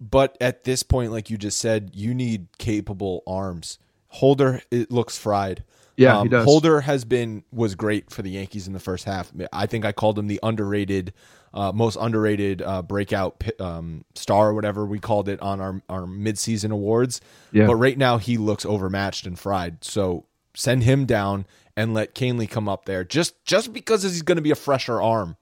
but 0.00 0.36
at 0.40 0.62
this 0.64 0.82
point, 0.84 1.10
like 1.10 1.30
you 1.30 1.36
just 1.36 1.58
said, 1.58 1.90
you 1.94 2.14
need 2.14 2.46
capable 2.58 3.22
arms. 3.26 3.78
Holder, 4.08 4.60
it 4.70 4.90
looks 4.90 5.18
fried. 5.18 5.64
Yeah, 5.96 6.22
he 6.22 6.28
does. 6.28 6.44
Holder 6.44 6.80
has 6.82 7.04
been 7.04 7.44
was 7.52 7.74
great 7.74 8.10
for 8.10 8.22
the 8.22 8.30
Yankees 8.30 8.66
in 8.66 8.72
the 8.72 8.80
first 8.80 9.04
half. 9.04 9.30
I 9.52 9.66
think 9.66 9.84
I 9.84 9.92
called 9.92 10.18
him 10.18 10.28
the 10.28 10.40
underrated, 10.42 11.12
uh, 11.52 11.72
most 11.72 11.96
underrated 12.00 12.62
uh, 12.62 12.82
breakout 12.82 13.42
um, 13.58 14.04
star 14.14 14.50
or 14.50 14.54
whatever 14.54 14.86
we 14.86 14.98
called 14.98 15.28
it 15.28 15.40
on 15.40 15.60
our 15.60 15.82
our 15.88 16.02
midseason 16.02 16.70
awards. 16.70 17.20
Yeah. 17.52 17.66
But 17.66 17.76
right 17.76 17.98
now 17.98 18.18
he 18.18 18.36
looks 18.36 18.64
overmatched 18.64 19.26
and 19.26 19.38
fried. 19.38 19.84
So 19.84 20.26
Send 20.54 20.82
him 20.82 21.06
down 21.06 21.46
and 21.76 21.94
let 21.94 22.14
Kahnle 22.14 22.48
come 22.50 22.68
up 22.68 22.84
there 22.84 23.04
just 23.04 23.42
just 23.44 23.72
because 23.72 24.02
he's 24.02 24.22
going 24.22 24.36
to 24.36 24.42
be 24.42 24.50
a 24.50 24.56
fresher 24.56 25.00
arm. 25.00 25.36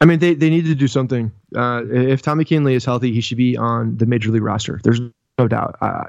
I 0.00 0.06
mean, 0.06 0.18
they, 0.18 0.34
they 0.34 0.50
need 0.50 0.64
to 0.66 0.74
do 0.74 0.88
something. 0.88 1.30
Uh, 1.54 1.82
if 1.90 2.22
Tommy 2.22 2.44
Kahnle 2.44 2.72
is 2.72 2.84
healthy, 2.84 3.12
he 3.12 3.20
should 3.20 3.36
be 3.36 3.56
on 3.56 3.96
the 3.96 4.06
major 4.06 4.30
league 4.30 4.42
roster. 4.42 4.80
There's 4.82 5.00
no 5.38 5.48
doubt. 5.48 5.76
Uh, 5.80 6.04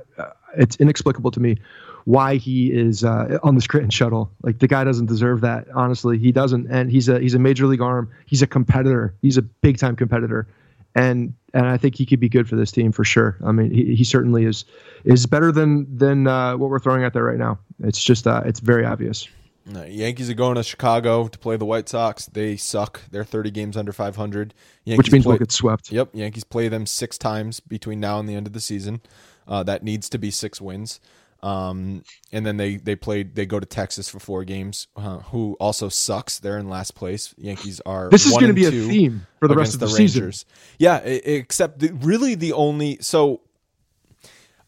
it's 0.58 0.76
inexplicable 0.78 1.32
to 1.32 1.40
me 1.40 1.58
why 2.06 2.36
he 2.36 2.72
is 2.72 3.04
uh, 3.04 3.38
on 3.44 3.56
the 3.56 3.62
Scranton 3.62 3.90
shuttle. 3.90 4.32
Like 4.42 4.60
the 4.60 4.68
guy 4.68 4.84
doesn't 4.84 5.08
deserve 5.08 5.42
that. 5.42 5.68
Honestly, 5.74 6.18
he 6.18 6.32
doesn't. 6.32 6.68
And 6.70 6.92
he's 6.92 7.10
a 7.10 7.20
he's 7.20 7.34
a 7.34 7.40
major 7.40 7.68
league 7.68 7.82
arm. 7.82 8.12
He's 8.26 8.42
a 8.42 8.48
competitor. 8.48 9.14
He's 9.22 9.38
a 9.38 9.42
big 9.42 9.78
time 9.78 9.96
competitor. 9.96 10.48
And 10.96 11.34
and 11.54 11.66
I 11.66 11.78
think 11.78 11.96
he 11.96 12.06
could 12.06 12.20
be 12.20 12.30
good 12.30 12.48
for 12.50 12.56
this 12.56 12.72
team 12.72 12.92
for 12.92 13.04
sure. 13.04 13.38
I 13.46 13.52
mean, 13.52 13.72
he, 13.72 13.96
he 13.96 14.04
certainly 14.04 14.46
is 14.46 14.66
is 15.04 15.26
better 15.26 15.52
than 15.52 15.98
than 15.98 16.28
uh, 16.28 16.58
what 16.58 16.70
we're 16.70 16.80
throwing 16.80 17.04
out 17.04 17.14
there 17.14 17.24
right 17.24 17.38
now. 17.38 17.60
It's 17.84 18.04
just 18.04 18.28
uh, 18.28 18.44
it's 18.46 18.60
very 18.60 18.86
obvious. 18.86 19.28
No, 19.66 19.84
Yankees 19.84 20.30
are 20.30 20.34
going 20.34 20.56
to 20.56 20.64
Chicago 20.64 21.28
to 21.28 21.38
play 21.38 21.56
the 21.56 21.66
White 21.66 21.88
Sox. 21.88 22.26
They 22.26 22.58
suck. 22.58 23.02
They're 23.12 23.24
30 23.24 23.52
games 23.52 23.78
under 23.78 23.94
500. 23.94 24.56
Yankees 24.86 24.98
Which 24.98 25.12
means 25.12 25.24
play, 25.24 25.34
we'll 25.34 25.40
get 25.40 25.52
swept. 25.52 25.92
Yep. 25.92 26.10
Yankees 26.14 26.44
play 26.44 26.68
them 26.68 26.88
six 26.88 27.18
times 27.18 27.60
between 27.60 28.00
now 28.00 28.20
and 28.20 28.28
the 28.28 28.34
end 28.34 28.48
of 28.48 28.54
the 28.54 28.60
season. 28.60 29.02
Uh, 29.48 29.62
that 29.64 29.84
needs 29.84 30.10
to 30.10 30.18
be 30.18 30.32
six 30.32 30.60
wins. 30.60 31.00
Um, 31.44 32.04
and 32.32 32.46
then 32.46 32.58
they 32.58 32.78
they 32.78 32.96
played. 32.96 33.36
They 33.36 33.46
go 33.46 33.60
to 33.60 33.66
Texas 33.66 34.10
for 34.10 34.20
four 34.20 34.44
games. 34.44 34.88
Uh, 34.96 35.20
who 35.20 35.58
also 35.60 35.90
sucks. 35.90 36.40
They're 36.40 36.58
in 36.58 36.70
last 36.70 36.96
place. 36.96 37.34
Yankees 37.38 37.82
are. 37.86 38.10
This 38.10 38.26
is 38.26 38.34
going 38.34 38.48
to 38.48 38.54
be 38.54 38.66
a 38.66 38.72
theme 38.72 39.26
for 39.40 39.48
the 39.48 39.56
rest 39.56 39.74
of 39.74 39.80
the, 39.80 39.88
the 39.88 39.92
season. 39.92 40.32
Yeah, 40.78 40.98
except 40.98 41.80
the, 41.80 41.92
really 41.94 42.36
the 42.36 42.54
only 42.54 42.98
so. 43.02 43.42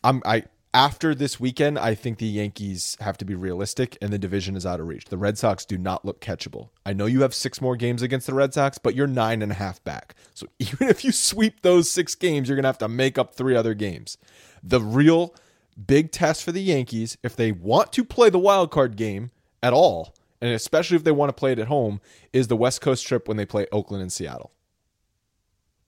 I'm 0.04 0.22
I 0.26 0.44
after 0.74 1.14
this 1.14 1.40
weekend, 1.40 1.78
I 1.78 1.94
think 1.94 2.18
the 2.18 2.26
Yankees 2.26 2.98
have 3.00 3.18
to 3.20 3.26
be 3.26 3.36
realistic 3.36 3.96
and 4.02 4.12
the 4.12 4.18
division 4.18 4.56
is 4.56 4.66
out 4.66 4.80
of 4.80 4.88
reach. 4.88 5.06
The 5.06 5.18
Red 5.18 5.38
Sox 5.38 5.66
do 5.66 5.78
not 5.78 6.04
look 6.04 6.20
catchable. 6.20 6.70
I 6.84 6.94
know 6.94 7.06
you 7.06 7.22
have 7.22 7.36
six 7.36 7.62
more 7.62 7.76
games 7.76 8.02
against 8.02 8.26
the 8.26 8.34
Red 8.34 8.54
Sox, 8.56 8.80
but 8.80 8.96
you're 8.96 9.06
nine 9.06 9.44
and 9.44 9.52
a 9.52 9.56
half 9.56 9.84
back. 9.84 10.16
So 10.34 10.48
even 10.60 10.90
if 10.90 11.06
you 11.06 11.12
sweep 11.12 11.62
those 11.62 11.92
six 11.92 12.16
games, 12.16 12.50
you're 12.50 12.56
going 12.56 12.64
to 12.64 12.70
have 12.70 12.80
to 12.80 12.88
make 12.88 13.20
up 13.20 13.36
three 13.36 13.56
other 13.56 13.76
games. 13.76 14.18
The 14.64 14.82
real 14.82 15.36
big 15.74 16.12
test 16.12 16.44
for 16.44 16.52
the 16.52 16.62
Yankees, 16.62 17.18
if 17.24 17.36
they 17.36 17.52
want 17.52 17.92
to 17.94 18.04
play 18.04 18.30
the 18.30 18.40
wild 18.40 18.72
card 18.72 18.96
game 18.96 19.32
at 19.62 19.74
all, 19.74 20.14
and 20.42 20.52
especially 20.54 20.98
if 20.98 21.04
they 21.04 21.12
want 21.12 21.30
to 21.30 21.34
play 21.34 21.52
it 21.52 21.60
at 21.60 21.68
home, 21.68 22.02
is 22.32 22.48
the 22.48 22.56
West 22.56 22.82
Coast 22.82 23.06
trip 23.06 23.28
when 23.28 23.38
they 23.38 23.46
play 23.46 23.66
Oakland 23.72 24.02
and 24.02 24.12
Seattle. 24.12 24.52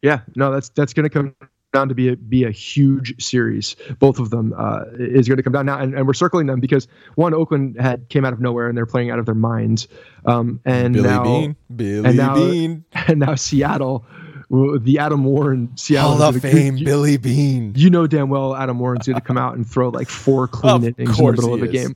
Yeah, 0.01 0.21
no, 0.36 0.51
that's 0.51 0.69
that's 0.69 0.93
going 0.93 1.03
to 1.03 1.09
come 1.09 1.36
down 1.73 1.89
to 1.89 1.95
be 1.95 2.09
a, 2.09 2.15
be 2.15 2.43
a 2.45 2.51
huge 2.51 3.21
series. 3.21 3.75
Both 3.99 4.19
of 4.19 4.29
them 4.29 4.53
uh, 4.57 4.83
is 4.97 5.27
going 5.27 5.38
to 5.38 5.43
come 5.43 5.53
down 5.53 5.65
now, 5.65 5.79
and, 5.79 5.93
and, 5.93 6.07
we're 6.07 6.13
circling 6.13 6.47
them 6.47 6.59
because 6.59 6.88
one 7.15 7.33
Oakland 7.33 7.79
had 7.79 8.07
came 8.09 8.23
out 8.23 8.31
of 8.31 8.39
nowhere 8.39 8.69
and 8.69 8.77
they're 8.77 8.86
playing 8.86 9.09
out 9.09 9.19
of 9.19 9.25
their 9.25 9.36
minds, 9.36 9.88
um, 10.25 10.61
and 10.65 10.93
Billy 10.93 11.07
now 11.07 11.23
Beane. 11.23 11.55
Billy 11.75 12.07
and 12.07 12.17
now, 12.17 12.36
Beane. 12.36 12.86
and 13.07 13.19
now 13.19 13.36
Seattle 13.36 14.05
the 14.50 14.98
Adam 15.00 15.24
Warren 15.24 15.76
Seattle 15.76 16.18
Hall 16.18 16.36
of 16.36 16.41
Fame, 16.41 16.78
you, 16.78 16.86
Billy 16.86 17.18
Beane. 17.18 17.74
You 17.76 17.89
know 17.89 18.08
damn 18.08 18.30
well 18.30 18.56
Adam 18.56 18.80
Warren's 18.80 19.08
going 19.08 19.20
to 19.20 19.26
come 19.26 19.38
out 19.38 19.56
and 19.56 19.68
throw 19.68 19.89
like 19.89 20.10
four 20.10 20.48
clean 20.48 20.84
innings 20.84 21.20
in 21.20 21.26
the 21.26 21.32
middle 21.32 21.54
of 21.54 21.60
the 21.60 21.68
game. 21.68 21.96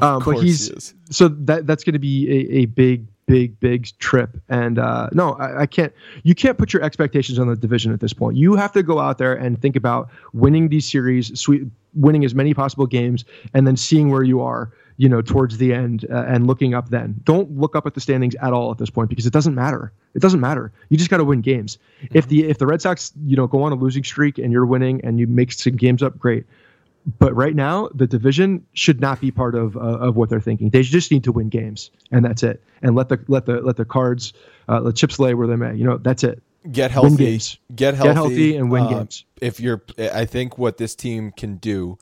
Um, 0.00 0.22
but 0.24 0.42
he's 0.42 0.68
he 0.68 0.94
so 1.10 1.28
that 1.28 1.66
that's 1.66 1.84
going 1.84 1.94
to 1.94 1.98
be 1.98 2.28
a, 2.28 2.56
a 2.58 2.64
big 2.66 3.06
big 3.26 3.58
big 3.60 3.88
trip. 3.98 4.36
And 4.48 4.78
uh, 4.78 5.08
no 5.12 5.34
I, 5.34 5.62
I, 5.62 5.66
can't 5.66 5.92
you 6.22 6.34
can't 6.34 6.58
put 6.58 6.72
your 6.72 6.82
expectations 6.82 7.38
on 7.38 7.48
the 7.48 7.56
division 7.56 7.92
at 7.92 8.00
this 8.00 8.12
point. 8.12 8.36
You 8.36 8.54
have 8.56 8.72
to 8.72 8.82
go 8.82 8.98
out 8.98 9.18
there 9.18 9.34
and 9.34 9.60
think 9.60 9.76
about 9.76 10.08
winning 10.32 10.68
these 10.68 10.90
series 10.90 11.46
winning 11.94 12.24
as 12.24 12.34
many 12.34 12.52
possible 12.54 12.86
games 12.86 13.24
and 13.54 13.66
then 13.66 13.76
seeing 13.76 14.10
where 14.10 14.22
you 14.22 14.40
are 14.40 14.70
you 14.96 15.08
know, 15.08 15.20
towards 15.20 15.58
the 15.58 15.72
end 15.74 16.06
uh, 16.10 16.24
and 16.26 16.46
looking 16.46 16.74
up 16.74 16.88
then. 16.88 17.20
Don't 17.24 17.58
look 17.58 17.76
up 17.76 17.86
at 17.86 17.94
the 17.94 18.00
standings 18.00 18.34
at 18.36 18.52
all 18.52 18.70
at 18.70 18.78
this 18.78 18.90
point 18.90 19.10
because 19.10 19.26
it 19.26 19.32
doesn't 19.32 19.54
matter. 19.54 19.92
It 20.14 20.22
doesn't 20.22 20.40
matter. 20.40 20.72
You 20.88 20.96
just 20.96 21.10
got 21.10 21.18
to 21.18 21.24
win 21.24 21.40
games. 21.40 21.78
Mm-hmm. 22.02 22.18
If 22.18 22.28
the 22.28 22.44
if 22.44 22.58
the 22.58 22.66
Red 22.66 22.80
Sox, 22.82 23.12
you 23.24 23.36
know, 23.36 23.46
go 23.46 23.62
on 23.62 23.72
a 23.72 23.74
losing 23.74 24.04
streak 24.04 24.38
and 24.38 24.52
you're 24.52 24.66
winning 24.66 25.00
and 25.04 25.18
you 25.18 25.26
make 25.26 25.52
some 25.52 25.76
games 25.76 26.02
up, 26.02 26.18
great. 26.18 26.46
But 27.18 27.36
right 27.36 27.54
now, 27.54 27.88
the 27.94 28.06
division 28.06 28.66
should 28.72 29.00
not 29.00 29.20
be 29.20 29.30
part 29.30 29.54
of 29.54 29.76
uh, 29.76 29.80
of 29.80 30.16
what 30.16 30.28
they're 30.28 30.40
thinking. 30.40 30.70
They 30.70 30.82
just 30.82 31.12
need 31.12 31.24
to 31.24 31.32
win 31.32 31.50
games, 31.50 31.90
and 32.10 32.24
that's 32.24 32.42
it. 32.42 32.62
And 32.82 32.96
let 32.96 33.08
the 33.08 33.22
let 33.28 33.46
the 33.46 33.60
let 33.60 33.76
the 33.76 33.84
cards, 33.84 34.32
uh, 34.68 34.80
let 34.80 34.96
chips 34.96 35.18
lay 35.18 35.34
where 35.34 35.46
they 35.46 35.56
may. 35.56 35.76
You 35.76 35.84
know, 35.84 35.98
that's 35.98 36.24
it. 36.24 36.42
Get 36.72 36.90
healthy. 36.90 37.38
Get 37.74 37.94
healthy. 37.94 38.08
Get 38.08 38.14
healthy 38.14 38.56
and 38.56 38.70
win 38.72 38.84
uh, 38.84 38.88
games. 38.88 39.24
If 39.40 39.60
you're, 39.60 39.82
I 39.98 40.24
think 40.24 40.58
what 40.58 40.78
this 40.78 40.96
team 40.96 41.30
can 41.30 41.56
do 41.58 41.96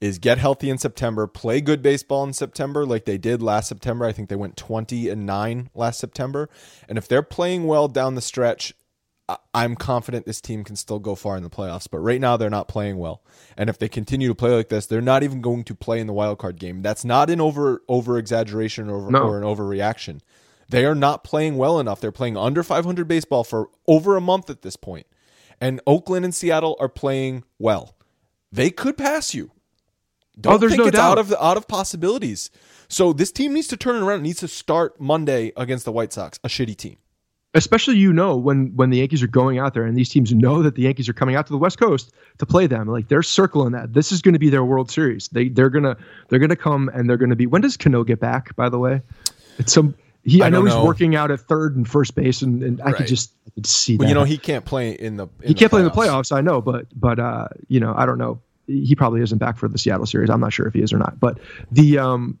is 0.00 0.18
get 0.18 0.38
healthy 0.38 0.70
in 0.70 0.78
September, 0.78 1.26
play 1.26 1.60
good 1.60 1.82
baseball 1.82 2.24
in 2.24 2.32
September 2.32 2.86
like 2.86 3.04
they 3.04 3.18
did 3.18 3.42
last 3.42 3.68
September. 3.68 4.06
I 4.06 4.12
think 4.12 4.28
they 4.28 4.36
went 4.36 4.56
20 4.56 5.08
and 5.08 5.26
9 5.26 5.70
last 5.74 6.00
September. 6.00 6.48
And 6.88 6.96
if 6.96 7.06
they're 7.06 7.22
playing 7.22 7.66
well 7.66 7.86
down 7.86 8.14
the 8.14 8.22
stretch, 8.22 8.72
I'm 9.54 9.76
confident 9.76 10.26
this 10.26 10.40
team 10.40 10.64
can 10.64 10.76
still 10.76 10.98
go 10.98 11.14
far 11.14 11.36
in 11.36 11.42
the 11.42 11.50
playoffs, 11.50 11.88
but 11.88 11.98
right 11.98 12.20
now 12.20 12.36
they're 12.36 12.50
not 12.50 12.68
playing 12.68 12.96
well. 12.98 13.22
And 13.56 13.70
if 13.70 13.78
they 13.78 13.88
continue 13.88 14.28
to 14.28 14.34
play 14.34 14.50
like 14.50 14.70
this, 14.70 14.86
they're 14.86 15.00
not 15.00 15.22
even 15.22 15.40
going 15.40 15.64
to 15.64 15.74
play 15.74 16.00
in 16.00 16.06
the 16.06 16.12
wild 16.12 16.38
card 16.38 16.58
game. 16.58 16.82
That's 16.82 17.04
not 17.04 17.30
an 17.30 17.40
over 17.40 17.82
over 17.88 18.18
exaggeration 18.18 18.88
or, 18.90 19.10
no. 19.10 19.20
or 19.20 19.38
an 19.38 19.44
overreaction. 19.44 20.20
They 20.68 20.84
are 20.84 20.94
not 20.94 21.24
playing 21.24 21.56
well 21.56 21.80
enough. 21.80 22.00
They're 22.00 22.12
playing 22.12 22.36
under 22.36 22.62
500 22.62 23.06
baseball 23.06 23.44
for 23.44 23.68
over 23.86 24.16
a 24.16 24.20
month 24.20 24.50
at 24.50 24.62
this 24.62 24.76
point. 24.76 25.06
And 25.60 25.80
Oakland 25.86 26.24
and 26.24 26.34
Seattle 26.34 26.76
are 26.80 26.88
playing 26.88 27.44
well. 27.58 27.96
They 28.52 28.70
could 28.70 28.96
pass 28.96 29.34
you. 29.34 29.50
Don't 30.38 30.54
oh, 30.54 30.58
there's 30.58 30.72
think 30.72 30.82
no 30.82 30.88
it's 30.88 30.96
doubt. 30.96 31.12
out 31.12 31.18
of 31.18 31.34
out 31.40 31.56
of 31.56 31.66
possibilities. 31.66 32.50
So 32.88 33.12
this 33.12 33.30
team 33.30 33.54
needs 33.54 33.68
to 33.68 33.76
turn 33.76 33.96
it 33.96 34.02
around. 34.02 34.20
It 34.20 34.22
needs 34.22 34.40
to 34.40 34.48
start 34.48 35.00
Monday 35.00 35.52
against 35.56 35.84
the 35.84 35.92
White 35.92 36.12
Sox, 36.12 36.40
a 36.42 36.48
shitty 36.48 36.76
team. 36.76 36.96
Especially 37.52 37.96
you 37.96 38.12
know 38.12 38.36
when 38.36 38.74
when 38.76 38.90
the 38.90 38.98
Yankees 38.98 39.22
are 39.24 39.28
going 39.28 39.58
out 39.58 39.74
there 39.74 39.84
and 39.84 39.96
these 39.96 40.08
teams 40.08 40.32
know 40.32 40.62
that 40.62 40.76
the 40.76 40.82
Yankees 40.82 41.08
are 41.08 41.12
coming 41.12 41.34
out 41.34 41.46
to 41.46 41.52
the 41.52 41.58
West 41.58 41.78
Coast 41.78 42.12
to 42.38 42.46
play 42.46 42.68
them. 42.68 42.86
Like 42.86 43.08
they're 43.08 43.24
circling 43.24 43.72
that. 43.72 43.92
This 43.92 44.12
is 44.12 44.22
going 44.22 44.34
to 44.34 44.38
be 44.38 44.50
their 44.50 44.64
World 44.64 44.90
Series. 44.90 45.28
They 45.28 45.48
they're 45.48 45.68
gonna 45.68 45.96
they're 46.28 46.38
gonna 46.38 46.54
come 46.54 46.88
and 46.94 47.10
they're 47.10 47.16
gonna 47.16 47.36
be. 47.36 47.46
When 47.46 47.60
does 47.60 47.76
Cano 47.76 48.04
get 48.04 48.20
back? 48.20 48.54
By 48.54 48.68
the 48.68 48.78
way, 48.78 49.02
it's 49.58 49.72
some. 49.72 49.96
He, 50.22 50.42
I, 50.42 50.46
I 50.46 50.50
know 50.50 50.64
he's 50.64 50.74
know. 50.74 50.84
working 50.84 51.16
out 51.16 51.30
at 51.30 51.40
third 51.40 51.76
and 51.76 51.88
first 51.88 52.14
base, 52.14 52.42
and, 52.42 52.62
and 52.62 52.82
I 52.82 52.92
could 52.92 53.06
just 53.06 53.32
I 53.46 53.50
could 53.50 53.66
see 53.66 53.96
that. 53.96 54.06
You 54.06 54.14
know, 54.14 54.24
he 54.24 54.38
can't 54.38 54.64
play 54.64 54.92
in 54.92 55.16
the. 55.16 55.26
In 55.42 55.48
he 55.48 55.54
can't 55.54 55.70
playoffs. 55.70 55.70
play 55.70 55.80
in 55.80 55.86
the 55.86 55.90
playoffs. 55.92 56.36
I 56.36 56.42
know, 56.42 56.60
but 56.60 56.86
but 56.94 57.18
uh, 57.18 57.48
you 57.68 57.80
know, 57.80 57.94
I 57.96 58.06
don't 58.06 58.18
know 58.18 58.40
he 58.70 58.94
probably 58.94 59.22
isn't 59.22 59.38
back 59.38 59.56
for 59.56 59.68
the 59.68 59.78
Seattle 59.78 60.06
series. 60.06 60.30
I'm 60.30 60.40
not 60.40 60.52
sure 60.52 60.66
if 60.66 60.74
he 60.74 60.82
is 60.82 60.92
or 60.92 60.98
not, 60.98 61.18
but 61.18 61.38
the 61.70 61.98
um, 61.98 62.38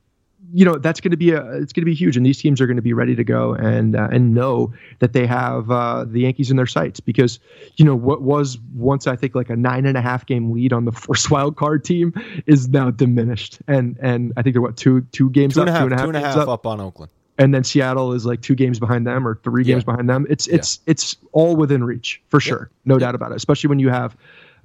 you 0.52 0.64
know 0.64 0.78
that's 0.78 1.00
going 1.00 1.10
to 1.10 1.16
be 1.16 1.30
a 1.30 1.40
it's 1.56 1.72
going 1.72 1.82
to 1.82 1.86
be 1.86 1.94
huge, 1.94 2.16
and 2.16 2.24
these 2.24 2.38
teams 2.38 2.60
are 2.60 2.66
going 2.66 2.76
to 2.76 2.82
be 2.82 2.92
ready 2.92 3.14
to 3.14 3.24
go 3.24 3.54
and 3.54 3.96
uh, 3.96 4.08
and 4.10 4.34
know 4.34 4.72
that 4.98 5.12
they 5.12 5.26
have 5.26 5.70
uh, 5.70 6.04
the 6.04 6.20
Yankees 6.20 6.50
in 6.50 6.56
their 6.56 6.66
sights 6.66 7.00
because 7.00 7.38
you 7.76 7.84
know 7.84 7.94
what 7.94 8.22
was 8.22 8.58
once 8.74 9.06
I 9.06 9.16
think 9.16 9.34
like 9.34 9.50
a 9.50 9.56
nine 9.56 9.86
and 9.86 9.96
a 9.96 10.00
half 10.00 10.26
game 10.26 10.52
lead 10.52 10.72
on 10.72 10.84
the 10.84 10.92
first 10.92 11.30
wild 11.30 11.56
card 11.56 11.84
team 11.84 12.12
is 12.46 12.68
now 12.68 12.90
diminished, 12.90 13.58
and 13.68 13.96
and 14.00 14.32
I 14.36 14.42
think 14.42 14.54
they're 14.54 14.62
what 14.62 14.76
two 14.76 15.02
two 15.12 15.30
games 15.30 15.54
two 15.54 15.60
and 15.60 15.70
up, 15.70 15.74
half, 15.74 15.82
two 15.82 15.86
and 15.86 15.94
a 15.94 15.96
half, 15.96 16.04
two 16.04 16.08
and 16.08 16.16
a 16.16 16.20
half 16.20 16.36
up. 16.36 16.48
up 16.48 16.66
on 16.66 16.80
Oakland 16.80 17.10
and 17.40 17.54
then 17.54 17.64
Seattle 17.64 18.12
is 18.12 18.26
like 18.26 18.42
two 18.42 18.54
games 18.54 18.78
behind 18.78 19.06
them 19.06 19.26
or 19.26 19.36
three 19.36 19.64
games 19.64 19.82
yeah. 19.82 19.92
behind 19.92 20.10
them. 20.10 20.26
It's 20.28 20.46
it's 20.48 20.80
yeah. 20.84 20.90
it's 20.90 21.16
all 21.32 21.56
within 21.56 21.82
reach 21.82 22.20
for 22.28 22.38
sure, 22.38 22.70
no 22.84 22.94
yeah. 22.96 23.00
doubt 23.00 23.14
about 23.14 23.32
it. 23.32 23.36
Especially 23.36 23.68
when 23.68 23.78
you 23.78 23.88
have 23.88 24.14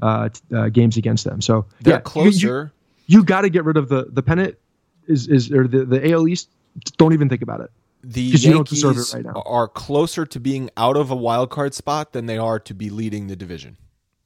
uh, 0.02 0.30
uh, 0.54 0.70
games 0.70 0.98
against 0.98 1.24
them. 1.24 1.42
So 1.42 1.66
they're 1.82 1.96
yeah, 1.96 2.00
closer. 2.02 2.74
You, 3.08 3.18
you, 3.18 3.20
you 3.20 3.24
got 3.24 3.42
to 3.42 3.50
get 3.50 3.64
rid 3.64 3.78
of 3.78 3.90
the 3.90 4.08
the 4.10 4.24
pennant 4.24 4.58
is 5.08 5.28
is 5.28 5.52
or 5.52 5.68
the 5.68 5.86
the 5.86 6.12
AL 6.12 6.28
East. 6.28 6.50
Don't 6.98 7.14
even 7.14 7.30
think 7.30 7.42
about 7.42 7.62
it. 7.62 7.72
The 8.04 8.22
Yankees 8.22 8.84
right 9.16 9.26
are 9.36 9.68
closer 9.68 10.28
to 10.28 10.40
being 10.40 10.70
out 10.78 10.96
of 10.96 11.10
a 11.10 11.16
wild 11.16 11.50
card 11.50 11.74
spot 11.74 12.14
than 12.14 12.28
they 12.28 12.38
are 12.38 12.60
to 12.60 12.74
be 12.76 12.92
leading 12.92 13.28
the 13.28 13.36
division. 13.36 13.78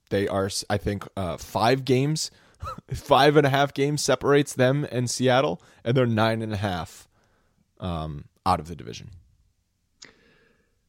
They 0.10 0.28
are, 0.28 0.50
I 0.70 0.78
think, 0.78 1.08
uh, 1.16 1.38
five 1.38 1.86
games, 1.86 2.30
five 2.94 3.38
and 3.38 3.48
a 3.48 3.50
half 3.50 3.74
games 3.74 4.02
separates 4.02 4.54
them 4.54 4.86
and 4.92 5.10
Seattle, 5.10 5.62
and 5.86 5.96
they're 5.96 6.06
nine 6.06 6.42
and 6.42 6.52
a 6.52 6.58
half 6.58 7.08
um, 7.80 8.26
out 8.46 8.60
of 8.60 8.68
the 8.68 8.76
division. 8.76 9.12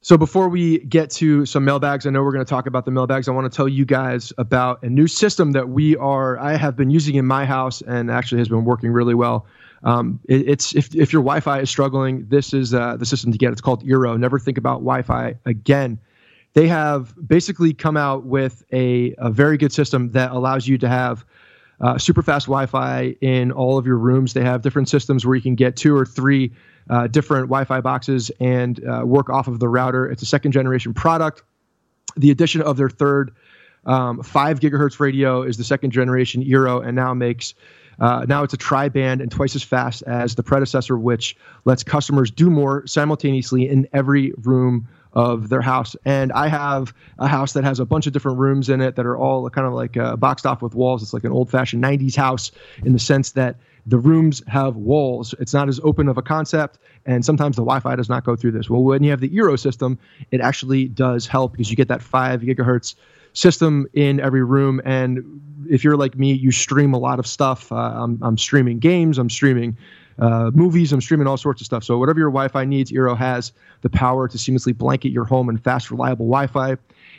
So 0.03 0.17
before 0.17 0.49
we 0.49 0.79
get 0.79 1.11
to 1.11 1.45
some 1.45 1.65
mailbags, 1.65 2.07
I 2.07 2.11
know 2.11 2.23
we're 2.23 2.33
going 2.33 2.45
to 2.45 2.49
talk 2.49 2.67
about 2.67 2.87
the 2.87 2.91
mailbags. 2.91 3.29
I 3.29 3.33
want 3.33 3.51
to 3.53 3.55
tell 3.55 3.69
you 3.69 3.85
guys 3.85 4.33
about 4.39 4.83
a 4.83 4.89
new 4.89 5.07
system 5.07 5.53
that 5.53 5.69
we 5.69 5.95
are 5.97 6.39
I 6.39 6.57
have 6.57 6.75
been 6.75 6.89
using 6.89 7.17
in 7.17 7.27
my 7.27 7.45
house 7.45 7.83
and 7.83 8.11
actually 8.11 8.39
has 8.39 8.49
been 8.49 8.65
working 8.65 8.91
really 8.93 9.15
well. 9.15 9.47
Um, 9.83 10.19
it, 10.27 10.49
it's 10.49 10.75
if 10.75 10.95
if 10.95 11.13
your 11.13 11.23
Wi-Fi 11.23 11.61
is 11.61 11.71
struggling, 11.71 12.27
this 12.29 12.55
is 12.55 12.73
uh, 12.73 12.97
the 12.97 13.05
system 13.05 13.31
to 13.33 13.39
get. 13.39 13.53
It's 13.53 13.61
called 13.61 13.85
Eero. 13.85 14.19
Never 14.19 14.39
think 14.39 14.57
about 14.57 14.81
Wi-Fi 14.81 15.35
again. 15.45 15.99
They 16.55 16.67
have 16.67 17.15
basically 17.27 17.75
come 17.75 17.97
out 17.97 18.25
with 18.25 18.65
a, 18.73 19.15
a 19.19 19.31
very 19.31 19.57
good 19.57 19.73
system 19.73 20.13
that 20.13 20.33
allows 20.33 20.67
you 20.67 20.79
to 20.79 20.89
have 20.89 21.25
uh, 21.81 21.99
super 21.99 22.23
fast 22.23 22.47
Wi-Fi 22.47 23.17
in 23.21 23.53
all 23.53 23.79
of 23.79 23.87
your 23.87 23.97
rooms. 23.97 24.33
They 24.33 24.45
have 24.45 24.63
different 24.63 24.89
systems 24.89 25.25
where 25.25 25.35
you 25.35 25.43
can 25.43 25.55
get 25.55 25.77
two 25.77 25.97
or 25.97 26.05
three 26.05 26.53
uh, 26.89 27.07
different 27.07 27.47
Wi-Fi 27.49 27.81
boxes 27.81 28.31
and 28.41 28.85
uh, 28.85 29.03
work 29.05 29.31
off 29.31 29.49
of 29.49 29.59
the 29.61 29.69
router. 29.69 30.11
It's 30.11 30.23
a 30.23 30.27
second 30.27 30.53
generation 30.53 30.95
product. 30.95 31.43
The 32.17 32.31
addition 32.31 32.63
of 32.63 32.77
their 32.77 32.91
third 32.91 33.33
um, 33.87 34.23
five 34.23 34.61
gigahertz 34.61 35.01
radio 35.01 35.43
is 35.43 35.57
the 35.57 35.65
second 35.65 35.91
generation 35.93 36.45
Eero, 36.45 36.85
and 36.85 36.95
now 36.95 37.15
makes 37.15 37.55
Uh, 38.01 38.25
now 38.27 38.43
it's 38.43 38.55
a 38.55 38.57
tri-band 38.57 39.21
and 39.21 39.31
twice 39.31 39.55
as 39.55 39.63
fast 39.63 40.03
as 40.07 40.35
the 40.35 40.43
predecessor, 40.43 40.97
which 40.97 41.37
lets 41.67 41.85
customers 41.85 42.31
do 42.31 42.49
more 42.49 42.87
simultaneously 42.87 43.69
in 43.69 43.87
every 43.93 44.33
room 44.43 44.89
of 45.13 45.49
their 45.49 45.61
house. 45.61 45.97
And 46.05 46.33
I 46.33 46.49
have 46.49 46.95
a 47.19 47.27
house 47.27 47.53
that 47.55 47.65
has 47.65 47.81
a 47.81 47.85
bunch 47.85 48.07
of 48.07 48.13
different 48.13 48.39
rooms 48.39 48.69
in 48.69 48.81
it 48.81 48.97
that 48.97 49.07
are 49.07 49.17
all 49.17 49.49
kind 49.51 49.67
of 49.67 49.73
like 49.73 49.97
uh, 49.97 50.17
boxed 50.17 50.47
off 50.47 50.63
with 50.63 50.75
walls. 50.75 51.03
It's 51.03 51.13
like 51.13 51.25
an 51.25 51.33
old 51.33 51.51
fashioned 51.51 51.83
90s 51.83 52.17
house 52.17 52.51
in 52.85 52.93
the 52.93 52.99
sense 52.99 53.33
that 53.33 53.57
the 53.87 53.99
rooms 53.99 54.43
have 54.47 54.77
walls. 54.77 55.35
It's 55.41 55.55
not 55.55 55.69
as 55.69 55.81
open 55.83 56.09
of 56.09 56.19
a 56.19 56.23
concept. 56.23 56.79
And 57.07 57.25
sometimes 57.25 57.57
the 57.57 57.63
Wi 57.63 57.81
Fi 57.81 57.97
does 57.97 58.09
not 58.09 58.25
go 58.25 58.37
through 58.37 58.53
this. 58.53 58.71
Well, 58.71 58.83
when 58.83 59.03
you 59.03 59.11
have 59.11 59.21
the 59.21 59.31
Eero 59.31 59.59
system, 59.59 59.99
it 60.31 60.41
actually 60.41 60.87
does 60.89 61.27
help 61.27 61.53
because 61.53 61.71
you 61.71 61.77
get 61.77 61.89
that 61.89 62.03
five 62.03 62.43
gigahertz 62.43 62.95
system 63.33 63.87
in 63.95 64.21
every 64.21 64.45
room. 64.45 64.81
And 64.85 65.41
if 65.69 65.85
you're 65.85 65.97
like 65.97 66.17
me, 66.17 66.33
you 66.33 66.51
stream 66.51 66.93
a 66.93 66.99
lot 66.99 67.19
of 67.19 67.27
stuff. 67.27 67.73
Uh, 67.73 67.77
I'm, 67.77 68.19
I'm 68.23 68.37
streaming 68.37 68.79
games, 68.79 69.19
I'm 69.19 69.31
streaming 69.31 69.77
uh, 70.19 70.51
movies. 70.55 70.93
I'm 70.93 71.01
streaming 71.01 71.27
all 71.27 71.37
sorts 71.37 71.61
of 71.61 71.67
stuff. 71.67 71.85
So 71.85 71.99
whatever 71.99 72.19
your 72.19 72.31
Wi-Fi 72.31 72.65
needs, 72.65 72.93
Eero 72.93 73.17
has 73.17 73.53
the 73.83 73.91
power 73.91 74.29
to 74.29 74.39
seamlessly 74.39 74.77
blanket 74.77 75.11
your 75.11 75.25
home 75.25 75.49
in 75.49 75.59
fast, 75.59 75.91
reliable 75.91 76.27
Wi-Fi. 76.27 76.77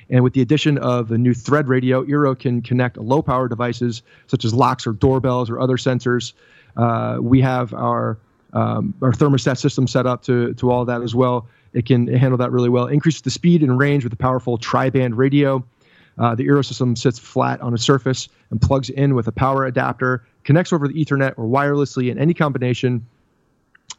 And 0.09 0.23
with 0.23 0.33
the 0.33 0.41
addition 0.41 0.77
of 0.77 1.07
the 1.07 1.17
new 1.17 1.33
Thread 1.33 1.67
radio, 1.67 2.03
Eero 2.05 2.37
can 2.37 2.61
connect 2.61 2.97
low-power 2.97 3.47
devices 3.47 4.03
such 4.27 4.45
as 4.45 4.53
locks 4.53 4.85
or 4.85 4.91
doorbells 4.91 5.49
or 5.49 5.59
other 5.59 5.77
sensors. 5.77 6.33
Uh, 6.77 7.17
we 7.21 7.41
have 7.41 7.73
our 7.73 8.17
um, 8.53 8.93
our 9.01 9.13
thermostat 9.13 9.57
system 9.57 9.87
set 9.87 10.05
up 10.05 10.23
to 10.23 10.53
to 10.55 10.69
all 10.69 10.85
that 10.85 11.01
as 11.01 11.15
well. 11.15 11.47
It 11.73 11.85
can 11.85 12.07
handle 12.07 12.37
that 12.37 12.51
really 12.51 12.69
well. 12.69 12.87
Increases 12.87 13.21
the 13.21 13.29
speed 13.29 13.63
and 13.63 13.79
range 13.79 14.03
with 14.03 14.11
a 14.11 14.17
powerful 14.17 14.57
tri-band 14.57 15.17
radio. 15.17 15.63
Uh, 16.17 16.35
the 16.35 16.45
Eero 16.45 16.63
system 16.63 16.95
sits 16.95 17.17
flat 17.17 17.61
on 17.61 17.73
a 17.73 17.77
surface 17.77 18.27
and 18.49 18.61
plugs 18.61 18.89
in 18.89 19.15
with 19.15 19.27
a 19.27 19.31
power 19.31 19.65
adapter, 19.65 20.23
connects 20.43 20.73
over 20.73 20.87
the 20.87 20.93
Ethernet 20.93 21.33
or 21.37 21.45
wirelessly 21.45 22.11
in 22.11 22.17
any 22.17 22.33
combination. 22.33 23.05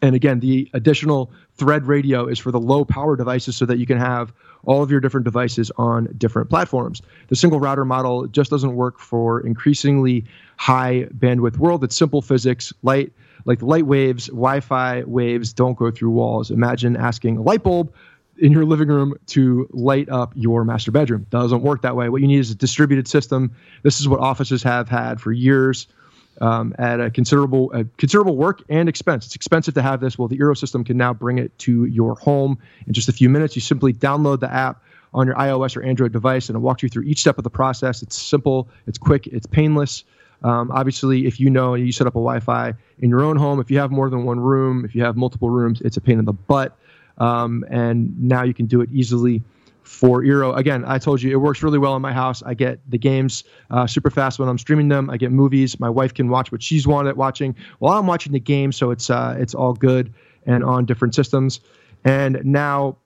And 0.00 0.14
again, 0.14 0.40
the 0.40 0.68
additional 0.74 1.30
thread 1.54 1.86
radio 1.86 2.26
is 2.26 2.38
for 2.38 2.50
the 2.50 2.60
low 2.60 2.84
power 2.84 3.16
devices 3.16 3.56
so 3.56 3.66
that 3.66 3.78
you 3.78 3.86
can 3.86 3.98
have 3.98 4.32
all 4.64 4.82
of 4.82 4.90
your 4.90 5.00
different 5.00 5.24
devices 5.24 5.70
on 5.76 6.08
different 6.18 6.48
platforms. 6.48 7.02
The 7.28 7.36
single 7.36 7.60
router 7.60 7.84
model 7.84 8.26
just 8.26 8.50
doesn't 8.50 8.74
work 8.74 8.98
for 8.98 9.40
increasingly 9.40 10.24
high 10.56 11.08
bandwidth 11.16 11.56
world. 11.56 11.84
It's 11.84 11.96
simple 11.96 12.22
physics, 12.22 12.72
light 12.82 13.12
like 13.44 13.60
light 13.60 13.86
waves, 13.86 14.26
Wi-Fi 14.28 15.02
waves 15.04 15.52
don't 15.52 15.76
go 15.76 15.90
through 15.90 16.10
walls. 16.10 16.50
Imagine 16.50 16.96
asking 16.96 17.38
a 17.38 17.42
light 17.42 17.62
bulb 17.62 17.92
in 18.38 18.52
your 18.52 18.64
living 18.64 18.88
room 18.88 19.14
to 19.26 19.68
light 19.72 20.08
up 20.08 20.32
your 20.34 20.64
master 20.64 20.90
bedroom. 20.90 21.26
Doesn't 21.30 21.62
work 21.62 21.82
that 21.82 21.96
way. 21.96 22.08
What 22.08 22.22
you 22.22 22.28
need 22.28 22.38
is 22.38 22.50
a 22.50 22.54
distributed 22.54 23.08
system. 23.08 23.54
This 23.82 24.00
is 24.00 24.08
what 24.08 24.20
offices 24.20 24.62
have 24.62 24.88
had 24.88 25.20
for 25.20 25.32
years. 25.32 25.86
Um, 26.40 26.74
at 26.78 26.98
a 26.98 27.10
considerable 27.10 27.68
considerable 27.98 28.36
work 28.36 28.62
and 28.68 28.88
expense. 28.88 29.26
It's 29.26 29.36
expensive 29.36 29.74
to 29.74 29.82
have 29.82 30.00
this. 30.00 30.18
Well, 30.18 30.28
the 30.28 30.38
Eero 30.38 30.56
system 30.56 30.82
can 30.82 30.96
now 30.96 31.12
bring 31.12 31.38
it 31.38 31.56
to 31.58 31.84
your 31.84 32.14
home 32.16 32.58
in 32.86 32.94
just 32.94 33.08
a 33.08 33.12
few 33.12 33.28
minutes. 33.28 33.54
You 33.54 33.60
simply 33.60 33.92
download 33.92 34.40
the 34.40 34.50
app 34.50 34.82
on 35.14 35.26
your 35.26 35.36
iOS 35.36 35.76
or 35.76 35.82
Android 35.82 36.12
device, 36.12 36.48
and 36.48 36.56
it 36.56 36.60
walks 36.60 36.82
you 36.82 36.88
through 36.88 37.04
each 37.04 37.20
step 37.20 37.38
of 37.38 37.44
the 37.44 37.50
process. 37.50 38.02
It's 38.02 38.20
simple, 38.20 38.68
it's 38.86 38.98
quick, 38.98 39.26
it's 39.26 39.46
painless. 39.46 40.04
Um, 40.42 40.70
obviously, 40.72 41.26
if 41.26 41.38
you 41.38 41.50
know 41.50 41.74
you 41.74 41.92
set 41.92 42.06
up 42.06 42.14
a 42.14 42.18
Wi-Fi 42.18 42.74
in 42.98 43.10
your 43.10 43.22
own 43.22 43.36
home, 43.36 43.60
if 43.60 43.70
you 43.70 43.78
have 43.78 43.90
more 43.90 44.10
than 44.10 44.24
one 44.24 44.40
room, 44.40 44.84
if 44.84 44.94
you 44.94 45.04
have 45.04 45.16
multiple 45.16 45.50
rooms, 45.50 45.80
it's 45.82 45.96
a 45.96 46.00
pain 46.00 46.18
in 46.18 46.24
the 46.24 46.32
butt. 46.32 46.76
Um, 47.18 47.64
and 47.70 48.20
now 48.20 48.42
you 48.42 48.54
can 48.54 48.66
do 48.66 48.80
it 48.80 48.88
easily 48.92 49.42
for 49.82 50.22
Eero. 50.22 50.56
Again, 50.56 50.84
I 50.86 50.98
told 50.98 51.22
you 51.22 51.30
it 51.30 51.36
works 51.36 51.62
really 51.62 51.78
well 51.78 51.96
in 51.96 52.02
my 52.02 52.12
house. 52.12 52.42
I 52.42 52.54
get 52.54 52.78
the 52.88 52.98
games 52.98 53.44
uh, 53.70 53.86
super 53.86 54.10
fast 54.10 54.38
when 54.38 54.48
I'm 54.48 54.58
streaming 54.58 54.88
them. 54.88 55.10
I 55.10 55.16
get 55.16 55.32
movies. 55.32 55.78
My 55.80 55.90
wife 55.90 56.14
can 56.14 56.28
watch 56.28 56.52
what 56.52 56.62
she's 56.62 56.86
wanted 56.86 57.16
watching 57.16 57.54
while 57.78 57.98
I'm 57.98 58.06
watching 58.06 58.32
the 58.32 58.40
game, 58.40 58.72
so 58.72 58.90
it's 58.90 59.10
uh, 59.10 59.36
it's 59.38 59.54
all 59.54 59.74
good 59.74 60.12
and 60.46 60.64
on 60.64 60.84
different 60.84 61.14
systems. 61.14 61.60
And 62.04 62.44
now 62.44 62.96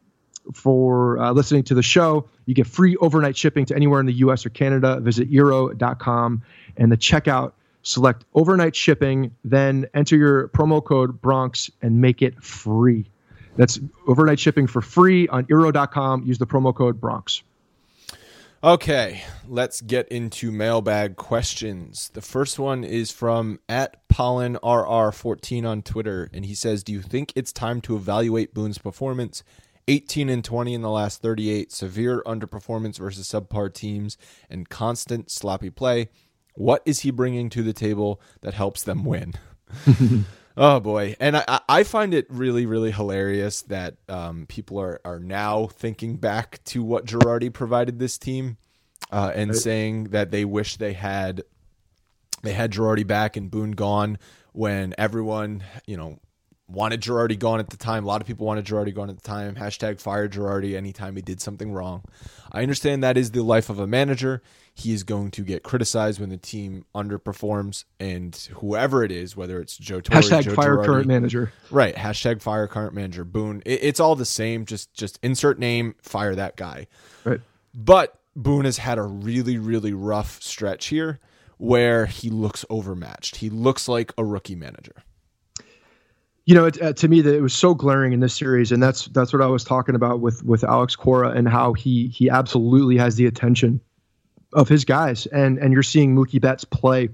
for 0.54 1.18
uh, 1.18 1.32
listening 1.32 1.64
to 1.64 1.74
the 1.74 1.82
show, 1.82 2.28
you 2.46 2.54
get 2.54 2.66
free 2.66 2.96
overnight 2.96 3.36
shipping 3.36 3.64
to 3.66 3.74
anywhere 3.74 4.00
in 4.00 4.06
the 4.06 4.14
U.S. 4.14 4.46
or 4.46 4.50
Canada. 4.50 5.00
Visit 5.00 5.30
Eero.com 5.30 6.42
and 6.76 6.92
the 6.92 6.96
checkout. 6.96 7.52
Select 7.82 8.24
overnight 8.34 8.74
shipping, 8.74 9.32
then 9.44 9.86
enter 9.94 10.16
your 10.16 10.48
promo 10.48 10.84
code 10.84 11.20
Bronx 11.20 11.70
and 11.82 12.00
make 12.00 12.20
it 12.20 12.42
free. 12.42 13.08
That's 13.56 13.80
overnight 14.06 14.38
shipping 14.38 14.66
for 14.66 14.80
free 14.80 15.28
on 15.28 15.44
Eero.com. 15.46 16.24
Use 16.24 16.38
the 16.38 16.46
promo 16.46 16.74
code 16.74 17.00
Bronx. 17.00 17.42
Okay, 18.64 19.22
let's 19.46 19.80
get 19.80 20.08
into 20.08 20.50
mailbag 20.50 21.16
questions. 21.16 22.10
The 22.14 22.22
first 22.22 22.58
one 22.58 22.84
is 22.84 23.12
from 23.12 23.60
at 23.68 24.08
PollenRR14 24.08 25.66
on 25.66 25.82
Twitter, 25.82 26.30
and 26.32 26.44
he 26.44 26.54
says, 26.54 26.82
Do 26.82 26.92
you 26.92 27.02
think 27.02 27.32
it's 27.36 27.52
time 27.52 27.80
to 27.82 27.96
evaluate 27.96 28.54
Boone's 28.54 28.78
performance? 28.78 29.44
18 29.88 30.28
and 30.28 30.44
20 30.44 30.74
in 30.74 30.82
the 30.82 30.90
last 30.90 31.22
38, 31.22 31.70
severe 31.70 32.22
underperformance 32.26 32.98
versus 32.98 33.28
subpar 33.28 33.72
teams, 33.72 34.18
and 34.50 34.68
constant 34.68 35.30
sloppy 35.30 35.70
play. 35.70 36.08
What 36.54 36.82
is 36.84 37.00
he 37.00 37.10
bringing 37.10 37.50
to 37.50 37.62
the 37.62 37.72
table 37.74 38.20
that 38.40 38.54
helps 38.54 38.82
them 38.82 39.04
win? 39.04 39.34
Oh 40.56 40.80
boy, 40.80 41.16
and 41.20 41.36
I 41.36 41.60
I 41.68 41.82
find 41.84 42.14
it 42.14 42.26
really 42.30 42.64
really 42.64 42.90
hilarious 42.90 43.62
that 43.62 43.96
um, 44.08 44.46
people 44.46 44.80
are 44.80 45.00
are 45.04 45.20
now 45.20 45.66
thinking 45.66 46.16
back 46.16 46.60
to 46.66 46.82
what 46.82 47.04
Girardi 47.04 47.52
provided 47.52 47.98
this 47.98 48.16
team, 48.16 48.56
uh, 49.10 49.32
and 49.34 49.50
right. 49.50 49.58
saying 49.58 50.04
that 50.04 50.30
they 50.30 50.46
wish 50.46 50.76
they 50.76 50.94
had 50.94 51.42
they 52.42 52.54
had 52.54 52.72
Girardi 52.72 53.06
back 53.06 53.36
and 53.36 53.50
Boone 53.50 53.72
gone 53.72 54.18
when 54.52 54.94
everyone 54.96 55.62
you 55.86 55.98
know 55.98 56.18
wanted 56.68 57.02
Girardi 57.02 57.38
gone 57.38 57.60
at 57.60 57.68
the 57.68 57.76
time. 57.76 58.04
A 58.04 58.06
lot 58.06 58.22
of 58.22 58.26
people 58.26 58.46
wanted 58.46 58.64
Girardi 58.64 58.94
gone 58.94 59.10
at 59.10 59.16
the 59.16 59.28
time. 59.28 59.56
Hashtag 59.56 60.00
fire 60.00 60.26
Girardi 60.28 60.74
anytime 60.74 61.16
he 61.16 61.22
did 61.22 61.42
something 61.42 61.70
wrong. 61.70 62.02
I 62.50 62.62
understand 62.62 63.02
that 63.02 63.18
is 63.18 63.30
the 63.30 63.42
life 63.42 63.68
of 63.68 63.78
a 63.78 63.86
manager 63.86 64.42
he 64.78 64.92
is 64.92 65.04
going 65.04 65.30
to 65.30 65.42
get 65.42 65.62
criticized 65.62 66.20
when 66.20 66.28
the 66.28 66.36
team 66.36 66.84
underperforms, 66.94 67.84
and 67.98 68.36
whoever 68.56 69.02
it 69.02 69.10
is, 69.10 69.34
whether 69.34 69.58
it's 69.58 69.74
Joe 69.74 70.02
Torre, 70.02 70.20
hashtag 70.20 70.42
Joe 70.42 70.54
fire 70.54 70.76
Girardi, 70.76 70.84
current 70.84 71.06
manager, 71.06 71.50
right? 71.70 71.94
Hashtag 71.94 72.42
fire 72.42 72.68
current 72.68 72.92
manager 72.92 73.24
Boone. 73.24 73.62
It, 73.64 73.80
it's 73.82 74.00
all 74.00 74.16
the 74.16 74.26
same. 74.26 74.66
Just 74.66 74.92
just 74.92 75.18
insert 75.22 75.58
name, 75.58 75.94
fire 76.02 76.34
that 76.34 76.56
guy. 76.56 76.88
Right. 77.24 77.40
But 77.74 78.20
Boone 78.36 78.66
has 78.66 78.76
had 78.76 78.98
a 78.98 79.02
really 79.02 79.56
really 79.56 79.94
rough 79.94 80.42
stretch 80.42 80.88
here 80.88 81.20
where 81.56 82.04
he 82.04 82.28
looks 82.28 82.66
overmatched. 82.68 83.36
He 83.36 83.48
looks 83.48 83.88
like 83.88 84.12
a 84.18 84.24
rookie 84.26 84.56
manager 84.56 85.04
you 86.44 86.54
know, 86.54 86.66
it, 86.66 86.80
uh, 86.80 86.92
to 86.92 87.08
me, 87.08 87.20
that 87.22 87.34
it 87.34 87.40
was 87.40 87.52
so 87.52 87.74
glaring 87.74 88.12
in 88.12 88.20
this 88.20 88.32
series, 88.32 88.70
and 88.70 88.80
that's 88.80 89.06
that's 89.06 89.32
what 89.32 89.42
I 89.42 89.46
was 89.46 89.64
talking 89.64 89.96
about 89.96 90.20
with 90.20 90.44
with 90.44 90.62
Alex 90.62 90.94
Cora 90.94 91.30
and 91.30 91.48
how 91.48 91.72
he 91.72 92.06
he 92.06 92.30
absolutely 92.30 92.96
has 92.98 93.16
the 93.16 93.26
attention 93.26 93.80
of 94.56 94.68
his 94.68 94.84
guys, 94.84 95.26
and 95.26 95.58
and 95.58 95.72
you're 95.72 95.84
seeing 95.84 96.16
Mookie 96.16 96.40
Betts 96.40 96.64
play 96.64 97.10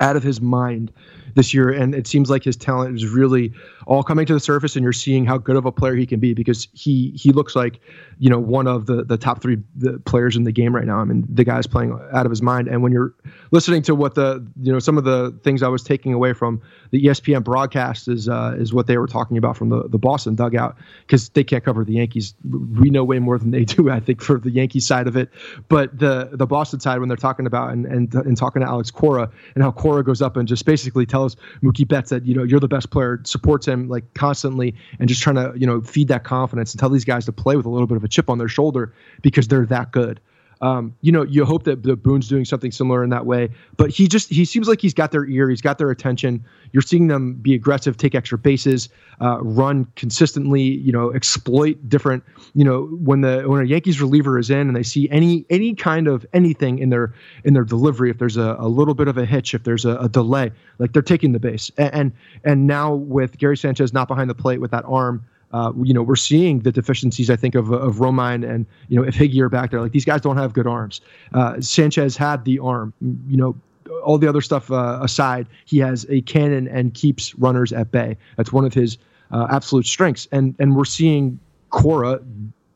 out 0.00 0.16
of 0.16 0.22
his 0.22 0.40
mind 0.40 0.92
this 1.34 1.52
year, 1.54 1.70
and 1.70 1.94
it 1.94 2.06
seems 2.06 2.30
like 2.30 2.44
his 2.44 2.56
talent 2.56 2.96
is 2.96 3.06
really 3.06 3.52
all 3.86 4.02
coming 4.02 4.26
to 4.26 4.34
the 4.34 4.40
surface, 4.40 4.76
and 4.76 4.82
you're 4.82 4.92
seeing 4.92 5.24
how 5.24 5.38
good 5.38 5.56
of 5.56 5.64
a 5.64 5.72
player 5.72 5.94
he 5.94 6.06
can 6.06 6.20
be 6.20 6.34
because 6.34 6.68
he 6.72 7.12
he 7.16 7.32
looks 7.32 7.56
like 7.56 7.80
you 8.18 8.28
know 8.28 8.38
one 8.38 8.66
of 8.66 8.86
the 8.86 9.04
the 9.04 9.16
top 9.16 9.40
three 9.40 9.58
the 9.76 9.98
players 10.00 10.36
in 10.36 10.44
the 10.44 10.52
game 10.52 10.74
right 10.74 10.86
now. 10.86 10.98
I 10.98 11.04
mean, 11.04 11.26
the 11.28 11.44
guy's 11.44 11.66
playing 11.66 11.98
out 12.12 12.26
of 12.26 12.30
his 12.30 12.42
mind, 12.42 12.68
and 12.68 12.82
when 12.82 12.92
you're 12.92 13.14
listening 13.50 13.82
to 13.82 13.94
what 13.94 14.14
the 14.14 14.46
you 14.60 14.72
know 14.72 14.78
some 14.78 14.98
of 14.98 15.04
the 15.04 15.36
things 15.42 15.62
I 15.62 15.68
was 15.68 15.82
taking 15.82 16.12
away 16.12 16.32
from 16.32 16.60
the 16.90 17.04
ESPN 17.04 17.44
broadcast 17.44 18.08
is 18.08 18.28
uh, 18.28 18.54
is 18.58 18.72
what 18.72 18.86
they 18.86 18.98
were 18.98 19.06
talking 19.06 19.36
about 19.36 19.56
from 19.56 19.68
the 19.68 19.88
the 19.88 19.98
Boston 19.98 20.34
dugout 20.34 20.76
because 21.06 21.28
they 21.30 21.44
can't 21.44 21.64
cover 21.64 21.84
the 21.84 21.94
Yankees. 21.94 22.34
We 22.44 22.90
know 22.90 23.04
way 23.04 23.18
more 23.18 23.38
than 23.38 23.50
they 23.50 23.64
do, 23.64 23.90
I 23.90 24.00
think, 24.00 24.20
for 24.22 24.38
the 24.38 24.50
Yankee 24.50 24.80
side 24.80 25.06
of 25.06 25.16
it. 25.16 25.30
But 25.68 25.98
the 25.98 26.30
the 26.32 26.46
Boston 26.46 26.80
side, 26.80 26.98
when 27.00 27.08
they're 27.08 27.16
talking 27.16 27.46
about 27.46 27.72
and 27.72 27.86
and, 27.86 28.14
and 28.14 28.36
talking 28.36 28.62
to 28.62 28.68
Alex 28.68 28.90
Cora 28.90 29.30
and 29.54 29.62
how 29.62 29.72
Cora 29.72 30.04
goes 30.04 30.22
up 30.22 30.36
and 30.36 30.48
just 30.48 30.64
basically 30.64 31.06
tells 31.06 31.17
Mookie 31.62 31.86
Betts 31.86 32.10
that 32.10 32.24
you 32.24 32.34
know 32.34 32.42
you're 32.42 32.60
the 32.60 32.68
best 32.68 32.90
player, 32.90 33.20
supports 33.24 33.66
him 33.66 33.88
like 33.88 34.14
constantly, 34.14 34.74
and 34.98 35.08
just 35.08 35.22
trying 35.22 35.36
to 35.36 35.52
you 35.56 35.66
know 35.66 35.80
feed 35.80 36.08
that 36.08 36.24
confidence 36.24 36.72
and 36.72 36.80
tell 36.80 36.90
these 36.90 37.04
guys 37.04 37.24
to 37.26 37.32
play 37.32 37.56
with 37.56 37.66
a 37.66 37.70
little 37.70 37.86
bit 37.86 37.96
of 37.96 38.04
a 38.04 38.08
chip 38.08 38.30
on 38.30 38.38
their 38.38 38.48
shoulder 38.48 38.92
because 39.22 39.48
they're 39.48 39.66
that 39.66 39.92
good. 39.92 40.20
Um, 40.60 40.94
you 41.00 41.12
know, 41.12 41.22
you 41.22 41.44
hope 41.44 41.64
that 41.64 41.82
the 41.82 41.96
Boone's 41.96 42.28
doing 42.28 42.44
something 42.44 42.72
similar 42.72 43.04
in 43.04 43.10
that 43.10 43.26
way, 43.26 43.50
but 43.76 43.90
he 43.90 44.08
just 44.08 44.28
he 44.28 44.44
seems 44.44 44.68
like 44.68 44.80
he's 44.80 44.94
got 44.94 45.12
their 45.12 45.24
ear, 45.26 45.48
he's 45.48 45.60
got 45.60 45.78
their 45.78 45.90
attention. 45.90 46.44
You're 46.72 46.82
seeing 46.82 47.06
them 47.06 47.34
be 47.34 47.54
aggressive, 47.54 47.96
take 47.96 48.14
extra 48.14 48.38
bases, 48.38 48.88
uh, 49.20 49.38
run 49.40 49.86
consistently. 49.96 50.62
You 50.62 50.92
know, 50.92 51.12
exploit 51.12 51.88
different. 51.88 52.24
You 52.54 52.64
know, 52.64 52.86
when 52.86 53.20
the 53.20 53.42
when 53.46 53.62
a 53.62 53.64
Yankees 53.64 54.00
reliever 54.00 54.38
is 54.38 54.50
in 54.50 54.68
and 54.68 54.74
they 54.74 54.82
see 54.82 55.08
any 55.10 55.44
any 55.50 55.74
kind 55.74 56.08
of 56.08 56.26
anything 56.32 56.78
in 56.78 56.90
their 56.90 57.14
in 57.44 57.54
their 57.54 57.64
delivery, 57.64 58.10
if 58.10 58.18
there's 58.18 58.36
a, 58.36 58.56
a 58.58 58.68
little 58.68 58.94
bit 58.94 59.08
of 59.08 59.16
a 59.16 59.24
hitch, 59.24 59.54
if 59.54 59.64
there's 59.64 59.84
a, 59.84 59.96
a 59.98 60.08
delay, 60.08 60.50
like 60.78 60.92
they're 60.92 61.02
taking 61.02 61.32
the 61.32 61.40
base. 61.40 61.70
And, 61.76 61.94
and 61.94 62.12
and 62.44 62.66
now 62.66 62.94
with 62.94 63.38
Gary 63.38 63.56
Sanchez 63.56 63.92
not 63.92 64.08
behind 64.08 64.28
the 64.28 64.34
plate 64.34 64.60
with 64.60 64.70
that 64.72 64.84
arm 64.86 65.24
uh, 65.52 65.72
you 65.82 65.94
know, 65.94 66.02
we're 66.02 66.16
seeing 66.16 66.60
the 66.60 66.72
deficiencies, 66.72 67.30
I 67.30 67.36
think, 67.36 67.54
of, 67.54 67.70
of 67.70 67.96
Romine 67.96 68.48
and, 68.48 68.66
you 68.88 68.96
know, 68.96 69.06
if 69.06 69.14
Higgy 69.14 69.40
are 69.40 69.48
back 69.48 69.70
there, 69.70 69.80
like 69.80 69.92
these 69.92 70.04
guys 70.04 70.20
don't 70.20 70.36
have 70.36 70.52
good 70.52 70.66
arms. 70.66 71.00
Uh, 71.32 71.60
Sanchez 71.60 72.16
had 72.16 72.44
the 72.44 72.58
arm, 72.58 72.92
you 73.00 73.36
know, 73.36 73.56
all 74.04 74.18
the 74.18 74.28
other 74.28 74.40
stuff 74.40 74.70
uh, 74.70 74.98
aside, 75.02 75.46
he 75.64 75.78
has 75.78 76.06
a 76.08 76.20
cannon 76.22 76.68
and 76.68 76.94
keeps 76.94 77.34
runners 77.36 77.72
at 77.72 77.90
bay. 77.90 78.16
That's 78.36 78.52
one 78.52 78.64
of 78.64 78.74
his 78.74 78.98
uh, 79.30 79.46
absolute 79.50 79.86
strengths, 79.86 80.28
and 80.32 80.54
and 80.58 80.76
we're 80.76 80.84
seeing 80.84 81.38
Cora 81.70 82.20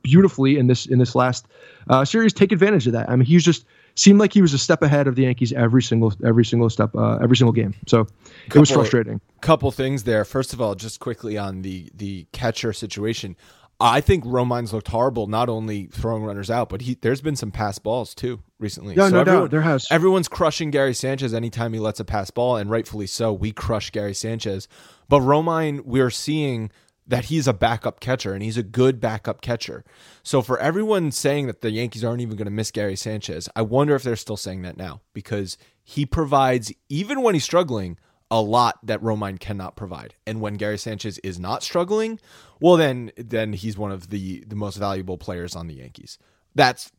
beautifully 0.01 0.57
in 0.57 0.67
this 0.67 0.85
in 0.85 0.99
this 0.99 1.15
last 1.15 1.47
uh, 1.89 2.05
series 2.05 2.33
take 2.33 2.51
advantage 2.51 2.87
of 2.87 2.93
that. 2.93 3.09
I 3.09 3.15
mean, 3.15 3.25
he's 3.25 3.43
just 3.43 3.65
seemed 3.95 4.19
like 4.19 4.33
he 4.33 4.41
was 4.41 4.53
a 4.53 4.57
step 4.57 4.81
ahead 4.81 5.07
of 5.07 5.15
the 5.15 5.23
Yankees 5.23 5.53
every 5.53 5.81
single 5.81 6.13
every 6.25 6.45
single 6.45 6.69
step 6.69 6.95
uh, 6.95 7.17
every 7.17 7.37
single 7.37 7.53
game. 7.53 7.73
So 7.87 8.05
couple, 8.05 8.17
it 8.55 8.59
was 8.59 8.71
frustrating. 8.71 9.21
Couple 9.41 9.71
things 9.71 10.03
there. 10.03 10.25
First 10.25 10.53
of 10.53 10.61
all, 10.61 10.75
just 10.75 10.99
quickly 10.99 11.37
on 11.37 11.61
the 11.61 11.89
the 11.93 12.27
catcher 12.31 12.73
situation. 12.73 13.35
I 13.79 14.01
think 14.01 14.23
Romine's 14.23 14.71
looked 14.71 14.87
horrible, 14.87 15.27
not 15.27 15.49
only 15.49 15.87
throwing 15.87 16.23
runners 16.23 16.49
out, 16.49 16.69
but 16.69 16.81
he 16.81 16.95
there's 17.01 17.21
been 17.21 17.35
some 17.35 17.51
pass 17.51 17.79
balls 17.79 18.15
too 18.15 18.39
recently. 18.59 18.95
No, 18.95 19.07
so 19.07 19.15
no 19.15 19.19
everyone, 19.21 19.41
doubt 19.43 19.51
there 19.51 19.61
has. 19.61 19.87
Everyone's 19.91 20.27
crushing 20.27 20.71
Gary 20.71 20.93
Sanchez 20.93 21.33
anytime 21.33 21.73
he 21.73 21.79
lets 21.79 21.99
a 21.99 22.05
pass 22.05 22.31
ball, 22.31 22.55
and 22.55 22.69
rightfully 22.69 23.07
so. 23.07 23.33
We 23.33 23.51
crush 23.51 23.91
Gary 23.91 24.13
Sanchez, 24.13 24.67
but 25.09 25.19
Romine, 25.19 25.81
we're 25.81 26.11
seeing 26.11 26.71
that 27.07 27.25
he's 27.25 27.47
a 27.47 27.53
backup 27.53 27.99
catcher 27.99 28.33
and 28.33 28.41
he's 28.41 28.57
a 28.57 28.63
good 28.63 28.99
backup 28.99 29.41
catcher. 29.41 29.83
So 30.23 30.41
for 30.41 30.57
everyone 30.59 31.11
saying 31.11 31.47
that 31.47 31.61
the 31.61 31.71
Yankees 31.71 32.03
aren't 32.03 32.21
even 32.21 32.37
going 32.37 32.45
to 32.45 32.51
miss 32.51 32.71
Gary 32.71 32.95
Sanchez, 32.95 33.49
I 33.55 33.61
wonder 33.61 33.95
if 33.95 34.03
they're 34.03 34.15
still 34.15 34.37
saying 34.37 34.61
that 34.61 34.77
now 34.77 35.01
because 35.13 35.57
he 35.83 36.05
provides 36.05 36.71
even 36.89 37.21
when 37.21 37.33
he's 37.33 37.43
struggling 37.43 37.97
a 38.31 38.41
lot 38.41 38.79
that 38.83 39.01
Romine 39.01 39.39
cannot 39.39 39.75
provide. 39.75 40.15
And 40.25 40.41
when 40.41 40.55
Gary 40.55 40.77
Sanchez 40.77 41.19
is 41.19 41.39
not 41.39 41.61
struggling, 41.61 42.19
well 42.59 42.77
then 42.77 43.11
then 43.17 43.53
he's 43.53 43.77
one 43.77 43.91
of 43.91 44.09
the 44.09 44.43
the 44.47 44.55
most 44.55 44.77
valuable 44.77 45.17
players 45.17 45.55
on 45.55 45.67
the 45.67 45.75
Yankees. 45.75 46.17
That's 46.55 46.91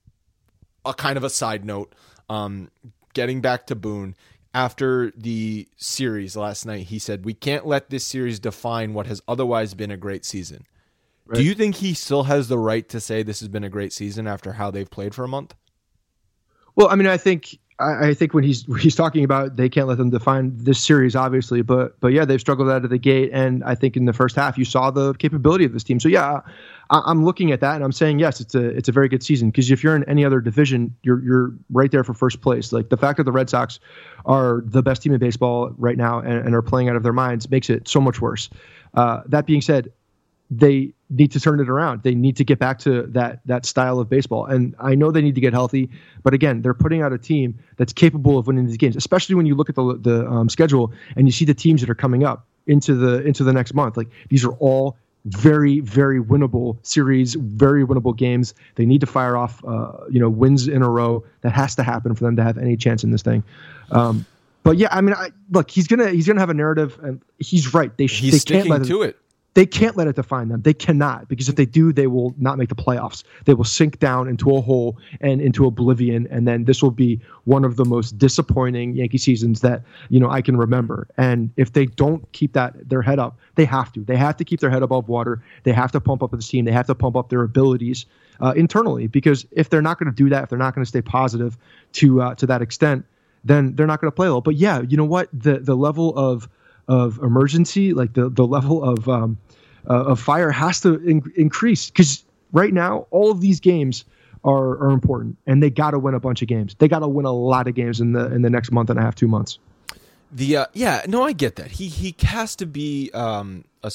a 0.85 0.95
kind 0.95 1.17
of 1.17 1.25
a 1.25 1.31
side 1.31 1.65
note. 1.65 1.95
Um, 2.29 2.71
getting 3.15 3.41
back 3.41 3.67
to 3.67 3.75
Boone, 3.75 4.15
after 4.55 5.13
the 5.17 5.69
series 5.77 6.37
last 6.37 6.65
night, 6.65 6.87
he 6.87 6.99
said, 6.99 7.25
We 7.25 7.35
can't 7.35 7.67
let 7.67 7.91
this 7.91 8.07
series 8.07 8.39
define 8.39 8.95
what 8.95 9.07
has 9.09 9.21
otherwise 9.27 9.75
been 9.75 9.91
a 9.91 9.97
great 9.97 10.25
season. 10.25 10.65
Right. 11.27 11.39
Do 11.39 11.43
you 11.43 11.55
think 11.55 11.77
he 11.77 11.95
still 11.95 12.25
has 12.25 12.49
the 12.49 12.59
right 12.59 12.89
to 12.91 13.01
say 13.01 13.23
this 13.23 13.41
has 13.41 13.49
been 13.49 13.65
a 13.65 13.69
great 13.69 13.93
season 13.93 14.27
after 14.27 14.53
how 14.53 14.71
they've 14.71 14.91
played 14.91 15.15
for 15.15 15.25
a 15.25 15.29
month? 15.29 15.55
Well, 16.77 16.89
I 16.89 16.95
mean, 16.95 17.07
I 17.07 17.17
think 17.17 17.59
I, 17.79 18.09
I, 18.09 18.15
think 18.15 18.35
when 18.35 18.45
he's 18.45 18.65
he's 18.81 18.95
talking 18.95 19.25
about 19.25 19.57
they 19.57 19.69
can't 19.69 19.89
let 19.89 19.99
them 19.99 20.11
define 20.11 20.53
this 20.57 20.83
series, 20.83 21.17
obviously, 21.17 21.63
but 21.63 21.99
but 22.01 22.13
yeah, 22.13 22.25
they've 22.25 22.41
struggled 22.41 22.71
out 22.71 22.85
of 22.85 22.91
the 22.91 22.99
gate, 22.99 23.31
and 23.33 23.65
I 23.65 23.75
think 23.75 23.97
in 23.97 24.05
the 24.05 24.13
first 24.13 24.37
half 24.37 24.57
you 24.59 24.65
saw 24.65 24.91
the 24.91 25.15
capability 25.15 25.65
of 25.65 25.73
this 25.73 25.85
team. 25.85 25.99
So 25.99 26.09
yeah, 26.09 26.41
I, 26.91 27.11
am 27.11 27.25
looking 27.25 27.53
at 27.53 27.61
that 27.61 27.75
and 27.77 27.85
I'm 27.85 27.93
saying 27.93 28.19
yes, 28.19 28.41
it's 28.41 28.55
a 28.55 28.65
it's 28.65 28.89
a 28.89 28.93
very 28.93 29.09
good 29.09 29.23
season 29.23 29.51
because 29.51 29.71
if 29.71 29.83
you're 29.83 29.97
in 29.97 30.05
any 30.05 30.25
other 30.25 30.41
division, 30.41 30.95
you're 31.03 31.23
you're 31.23 31.53
right 31.71 31.91
there 31.91 32.05
for 32.05 32.15
first 32.15 32.41
place. 32.41 32.73
Like 32.73 32.89
the 32.91 32.97
fact 32.97 33.17
that 33.17 33.25
the 33.25 33.33
Red 33.33 33.51
Sox 33.51 33.81
are 34.27 34.63
the 34.65 34.83
best 34.83 35.03
team 35.03 35.13
in 35.13 35.19
baseball 35.19 35.73
right 35.77 35.97
now 35.97 36.21
and, 36.21 36.47
and 36.47 36.55
are 36.55 36.63
playing 36.63 36.89
out 36.89 36.97
of 36.97 37.03
their 37.03 37.13
minds 37.13 37.51
makes 37.51 37.71
it 37.71 37.89
so 37.89 38.01
much 38.01 38.21
worse. 38.21 38.51
Uh, 38.95 39.23
that 39.27 39.47
being 39.47 39.61
said, 39.61 39.93
they 40.51 40.93
need 41.15 41.33
to 41.33 41.41
turn 41.41 41.61
it 41.61 41.69
around. 41.69 42.03
They 42.03 42.15
need 42.15 42.37
to 42.37 42.45
get 42.45 42.59
back 42.59 42.79
to 42.81 43.03
that 43.09 43.41
that 43.47 43.65
style 43.67 43.99
of 43.99 44.09
baseball. 44.09 44.47
And 44.47 44.75
I 44.79 44.95
know 44.95 45.11
they 45.11 45.23
need 45.23 45.35
to 45.37 45.41
get 45.41 45.53
healthy, 45.53 45.91
but 46.23 46.35
again, 46.35 46.63
they're 46.63 46.75
putting 46.75 47.03
out 47.03 47.13
a 47.13 47.19
team 47.19 47.59
that's 47.77 47.93
capable 47.93 48.39
of 48.39 48.47
winning 48.47 48.67
these 48.67 48.77
games. 48.77 48.97
Especially 48.97 49.35
when 49.35 49.47
you 49.47 49.55
look 49.55 49.69
at 49.69 49.75
the 49.75 49.99
the 50.01 50.27
um, 50.27 50.49
schedule 50.49 50.93
and 51.17 51.27
you 51.27 51.33
see 51.33 51.45
the 51.45 51.55
teams 51.55 51.81
that 51.81 51.91
are 51.91 51.95
coming 51.95 52.25
up 52.25 52.47
into 52.67 52.95
the 52.95 53.23
into 53.23 53.45
the 53.45 53.53
next 53.53 53.75
month. 53.75 53.97
Like 53.97 54.09
these 54.29 54.45
are 54.45 54.53
all 54.55 54.97
very 55.25 55.81
very 55.81 56.21
winnable 56.21 56.77
series, 56.83 57.35
very 57.35 57.87
winnable 57.87 58.17
games. 58.17 58.55
They 58.75 58.85
need 58.85 59.01
to 59.01 59.07
fire 59.07 59.37
off 59.37 59.65
uh, 59.65 59.93
you 60.11 60.21
know 60.21 60.29
wins 60.29 60.69
in 60.69 60.83
a 60.83 60.91
row. 60.91 61.25
That 61.43 61.53
has 61.53 61.77
to 61.77 61.83
happen 61.83 62.15
for 62.15 62.25
them 62.25 62.37
to 62.37 62.43
have 62.43 62.59
any 62.59 62.77
chance 62.77 63.05
in 63.05 63.11
this 63.11 63.23
thing. 63.23 63.45
Um, 63.91 64.27
but 64.63 64.79
yeah, 64.79 64.89
I 64.91 65.03
mean, 65.03 65.15
I, 65.15 65.31
look, 65.51 65.71
he's 65.71 65.87
gonna 65.87 66.11
he's 66.11 66.27
gonna 66.27 66.41
have 66.41 66.51
a 66.51 66.55
narrative, 66.55 66.99
and 67.03 67.21
he's 67.39 67.75
right. 67.75 67.95
They 67.97 68.07
he's 68.07 68.33
they 68.33 68.39
sticking 68.39 68.63
can't 68.63 68.71
let 68.71 68.81
him, 68.81 68.89
to 68.89 69.03
it 69.03 69.19
they 69.55 69.65
can't 69.65 69.97
let 69.97 70.09
it 70.09 70.17
define 70.17 70.49
them. 70.49 70.63
They 70.63 70.75
cannot 70.75 71.29
because 71.29 71.49
if 71.49 71.55
they 71.55 71.65
do, 71.65 71.93
they 71.93 72.09
will 72.09 72.35
not 72.39 72.59
make 72.59 72.69
the 72.69 72.75
playoffs. 72.75 73.23
They 73.45 73.55
will 73.55 73.65
sink 73.65 74.01
down 74.01 74.29
into 74.29 74.55
a 74.55 74.61
hole 74.61 74.99
and 75.21 75.41
into 75.41 75.65
oblivion, 75.65 76.27
and 76.31 76.47
then 76.47 76.65
this 76.65 76.83
will 76.83 76.91
be 76.91 77.21
one 77.45 77.65
of 77.65 77.77
the 77.77 77.85
most 77.85 78.19
disappointing 78.19 78.95
Yankee 78.95 79.19
seasons 79.19 79.61
that 79.61 79.83
you 80.09 80.19
know 80.19 80.29
I 80.29 80.43
can 80.43 80.57
remember. 80.57 81.07
And 81.17 81.51
if 81.57 81.73
they 81.73 81.87
don't 81.87 82.31
keep 82.33 82.53
that 82.55 82.89
their 82.89 83.03
head 83.03 83.19
up, 83.19 83.39
they 83.55 83.65
have 83.65 83.93
to. 83.93 84.01
They 84.01 84.17
have 84.17 84.37
to 84.39 84.45
keep 84.45 84.61
their 84.61 84.71
head 84.71 84.83
above 84.83 85.09
water. 85.09 85.43
They 85.63 85.73
have 85.73 85.93
to 85.93 86.01
pump 86.01 86.23
up 86.23 86.33
the 86.33 86.39
team. 86.39 86.65
They 86.65 86.73
have 86.73 86.87
to 86.89 86.95
pump 86.95 87.17
up 87.17 87.29
their 87.29 87.43
abilities 87.43 88.07
uh, 88.41 88.55
internally 88.57 89.07
because 89.07 89.47
if 89.53 89.71
they're 89.71 89.83
not 89.83 89.99
going 89.99 90.11
to 90.11 90.17
do 90.17 90.29
that, 90.31 90.45
if 90.45 90.49
they're 90.51 90.59
not 90.59 90.75
going 90.75 90.85
to 90.85 90.89
stay 90.89 91.03
positive 91.03 91.57
to 91.93 92.23
uh, 92.23 92.35
to 92.35 92.47
that 92.47 92.61
extent, 92.61 93.05
then 93.45 93.77
they're 93.77 93.87
not 93.87 94.01
going 94.01 94.11
to 94.11 94.15
play 94.15 94.29
well. 94.29 94.41
But 94.41 94.57
yeah, 94.57 94.81
you 94.81 94.97
know 94.97 95.05
what? 95.05 95.29
The 95.33 95.61
the 95.61 95.77
level 95.77 96.17
of 96.17 96.49
of 96.89 97.19
emergency, 97.19 97.95
like 97.95 98.13
the 98.15 98.29
the 98.29 98.47
level 98.47 98.83
of 98.83 99.09
um, 99.09 99.39
uh, 99.89 100.05
of 100.05 100.21
fire, 100.21 100.51
has 100.51 100.81
to 100.81 100.97
in- 100.97 101.33
increase 101.37 101.91
because 101.91 102.25
right 102.53 102.73
now 102.73 103.07
all 103.11 103.31
of 103.31 103.41
these 103.41 103.61
games 103.61 104.05
are 104.45 104.79
are 104.79 104.91
important, 104.91 105.37
and 105.47 105.63
they 105.63 105.71
got 105.71 105.93
to 105.93 105.99
win 105.99 106.15
a 106.15 106.21
bunch 106.21 106.43
of 106.43 106.49
games. 106.49 106.75
They 106.79 106.89
got 106.89 107.01
to 107.01 107.09
win 107.09 107.27
a 107.27 107.33
lot 107.33 107.69
of 107.69 107.75
games 107.75 108.01
in 108.01 108.13
the 108.13 108.33
in 108.33 108.43
the 108.43 108.51
next 108.51 108.71
month 108.71 108.91
and 108.91 108.99
a 108.99 109.03
half, 109.03 109.15
two 109.15 109.29
months. 109.29 109.59
The 110.33 110.57
uh, 110.57 110.67
yeah, 110.73 111.03
no, 111.07 111.23
I 111.23 111.33
get 111.33 111.57
that. 111.57 111.73
He 111.73 111.89
he 111.89 112.15
has 112.23 112.57
to 112.57 112.67
be 112.67 113.11
um, 113.13 113.65
a, 113.83 113.91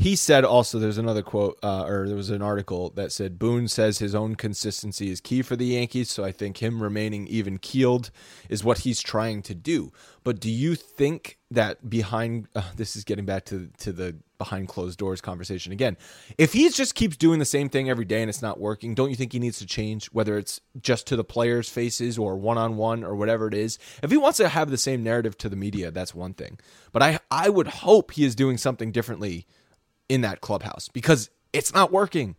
he 0.00 0.16
said 0.16 0.46
also 0.46 0.78
there's 0.78 0.96
another 0.96 1.20
quote 1.20 1.58
uh, 1.62 1.84
or 1.84 2.08
there 2.08 2.16
was 2.16 2.30
an 2.30 2.40
article 2.40 2.88
that 2.96 3.12
said 3.12 3.38
Boone 3.38 3.68
says 3.68 3.98
his 3.98 4.14
own 4.14 4.34
consistency 4.34 5.10
is 5.10 5.20
key 5.20 5.42
for 5.42 5.56
the 5.56 5.66
Yankees, 5.66 6.10
so 6.10 6.24
I 6.24 6.32
think 6.32 6.62
him 6.62 6.82
remaining 6.82 7.26
even 7.26 7.58
keeled 7.58 8.10
is 8.48 8.64
what 8.64 8.78
he's 8.78 9.02
trying 9.02 9.42
to 9.42 9.54
do. 9.54 9.92
But 10.24 10.40
do 10.40 10.50
you 10.50 10.74
think 10.74 11.36
that 11.50 11.90
behind 11.90 12.48
uh, 12.54 12.62
this 12.76 12.96
is 12.96 13.04
getting 13.04 13.26
back 13.26 13.44
to 13.46 13.68
to 13.80 13.92
the 13.92 14.16
behind 14.38 14.68
closed 14.68 14.98
doors 14.98 15.20
conversation 15.20 15.70
again? 15.70 15.98
If 16.38 16.54
he 16.54 16.70
just 16.70 16.94
keeps 16.94 17.18
doing 17.18 17.38
the 17.38 17.44
same 17.44 17.68
thing 17.68 17.90
every 17.90 18.06
day 18.06 18.22
and 18.22 18.30
it's 18.30 18.40
not 18.40 18.58
working, 18.58 18.94
don't 18.94 19.10
you 19.10 19.16
think 19.16 19.34
he 19.34 19.38
needs 19.38 19.58
to 19.58 19.66
change 19.66 20.06
whether 20.06 20.38
it's 20.38 20.62
just 20.80 21.08
to 21.08 21.16
the 21.16 21.24
players' 21.24 21.68
faces 21.68 22.16
or 22.16 22.36
one 22.36 22.56
on 22.56 22.78
one 22.78 23.04
or 23.04 23.14
whatever 23.14 23.48
it 23.48 23.54
is? 23.54 23.78
If 24.02 24.10
he 24.10 24.16
wants 24.16 24.38
to 24.38 24.48
have 24.48 24.70
the 24.70 24.78
same 24.78 25.02
narrative 25.02 25.36
to 25.38 25.50
the 25.50 25.56
media, 25.56 25.90
that's 25.90 26.14
one 26.14 26.32
thing. 26.32 26.58
But 26.90 27.02
I 27.02 27.20
I 27.30 27.50
would 27.50 27.66
hope 27.68 28.12
he 28.12 28.24
is 28.24 28.34
doing 28.34 28.56
something 28.56 28.92
differently 28.92 29.46
in 30.10 30.22
that 30.22 30.40
clubhouse 30.40 30.88
because 30.88 31.30
it's 31.52 31.72
not 31.72 31.92
working. 31.92 32.34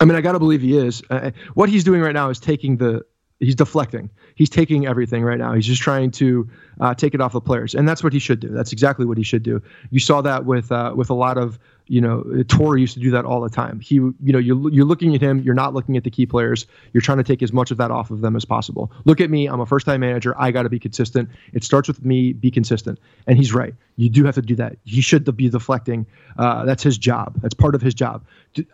I 0.00 0.04
mean, 0.04 0.16
I 0.16 0.20
got 0.20 0.32
to 0.32 0.38
believe 0.38 0.62
he 0.62 0.76
is. 0.78 1.02
Uh, 1.10 1.32
what 1.54 1.68
he's 1.68 1.84
doing 1.84 2.00
right 2.00 2.14
now 2.14 2.30
is 2.30 2.38
taking 2.38 2.76
the 2.76 3.04
he's 3.40 3.56
deflecting. 3.56 4.10
He's 4.36 4.48
taking 4.48 4.86
everything 4.86 5.24
right 5.24 5.38
now. 5.38 5.52
He's 5.54 5.66
just 5.66 5.82
trying 5.82 6.12
to 6.12 6.48
uh, 6.80 6.94
take 6.94 7.14
it 7.14 7.20
off 7.20 7.32
the 7.32 7.40
players, 7.40 7.74
and 7.74 7.88
that's 7.88 8.02
what 8.02 8.12
he 8.12 8.18
should 8.18 8.40
do. 8.40 8.48
That's 8.48 8.72
exactly 8.72 9.06
what 9.06 9.18
he 9.18 9.24
should 9.24 9.42
do. 9.42 9.62
You 9.90 10.00
saw 10.00 10.20
that 10.22 10.44
with 10.44 10.72
uh, 10.72 10.92
with 10.96 11.10
a 11.10 11.14
lot 11.14 11.38
of 11.38 11.58
you 11.86 12.00
know 12.00 12.24
Torre 12.48 12.76
used 12.76 12.94
to 12.94 13.00
do 13.00 13.10
that 13.10 13.24
all 13.24 13.40
the 13.40 13.50
time. 13.50 13.80
He 13.80 13.96
you 13.96 14.14
know 14.20 14.38
you're 14.38 14.70
you're 14.70 14.84
looking 14.84 15.14
at 15.14 15.20
him. 15.20 15.40
You're 15.40 15.54
not 15.54 15.74
looking 15.74 15.96
at 15.96 16.04
the 16.04 16.10
key 16.10 16.26
players. 16.26 16.66
You're 16.92 17.00
trying 17.00 17.18
to 17.18 17.24
take 17.24 17.42
as 17.42 17.52
much 17.52 17.70
of 17.70 17.76
that 17.78 17.90
off 17.90 18.10
of 18.10 18.20
them 18.20 18.36
as 18.36 18.44
possible. 18.44 18.90
Look 19.04 19.20
at 19.20 19.30
me. 19.30 19.46
I'm 19.46 19.60
a 19.60 19.66
first 19.66 19.86
time 19.86 20.00
manager. 20.00 20.34
I 20.38 20.50
got 20.50 20.62
to 20.62 20.68
be 20.68 20.78
consistent. 20.78 21.28
It 21.52 21.64
starts 21.64 21.88
with 21.88 22.04
me. 22.04 22.32
Be 22.32 22.50
consistent. 22.50 22.98
And 23.26 23.36
he's 23.36 23.52
right. 23.52 23.74
You 23.96 24.08
do 24.08 24.24
have 24.24 24.34
to 24.34 24.42
do 24.42 24.56
that. 24.56 24.76
He 24.84 25.00
should 25.00 25.24
be 25.36 25.48
deflecting. 25.48 26.06
Uh, 26.38 26.64
that's 26.64 26.82
his 26.82 26.98
job. 26.98 27.40
That's 27.42 27.54
part 27.54 27.74
of 27.74 27.82
his 27.82 27.94
job. 27.94 28.24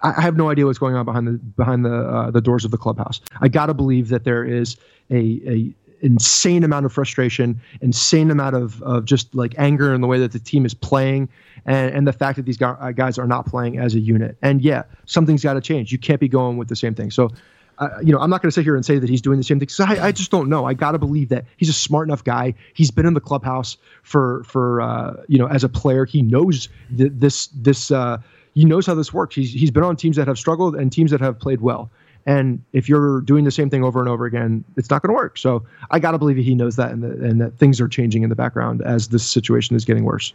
I 0.03 0.21
have 0.21 0.37
no 0.37 0.51
idea 0.51 0.67
what's 0.67 0.79
going 0.79 0.95
on 0.95 1.05
behind 1.05 1.27
the 1.27 1.33
behind 1.33 1.85
the 1.85 1.95
uh, 1.95 2.31
the 2.31 2.41
doors 2.41 2.65
of 2.65 2.71
the 2.71 2.79
clubhouse. 2.79 3.21
I 3.41 3.49
got 3.49 3.67
to 3.67 3.75
believe 3.75 4.09
that 4.09 4.25
there 4.25 4.45
is 4.45 4.77
a 5.11 5.75
insane 6.01 6.65
amount 6.65 6.87
of 6.87 6.93
frustration, 6.93 7.61
insane 7.81 8.31
amount 8.31 8.57
of, 8.57 8.83
of 8.83 9.05
just 9.05 9.35
like 9.35 9.55
anger 9.59 9.95
in 9.95 10.01
the 10.01 10.07
way 10.07 10.19
that 10.19 10.33
the 10.33 10.39
team 10.39 10.65
is 10.65 10.75
playing, 10.75 11.29
and, 11.67 11.95
and 11.95 12.07
the 12.07 12.13
fact 12.13 12.37
that 12.37 12.47
these 12.47 12.57
guys 12.57 13.19
are 13.19 13.27
not 13.27 13.47
playing 13.47 13.79
as 13.79 13.95
a 13.95 14.01
unit. 14.01 14.37
And 14.43 14.63
yeah, 14.63 14.85
something's 15.07 15.43
got 15.43 15.55
to 15.55 15.61
change. 15.61 15.93
You 15.93 15.99
can't 15.99 16.21
be 16.21 16.29
going 16.29 16.57
with 16.57 16.69
the 16.69 16.77
same 16.77 16.95
thing. 16.95 17.11
So, 17.11 17.31
uh, 17.79 17.89
you 18.03 18.13
know, 18.13 18.19
I'm 18.19 18.29
not 18.29 18.43
going 18.43 18.49
to 18.51 18.55
sit 18.55 18.65
here 18.65 18.77
and 18.77 18.85
say 18.85 18.99
that 18.99 19.09
he's 19.09 19.23
doing 19.23 19.39
the 19.39 19.45
same 19.45 19.59
thing 19.59 19.67
because 19.67 19.81
I, 19.81 20.09
I, 20.09 20.13
just 20.13 20.31
don't 20.31 20.51
know. 20.51 20.67
I 20.67 20.75
got 20.75 20.93
to 20.93 20.99
believe 20.99 21.31
that 21.31 21.47
he's 21.57 21.71
a 21.71 21.75
smart 21.75 22.07
enough 22.07 22.23
guy. 22.23 22.55
He's 22.75 22.91
been 22.91 23.07
in 23.07 23.15
the 23.15 23.21
clubhouse 23.21 23.79
for 24.03 24.45
for 24.45 24.83
uh, 24.83 25.17
you 25.29 25.39
know 25.39 25.49
as 25.49 25.65
a 25.65 25.69
player. 25.69 26.05
He 26.05 26.21
knows 26.21 26.69
th- 26.97 27.13
this 27.15 27.47
this. 27.49 27.91
Uh, 27.91 28.19
he 28.55 28.65
knows 28.65 28.85
how 28.85 28.95
this 28.95 29.15
works. 29.15 29.35
He's 29.35 29.53
he's 29.53 29.71
been 29.71 29.83
on 29.83 29.97
teams 29.97 30.17
that 30.17 30.29
have 30.29 30.39
struggled 30.39 30.77
and 30.77 30.93
teams 30.93 31.11
that 31.11 31.21
have 31.21 31.39
played 31.39 31.63
well. 31.63 31.91
And 32.27 32.63
if 32.73 32.89
you're 32.89 33.21
doing 33.23 33.45
the 33.45 33.51
same 33.51 33.71
thing 33.71 33.83
over 33.83 34.01
and 34.01 34.09
over 34.09 34.27
again, 34.27 34.65
it's 34.77 34.91
not 34.91 35.03
going 35.03 35.09
to 35.09 35.15
work. 35.15 35.39
So 35.39 35.65
I 35.91 35.99
got 35.99 36.13
to 36.13 36.19
believe 36.19 36.37
he 36.37 36.55
knows 36.55 36.77
that 36.77 36.93
and, 36.93 37.05
and, 37.05 37.41
that 37.41 37.57
things 37.59 37.81
are 37.81 37.89
changing 37.89 38.23
in 38.23 38.29
the 38.29 38.37
background 38.37 38.83
as 38.83 39.09
this 39.09 39.29
situation 39.29 39.77
is 39.77 39.85
getting 39.85 40.05
worse. 40.05 40.33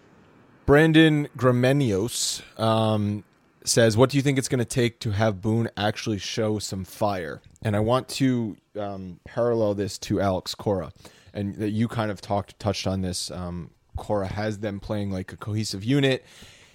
Brandon 0.65 1.27
Gramenios 1.37 2.41
um, 2.59 3.23
says, 3.63 3.95
What 3.95 4.09
do 4.09 4.17
you 4.17 4.23
think 4.23 4.37
it's 4.37 4.47
going 4.47 4.59
to 4.59 4.65
take 4.65 4.99
to 5.01 5.11
have 5.11 5.41
Boone 5.41 5.69
actually 5.77 6.17
show 6.17 6.59
some 6.59 6.83
fire? 6.85 7.41
And 7.61 7.75
I 7.75 7.79
want 7.79 8.07
to 8.09 8.57
um, 8.79 9.19
parallel 9.25 9.75
this 9.75 9.97
to 9.99 10.19
Alex 10.19 10.55
Cora. 10.55 10.91
And 11.33 11.55
that 11.55 11.71
you 11.71 11.87
kind 11.87 12.11
of 12.11 12.21
talked 12.21 12.57
touched 12.59 12.87
on 12.87 13.01
this. 13.01 13.29
Um, 13.29 13.71
Cora 13.97 14.27
has 14.27 14.59
them 14.59 14.79
playing 14.79 15.11
like 15.11 15.33
a 15.33 15.37
cohesive 15.37 15.83
unit. 15.83 16.25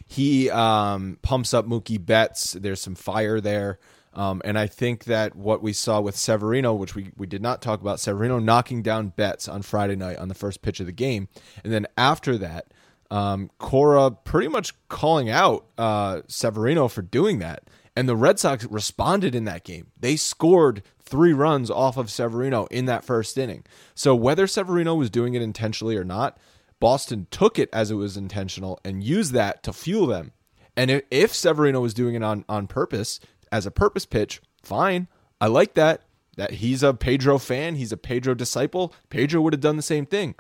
He 0.07 0.51
um, 0.51 1.19
pumps 1.23 1.55
up 1.55 1.67
Mookie 1.67 2.05
Betts. 2.05 2.53
There's 2.53 2.81
some 2.81 2.95
fire 2.95 3.41
there. 3.41 3.79
Um, 4.13 4.43
and 4.45 4.59
I 4.59 4.67
think 4.67 5.05
that 5.05 5.37
what 5.37 5.63
we 5.63 5.73
saw 5.73 6.01
with 6.01 6.17
Severino, 6.17 6.75
which 6.75 6.95
we, 6.95 7.13
we 7.17 7.27
did 7.27 7.43
not 7.43 7.63
talk 7.63 7.81
about, 7.81 8.01
Severino 8.01 8.39
knocking 8.39 8.83
down 8.83 9.09
Betts 9.09 9.49
on 9.49 9.63
Friday 9.63 9.97
night 9.97 10.19
on 10.19 10.29
the 10.29 10.35
first 10.35 10.63
pitch 10.63 10.81
of 10.81 10.87
the 10.87 10.93
game. 10.93 11.29
And 11.63 11.73
then 11.73 11.87
after 11.97 12.37
that, 12.39 12.73
um, 13.11 13.51
Cora 13.59 14.11
pretty 14.11 14.49
much 14.49 14.75
calling 14.89 15.31
out 15.31 15.67
uh, 15.79 16.23
Severino 16.27 16.89
for 16.89 17.03
doing 17.03 17.39
that. 17.39 17.65
And 17.97 18.09
the 18.09 18.17
Red 18.17 18.39
Sox 18.39 18.65
responded 18.65 19.35
in 19.35 19.45
that 19.45 19.65
game. 19.65 19.89
They 19.99 20.17
scored 20.17 20.83
three 21.03 21.33
runs 21.33 21.71
off 21.71 21.97
of 21.97 22.11
Severino 22.11 22.67
in 22.67 22.87
that 22.87 23.05
first 23.05 23.37
inning. 23.37 23.65
So 23.95 24.15
whether 24.15 24.47
Severino 24.47 24.95
was 24.95 25.11
doing 25.11 25.35
it 25.35 25.43
intentionally 25.43 25.97
or 25.97 26.05
not, 26.05 26.39
Boston 26.79 27.27
took 27.31 27.59
it 27.59 27.69
as 27.73 27.91
it 27.91 27.97
was 27.97 28.17
intentional 28.17 28.81
and 28.85 29.05
used 29.05 29.33
that 29.33 29.63
to 29.65 29.73
fuel 29.73 30.07
them. 30.07 30.33
And 30.77 31.03
if, 31.11 31.35
Severino 31.35 31.81
was 31.81 31.93
doing 31.93 32.15
it 32.15 32.23
on, 32.23 32.45
on 32.49 32.67
purpose, 32.69 33.21
as 33.53 33.67
a 33.67 33.71
purpose 33.71 34.07
pitch, 34.07 34.41
fine. 34.63 35.09
I 35.41 35.47
like 35.47 35.75
that. 35.75 36.03
That 36.37 36.53
he's 36.53 36.83
a 36.83 36.95
Pedro 36.95 37.39
fan, 37.39 37.75
he's 37.75 37.93
a 37.93 37.97
Pedro 37.97 38.35
disciple. 38.35 38.95
Pedro 39.11 39.41
would 39.43 39.53
have 39.53 39.61
done 39.61 39.77
the 39.77 39.83
same 39.83 40.07
thing. 40.07 40.35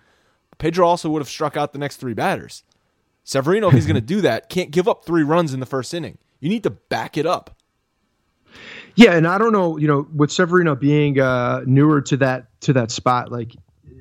Pedro 0.59 0.87
also 0.87 1.11
would 1.11 1.21
have 1.21 1.29
struck 1.29 1.57
out 1.57 1.73
the 1.73 1.79
next 1.79 1.97
three 1.97 2.15
batters. 2.15 2.63
Severino, 3.25 3.69
if 3.69 3.75
he's 3.75 3.87
going 3.87 3.97
to 3.97 4.01
do 4.01 4.21
that, 4.23 4.49
can't 4.49 4.71
give 4.71 4.89
up 4.89 5.05
three 5.05 5.23
runs 5.23 5.53
in 5.53 5.61
the 5.61 5.67
first 5.67 5.93
inning. 5.93 6.19
You 6.39 6.49
need 6.49 6.63
to 6.63 6.71
back 6.71 7.19
it 7.19 7.27
up. 7.27 7.57
Yeah, 8.95 9.13
and 9.13 9.27
I 9.27 9.39
don't 9.39 9.53
know, 9.53 9.77
you 9.77 9.87
know, 9.87 10.07
with 10.15 10.31
Severino 10.31 10.75
being 10.75 11.21
uh, 11.21 11.63
newer 11.67 12.01
to 12.03 12.17
that 12.19 12.61
to 12.63 12.73
that 12.73 12.91
spot, 12.91 13.31
like 13.31 13.55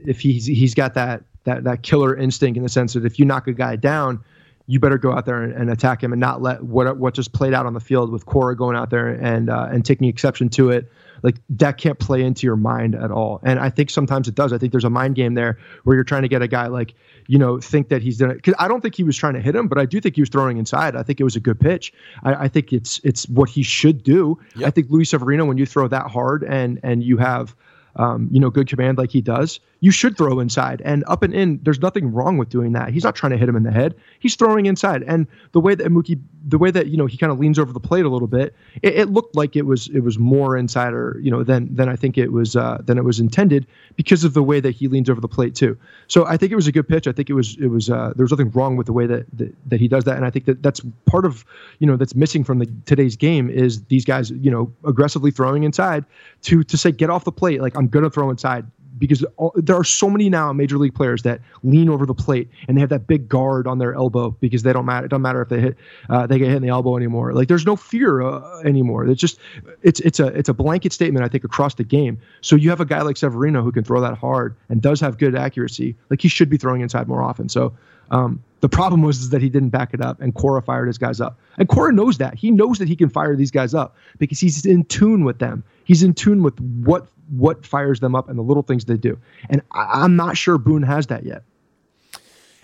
if 0.05 0.19
he's 0.19 0.45
he's 0.45 0.73
got 0.73 0.93
that 0.95 1.23
that 1.43 1.63
that 1.63 1.83
killer 1.83 2.15
instinct 2.15 2.57
in 2.57 2.63
the 2.63 2.69
sense 2.69 2.93
that 2.93 3.05
if 3.05 3.19
you 3.19 3.25
knock 3.25 3.47
a 3.47 3.53
guy 3.53 3.75
down, 3.75 4.23
you 4.69 4.79
better 4.79 4.99
go 4.99 5.11
out 5.11 5.25
there 5.25 5.41
and, 5.41 5.51
and, 5.51 5.71
attack 5.71 6.03
him 6.03 6.13
and 6.13 6.19
not 6.19 6.43
let 6.43 6.63
what 6.63 6.95
what 6.97 7.15
just 7.15 7.33
played 7.33 7.55
out 7.55 7.65
on 7.65 7.73
the 7.73 7.79
field 7.79 8.11
with 8.11 8.27
Cora 8.27 8.55
going 8.55 8.77
out 8.77 8.91
there 8.91 9.07
and 9.07 9.49
uh, 9.49 9.67
and 9.71 9.83
taking 9.83 10.07
exception 10.07 10.47
to 10.49 10.69
it. 10.69 10.91
Like 11.23 11.37
that 11.49 11.79
can't 11.79 11.97
play 11.97 12.21
into 12.21 12.45
your 12.45 12.55
mind 12.55 12.93
at 12.93 13.09
all. 13.09 13.41
And 13.43 13.59
I 13.59 13.71
think 13.71 13.89
sometimes 13.89 14.27
it 14.27 14.35
does. 14.35 14.53
I 14.53 14.59
think 14.59 14.71
there's 14.71 14.85
a 14.85 14.89
mind 14.89 15.15
game 15.15 15.33
there 15.33 15.57
where 15.83 15.95
you're 15.95 16.03
trying 16.03 16.21
to 16.21 16.27
get 16.27 16.43
a 16.43 16.47
guy 16.47 16.67
like 16.67 16.93
you 17.25 17.39
know 17.39 17.59
think 17.59 17.89
that 17.89 18.03
he's 18.03 18.19
done 18.19 18.29
it. 18.29 18.35
Because 18.35 18.53
I 18.59 18.67
don't 18.67 18.81
think 18.81 18.93
he 18.93 19.03
was 19.03 19.17
trying 19.17 19.33
to 19.33 19.41
hit 19.41 19.55
him, 19.55 19.67
but 19.67 19.79
I 19.79 19.85
do 19.85 19.99
think 19.99 20.13
he 20.13 20.21
was 20.21 20.29
throwing 20.29 20.57
inside. 20.57 20.95
I 20.95 21.01
think 21.01 21.19
it 21.19 21.23
was 21.23 21.35
a 21.35 21.39
good 21.39 21.59
pitch. 21.59 21.91
I, 22.21 22.45
I 22.45 22.47
think 22.47 22.71
it's 22.71 23.01
it's 23.03 23.27
what 23.27 23.49
he 23.49 23.63
should 23.63 24.03
do. 24.03 24.39
Yep. 24.55 24.67
I 24.67 24.69
think 24.69 24.91
Luis 24.91 25.09
Severino, 25.09 25.45
when 25.45 25.57
you 25.57 25.65
throw 25.65 25.87
that 25.87 26.11
hard 26.11 26.43
and 26.43 26.79
and 26.83 27.03
you 27.03 27.17
have 27.17 27.55
um, 27.95 28.29
you 28.31 28.39
know, 28.39 28.49
good 28.49 28.67
command 28.67 28.97
like 28.97 29.11
he 29.11 29.21
does, 29.21 29.59
you 29.81 29.91
should 29.91 30.17
throw 30.17 30.39
inside 30.39 30.81
and 30.83 31.03
up 31.07 31.23
and 31.23 31.33
in. 31.33 31.59
There's 31.63 31.81
nothing 31.81 32.11
wrong 32.11 32.37
with 32.37 32.49
doing 32.49 32.73
that. 32.73 32.89
He's 32.89 33.03
not 33.03 33.15
trying 33.15 33.31
to 33.31 33.37
hit 33.37 33.47
him 33.47 33.55
in 33.55 33.63
the 33.63 33.71
head. 33.71 33.95
He's 34.19 34.35
throwing 34.35 34.65
inside. 34.65 35.03
And 35.03 35.27
the 35.53 35.59
way 35.59 35.75
that 35.75 35.87
Mookie, 35.87 36.19
the 36.45 36.57
way 36.57 36.71
that 36.71 36.87
you 36.87 36.97
know 36.97 37.05
he 37.05 37.17
kind 37.17 37.31
of 37.31 37.39
leans 37.39 37.57
over 37.57 37.71
the 37.71 37.79
plate 37.79 38.05
a 38.05 38.09
little 38.09 38.27
bit, 38.27 38.53
it, 38.81 38.95
it, 38.95 39.09
looked 39.09 39.35
like 39.35 39.55
it 39.55 39.65
was 39.65 39.87
it 39.89 40.01
was 40.01 40.19
more 40.19 40.57
inside 40.57 40.93
or 40.93 41.17
you 41.21 41.31
know 41.31 41.43
than 41.43 41.73
than 41.73 41.87
I 41.87 41.95
think 41.95 42.17
it 42.17 42.31
was 42.31 42.55
uh, 42.55 42.79
than 42.83 42.97
it 42.97 43.03
was 43.03 43.19
intended 43.19 43.67
because 43.95 44.23
of 44.23 44.33
the 44.33 44.43
way 44.43 44.59
that 44.59 44.71
he 44.71 44.87
leans 44.87 45.09
over 45.09 45.21
the 45.21 45.27
plate 45.27 45.55
too. 45.55 45.77
So 46.07 46.25
I 46.25 46.35
think 46.37 46.51
it 46.51 46.55
was 46.55 46.67
a 46.67 46.71
good 46.71 46.87
pitch. 46.87 47.07
I 47.07 47.11
think 47.11 47.29
it 47.29 47.33
was 47.33 47.57
it 47.57 47.67
was 47.67 47.89
uh, 47.89 48.13
there 48.15 48.23
was 48.23 48.31
nothing 48.31 48.51
wrong 48.51 48.75
with 48.75 48.87
the 48.87 48.93
way 48.93 49.07
that, 49.07 49.25
that 49.37 49.55
that 49.69 49.79
he 49.79 49.87
does 49.87 50.03
that. 50.03 50.17
And 50.17 50.25
I 50.25 50.29
think 50.29 50.45
that 50.45 50.61
that's 50.61 50.81
part 51.05 51.25
of 51.25 51.45
you 51.79 51.87
know 51.87 51.95
that's 51.95 52.15
missing 52.15 52.43
from 52.43 52.59
the 52.59 52.69
today's 52.85 53.15
game 53.15 53.49
is 53.49 53.83
these 53.85 54.03
guys 54.03 54.31
you 54.31 54.51
know 54.51 54.71
aggressively 54.85 55.31
throwing 55.31 55.63
inside 55.63 56.03
to 56.43 56.63
to 56.65 56.77
say 56.77 56.91
get 56.91 57.09
off 57.09 57.23
the 57.23 57.31
plate 57.31 57.61
like 57.61 57.75
I'm 57.77 57.87
gonna 57.87 58.09
throw 58.09 58.29
inside 58.29 58.65
because 58.99 59.25
there 59.55 59.75
are 59.75 59.83
so 59.83 60.09
many 60.09 60.29
now 60.29 60.53
major 60.53 60.77
league 60.77 60.93
players 60.93 61.23
that 61.23 61.41
lean 61.63 61.89
over 61.89 62.05
the 62.05 62.13
plate 62.13 62.49
and 62.67 62.77
they 62.77 62.81
have 62.81 62.89
that 62.89 63.07
big 63.07 63.27
guard 63.27 63.65
on 63.65 63.79
their 63.79 63.95
elbow 63.95 64.31
because 64.39 64.63
they 64.63 64.73
don't 64.73 64.85
matter. 64.85 65.05
It 65.05 65.09
doesn't 65.09 65.21
matter 65.21 65.41
if 65.41 65.49
they 65.49 65.59
hit, 65.59 65.77
uh, 66.09 66.27
they 66.27 66.37
get 66.37 66.49
hit 66.49 66.57
in 66.57 66.61
the 66.61 66.69
elbow 66.69 66.97
anymore. 66.97 67.33
Like 67.33 67.47
there's 67.47 67.65
no 67.65 67.75
fear 67.75 68.21
uh, 68.21 68.61
anymore. 68.61 69.07
It's 69.07 69.21
just, 69.21 69.39
it's 69.81 69.99
it's 70.01 70.19
a 70.19 70.27
it's 70.27 70.49
a 70.49 70.53
blanket 70.53 70.93
statement 70.93 71.25
I 71.25 71.29
think 71.29 71.43
across 71.43 71.75
the 71.75 71.83
game. 71.83 72.19
So 72.41 72.55
you 72.55 72.69
have 72.69 72.81
a 72.81 72.85
guy 72.85 73.01
like 73.01 73.17
Severino 73.17 73.63
who 73.63 73.71
can 73.71 73.83
throw 73.83 74.01
that 74.01 74.17
hard 74.17 74.55
and 74.67 74.81
does 74.81 74.99
have 74.99 75.17
good 75.17 75.35
accuracy. 75.35 75.95
Like 76.09 76.21
he 76.21 76.27
should 76.27 76.49
be 76.49 76.57
throwing 76.57 76.81
inside 76.81 77.07
more 77.07 77.23
often. 77.23 77.49
So. 77.49 77.73
Um, 78.11 78.43
the 78.61 78.69
problem 78.69 79.01
was 79.01 79.21
is 79.21 79.29
that 79.29 79.41
he 79.41 79.49
didn't 79.49 79.69
back 79.69 79.93
it 79.93 80.01
up, 80.01 80.19
and 80.19 80.35
Cora 80.35 80.61
fired 80.61 80.87
his 80.87 80.97
guys 80.97 81.21
up. 81.21 81.39
And 81.57 81.67
Cora 81.69 81.93
knows 81.93 82.17
that. 82.17 82.35
He 82.35 82.51
knows 82.51 82.77
that 82.79 82.87
he 82.87 82.95
can 82.95 83.09
fire 83.09 83.35
these 83.35 83.51
guys 83.51 83.73
up 83.73 83.95
because 84.17 84.39
he's 84.39 84.65
in 84.65 84.83
tune 84.85 85.23
with 85.23 85.39
them. 85.39 85.63
He's 85.85 86.03
in 86.03 86.13
tune 86.13 86.43
with 86.43 86.59
what 86.59 87.07
what 87.29 87.65
fires 87.65 87.99
them 87.99 88.15
up 88.15 88.27
and 88.27 88.37
the 88.37 88.43
little 88.43 88.63
things 88.63 88.85
they 88.85 88.97
do. 88.97 89.17
And 89.49 89.61
I, 89.71 90.03
am 90.03 90.15
not 90.15 90.35
sure 90.35 90.57
Boone 90.57 90.83
has 90.83 91.07
that 91.07 91.23
yet. 91.23 91.43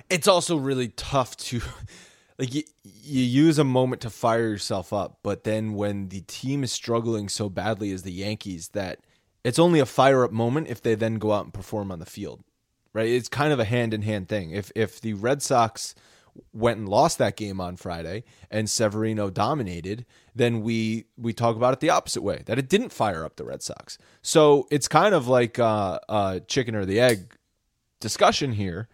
It's 0.10 0.28
also 0.28 0.58
really 0.58 0.90
tough 0.90 1.38
to 1.38 1.62
like 2.40 2.54
you, 2.54 2.64
you 2.84 3.24
use 3.24 3.60
a 3.60 3.64
moment 3.64 4.02
to 4.02 4.10
fire 4.10 4.50
yourself 4.50 4.92
up, 4.92 5.20
but 5.24 5.44
then 5.44 5.74
when 5.74 6.10
the 6.10 6.22
team 6.22 6.64
is 6.64 6.72
struggling 6.72 7.30
so 7.30 7.50
badly 7.50 7.92
as 7.92 8.04
the 8.04 8.12
Yankees 8.12 8.70
that 8.70 9.00
it's 9.44 9.60
only 9.60 9.80
a 9.80 9.86
fire 9.86 10.24
up 10.24 10.32
moment 10.32 10.68
if 10.68 10.82
they 10.82 10.96
then 10.96 11.16
go 11.16 11.32
out 11.32 11.46
and 11.46 11.54
perform 11.54 11.92
on 11.92 12.00
the 12.00 12.06
field. 12.06 12.44
Right? 12.96 13.10
It's 13.10 13.28
kind 13.28 13.52
of 13.52 13.60
a 13.60 13.66
hand 13.66 13.94
in 13.94 14.04
hand 14.04 14.30
thing. 14.30 14.52
If 14.52 14.72
if 14.74 15.02
the 15.02 15.16
Red 15.16 15.42
Sox 15.42 15.96
went 16.54 16.80
and 16.80 16.88
lost 16.88 17.18
that 17.18 17.36
game 17.36 17.60
on 17.60 17.76
Friday 17.76 18.24
and 18.50 18.70
Severino 18.70 19.30
dominated, 19.30 20.06
then 20.34 20.62
we 20.62 21.04
we 21.18 21.34
talk 21.34 21.58
about 21.58 21.74
it 21.74 21.82
the 21.82 21.90
opposite 21.90 22.22
way 22.22 22.44
that 22.46 22.58
it 22.58 22.70
didn't 22.70 22.94
fire 22.94 23.26
up 23.26 23.36
the 23.36 23.44
Red 23.44 23.62
Sox. 23.62 23.98
So 24.22 24.66
it's 24.72 24.88
kind 24.88 25.14
of 25.14 25.28
like 25.28 25.60
uh, 25.60 26.00
a 26.08 26.42
chicken 26.48 26.74
or 26.74 26.86
the 26.86 27.02
egg 27.02 27.36
discussion 28.00 28.54
here, 28.54 28.88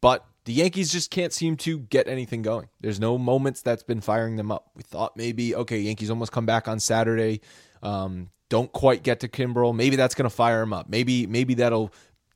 but 0.00 0.24
the 0.46 0.54
Yankees 0.54 0.90
just 0.90 1.10
can't 1.10 1.34
seem 1.34 1.58
to 1.58 1.80
get 1.80 2.08
anything 2.08 2.40
going. 2.40 2.70
There's 2.80 2.98
no 2.98 3.18
moments 3.18 3.60
that's 3.60 3.82
been 3.82 4.00
firing 4.00 4.36
them 4.36 4.50
up. 4.50 4.70
We 4.74 4.82
thought 4.82 5.14
maybe 5.14 5.54
okay, 5.54 5.78
Yankees 5.78 6.08
almost 6.08 6.32
come 6.32 6.46
back 6.46 6.68
on 6.68 6.80
Saturday. 6.80 7.42
Um, 7.82 8.30
don't 8.48 8.72
quite 8.72 9.02
get 9.02 9.20
to 9.20 9.28
Kimbrel. 9.28 9.74
Maybe 9.74 9.96
that's 9.96 10.14
going 10.14 10.28
to 10.28 10.34
fire 10.34 10.60
them 10.60 10.72
up. 10.72 10.88
Maybe 10.88 11.26
maybe 11.26 11.54
that'll 11.54 11.92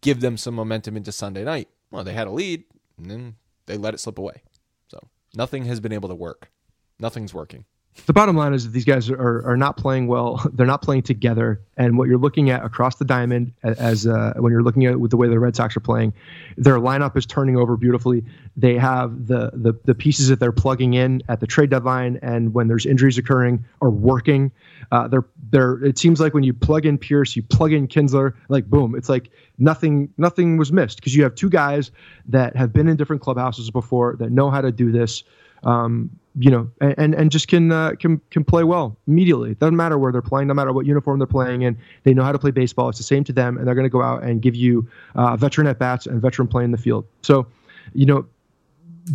give 0.07 0.21
them 0.21 0.37
some 0.37 0.55
momentum 0.55 0.97
into 0.97 1.11
Sunday 1.11 1.43
night. 1.43 1.69
Well, 1.91 2.05
they 2.05 2.13
had 2.13 2.29
a 2.29 2.31
lead, 2.31 2.63
and 2.97 3.11
then 3.11 3.35
they 3.67 3.77
let 3.77 3.93
it 3.93 3.99
slip 3.99 4.19
away. 4.19 4.43
So 4.87 5.01
nothing 5.35 5.65
has 5.65 5.81
been 5.81 5.93
able 5.93 6.09
to 6.09 6.15
work. 6.15 6.53
Nothing's 7.01 7.35
working 7.35 7.65
the 8.05 8.13
bottom 8.13 8.37
line 8.37 8.53
is 8.53 8.65
that 8.65 8.71
these 8.71 8.85
guys 8.85 9.09
are, 9.09 9.49
are 9.49 9.57
not 9.57 9.77
playing 9.77 10.07
well. 10.07 10.45
They're 10.53 10.67
not 10.67 10.83
playing 10.83 11.03
together. 11.03 11.61
And 11.77 11.97
what 11.97 12.09
you're 12.09 12.19
looking 12.19 12.51
at 12.51 12.65
across 12.65 12.97
the 12.97 13.05
diamond, 13.05 13.53
as 13.63 14.07
uh, 14.07 14.35
when 14.37 14.53
you're 14.53 14.63
looking 14.63 14.87
at 14.87 15.01
with 15.01 15.11
the 15.11 15.17
way 15.17 15.29
the 15.29 15.39
Red 15.39 15.57
Sox 15.57 15.77
are 15.77 15.81
playing, 15.81 16.13
their 16.57 16.77
lineup 16.77 17.17
is 17.17 17.27
turning 17.27 17.57
over 17.57 17.77
beautifully. 17.77 18.25
They 18.57 18.77
have 18.77 19.27
the, 19.27 19.51
the 19.55 19.75
the 19.85 19.95
pieces 19.95 20.29
that 20.29 20.41
they're 20.41 20.53
plugging 20.53 20.95
in 20.95 21.23
at 21.29 21.41
the 21.41 21.47
trade 21.47 21.71
deadline, 21.71 22.19
and 22.23 22.55
when 22.55 22.69
there's 22.69 22.87
injuries 22.87 23.19
occurring, 23.19 23.65
are 23.81 23.91
working. 23.91 24.53
Uh, 24.93 25.09
they're 25.09 25.25
they're. 25.51 25.85
It 25.85 25.99
seems 25.99 26.21
like 26.21 26.35
when 26.35 26.45
you 26.45 26.55
plug 26.55 26.87
in 26.87 26.99
Pearce, 26.99 27.35
you 27.37 27.43
plug 27.43 27.73
in 27.73 27.89
Kinsler, 27.89 28.35
like 28.49 28.67
boom, 28.67 28.95
it's 28.95 29.09
like 29.09 29.31
nothing 29.59 30.13
nothing 30.17 30.57
was 30.57 30.73
missed 30.73 30.99
because 30.99 31.15
you 31.15 31.23
have 31.23 31.35
two 31.35 31.51
guys 31.51 31.91
that 32.27 32.57
have 32.57 32.73
been 32.73 32.89
in 32.89 32.97
different 32.97 33.23
clubhouses 33.23 33.71
before 33.71 34.17
that 34.19 34.31
know 34.31 34.51
how 34.51 34.61
to 34.61 34.73
do 34.73 34.93
this 34.93 35.25
um, 35.65 36.11
you 36.39 36.51
know, 36.51 36.71
and 36.81 37.15
and 37.15 37.31
just 37.31 37.49
can 37.49 37.73
uh, 37.73 37.93
can 37.99 38.21
can 38.31 38.45
play 38.45 38.63
well 38.63 38.97
immediately. 39.07 39.53
It 39.53 39.59
doesn't 39.59 39.77
matter 39.77 39.99
where 39.99 40.13
they're 40.13 40.21
playing, 40.21 40.49
no 40.49 40.55
matter 40.55 40.73
what 40.73 40.85
uniform 40.85 41.19
they're 41.19 41.27
playing 41.27 41.63
in. 41.63 41.79
They 42.03 42.13
know 42.13 42.25
how 42.25 42.33
to 42.33 42.39
play 42.39 42.51
baseball. 42.51 42.91
It's 42.91 42.99
the 42.99 43.05
same 43.05 43.25
to 43.25 43.33
them, 43.33 43.57
and 43.57 43.67
they're 43.67 43.75
going 43.75 43.87
to 43.87 43.91
go 43.91 44.03
out 44.03 44.23
and 44.23 44.43
give 44.43 44.55
you 44.55 44.87
uh, 45.15 45.37
veteran 45.37 45.67
at 45.67 45.79
bats 45.79 46.07
and 46.07 46.21
veteran 46.21 46.47
play 46.47 46.63
in 46.63 46.73
the 46.73 46.79
field. 46.79 47.07
So, 47.23 47.47
you 47.95 48.05
know, 48.05 48.27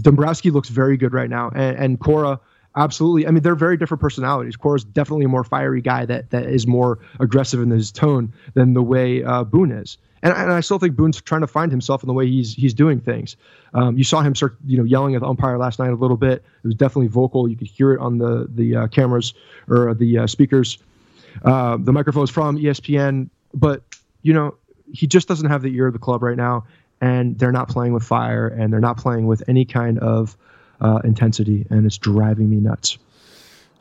Dombrowski 0.02 0.49
looks 0.49 0.69
very 0.69 0.98
good 0.98 1.14
right 1.14 1.30
now, 1.30 1.52
and, 1.53 1.77
and 1.77 1.99
Cora 1.99 2.39
absolutely. 2.76 3.27
I 3.27 3.31
mean, 3.31 3.43
they're 3.43 3.53
very 3.53 3.77
different 3.77 4.02
personalities. 4.02 4.56
Cora's 4.56 4.84
definitely 4.84 5.26
a 5.26 5.30
more 5.30 5.43
fiery 5.43 5.81
guy 5.81 6.06
that 6.06 6.31
that 6.31 6.45
is 6.45 6.65
more 6.65 6.98
aggressive 7.19 7.61
in 7.61 7.69
his 7.69 7.91
tone 7.91 8.34
than 8.56 8.73
the 8.73 8.81
way 8.81 9.23
uh, 9.23 9.43
Boone 9.43 9.72
is 9.72 9.98
and, 10.23 10.34
and 10.34 10.52
I 10.52 10.60
still 10.60 10.80
think 10.80 10.95
Boone's 10.95 11.22
trying 11.22 11.41
to 11.41 11.48
find 11.48 11.72
himself 11.72 12.03
in 12.03 12.07
the 12.07 12.14
way 12.14 12.27
he's 12.27 12.53
he's 12.53 12.73
doing 12.73 12.99
things. 12.99 13.35
Um, 13.73 13.98
you 13.98 14.03
saw 14.03 14.22
him 14.22 14.35
start, 14.35 14.57
you 14.65 14.77
know, 14.77 14.84
yelling 14.84 15.15
at 15.15 15.22
the 15.22 15.27
umpire 15.27 15.57
last 15.57 15.80
night 15.80 15.89
a 15.89 15.95
little 15.95 16.18
bit. 16.18 16.43
It 16.64 16.68
was 16.68 16.76
definitely 16.76 17.07
vocal. 17.07 17.48
You 17.48 17.56
could 17.56 17.68
hear 17.68 17.93
it 17.93 17.99
on 17.99 18.18
the 18.18 18.48
the 18.49 18.76
uh, 18.76 18.88
cameras 18.88 19.34
or 19.68 19.93
the 19.93 20.19
uh, 20.19 20.27
speakers, 20.27 20.77
uh, 21.43 21.77
the 21.80 21.93
microphones 21.93 22.30
from 22.30 22.57
ESPN. 22.57 23.30
But 23.53 23.84
you 24.22 24.34
know, 24.34 24.56
he 24.91 25.07
just 25.07 25.27
doesn't 25.27 25.49
have 25.49 25.61
the 25.61 25.76
ear 25.76 25.88
of 25.88 25.93
the 25.93 25.99
club 25.99 26.22
right 26.22 26.38
now, 26.38 26.65
and 26.99 27.38
they're 27.38 27.52
not 27.52 27.69
playing 27.69 27.93
with 27.93 28.03
fire, 28.03 28.48
and 28.48 28.72
they're 28.72 28.80
not 28.80 28.98
playing 28.98 29.27
with 29.27 29.43
any 29.48 29.65
kind 29.65 29.99
of 29.99 30.38
uh, 30.81 30.99
intensity, 31.03 31.65
and 31.69 31.85
it's 31.85 31.98
driving 31.98 32.49
me 32.49 32.57
nuts. 32.57 32.98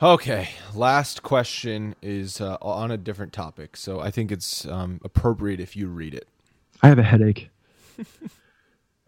Okay, 0.02 0.48
last 0.74 1.22
question 1.22 1.94
is 2.00 2.40
uh, 2.40 2.56
on 2.62 2.90
a 2.90 2.96
different 2.96 3.34
topic, 3.34 3.76
so 3.76 4.00
I 4.00 4.10
think 4.10 4.32
it's 4.32 4.64
um, 4.64 4.98
appropriate 5.04 5.60
if 5.60 5.76
you 5.76 5.88
read 5.88 6.14
it. 6.14 6.26
I 6.82 6.88
have 6.88 6.98
a 6.98 7.02
headache. 7.02 7.50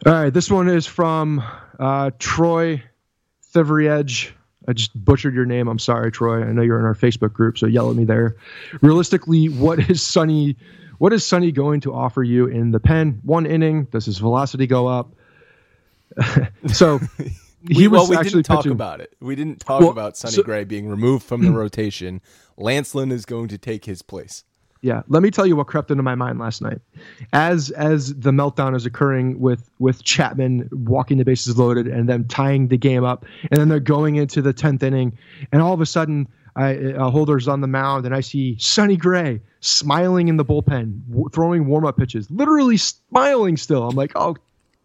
All 0.06 0.12
right, 0.12 0.28
this 0.28 0.50
one 0.50 0.68
is 0.68 0.86
from 0.86 1.42
uh, 1.80 2.10
Troy 2.18 2.82
Thivriedge. 3.54 4.32
I 4.68 4.74
just 4.74 4.92
butchered 5.02 5.34
your 5.34 5.46
name. 5.46 5.66
I'm 5.66 5.78
sorry, 5.78 6.12
Troy. 6.12 6.42
I 6.42 6.52
know 6.52 6.60
you're 6.60 6.78
in 6.78 6.84
our 6.84 6.94
Facebook 6.94 7.32
group, 7.32 7.56
so 7.56 7.64
yell 7.64 7.88
at 7.88 7.96
me 7.96 8.04
there. 8.04 8.36
Realistically, 8.82 9.46
what 9.46 9.78
is 9.88 10.02
Sonny? 10.02 10.56
What 10.98 11.14
is 11.14 11.24
Sonny 11.24 11.52
going 11.52 11.80
to 11.80 11.94
offer 11.94 12.22
you 12.22 12.48
in 12.48 12.70
the 12.70 12.80
pen? 12.80 13.18
One 13.22 13.46
inning. 13.46 13.84
Does 13.84 14.04
his 14.04 14.18
velocity 14.18 14.66
go 14.66 14.88
up? 14.88 15.10
so 16.66 17.00
he 17.70 17.88
was 17.88 18.00
well, 18.02 18.10
we 18.10 18.16
actually 18.16 18.30
didn't 18.42 18.46
talk 18.46 18.58
pitching. 18.60 18.72
about 18.72 19.00
it. 19.00 19.14
We 19.20 19.34
didn't 19.36 19.60
talk 19.60 19.80
Well, 19.80 19.90
about 19.90 20.16
Sonny 20.16 20.34
so- 20.34 20.42
Gray 20.42 20.64
being 20.64 20.88
removed 20.88 21.24
from 21.24 21.42
the 21.44 21.52
rotation. 21.52 22.20
Lance 22.56 22.94
Lynn 22.94 23.10
is 23.12 23.24
going 23.24 23.48
to 23.48 23.58
take 23.58 23.84
his 23.84 24.02
place. 24.02 24.44
Yeah, 24.84 25.02
let 25.06 25.22
me 25.22 25.30
tell 25.30 25.46
you 25.46 25.54
what 25.54 25.68
crept 25.68 25.92
into 25.92 26.02
my 26.02 26.16
mind 26.16 26.40
last 26.40 26.60
night. 26.60 26.80
As 27.32 27.70
as 27.70 28.14
the 28.16 28.32
meltdown 28.32 28.74
is 28.74 28.84
occurring 28.84 29.38
with 29.38 29.70
with 29.78 30.02
Chapman 30.02 30.68
walking 30.72 31.18
the 31.18 31.24
bases 31.24 31.56
loaded 31.56 31.86
and 31.86 32.08
then 32.08 32.26
tying 32.26 32.66
the 32.66 32.76
game 32.76 33.04
up, 33.04 33.24
and 33.50 33.60
then 33.60 33.68
they're 33.68 33.78
going 33.78 34.16
into 34.16 34.42
the 34.42 34.52
tenth 34.52 34.82
inning, 34.82 35.16
and 35.52 35.62
all 35.62 35.72
of 35.72 35.80
a 35.80 35.86
sudden, 35.86 36.26
I 36.56 36.94
uh, 36.94 37.10
Holder's 37.10 37.46
on 37.46 37.60
the 37.60 37.68
mound, 37.68 38.06
and 38.06 38.14
I 38.14 38.20
see 38.22 38.56
Sonny 38.58 38.96
Gray 38.96 39.40
smiling 39.60 40.26
in 40.26 40.36
the 40.36 40.44
bullpen, 40.44 41.00
w- 41.08 41.28
throwing 41.32 41.66
warm 41.68 41.86
up 41.86 41.96
pitches, 41.96 42.28
literally 42.28 42.76
smiling 42.76 43.56
still. 43.56 43.88
I'm 43.88 43.94
like, 43.94 44.10
oh, 44.16 44.36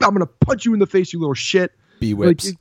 I'm 0.01 0.13
gonna 0.13 0.27
punch 0.27 0.63
you 0.63 0.73
in 0.75 0.79
the 0.79 0.85
face, 0.85 1.11
you 1.11 1.19
little 1.19 1.33
shit. 1.33 1.71
B 1.99 2.13
Like, 2.13 2.27
whips. 2.27 2.51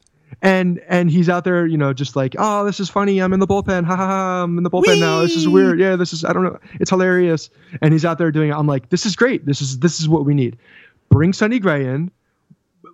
And 0.42 0.80
and 0.88 1.10
he's 1.10 1.28
out 1.28 1.44
there, 1.44 1.66
you 1.66 1.78
know, 1.78 1.92
just 1.92 2.16
like, 2.16 2.34
oh, 2.38 2.64
this 2.64 2.80
is 2.80 2.88
funny. 2.88 3.20
I'm 3.20 3.32
in 3.32 3.40
the 3.40 3.46
bullpen. 3.46 3.84
Ha 3.84 3.96
ha 3.96 4.06
ha. 4.06 4.42
I'm 4.42 4.58
in 4.58 4.64
the 4.64 4.70
bullpen 4.70 5.00
now. 5.00 5.20
This 5.20 5.36
is 5.36 5.48
weird. 5.48 5.80
Yeah, 5.80 5.96
this 5.96 6.12
is 6.12 6.24
I 6.24 6.32
don't 6.32 6.44
know. 6.44 6.58
It's 6.80 6.90
hilarious. 6.90 7.50
And 7.82 7.92
he's 7.92 8.04
out 8.04 8.18
there 8.18 8.30
doing 8.30 8.50
it. 8.50 8.54
I'm 8.54 8.66
like, 8.66 8.90
this 8.90 9.06
is 9.06 9.16
great. 9.16 9.46
This 9.46 9.60
is 9.60 9.78
this 9.80 10.00
is 10.00 10.08
what 10.08 10.24
we 10.24 10.34
need. 10.34 10.58
Bring 11.08 11.32
Sonny 11.32 11.58
Gray 11.58 11.86
in. 11.86 12.10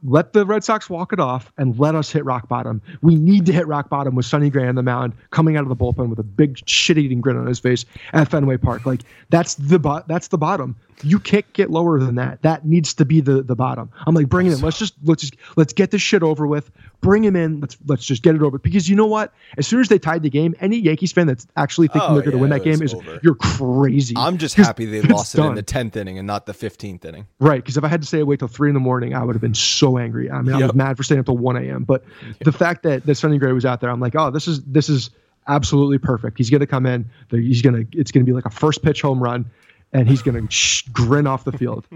Let 0.05 0.32
the 0.32 0.44
Red 0.44 0.64
Sox 0.64 0.90
walk 0.90 1.12
it 1.12 1.20
off 1.20 1.52
and 1.59 1.78
let 1.78 1.94
us 1.94 2.10
hit 2.10 2.24
rock 2.24 2.48
bottom. 2.48 2.82
We 3.02 3.14
need 3.14 3.47
to 3.47 3.52
hit 3.52 3.69
rock 3.69 3.89
bottom 3.89 4.16
with 4.16 4.27
Sonny 4.27 4.51
Gray 4.51 4.66
on 4.66 4.74
the 4.74 4.82
mound, 4.82 5.12
coming 5.31 5.56
out 5.56 5.62
of 5.62 5.69
the 5.69 5.77
bullpen 5.77 6.09
with 6.09 6.19
a 6.19 6.24
big 6.24 6.59
shit-eating 6.69 7.20
grin 7.20 7.36
on 7.36 7.47
his 7.47 7.60
face 7.60 7.85
at 8.12 8.28
Fenway 8.28 8.56
Park. 8.56 8.85
Like 8.85 9.02
that's 9.31 9.55
the 9.55 9.78
bo- 9.78 10.02
that's 10.09 10.27
the 10.28 10.39
bottom. 10.39 10.74
You 11.03 11.19
can't 11.19 11.51
get 11.53 11.70
lower 11.70 11.99
than 11.99 12.15
that. 12.16 12.43
That 12.43 12.65
needs 12.66 12.95
to 12.95 13.05
be 13.05 13.20
the 13.20 13.43
the 13.43 13.57
bottom. 13.57 13.91
I'm 14.07 14.15
like, 14.15 14.29
bring 14.29 14.47
him 14.47 14.55
in. 14.55 14.61
Let's 14.61 14.79
just 14.79 14.95
let's 15.05 15.23
just 15.23 15.37
let's 15.57 15.73
get 15.73 15.91
this 15.91 16.03
shit 16.03 16.23
over 16.23 16.47
with. 16.47 16.70
Bring 17.01 17.24
him 17.24 17.35
in. 17.37 17.61
Let's 17.61 17.77
let's 17.87 18.05
just 18.05 18.23
get 18.23 18.35
it 18.35 18.43
over. 18.43 18.59
Because 18.59 18.89
you 18.89 18.95
know 18.97 19.07
what? 19.07 19.33
As 19.59 19.66
soon 19.66 19.81
as 19.81 19.89
they 19.89 19.99
tied 19.99 20.23
the 20.23 20.31
game, 20.31 20.55
any 20.61 20.79
Yankees 20.79 21.12
fan 21.12 21.27
that's 21.27 21.47
actually 21.57 21.89
thinking 21.89 22.11
Oh, 22.11 22.15
they're 22.15 22.23
going 22.23 22.33
to 22.33 22.37
yeah, 22.37 22.41
win 22.43 22.51
that 22.51 22.62
game 22.65 22.83
is 22.83 22.95
over. 22.95 23.19
you're 23.23 23.35
crazy. 23.35 24.15
I'm 24.16 24.39
just 24.39 24.55
happy 24.55 24.85
they 24.87 25.03
lost 25.03 25.35
it 25.35 25.41
in 25.41 25.55
the 25.55 25.62
tenth 25.62 25.97
inning 25.97 26.19
and 26.19 26.27
not 26.27 26.47
the 26.47 26.55
fifteenth 26.55 27.05
inning. 27.05 27.27
Right, 27.41 27.62
because 27.62 27.77
if 27.77 27.85
I 27.85 27.89
had 27.89 28.01
to 28.03 28.07
stay 28.07 28.20
awake 28.20 28.39
till 28.39 28.49
three 28.49 28.69
in 28.70 28.74
the 28.74 28.81
morning, 28.81 29.15
I 29.15 29.24
would 29.24 29.35
have 29.35 29.43
been 29.43 29.55
so 29.55 29.99
angry. 29.99 30.31
I 30.31 30.43
mean, 30.43 30.55
I 30.55 30.62
was 30.66 30.74
mad 30.74 30.97
for 30.97 31.03
staying 31.03 31.19
up 31.20 31.27
till 31.27 31.37
one 31.37 31.57
a.m. 31.57 31.85
But 31.85 32.05
the 32.41 32.53
fact 32.53 32.83
that 32.85 33.07
that 33.07 33.15
Sonny 33.16 33.39
Gray 33.39 33.53
was 33.53 33.65
out 33.65 33.81
there, 33.81 33.91
I'm 33.91 34.01
like, 34.01 34.15
oh, 34.15 34.31
this 34.31 34.47
is 34.47 34.62
this 34.65 34.89
is 34.89 35.11
absolutely 35.49 35.99
perfect. 35.99 36.39
He's 36.39 36.51
gonna 36.51 36.66
come 36.66 36.87
in. 36.87 37.11
He's 37.31 37.62
gonna 37.62 37.85
it's 37.93 38.12
gonna 38.12 38.24
be 38.24 38.33
like 38.33 38.47
a 38.47 38.51
first 38.51 38.83
pitch 38.83 39.03
home 39.03 39.20
run, 39.20 39.51
and 39.93 40.09
he's 40.09 40.23
gonna 40.23 40.47
sh- 40.51 40.82
grin 40.93 41.27
off 41.27 41.44
the 41.44 41.52
field, 41.52 41.86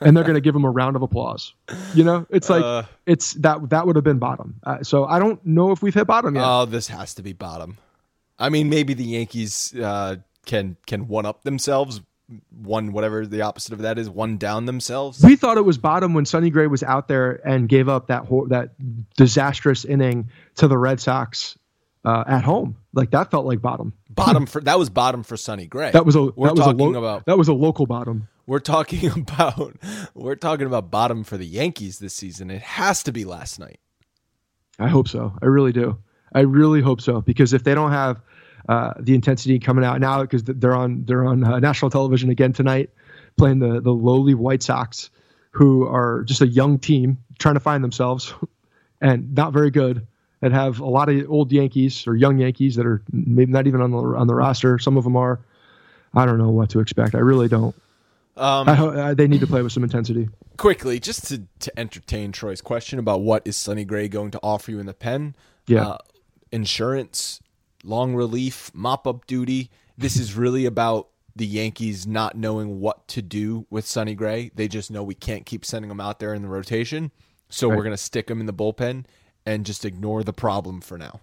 and 0.00 0.16
they're 0.16 0.24
gonna 0.24 0.40
give 0.40 0.54
him 0.54 0.64
a 0.64 0.70
round 0.70 0.96
of 0.96 1.02
applause. 1.02 1.52
You 1.94 2.04
know, 2.04 2.26
it's 2.30 2.48
like 2.50 2.64
Uh. 2.64 2.82
it's 3.06 3.34
that 3.34 3.70
that 3.70 3.86
would 3.86 3.96
have 3.96 4.04
been 4.04 4.18
bottom. 4.18 4.56
Uh, 4.64 4.82
so 4.82 5.04
I 5.04 5.18
don't 5.18 5.44
know 5.46 5.70
if 5.72 5.82
we've 5.82 5.94
hit 5.94 6.06
bottom 6.06 6.34
yet. 6.34 6.44
Oh, 6.46 6.64
this 6.64 6.88
has 6.88 7.14
to 7.14 7.22
be 7.22 7.32
bottom. 7.32 7.78
I 8.38 8.48
mean, 8.50 8.68
maybe 8.68 8.94
the 8.94 9.04
Yankees 9.04 9.74
uh, 9.74 10.16
can 10.46 10.76
can 10.86 11.08
one 11.08 11.26
up 11.26 11.42
themselves, 11.42 12.00
one 12.62 12.92
whatever 12.92 13.26
the 13.26 13.42
opposite 13.42 13.72
of 13.72 13.80
that 13.80 13.98
is, 13.98 14.08
one 14.08 14.38
down 14.38 14.66
themselves. 14.66 15.22
we 15.24 15.34
thought 15.34 15.56
it 15.58 15.64
was 15.64 15.76
bottom 15.76 16.14
when 16.14 16.24
Sonny 16.24 16.48
Gray 16.50 16.68
was 16.68 16.82
out 16.84 17.08
there 17.08 17.40
and 17.46 17.68
gave 17.68 17.88
up 17.88 18.06
that 18.06 18.26
whole, 18.26 18.46
that 18.46 18.70
disastrous 19.16 19.84
inning 19.84 20.30
to 20.54 20.68
the 20.68 20.78
Red 20.78 21.00
Sox 21.00 21.57
uh, 22.04 22.24
at 22.26 22.44
home. 22.44 22.76
Like 22.92 23.10
that 23.10 23.30
felt 23.30 23.46
like 23.46 23.60
bottom. 23.60 23.92
Bottom 24.10 24.46
for 24.46 24.60
that 24.62 24.78
was 24.78 24.90
bottom 24.90 25.22
for 25.22 25.36
Sonny 25.36 25.66
Gray. 25.66 25.90
That 25.92 26.06
was 26.06 26.16
a 26.16 26.24
we're 26.24 26.48
that 26.48 26.56
was 26.56 26.64
talking 26.64 26.80
a 26.80 26.84
lo- 26.84 26.98
about 26.98 27.26
that 27.26 27.38
was 27.38 27.48
a 27.48 27.52
local 27.52 27.86
bottom. 27.86 28.28
we're 28.46 28.58
talking 28.58 29.10
about 29.16 29.76
we're 30.14 30.34
talking 30.34 30.66
about 30.66 30.90
bottom 30.90 31.24
for 31.24 31.36
the 31.36 31.46
Yankees 31.46 31.98
this 31.98 32.14
season. 32.14 32.50
It 32.50 32.62
has 32.62 33.02
to 33.04 33.12
be 33.12 33.24
last 33.24 33.58
night. 33.60 33.78
I 34.78 34.88
hope 34.88 35.08
so. 35.08 35.36
I 35.42 35.46
really 35.46 35.72
do. 35.72 35.98
I 36.32 36.40
really 36.40 36.80
hope 36.80 37.00
so 37.00 37.20
because 37.20 37.52
if 37.52 37.64
they 37.64 37.74
don't 37.74 37.90
have 37.90 38.20
uh, 38.68 38.92
the 38.98 39.14
intensity 39.14 39.58
coming 39.58 39.84
out 39.84 40.00
now, 40.00 40.22
because 40.22 40.44
they're 40.44 40.76
on 40.76 41.04
they're 41.04 41.24
on 41.24 41.42
uh, 41.44 41.58
national 41.58 41.90
television 41.90 42.30
again 42.30 42.52
tonight, 42.52 42.90
playing 43.36 43.58
the 43.60 43.80
the 43.80 43.92
lowly 43.92 44.34
White 44.34 44.62
Sox, 44.62 45.10
who 45.52 45.86
are 45.86 46.22
just 46.24 46.42
a 46.42 46.46
young 46.46 46.78
team 46.78 47.18
trying 47.38 47.54
to 47.54 47.60
find 47.60 47.82
themselves, 47.82 48.34
and 49.00 49.34
not 49.34 49.52
very 49.52 49.70
good, 49.70 50.06
and 50.42 50.54
have 50.54 50.80
a 50.80 50.86
lot 50.86 51.08
of 51.08 51.30
old 51.30 51.52
Yankees 51.52 52.06
or 52.06 52.14
young 52.14 52.38
Yankees 52.38 52.76
that 52.76 52.86
are 52.86 53.02
maybe 53.12 53.52
not 53.52 53.66
even 53.66 53.80
on 53.80 53.90
the 53.90 53.98
on 53.98 54.26
the 54.26 54.34
roster. 54.34 54.78
Some 54.78 54.96
of 54.96 55.04
them 55.04 55.16
are. 55.16 55.40
I 56.14 56.24
don't 56.24 56.38
know 56.38 56.48
what 56.50 56.70
to 56.70 56.80
expect. 56.80 57.14
I 57.14 57.18
really 57.18 57.48
don't. 57.48 57.74
Um, 58.36 58.68
I, 58.68 58.78
uh, 58.78 59.14
they 59.14 59.26
need 59.26 59.40
to 59.40 59.46
play 59.46 59.62
with 59.62 59.72
some 59.72 59.82
intensity. 59.82 60.28
quickly, 60.56 61.00
just 61.00 61.26
to, 61.28 61.42
to 61.60 61.78
entertain 61.78 62.32
Troy's 62.32 62.60
question 62.60 62.98
about 62.98 63.20
what 63.20 63.46
is 63.46 63.56
Sonny 63.56 63.84
Gray 63.84 64.08
going 64.08 64.30
to 64.30 64.40
offer 64.42 64.70
you 64.70 64.78
in 64.78 64.86
the 64.86 64.94
pen. 64.94 65.34
Yeah. 65.66 65.88
Uh, 65.88 65.98
insurance, 66.52 67.40
long 67.82 68.14
relief, 68.14 68.70
mop 68.74 69.06
up 69.06 69.26
duty. 69.26 69.70
This 69.96 70.16
is 70.16 70.34
really 70.34 70.66
about 70.66 71.08
the 71.34 71.46
Yankees 71.46 72.06
not 72.06 72.36
knowing 72.36 72.80
what 72.80 73.06
to 73.08 73.22
do 73.22 73.66
with 73.70 73.86
Sonny 73.86 74.14
Gray. 74.14 74.50
They 74.54 74.68
just 74.68 74.90
know 74.90 75.02
we 75.02 75.14
can't 75.14 75.44
keep 75.44 75.64
sending 75.64 75.90
him 75.90 76.00
out 76.00 76.20
there 76.20 76.32
in 76.32 76.42
the 76.42 76.48
rotation. 76.48 77.10
So 77.48 77.68
we're 77.68 77.76
going 77.76 77.90
to 77.90 77.96
stick 77.96 78.30
him 78.30 78.40
in 78.40 78.46
the 78.46 78.52
bullpen 78.52 79.06
and 79.48 79.64
just 79.64 79.84
ignore 79.84 80.22
the 80.22 80.32
problem 80.32 80.80
for 80.80 80.98
now. 80.98 81.20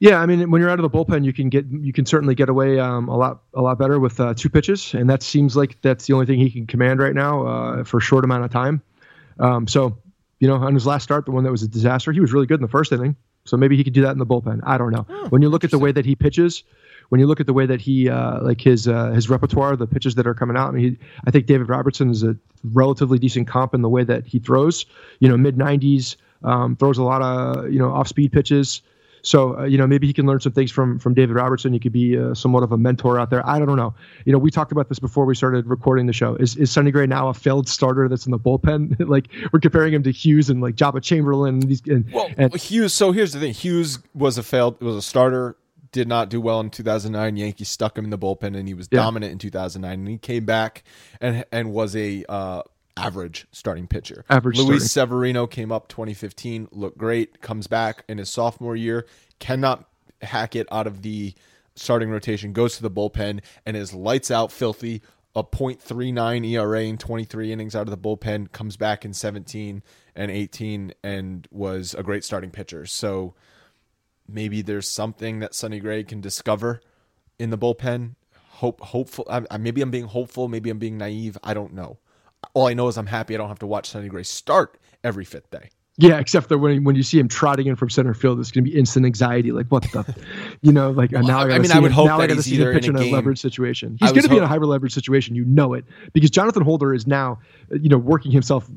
Yeah, 0.00 0.18
I 0.18 0.26
mean, 0.26 0.50
when 0.50 0.60
you're 0.60 0.70
out 0.70 0.80
of 0.80 0.90
the 0.90 0.98
bullpen, 0.98 1.24
you 1.24 1.32
can 1.32 1.50
get 1.50 1.66
you 1.70 1.92
can 1.92 2.06
certainly 2.06 2.34
get 2.34 2.48
away 2.48 2.80
um, 2.80 3.08
a 3.08 3.16
lot 3.16 3.42
a 3.54 3.60
lot 3.60 3.78
better 3.78 4.00
with 4.00 4.18
uh, 4.18 4.34
two 4.34 4.48
pitches, 4.48 4.94
and 4.94 5.08
that 5.10 5.22
seems 5.22 5.56
like 5.56 5.80
that's 5.82 6.06
the 6.06 6.14
only 6.14 6.26
thing 6.26 6.38
he 6.38 6.50
can 6.50 6.66
command 6.66 7.00
right 7.00 7.14
now 7.14 7.46
uh, 7.46 7.84
for 7.84 7.98
a 7.98 8.00
short 8.00 8.24
amount 8.24 8.44
of 8.44 8.50
time. 8.50 8.82
Um, 9.38 9.68
so, 9.68 9.98
you 10.38 10.48
know, 10.48 10.56
on 10.56 10.74
his 10.74 10.86
last 10.86 11.04
start, 11.04 11.26
the 11.26 11.32
one 11.32 11.44
that 11.44 11.50
was 11.50 11.62
a 11.62 11.68
disaster, 11.68 12.12
he 12.12 12.20
was 12.20 12.32
really 12.32 12.46
good 12.46 12.60
in 12.60 12.62
the 12.62 12.68
first 12.68 12.92
inning. 12.92 13.14
So 13.44 13.56
maybe 13.56 13.76
he 13.76 13.84
could 13.84 13.92
do 13.92 14.02
that 14.02 14.12
in 14.12 14.18
the 14.18 14.26
bullpen. 14.26 14.60
I 14.64 14.78
don't 14.78 14.90
know. 14.90 15.06
when 15.30 15.42
you 15.42 15.48
look 15.48 15.64
at 15.64 15.70
the 15.70 15.78
way 15.78 15.92
that 15.92 16.04
he 16.04 16.14
pitches, 16.14 16.62
when 17.10 17.20
you 17.20 17.26
look 17.26 17.40
at 17.40 17.46
the 17.46 17.52
way 17.52 17.66
that 17.66 17.80
he 17.80 18.08
uh, 18.08 18.40
like 18.42 18.60
his 18.60 18.88
uh, 18.88 19.10
his 19.10 19.28
repertoire, 19.28 19.76
the 19.76 19.86
pitches 19.86 20.14
that 20.14 20.26
are 20.26 20.34
coming 20.34 20.56
out. 20.56 20.68
I 20.68 20.70
mean, 20.72 20.84
he, 20.92 20.98
I 21.26 21.30
think 21.30 21.46
David 21.46 21.68
Robertson 21.68 22.10
is 22.10 22.22
a 22.22 22.36
relatively 22.64 23.18
decent 23.18 23.48
comp 23.48 23.74
in 23.74 23.82
the 23.82 23.88
way 23.88 24.04
that 24.04 24.26
he 24.26 24.38
throws. 24.38 24.86
You 25.18 25.28
know, 25.28 25.36
mid 25.36 25.56
90s, 25.56 26.16
um, 26.42 26.76
throws 26.76 26.98
a 26.98 27.02
lot 27.02 27.22
of 27.22 27.72
you 27.72 27.78
know 27.78 27.90
off 27.92 28.08
speed 28.08 28.32
pitches. 28.32 28.82
So 29.22 29.58
uh, 29.58 29.64
you 29.64 29.76
know 29.76 29.86
maybe 29.86 30.06
he 30.06 30.14
can 30.14 30.26
learn 30.26 30.40
some 30.40 30.52
things 30.52 30.70
from 30.72 30.98
from 30.98 31.12
David 31.12 31.36
Robertson. 31.36 31.74
He 31.74 31.78
could 31.78 31.92
be 31.92 32.16
uh, 32.18 32.32
somewhat 32.34 32.62
of 32.62 32.72
a 32.72 32.78
mentor 32.78 33.20
out 33.20 33.28
there. 33.28 33.46
I 33.46 33.58
don't 33.58 33.76
know. 33.76 33.92
You 34.24 34.32
know, 34.32 34.38
we 34.38 34.50
talked 34.50 34.72
about 34.72 34.88
this 34.88 34.98
before 34.98 35.26
we 35.26 35.34
started 35.34 35.66
recording 35.66 36.06
the 36.06 36.14
show. 36.14 36.36
Is 36.36 36.56
is 36.56 36.70
Sonny 36.70 36.90
Gray 36.90 37.06
now 37.06 37.28
a 37.28 37.34
failed 37.34 37.68
starter 37.68 38.08
that's 38.08 38.24
in 38.24 38.32
the 38.32 38.38
bullpen? 38.38 38.96
like 39.10 39.28
we're 39.52 39.60
comparing 39.60 39.92
him 39.92 40.02
to 40.04 40.10
Hughes 40.10 40.48
and 40.48 40.62
like 40.62 40.74
Joba 40.74 41.02
Chamberlain. 41.02 41.56
And 41.56 41.62
these, 41.68 41.82
and, 41.86 42.10
Well, 42.10 42.30
and 42.38 42.54
Hughes. 42.56 42.94
So 42.94 43.12
here's 43.12 43.34
the 43.34 43.40
thing: 43.40 43.52
Hughes 43.52 43.98
was 44.14 44.38
a 44.38 44.42
failed, 44.42 44.80
was 44.80 44.96
a 44.96 45.02
starter, 45.02 45.54
did 45.92 46.08
not 46.08 46.30
do 46.30 46.40
well 46.40 46.60
in 46.60 46.70
2009. 46.70 47.36
Yankees 47.36 47.68
stuck 47.68 47.98
him 47.98 48.04
in 48.04 48.10
the 48.10 48.18
bullpen, 48.18 48.56
and 48.56 48.66
he 48.66 48.72
was 48.72 48.88
Yeah. 48.90 49.00
dominant 49.02 49.32
in 49.32 49.38
2009. 49.38 49.98
And 49.98 50.08
he 50.08 50.16
came 50.16 50.46
back 50.46 50.82
and 51.20 51.44
and 51.52 51.72
was 51.72 51.94
a 51.94 52.24
uh, 52.26 52.62
average 52.96 53.46
starting 53.52 53.86
pitcher. 53.86 54.24
Average 54.28 54.58
Luis 54.58 54.90
Severino 54.92 55.46
came 55.46 55.72
up 55.72 55.88
2015, 55.88 56.68
looked 56.72 56.98
great, 56.98 57.40
comes 57.40 57.66
back 57.66 58.04
in 58.08 58.18
his 58.18 58.28
sophomore 58.30 58.76
year, 58.76 59.06
cannot 59.38 59.88
hack 60.22 60.54
it 60.56 60.66
out 60.70 60.86
of 60.86 61.02
the 61.02 61.34
starting 61.74 62.10
rotation, 62.10 62.52
goes 62.52 62.76
to 62.76 62.82
the 62.82 62.90
bullpen, 62.90 63.40
and 63.64 63.76
is 63.76 63.94
lights 63.94 64.30
out, 64.30 64.52
filthy. 64.52 65.02
A 65.36 65.44
.39 65.44 66.44
ERA 66.50 66.82
in 66.82 66.98
23 66.98 67.52
innings 67.52 67.76
out 67.76 67.88
of 67.88 67.90
the 67.90 67.96
bullpen, 67.96 68.50
comes 68.50 68.76
back 68.76 69.04
in 69.04 69.12
17 69.14 69.80
and 70.16 70.30
18, 70.30 70.92
and 71.04 71.46
was 71.52 71.94
a 71.94 72.02
great 72.02 72.24
starting 72.24 72.50
pitcher. 72.50 72.84
So 72.84 73.34
maybe 74.28 74.60
there's 74.60 74.88
something 74.88 75.38
that 75.38 75.54
Sonny 75.54 75.78
Gray 75.78 76.02
can 76.02 76.20
discover 76.20 76.80
in 77.38 77.50
the 77.50 77.56
bullpen. 77.58 78.16
Hope, 78.54 78.80
hopeful. 78.80 79.24
I, 79.30 79.42
I- 79.50 79.58
maybe 79.58 79.80
I'm 79.80 79.90
being 79.92 80.06
hopeful. 80.06 80.48
Maybe 80.48 80.68
I'm 80.68 80.78
being 80.80 80.98
naive. 80.98 81.38
I 81.44 81.54
don't 81.54 81.72
know. 81.74 81.98
All 82.54 82.66
I 82.66 82.74
know 82.74 82.88
is 82.88 82.96
I'm 82.98 83.06
happy 83.06 83.34
I 83.34 83.38
don't 83.38 83.48
have 83.48 83.58
to 83.60 83.66
watch 83.66 83.88
Sonny 83.90 84.08
Gray 84.08 84.22
start 84.22 84.78
every 85.04 85.24
fifth 85.24 85.50
day. 85.50 85.68
yeah, 85.98 86.18
except 86.18 86.48
that 86.48 86.58
when 86.58 86.82
when 86.84 86.96
you 86.96 87.02
see 87.02 87.18
him 87.18 87.28
trotting 87.28 87.66
in 87.66 87.76
from 87.76 87.90
center 87.90 88.14
field, 88.14 88.40
it's 88.40 88.50
going 88.50 88.64
to 88.64 88.70
be 88.70 88.76
instant 88.76 89.04
anxiety. 89.06 89.52
Like 89.52 89.66
what 89.68 89.82
the, 89.92 90.14
you 90.62 90.72
know, 90.72 90.90
like 90.90 91.14
uh, 91.14 91.20
now 91.20 91.40
I, 91.40 91.54
I 91.54 91.58
mean, 91.58 91.64
see 91.66 91.72
I 91.76 91.78
would 91.78 91.88
him- 91.90 91.92
hope 91.96 92.06
now 92.06 92.16
I 92.16 92.20
that 92.22 92.26
gotta 92.28 92.34
he's 92.36 92.44
see 92.46 92.54
either 92.54 92.72
pitch 92.72 92.88
in 92.88 92.96
in 92.96 93.02
a 93.02 93.06
a 93.06 93.12
leverage 93.12 93.38
situation. 93.40 93.96
He's 94.00 94.10
going 94.12 94.22
to 94.22 94.28
be 94.28 94.36
in 94.36 94.42
a 94.42 94.46
hope- 94.48 94.60
high 94.60 94.66
leverage 94.66 94.94
situation. 94.94 95.34
You 95.34 95.44
know 95.44 95.74
it 95.74 95.84
because 96.12 96.30
Jonathan 96.30 96.62
Holder 96.62 96.94
is 96.94 97.06
now, 97.06 97.38
you 97.70 97.88
know, 97.88 97.98
working 97.98 98.32
himself 98.32 98.68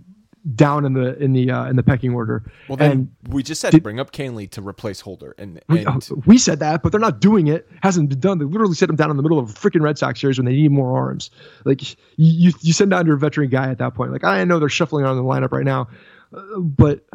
down 0.55 0.85
in 0.85 0.93
the 0.93 1.17
in 1.21 1.33
the 1.33 1.49
uh, 1.49 1.65
in 1.65 1.75
the 1.75 1.83
pecking 1.83 2.13
order. 2.13 2.43
Well, 2.67 2.77
then 2.77 2.91
and 2.91 3.15
we 3.29 3.43
just 3.43 3.61
said 3.61 3.71
did- 3.71 3.83
bring 3.83 3.99
up 3.99 4.11
Kahnle 4.11 4.49
to 4.51 4.61
replace 4.61 4.99
Holder, 4.99 5.33
and, 5.37 5.61
we, 5.69 5.85
and 5.85 5.87
uh, 5.87 6.15
we 6.25 6.37
said 6.37 6.59
that, 6.59 6.83
but 6.83 6.91
they're 6.91 6.99
not 7.01 7.21
doing 7.21 7.47
it. 7.47 7.67
Hasn't 7.81 8.09
been 8.09 8.19
done. 8.19 8.39
They 8.39 8.45
literally 8.45 8.75
sit 8.75 8.89
him 8.89 8.95
down 8.95 9.09
in 9.09 9.17
the 9.17 9.23
middle 9.23 9.39
of 9.39 9.49
a 9.49 9.53
freaking 9.53 9.81
Red 9.81 9.97
Sox 9.97 10.19
series 10.19 10.37
when 10.37 10.45
they 10.45 10.53
need 10.53 10.71
more 10.71 10.97
arms. 10.97 11.29
Like 11.63 11.81
you, 12.17 12.51
you, 12.61 12.73
send 12.73 12.91
down 12.91 13.07
your 13.07 13.15
veteran 13.15 13.49
guy 13.49 13.69
at 13.69 13.77
that 13.77 13.93
point. 13.93 14.11
Like 14.11 14.23
I 14.23 14.43
know 14.43 14.59
they're 14.59 14.69
shuffling 14.69 15.05
on 15.05 15.15
the 15.15 15.23
lineup 15.23 15.51
right 15.51 15.65
now, 15.65 15.87
uh, 16.35 16.59
but 16.59 17.05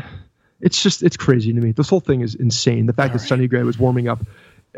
it's 0.61 0.83
just 0.83 1.03
it's 1.03 1.17
crazy 1.17 1.53
to 1.53 1.61
me. 1.61 1.73
This 1.73 1.89
whole 1.89 2.01
thing 2.01 2.23
is 2.23 2.35
insane. 2.35 2.87
The 2.87 2.93
fact 2.93 3.13
that 3.13 3.21
Sonny 3.21 3.47
Gray 3.47 3.63
was 3.63 3.79
warming 3.79 4.09
up 4.09 4.21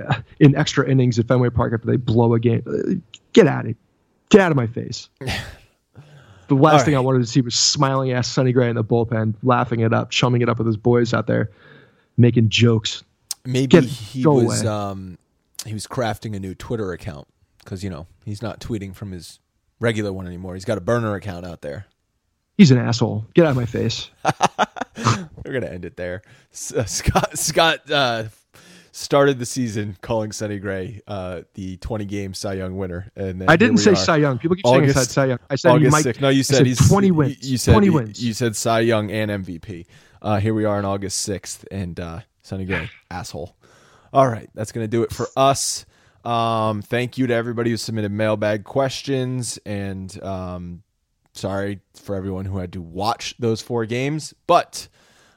uh, 0.09 0.21
in 0.41 0.57
extra 0.57 0.89
innings 0.89 1.19
at 1.19 1.29
Fenway 1.29 1.51
Park 1.51 1.73
after 1.73 1.87
they 1.87 1.97
blow 1.97 2.35
a 2.35 2.41
game. 2.41 2.63
Uh, 2.67 2.95
get 3.33 3.47
out 3.47 3.65
of 3.65 3.71
it. 3.73 3.77
Get 4.29 4.41
out 4.41 4.51
of 4.51 4.57
my 4.57 4.67
face. 4.67 5.09
The 6.51 6.57
last 6.57 6.85
thing 6.85 6.97
I 6.97 7.01
wanted 7.01 7.21
to 7.21 7.27
see 7.27 7.41
was 7.43 7.55
smiling 7.55 8.11
ass 8.11 8.27
Sonny 8.27 8.51
Gray 8.51 8.69
in 8.69 8.75
the 8.75 8.83
bullpen, 8.83 9.37
laughing 9.45 9.81
it 9.81 9.95
up, 9.95 10.11
chumming 10.11 10.43
it 10.43 10.49
up 10.49 10.59
with 10.59 10.67
his 10.67 10.77
boys 10.77 11.15
out 11.15 11.29
there, 11.29 11.49
making 12.17 12.49
jokes. 12.49 13.05
Maybe 13.45 13.69
Get- 13.69 13.85
he 13.85 14.27
was 14.27 14.67
um 14.67 15.17
he 15.65 15.75
was 15.75 15.87
crafting 15.87 16.35
a 16.35 16.41
new 16.41 16.57
Twitter 16.57 16.93
account 16.93 17.29
because 17.61 17.85
you 17.85 17.91
know 17.91 18.09
he's 18.25 18.43
not 18.43 18.59
tweeting 18.59 18.97
from 18.97 19.13
his 19.13 19.39
regular 19.79 20.13
one 20.13 20.27
anymore. 20.27 20.55
He's 20.55 20.65
got 20.65 20.77
a 20.77 20.81
burner 20.81 21.15
account 21.15 21.47
out 21.47 21.63
there. 21.63 21.87
He's 22.59 22.73
an 22.73 22.79
asshole. 22.79 23.27
Get 23.35 23.47
out 23.47 23.53
of 23.53 23.57
my 23.57 23.65
face. 23.65 24.11
We're 25.45 25.53
gonna 25.53 25.73
end 25.73 25.85
it 25.85 25.97
there. 25.97 26.23
Uh, 26.77 26.85
Scott 26.85 27.39
Scott 27.39 27.89
uh, 27.89 28.25
started 28.93 29.39
the 29.39 29.47
season 29.47 29.97
calling 30.01 30.33
Sonny 30.33 30.59
Gray 30.59 31.01
uh, 31.07 31.43
the 31.55 31.77
20 31.79 32.05
game 32.05 32.35
Cy 32.35 32.55
Young 32.55 32.77
winner, 32.77 33.11
and 33.17 33.45
I 33.49 33.57
didn't 33.57 33.79
say 33.79 33.93
are. 33.93 33.97
Cy 33.97 34.17
Young. 34.19 34.39
People 34.39 34.57
keep 34.57 34.67
saying 34.67 34.85
I 34.85 34.87
said 34.87 34.97
August- 34.97 35.11
Cy 35.13 35.27
Young. 35.27 35.39
I 35.49 35.55
said 35.57 35.71
August. 35.71 35.97
6th. 36.07 36.21
No, 36.21 36.29
you 36.29 36.39
I 36.41 36.43
said, 36.43 36.67
he's 36.67 36.89
20 36.89 37.11
wins. 37.11 37.43
You, 37.43 37.53
you 37.53 37.59
said 37.59 37.73
20 37.73 37.87
you- 37.87 37.93
wins. 37.93 38.25
You 38.25 38.33
said 38.33 38.57
Cy 38.57 38.81
Young 38.81 39.11
and 39.11 39.45
MVP. 39.45 39.87
Uh, 40.23 40.39
here 40.39 40.53
we 40.55 40.65
are 40.65 40.77
on 40.79 40.85
August 40.85 41.27
6th, 41.29 41.65
and 41.71 41.99
uh, 41.99 42.21
Sonny 42.43 42.65
Gray, 42.65 42.91
asshole. 43.11 43.57
All 44.13 44.29
right, 44.29 44.51
that's 44.55 44.73
gonna 44.73 44.89
do 44.89 45.03
it 45.03 45.13
for 45.13 45.29
us. 45.37 45.87
Um, 46.25 46.83
thank 46.83 47.17
you 47.17 47.27
to 47.29 47.35
everybody 47.35 47.71
who 47.71 47.77
submitted 47.77 48.11
mailbag 48.13 48.65
questions, 48.65 49.59
and 49.65 50.23
um, 50.23 50.83
sorry 51.33 51.81
for 51.95 52.17
everyone 52.17 52.45
who 52.45 52.59
had 52.59 52.73
to 52.75 52.81
watch 52.83 53.35
those 53.39 53.61
four 53.63 53.87
games, 53.87 54.35
but. 54.47 54.89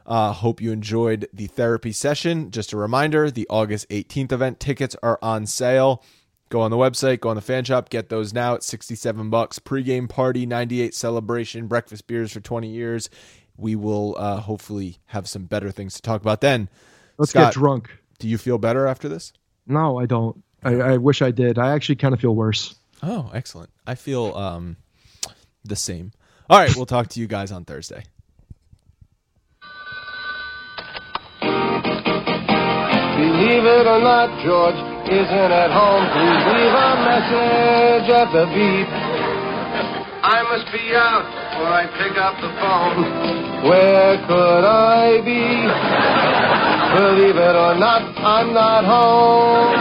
Uh, 0.05 0.33
hope 0.33 0.61
you 0.61 0.71
enjoyed 0.71 1.27
the 1.33 1.47
therapy 1.47 1.91
session. 1.91 2.51
Just 2.51 2.73
a 2.73 2.77
reminder 2.77 3.31
the 3.31 3.47
August 3.49 3.87
18th 3.89 4.31
event 4.31 4.59
tickets 4.59 4.95
are 5.01 5.19
on 5.21 5.45
sale. 5.45 6.03
Go 6.49 6.61
on 6.61 6.71
the 6.71 6.77
website, 6.77 7.19
go 7.19 7.29
on 7.29 7.35
the 7.35 7.41
fan 7.41 7.63
shop, 7.63 7.89
get 7.89 8.09
those 8.09 8.33
now 8.33 8.53
at 8.53 8.63
67 8.63 9.29
bucks. 9.29 9.59
Pre-game 9.59 10.07
party, 10.07 10.45
98 10.45 10.93
celebration, 10.93 11.67
breakfast 11.67 12.05
beers 12.05 12.31
for 12.31 12.41
20 12.41 12.67
years. 12.67 13.09
We 13.57 13.75
will 13.75 14.15
uh, 14.19 14.39
hopefully 14.41 14.97
have 15.07 15.27
some 15.27 15.45
better 15.45 15.71
things 15.71 15.95
to 15.95 16.01
talk 16.01 16.21
about 16.21 16.41
then. 16.41 16.69
Let's 17.17 17.31
Scott, 17.31 17.53
get 17.53 17.59
drunk. 17.59 17.97
Do 18.19 18.27
you 18.27 18.37
feel 18.37 18.57
better 18.57 18.85
after 18.85 19.09
this? 19.09 19.33
No, 19.65 19.97
I 19.97 20.05
don't. 20.05 20.43
I, 20.63 20.75
I 20.75 20.97
wish 20.97 21.21
I 21.21 21.31
did. 21.31 21.57
I 21.57 21.71
actually 21.71 21.95
kind 21.95 22.13
of 22.13 22.19
feel 22.19 22.35
worse. 22.35 22.75
Oh, 23.01 23.31
excellent. 23.33 23.69
I 23.85 23.95
feel 23.95 24.35
um, 24.35 24.77
the 25.63 25.75
same. 25.75 26.11
All 26.49 26.59
right, 26.59 26.75
we'll 26.75 26.85
talk 26.85 27.07
to 27.09 27.19
you 27.19 27.27
guys 27.27 27.51
on 27.51 27.65
Thursday. 27.65 28.03
Believe 33.23 33.63
it 33.63 33.87
or 33.87 34.01
not, 34.03 34.27
George 34.43 34.75
isn't 35.07 35.51
at 35.63 35.71
home. 35.71 36.03
Please 36.11 36.43
leave 36.43 36.75
a 36.75 36.91
message 37.07 38.11
at 38.11 38.27
the 38.35 38.43
beep. 38.51 38.89
I 40.27 40.43
must 40.51 40.67
be 40.75 40.91
out 40.91 41.23
before 41.23 41.71
I 41.71 41.87
pick 42.03 42.17
up 42.19 42.35
the 42.43 42.51
phone. 42.59 43.63
Where 43.63 44.19
could 44.27 44.65
I 44.67 45.23
be? 45.23 45.39
Believe 46.99 47.37
it 47.37 47.55
or 47.55 47.75
not, 47.79 48.01
I'm 48.19 48.53
not 48.53 48.83
home. 48.83 49.71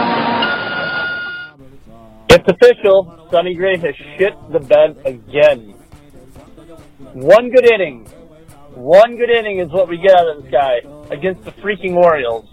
It's 2.29 2.47
official. 2.47 3.27
Sonny 3.29 3.55
Gray 3.55 3.75
has 3.75 3.93
shit 4.17 4.35
the 4.53 4.59
bed 4.59 5.01
again. 5.05 5.75
One 7.11 7.49
good 7.51 7.69
inning. 7.69 8.05
One 8.73 9.17
good 9.17 9.29
inning 9.29 9.59
is 9.59 9.69
what 9.69 9.89
we 9.89 9.97
get 9.97 10.15
out 10.15 10.29
of 10.29 10.43
this 10.43 10.51
guy 10.51 10.79
against 11.11 11.43
the 11.43 11.51
freaking 11.51 11.95
Orioles. 11.95 12.47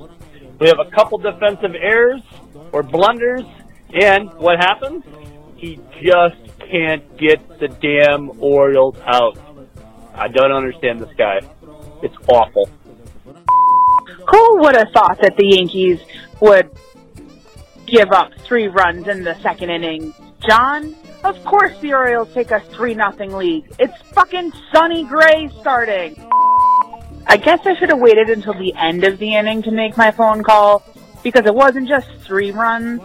We 0.60 0.68
have 0.68 0.78
a 0.78 0.90
couple 0.90 1.16
defensive 1.16 1.74
errors 1.74 2.20
or 2.72 2.82
blunders, 2.82 3.44
and 3.94 4.30
what 4.34 4.58
happens? 4.58 5.02
He 5.56 5.80
just 6.02 6.36
can't 6.70 7.16
get 7.16 7.58
the 7.58 7.68
damn 7.68 8.30
Orioles 8.42 8.96
out. 9.06 9.38
I 10.14 10.28
don't 10.28 10.52
understand 10.52 11.00
this 11.00 11.14
guy. 11.16 11.40
It's 12.02 12.14
awful. 12.28 12.68
Who 13.24 14.60
would 14.60 14.76
have 14.76 14.88
thought 14.92 15.18
that 15.22 15.36
the 15.38 15.46
Yankees 15.46 15.98
would 16.40 16.70
give 17.86 18.12
up 18.12 18.32
three 18.44 18.68
runs 18.68 19.08
in 19.08 19.24
the 19.24 19.40
second 19.40 19.70
inning? 19.70 20.12
John? 20.46 20.94
Of 21.24 21.42
course 21.44 21.78
the 21.80 21.94
Orioles 21.94 22.32
take 22.32 22.50
a 22.50 22.60
3 22.60 22.94
nothing 22.94 23.32
lead. 23.32 23.64
It's 23.78 23.96
fucking 24.12 24.52
Sonny 24.72 25.04
Gray 25.04 25.50
starting. 25.60 26.16
I 27.26 27.36
guess 27.36 27.60
I 27.64 27.74
should 27.76 27.90
have 27.90 28.00
waited 28.00 28.30
until 28.30 28.54
the 28.54 28.74
end 28.74 29.04
of 29.04 29.18
the 29.18 29.34
inning 29.34 29.62
to 29.62 29.70
make 29.70 29.96
my 29.96 30.10
phone 30.10 30.42
call 30.42 30.82
because 31.22 31.46
it 31.46 31.54
wasn't 31.54 31.88
just 31.88 32.08
three 32.22 32.50
runs, 32.50 33.00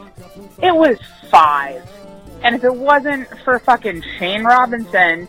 it 0.62 0.76
was 0.76 0.98
five. 1.30 1.88
And 2.44 2.56
if 2.56 2.64
it 2.64 2.74
wasn't 2.74 3.28
for 3.44 3.60
fucking 3.60 4.04
Shane 4.18 4.44
Robinson 4.44 5.28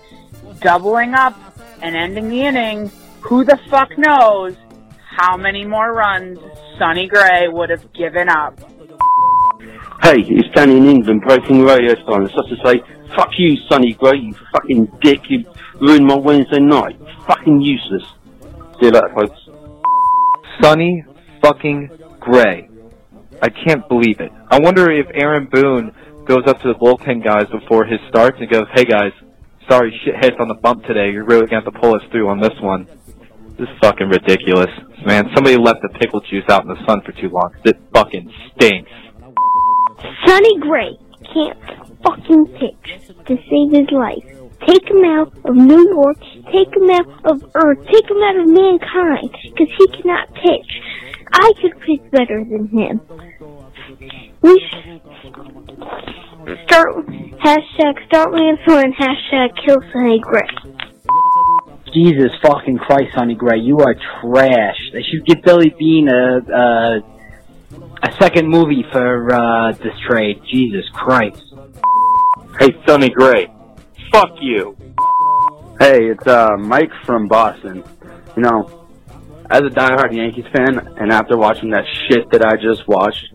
doubling 0.60 1.14
up 1.14 1.36
and 1.82 1.96
ending 1.96 2.28
the 2.28 2.42
inning, 2.42 2.90
who 3.20 3.44
the 3.44 3.58
fuck 3.68 3.96
knows 3.98 4.54
how 4.98 5.36
many 5.36 5.64
more 5.64 5.92
runs 5.92 6.38
Sonny 6.78 7.08
Gray 7.08 7.48
would 7.48 7.70
have 7.70 7.92
given 7.92 8.28
up. 8.28 8.58
Hey, 10.02 10.20
it's 10.20 10.48
Danny 10.54 10.76
in 10.76 10.86
England, 10.86 11.22
breaking 11.22 11.62
radio 11.64 11.94
silence. 12.04 12.30
Just 12.32 12.48
to 12.50 12.56
say, 12.64 12.82
fuck 13.16 13.30
you, 13.38 13.56
Sonny 13.68 13.94
Gray, 13.94 14.18
you 14.18 14.34
fucking 14.52 14.86
dick. 15.00 15.28
You 15.28 15.44
ruined 15.80 16.06
my 16.06 16.16
Wednesday 16.16 16.60
night. 16.60 17.00
Fucking 17.26 17.60
useless. 17.62 18.04
You 18.80 18.90
later, 18.90 19.10
folks. 19.14 19.40
Sonny 20.60 21.04
fucking 21.42 21.90
Gray. 22.20 22.68
I 23.40 23.48
can't 23.48 23.88
believe 23.88 24.20
it. 24.20 24.30
I 24.50 24.58
wonder 24.60 24.90
if 24.90 25.06
Aaron 25.14 25.48
Boone 25.50 25.92
goes 26.26 26.42
up 26.46 26.60
to 26.62 26.68
the 26.68 26.74
bullpen 26.74 27.24
guys 27.24 27.46
before 27.50 27.84
his 27.84 28.00
starts 28.08 28.38
and 28.40 28.50
goes, 28.50 28.66
"Hey 28.74 28.84
guys, 28.84 29.12
sorry 29.68 29.98
shitheads 30.04 30.38
on 30.40 30.48
the 30.48 30.54
bump 30.54 30.84
today. 30.84 31.10
You're 31.10 31.24
really 31.24 31.46
gonna 31.46 31.62
have 31.62 31.72
to 31.72 31.80
pull 31.80 31.94
us 31.94 32.02
through 32.10 32.28
on 32.28 32.40
this 32.40 32.58
one." 32.60 32.86
This 33.58 33.68
is 33.68 33.78
fucking 33.80 34.08
ridiculous, 34.08 34.70
man. 35.06 35.30
Somebody 35.34 35.56
left 35.56 35.80
the 35.82 35.88
pickle 35.98 36.20
juice 36.20 36.44
out 36.50 36.62
in 36.62 36.68
the 36.68 36.84
sun 36.86 37.00
for 37.00 37.12
too 37.12 37.30
long. 37.30 37.52
It 37.64 37.78
fucking 37.94 38.30
stinks. 38.54 38.90
Sonny 40.26 40.58
Gray 40.58 40.98
can't 41.32 41.58
fucking 42.04 42.46
pitch 42.58 42.98
to 43.24 43.38
save 43.48 43.70
his 43.72 43.90
life. 43.90 44.35
Take 44.66 44.88
him 44.90 45.05
out 45.05 45.32
of 45.44 45.55
New 45.55 45.88
York, 45.90 46.18
take 46.52 46.74
him 46.74 46.90
out 46.90 47.06
of 47.24 47.43
Earth, 47.55 47.78
take 47.86 48.10
him 48.10 48.22
out 48.22 48.36
of 48.36 48.48
mankind, 48.48 49.30
because 49.43 49.68
he 49.78 49.86
cannot 49.88 50.34
pitch. 50.34 50.82
I 51.32 51.52
could 51.60 51.80
pitch 51.80 52.10
better 52.10 52.44
than 52.44 52.68
him. 52.68 53.01
We 54.43 54.60
should 54.70 55.01
start 56.66 56.88
hashtag 57.44 58.06
start 58.06 58.32
Lansford 58.32 58.84
and 58.84 58.94
hashtag 58.94 59.51
kill 59.64 59.78
Sonny 59.93 60.20
Gray. 60.20 60.48
Jesus 61.93 62.32
fucking 62.43 62.78
Christ, 62.78 63.14
Sonny 63.14 63.34
Gray, 63.34 63.59
you 63.59 63.78
are 63.78 63.94
trash. 64.20 64.76
They 64.93 65.02
should 65.02 65.24
give 65.26 65.43
Billy 65.43 65.74
Beane 65.78 66.09
a 66.09 66.38
a, 66.38 67.01
a 68.02 68.12
second 68.20 68.48
movie 68.48 68.84
for 68.93 69.32
uh, 69.32 69.72
this 69.72 69.94
trade. 70.09 70.40
Jesus 70.51 70.84
Christ. 70.93 71.43
Hey, 72.59 72.74
Sonny 72.86 73.10
Gray. 73.10 73.48
Fuck 74.10 74.36
you. 74.40 74.76
Hey, 75.78 76.06
it's 76.10 76.26
uh, 76.26 76.56
Mike 76.58 76.90
from 77.04 77.28
Boston. 77.28 77.84
You 78.36 78.42
know, 78.42 78.88
as 79.50 79.60
a 79.60 79.70
diehard 79.70 80.14
Yankees 80.14 80.46
fan, 80.54 80.78
and 80.98 81.12
after 81.12 81.36
watching 81.36 81.70
that 81.70 81.84
shit 82.08 82.30
that 82.30 82.44
I 82.44 82.56
just 82.56 82.86
watched, 82.88 83.32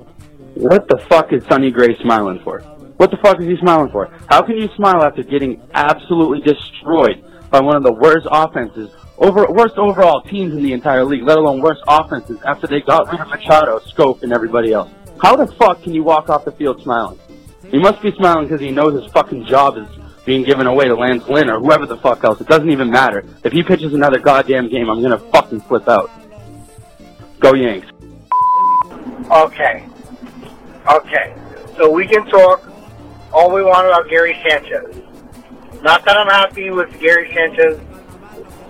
what 0.56 0.88
the 0.88 0.98
fuck 1.10 1.32
is 1.34 1.44
Sonny 1.46 1.72
Gray 1.72 1.98
smiling 2.02 2.40
for? 2.44 2.60
What 2.98 3.12
the 3.12 3.18
fuck 3.18 3.40
is 3.40 3.48
he 3.48 3.58
smiling 3.58 3.92
for? 3.92 4.10
How 4.30 4.42
can 4.42 4.58
you 4.58 4.70
smile 4.76 5.04
after 5.04 5.24
getting 5.24 5.62
absolutely 5.74 6.42
destroyed 6.42 7.24
by 7.50 7.60
one 7.60 7.76
of 7.76 7.84
the 7.84 7.94
worst 7.94 8.28
offenses, 8.30 8.90
over 9.18 9.46
worst 9.52 9.78
overall 9.78 10.22
teams 10.22 10.54
in 10.54 10.64
the 10.64 10.74
entire 10.74 11.04
league, 11.04 11.24
let 11.24 11.38
alone 11.38 11.62
worst 11.62 11.82
offenses 11.88 12.38
after 12.46 12.68
they 12.68 12.82
got 12.82 13.12
rid 13.12 13.22
of 13.22 13.28
Machado, 13.28 13.80
Schoop, 13.80 14.24
and 14.24 14.34
everybody 14.34 14.74
else? 14.74 14.92
How 15.22 15.36
the 15.36 15.48
fuck 15.54 15.82
can 15.84 15.94
you 15.94 16.04
walk 16.04 16.30
off 16.30 16.46
the 16.46 16.52
field 16.52 16.82
smiling? 16.82 17.20
He 17.70 17.80
must 17.80 18.02
be 18.02 18.12
smiling 18.12 18.48
because 18.48 18.62
he 18.62 18.72
knows 18.72 19.02
his 19.02 19.12
fucking 19.12 19.46
job 19.46 19.78
is 19.78 19.88
being 20.26 20.44
given 20.44 20.68
away 20.68 20.86
to 20.86 20.96
Lance 20.96 21.28
Lynn 21.28 21.50
or 21.50 21.60
whoever 21.60 21.86
the 21.86 21.98
fuck 21.98 22.24
else. 22.24 22.40
It 22.42 22.48
doesn't 22.48 22.70
even 22.70 22.90
matter. 22.90 23.26
If 23.44 23.54
he 23.54 23.64
pitches 23.64 23.94
another 23.94 24.20
goddamn 24.20 24.70
game, 24.70 24.90
I'm 24.90 25.02
gonna 25.02 25.20
fucking 25.20 25.62
flip 25.62 25.88
out. 25.88 26.12
Go 27.40 27.54
Yanks. 27.54 27.88
Okay. 29.32 29.88
Okay. 30.90 31.36
So 31.78 31.90
we 31.90 32.06
can 32.06 32.26
talk 32.28 32.70
all 33.34 33.54
we 33.54 33.64
want 33.64 33.88
about 33.88 34.10
Gary 34.10 34.38
Sanchez. 34.48 34.96
Not 35.82 36.06
that 36.06 36.18
I'm 36.18 36.28
happy 36.28 36.70
with 36.70 37.00
Gary 37.00 37.34
Sanchez, 37.34 37.80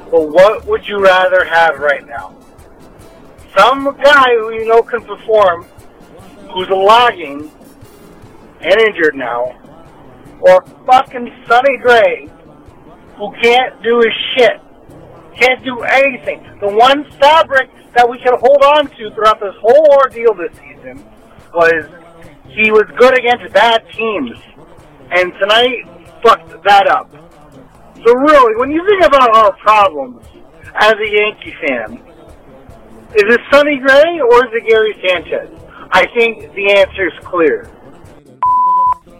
but 0.09 0.29
what 0.29 0.65
would 0.65 0.87
you 0.87 0.99
rather 0.99 1.43
have 1.43 1.79
right 1.79 2.07
now? 2.07 2.37
Some 3.57 3.97
guy 4.01 4.29
who 4.35 4.53
you 4.53 4.65
know 4.65 4.81
can 4.81 5.01
perform, 5.01 5.65
who's 6.53 6.69
lagging 6.69 7.51
and 8.61 8.79
injured 8.79 9.15
now, 9.15 9.60
or 10.41 10.63
fucking 10.85 11.29
Sonny 11.47 11.77
Gray, 11.77 12.29
who 13.17 13.31
can't 13.41 13.81
do 13.83 13.97
his 13.99 14.13
shit, 14.35 14.59
can't 15.37 15.63
do 15.63 15.81
anything. 15.81 16.43
The 16.59 16.69
one 16.69 17.09
fabric 17.19 17.69
that 17.93 18.09
we 18.09 18.17
could 18.19 18.33
hold 18.39 18.63
on 18.63 18.87
to 18.87 19.11
throughout 19.13 19.39
this 19.39 19.55
whole 19.61 19.87
ordeal 19.97 20.33
this 20.33 20.51
season 20.57 21.05
was 21.53 21.85
he 22.47 22.71
was 22.71 22.85
good 22.97 23.17
against 23.17 23.53
bad 23.53 23.83
teams, 23.93 24.37
and 25.11 25.31
tonight 25.39 25.85
fucked 26.23 26.63
that 26.63 26.87
up. 26.87 27.09
So 28.05 28.13
really, 28.13 28.55
when 28.57 28.71
you 28.71 28.85
think 28.89 29.05
about 29.05 29.35
our 29.35 29.55
problems 29.57 30.25
as 30.75 30.93
a 30.93 31.09
Yankee 31.09 31.55
fan, 31.67 32.01
is 33.13 33.23
it 33.27 33.41
Sonny 33.51 33.77
Gray 33.77 34.19
or 34.19 34.45
is 34.47 34.53
it 34.53 34.67
Gary 34.67 34.95
Sanchez? 35.05 35.49
I 35.91 36.05
think 36.15 36.53
the 36.53 36.71
answer 36.71 37.07
is 37.07 37.13
clear. 37.25 37.69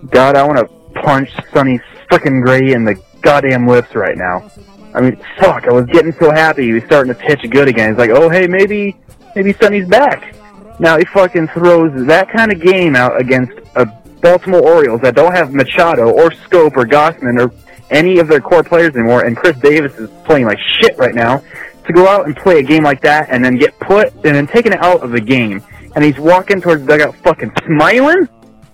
God, 0.10 0.36
I 0.36 0.44
want 0.48 0.58
to 0.58 0.81
punch 0.94 1.32
Sonny 1.54 1.80
frickin' 2.10 2.44
Gray 2.44 2.74
in 2.74 2.86
the 2.86 2.96
goddamn 3.22 3.68
lips 3.68 3.96
right 3.96 4.18
now. 4.18 4.50
I 4.94 5.02
mean, 5.02 5.16
fuck, 5.40 5.68
I 5.68 5.72
was 5.72 5.86
getting 5.86 6.12
so 6.14 6.32
happy 6.32 6.64
he 6.64 6.74
was 6.74 6.84
starting 6.84 7.14
to 7.14 7.20
pitch 7.20 7.50
good 7.50 7.68
again. 7.68 7.90
He's 7.90 7.98
like, 7.98 8.10
oh, 8.10 8.30
hey, 8.30 8.48
maybe, 8.48 8.98
maybe 9.36 9.54
Sonny's 9.54 9.88
back. 9.88 10.36
Now 10.80 10.98
he 10.98 11.06
fucking 11.06 11.48
throws 11.50 12.08
that 12.08 12.30
kind 12.30 12.52
of 12.52 12.62
game 12.62 12.96
out 12.96 13.20
against 13.20 13.54
a 13.76 13.86
Baltimore 14.22 14.62
Orioles 14.62 15.02
that 15.02 15.16
don't 15.16 15.34
have 15.34 15.54
Machado 15.54 16.10
or 16.10 16.30
Schoop 16.30 16.76
or 16.76 16.86
Gausman 16.86 17.40
or 17.40 17.52
any 17.90 18.20
of 18.20 18.28
their 18.28 18.42
core 18.42 18.64
players 18.64 18.96
anymore, 18.96 19.26
and 19.26 19.36
Chris 19.36 19.58
Davis 19.58 19.94
is 19.98 20.10
playing 20.26 20.46
like 20.46 20.58
shit 20.80 20.98
right 20.98 21.16
now. 21.16 21.44
To 21.88 21.94
go 21.94 22.08
out 22.08 22.26
and 22.26 22.38
play 22.38 22.60
a 22.60 22.64
game 22.64 22.84
like 22.84 23.02
that 23.02 23.30
and 23.32 23.44
then 23.44 23.58
get 23.58 23.78
put 23.80 24.14
and 24.14 24.36
then 24.36 24.48
taken 24.48 24.74
out 24.74 25.02
of 25.02 25.12
the 25.12 25.20
game, 25.20 25.64
and 25.96 26.04
he's 26.06 26.18
walking 26.18 26.62
towards 26.62 26.86
the 26.86 26.88
dugout 26.88 27.16
fucking 27.18 27.52
smiling? 27.66 28.30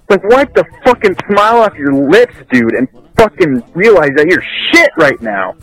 Like, 0.10 0.24
wipe 0.24 0.54
the 0.54 0.64
fucking 0.86 1.16
smile 1.28 1.64
off 1.64 1.76
your 1.76 1.94
lips, 1.94 2.36
dude, 2.50 2.76
and 2.76 2.88
fucking 3.18 3.62
realize 3.76 4.12
that 4.16 4.28
you're 4.28 4.44
shit 4.72 4.90
right 4.96 5.22
now. 5.22 5.54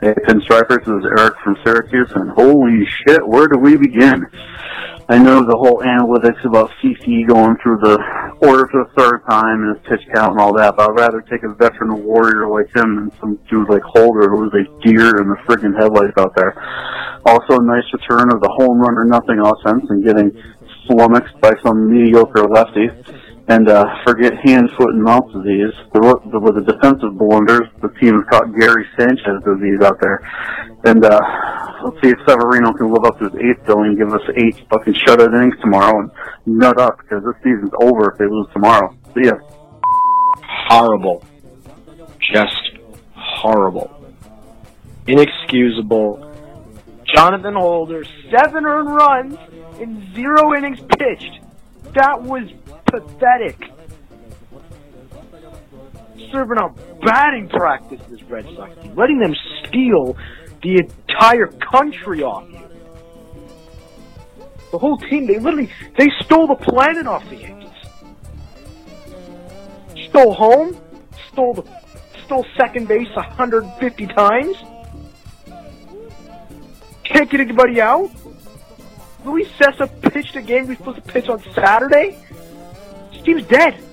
Hey, 0.00 0.14
Pinstripers, 0.24 0.86
this 0.86 0.88
is 0.88 1.04
Eric 1.04 1.34
from 1.44 1.56
Syracuse, 1.62 2.10
and 2.14 2.30
holy 2.30 2.86
shit, 3.04 3.26
where 3.26 3.46
do 3.46 3.58
we 3.58 3.76
begin? 3.76 4.24
I 5.10 5.18
know 5.18 5.44
the 5.44 5.56
whole 5.56 5.80
analytics 5.84 6.44
about 6.44 6.70
CC 6.80 7.26
going 7.26 7.56
through 7.62 7.78
the 7.84 7.98
order 8.40 8.68
for 8.68 8.84
the 8.84 8.90
third 8.96 9.20
time 9.28 9.64
and 9.64 9.76
his 9.76 9.84
pitch 9.84 10.06
count 10.14 10.32
and 10.32 10.40
all 10.40 10.54
that, 10.56 10.76
but 10.76 10.88
I'd 10.88 11.00
rather 11.00 11.20
take 11.20 11.42
a 11.42 11.52
veteran 11.52 12.04
warrior 12.04 12.48
like 12.48 12.74
him 12.74 12.96
than 12.96 13.12
some 13.20 13.38
dude 13.50 13.68
like 13.68 13.82
Holder 13.82 14.30
who 14.30 14.48
was 14.48 14.52
a 14.52 14.64
deer 14.84 15.20
in 15.20 15.28
the 15.28 15.36
friggin' 15.44 15.76
headlights 15.76 16.16
out 16.16 16.36
there. 16.36 16.56
Also, 17.26 17.60
a 17.60 17.64
nice 17.64 17.84
return 17.92 18.32
of 18.32 18.40
the 18.40 18.52
home 18.56 18.80
run 18.80 18.96
or 18.96 19.04
nothing 19.04 19.40
offense 19.40 19.84
and 19.90 20.04
getting 20.04 20.30
flummoxed 20.86 21.40
by 21.40 21.52
some 21.62 21.90
mediocre 21.90 22.48
lefty 22.48 22.88
and 23.48 23.68
uh, 23.68 23.84
forget 24.04 24.34
hand, 24.44 24.68
foot, 24.76 24.90
and 24.90 25.02
mouth 25.02 25.24
disease. 25.32 25.72
Were, 25.94 26.20
there 26.30 26.40
were 26.40 26.52
the 26.52 26.64
defensive 26.68 27.16
blunders. 27.16 27.66
The 27.80 27.88
team 27.98 28.20
has 28.20 28.24
caught 28.28 28.54
Gary 28.58 28.86
Sanchez 28.96 29.42
disease 29.42 29.80
out 29.82 29.98
there. 30.00 30.20
And 30.84 31.02
uh, 31.04 31.18
let's 31.82 31.96
see 32.02 32.10
if 32.10 32.18
Severino 32.28 32.72
can 32.74 32.92
live 32.92 33.04
up 33.04 33.18
to 33.18 33.30
his 33.30 33.34
eighth 33.40 33.64
billing 33.66 33.96
give 33.96 34.12
us 34.12 34.20
eight 34.36 34.62
fucking 34.70 34.94
shutout 34.94 35.34
innings 35.34 35.58
tomorrow 35.60 36.00
and 36.00 36.10
nut 36.46 36.78
up 36.78 36.98
because 36.98 37.24
this 37.24 37.34
season's 37.42 37.72
over 37.80 38.12
if 38.12 38.18
they 38.18 38.26
lose 38.26 38.46
tomorrow. 38.52 38.94
See 39.14 39.24
ya. 39.24 39.34
horrible. 40.68 41.24
Just 42.32 42.78
horrible. 43.14 43.90
Inexcusable. 45.06 46.26
Jonathan 47.16 47.54
Holder, 47.54 48.04
seven 48.30 48.66
earned 48.66 48.94
runs 48.94 49.38
in 49.80 50.14
zero 50.14 50.54
innings 50.54 50.80
pitched. 50.98 51.40
That 51.94 52.22
was 52.22 52.42
pathetic. 52.90 53.70
Serving 56.32 56.58
up 56.58 56.78
batting 57.00 57.48
practice, 57.48 58.00
this 58.10 58.22
Red 58.24 58.46
Sox 58.54 58.74
team, 58.82 58.94
letting 58.94 59.18
them 59.18 59.34
steal 59.64 60.16
the 60.62 60.78
entire 60.78 61.46
country 61.46 62.22
off 62.22 62.48
you. 62.50 62.58
The 64.70 64.78
whole 64.78 64.98
team, 64.98 65.26
they 65.26 65.38
literally, 65.38 65.70
they 65.96 66.08
stole 66.22 66.46
the 66.46 66.54
planet 66.54 67.06
off 67.06 67.28
the 67.30 67.36
Yankees. 67.36 67.68
Stole 70.08 70.34
home, 70.34 70.76
stole 71.32 71.54
the, 71.54 71.64
stole 72.24 72.44
second 72.58 72.88
base 72.88 73.08
150 73.14 74.06
times. 74.08 74.56
Can't 77.04 77.30
get 77.30 77.40
anybody 77.40 77.80
out. 77.80 78.10
Luis 79.24 79.48
Cessa 79.58 79.88
pitched 80.12 80.36
a 80.36 80.42
game 80.42 80.64
we 80.64 80.74
were 80.74 80.76
supposed 80.76 80.96
to 81.04 81.12
pitch 81.12 81.28
on 81.28 81.42
Saturday. 81.54 82.18
This 83.28 83.36
team's 83.36 83.50
dead. 83.50 83.84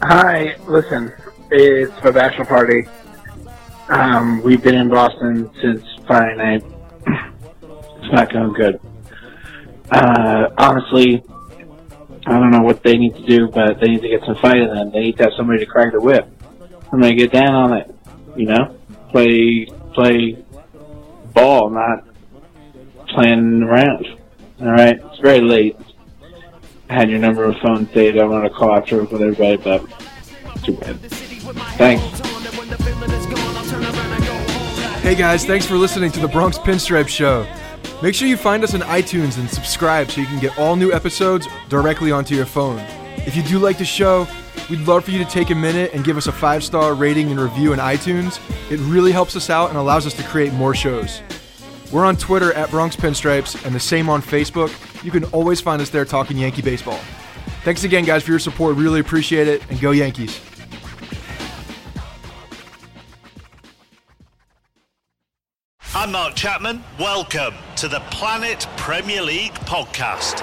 Hi, 0.00 0.54
listen, 0.68 1.12
it's 1.50 1.92
my 2.04 2.12
bachelor 2.12 2.44
party. 2.44 2.86
Um, 3.88 4.44
we've 4.44 4.62
been 4.62 4.76
in 4.76 4.88
Boston 4.88 5.50
since 5.60 5.84
Friday 6.06 6.36
night. 6.36 6.64
it's 7.62 8.12
not 8.12 8.32
going 8.32 8.52
good. 8.52 8.80
Uh, 9.90 10.50
honestly, 10.56 11.24
I 12.28 12.38
don't 12.38 12.52
know 12.52 12.60
what 12.60 12.84
they 12.84 12.96
need 12.96 13.16
to 13.16 13.26
do, 13.26 13.48
but 13.48 13.80
they 13.80 13.88
need 13.88 14.02
to 14.02 14.08
get 14.08 14.22
some 14.24 14.36
fight 14.36 14.58
in 14.58 14.68
them. 14.68 14.92
They 14.92 15.00
need 15.00 15.16
to 15.16 15.24
have 15.24 15.32
somebody 15.36 15.58
to 15.58 15.66
crack 15.66 15.90
the 15.92 16.00
whip. 16.00 16.28
Somebody 16.90 17.16
to 17.16 17.26
get 17.26 17.32
down 17.32 17.54
on 17.56 17.72
it. 17.76 17.92
You 18.36 18.46
know, 18.46 18.76
play 19.10 19.66
play 19.94 20.44
ball, 21.34 21.70
not 21.70 22.04
playing 23.08 23.64
around. 23.64 24.06
All 24.60 24.70
right, 24.70 25.00
it's 25.02 25.18
very 25.18 25.40
late. 25.40 25.76
Had 26.90 27.10
your 27.10 27.18
number 27.18 27.44
of 27.44 27.56
phone 27.58 27.88
saved. 27.92 28.18
I 28.18 28.24
want 28.24 28.44
to 28.44 28.50
call 28.50 28.74
after 28.74 29.02
with 29.02 29.12
everybody, 29.12 29.56
but 29.56 29.80
too 30.64 30.72
bad. 30.72 30.98
Thanks. 31.76 32.02
Hey 35.02 35.14
guys, 35.14 35.44
thanks 35.44 35.66
for 35.66 35.76
listening 35.76 36.10
to 36.12 36.20
the 36.20 36.28
Bronx 36.28 36.58
Pinstripe 36.58 37.08
Show. 37.08 37.46
Make 38.02 38.14
sure 38.14 38.28
you 38.28 38.36
find 38.36 38.62
us 38.64 38.74
on 38.74 38.80
iTunes 38.82 39.38
and 39.38 39.50
subscribe 39.50 40.10
so 40.10 40.20
you 40.20 40.26
can 40.26 40.38
get 40.38 40.58
all 40.58 40.76
new 40.76 40.92
episodes 40.92 41.46
directly 41.68 42.10
onto 42.10 42.34
your 42.34 42.46
phone. 42.46 42.78
If 43.26 43.36
you 43.36 43.42
do 43.42 43.58
like 43.58 43.78
the 43.78 43.84
show, 43.84 44.26
we'd 44.70 44.80
love 44.80 45.04
for 45.04 45.10
you 45.10 45.18
to 45.18 45.30
take 45.30 45.50
a 45.50 45.54
minute 45.54 45.92
and 45.92 46.04
give 46.04 46.16
us 46.16 46.26
a 46.26 46.32
five 46.32 46.64
star 46.64 46.94
rating 46.94 47.30
and 47.30 47.40
review 47.40 47.72
in 47.72 47.78
iTunes. 47.78 48.38
It 48.70 48.78
really 48.80 49.12
helps 49.12 49.36
us 49.36 49.50
out 49.50 49.68
and 49.68 49.78
allows 49.78 50.06
us 50.06 50.14
to 50.14 50.22
create 50.22 50.52
more 50.54 50.74
shows. 50.74 51.22
We're 51.92 52.04
on 52.04 52.16
Twitter 52.16 52.52
at 52.52 52.70
Bronx 52.70 52.96
Pinstripes 52.96 53.64
and 53.64 53.74
the 53.74 53.80
same 53.80 54.08
on 54.08 54.22
Facebook. 54.22 54.70
You 55.02 55.10
can 55.10 55.24
always 55.24 55.60
find 55.60 55.80
us 55.80 55.90
there 55.90 56.04
talking 56.04 56.36
Yankee 56.36 56.62
baseball. 56.62 56.98
Thanks 57.62 57.84
again, 57.84 58.04
guys, 58.04 58.22
for 58.22 58.30
your 58.30 58.38
support. 58.38 58.76
Really 58.76 59.00
appreciate 59.00 59.48
it, 59.48 59.62
and 59.70 59.80
go 59.80 59.90
Yankees. 59.90 60.40
I'm 65.94 66.12
Mark 66.12 66.34
Chapman. 66.36 66.82
Welcome 66.98 67.54
to 67.76 67.88
the 67.88 68.00
Planet 68.10 68.66
Premier 68.76 69.22
League 69.22 69.54
podcast. 69.54 70.42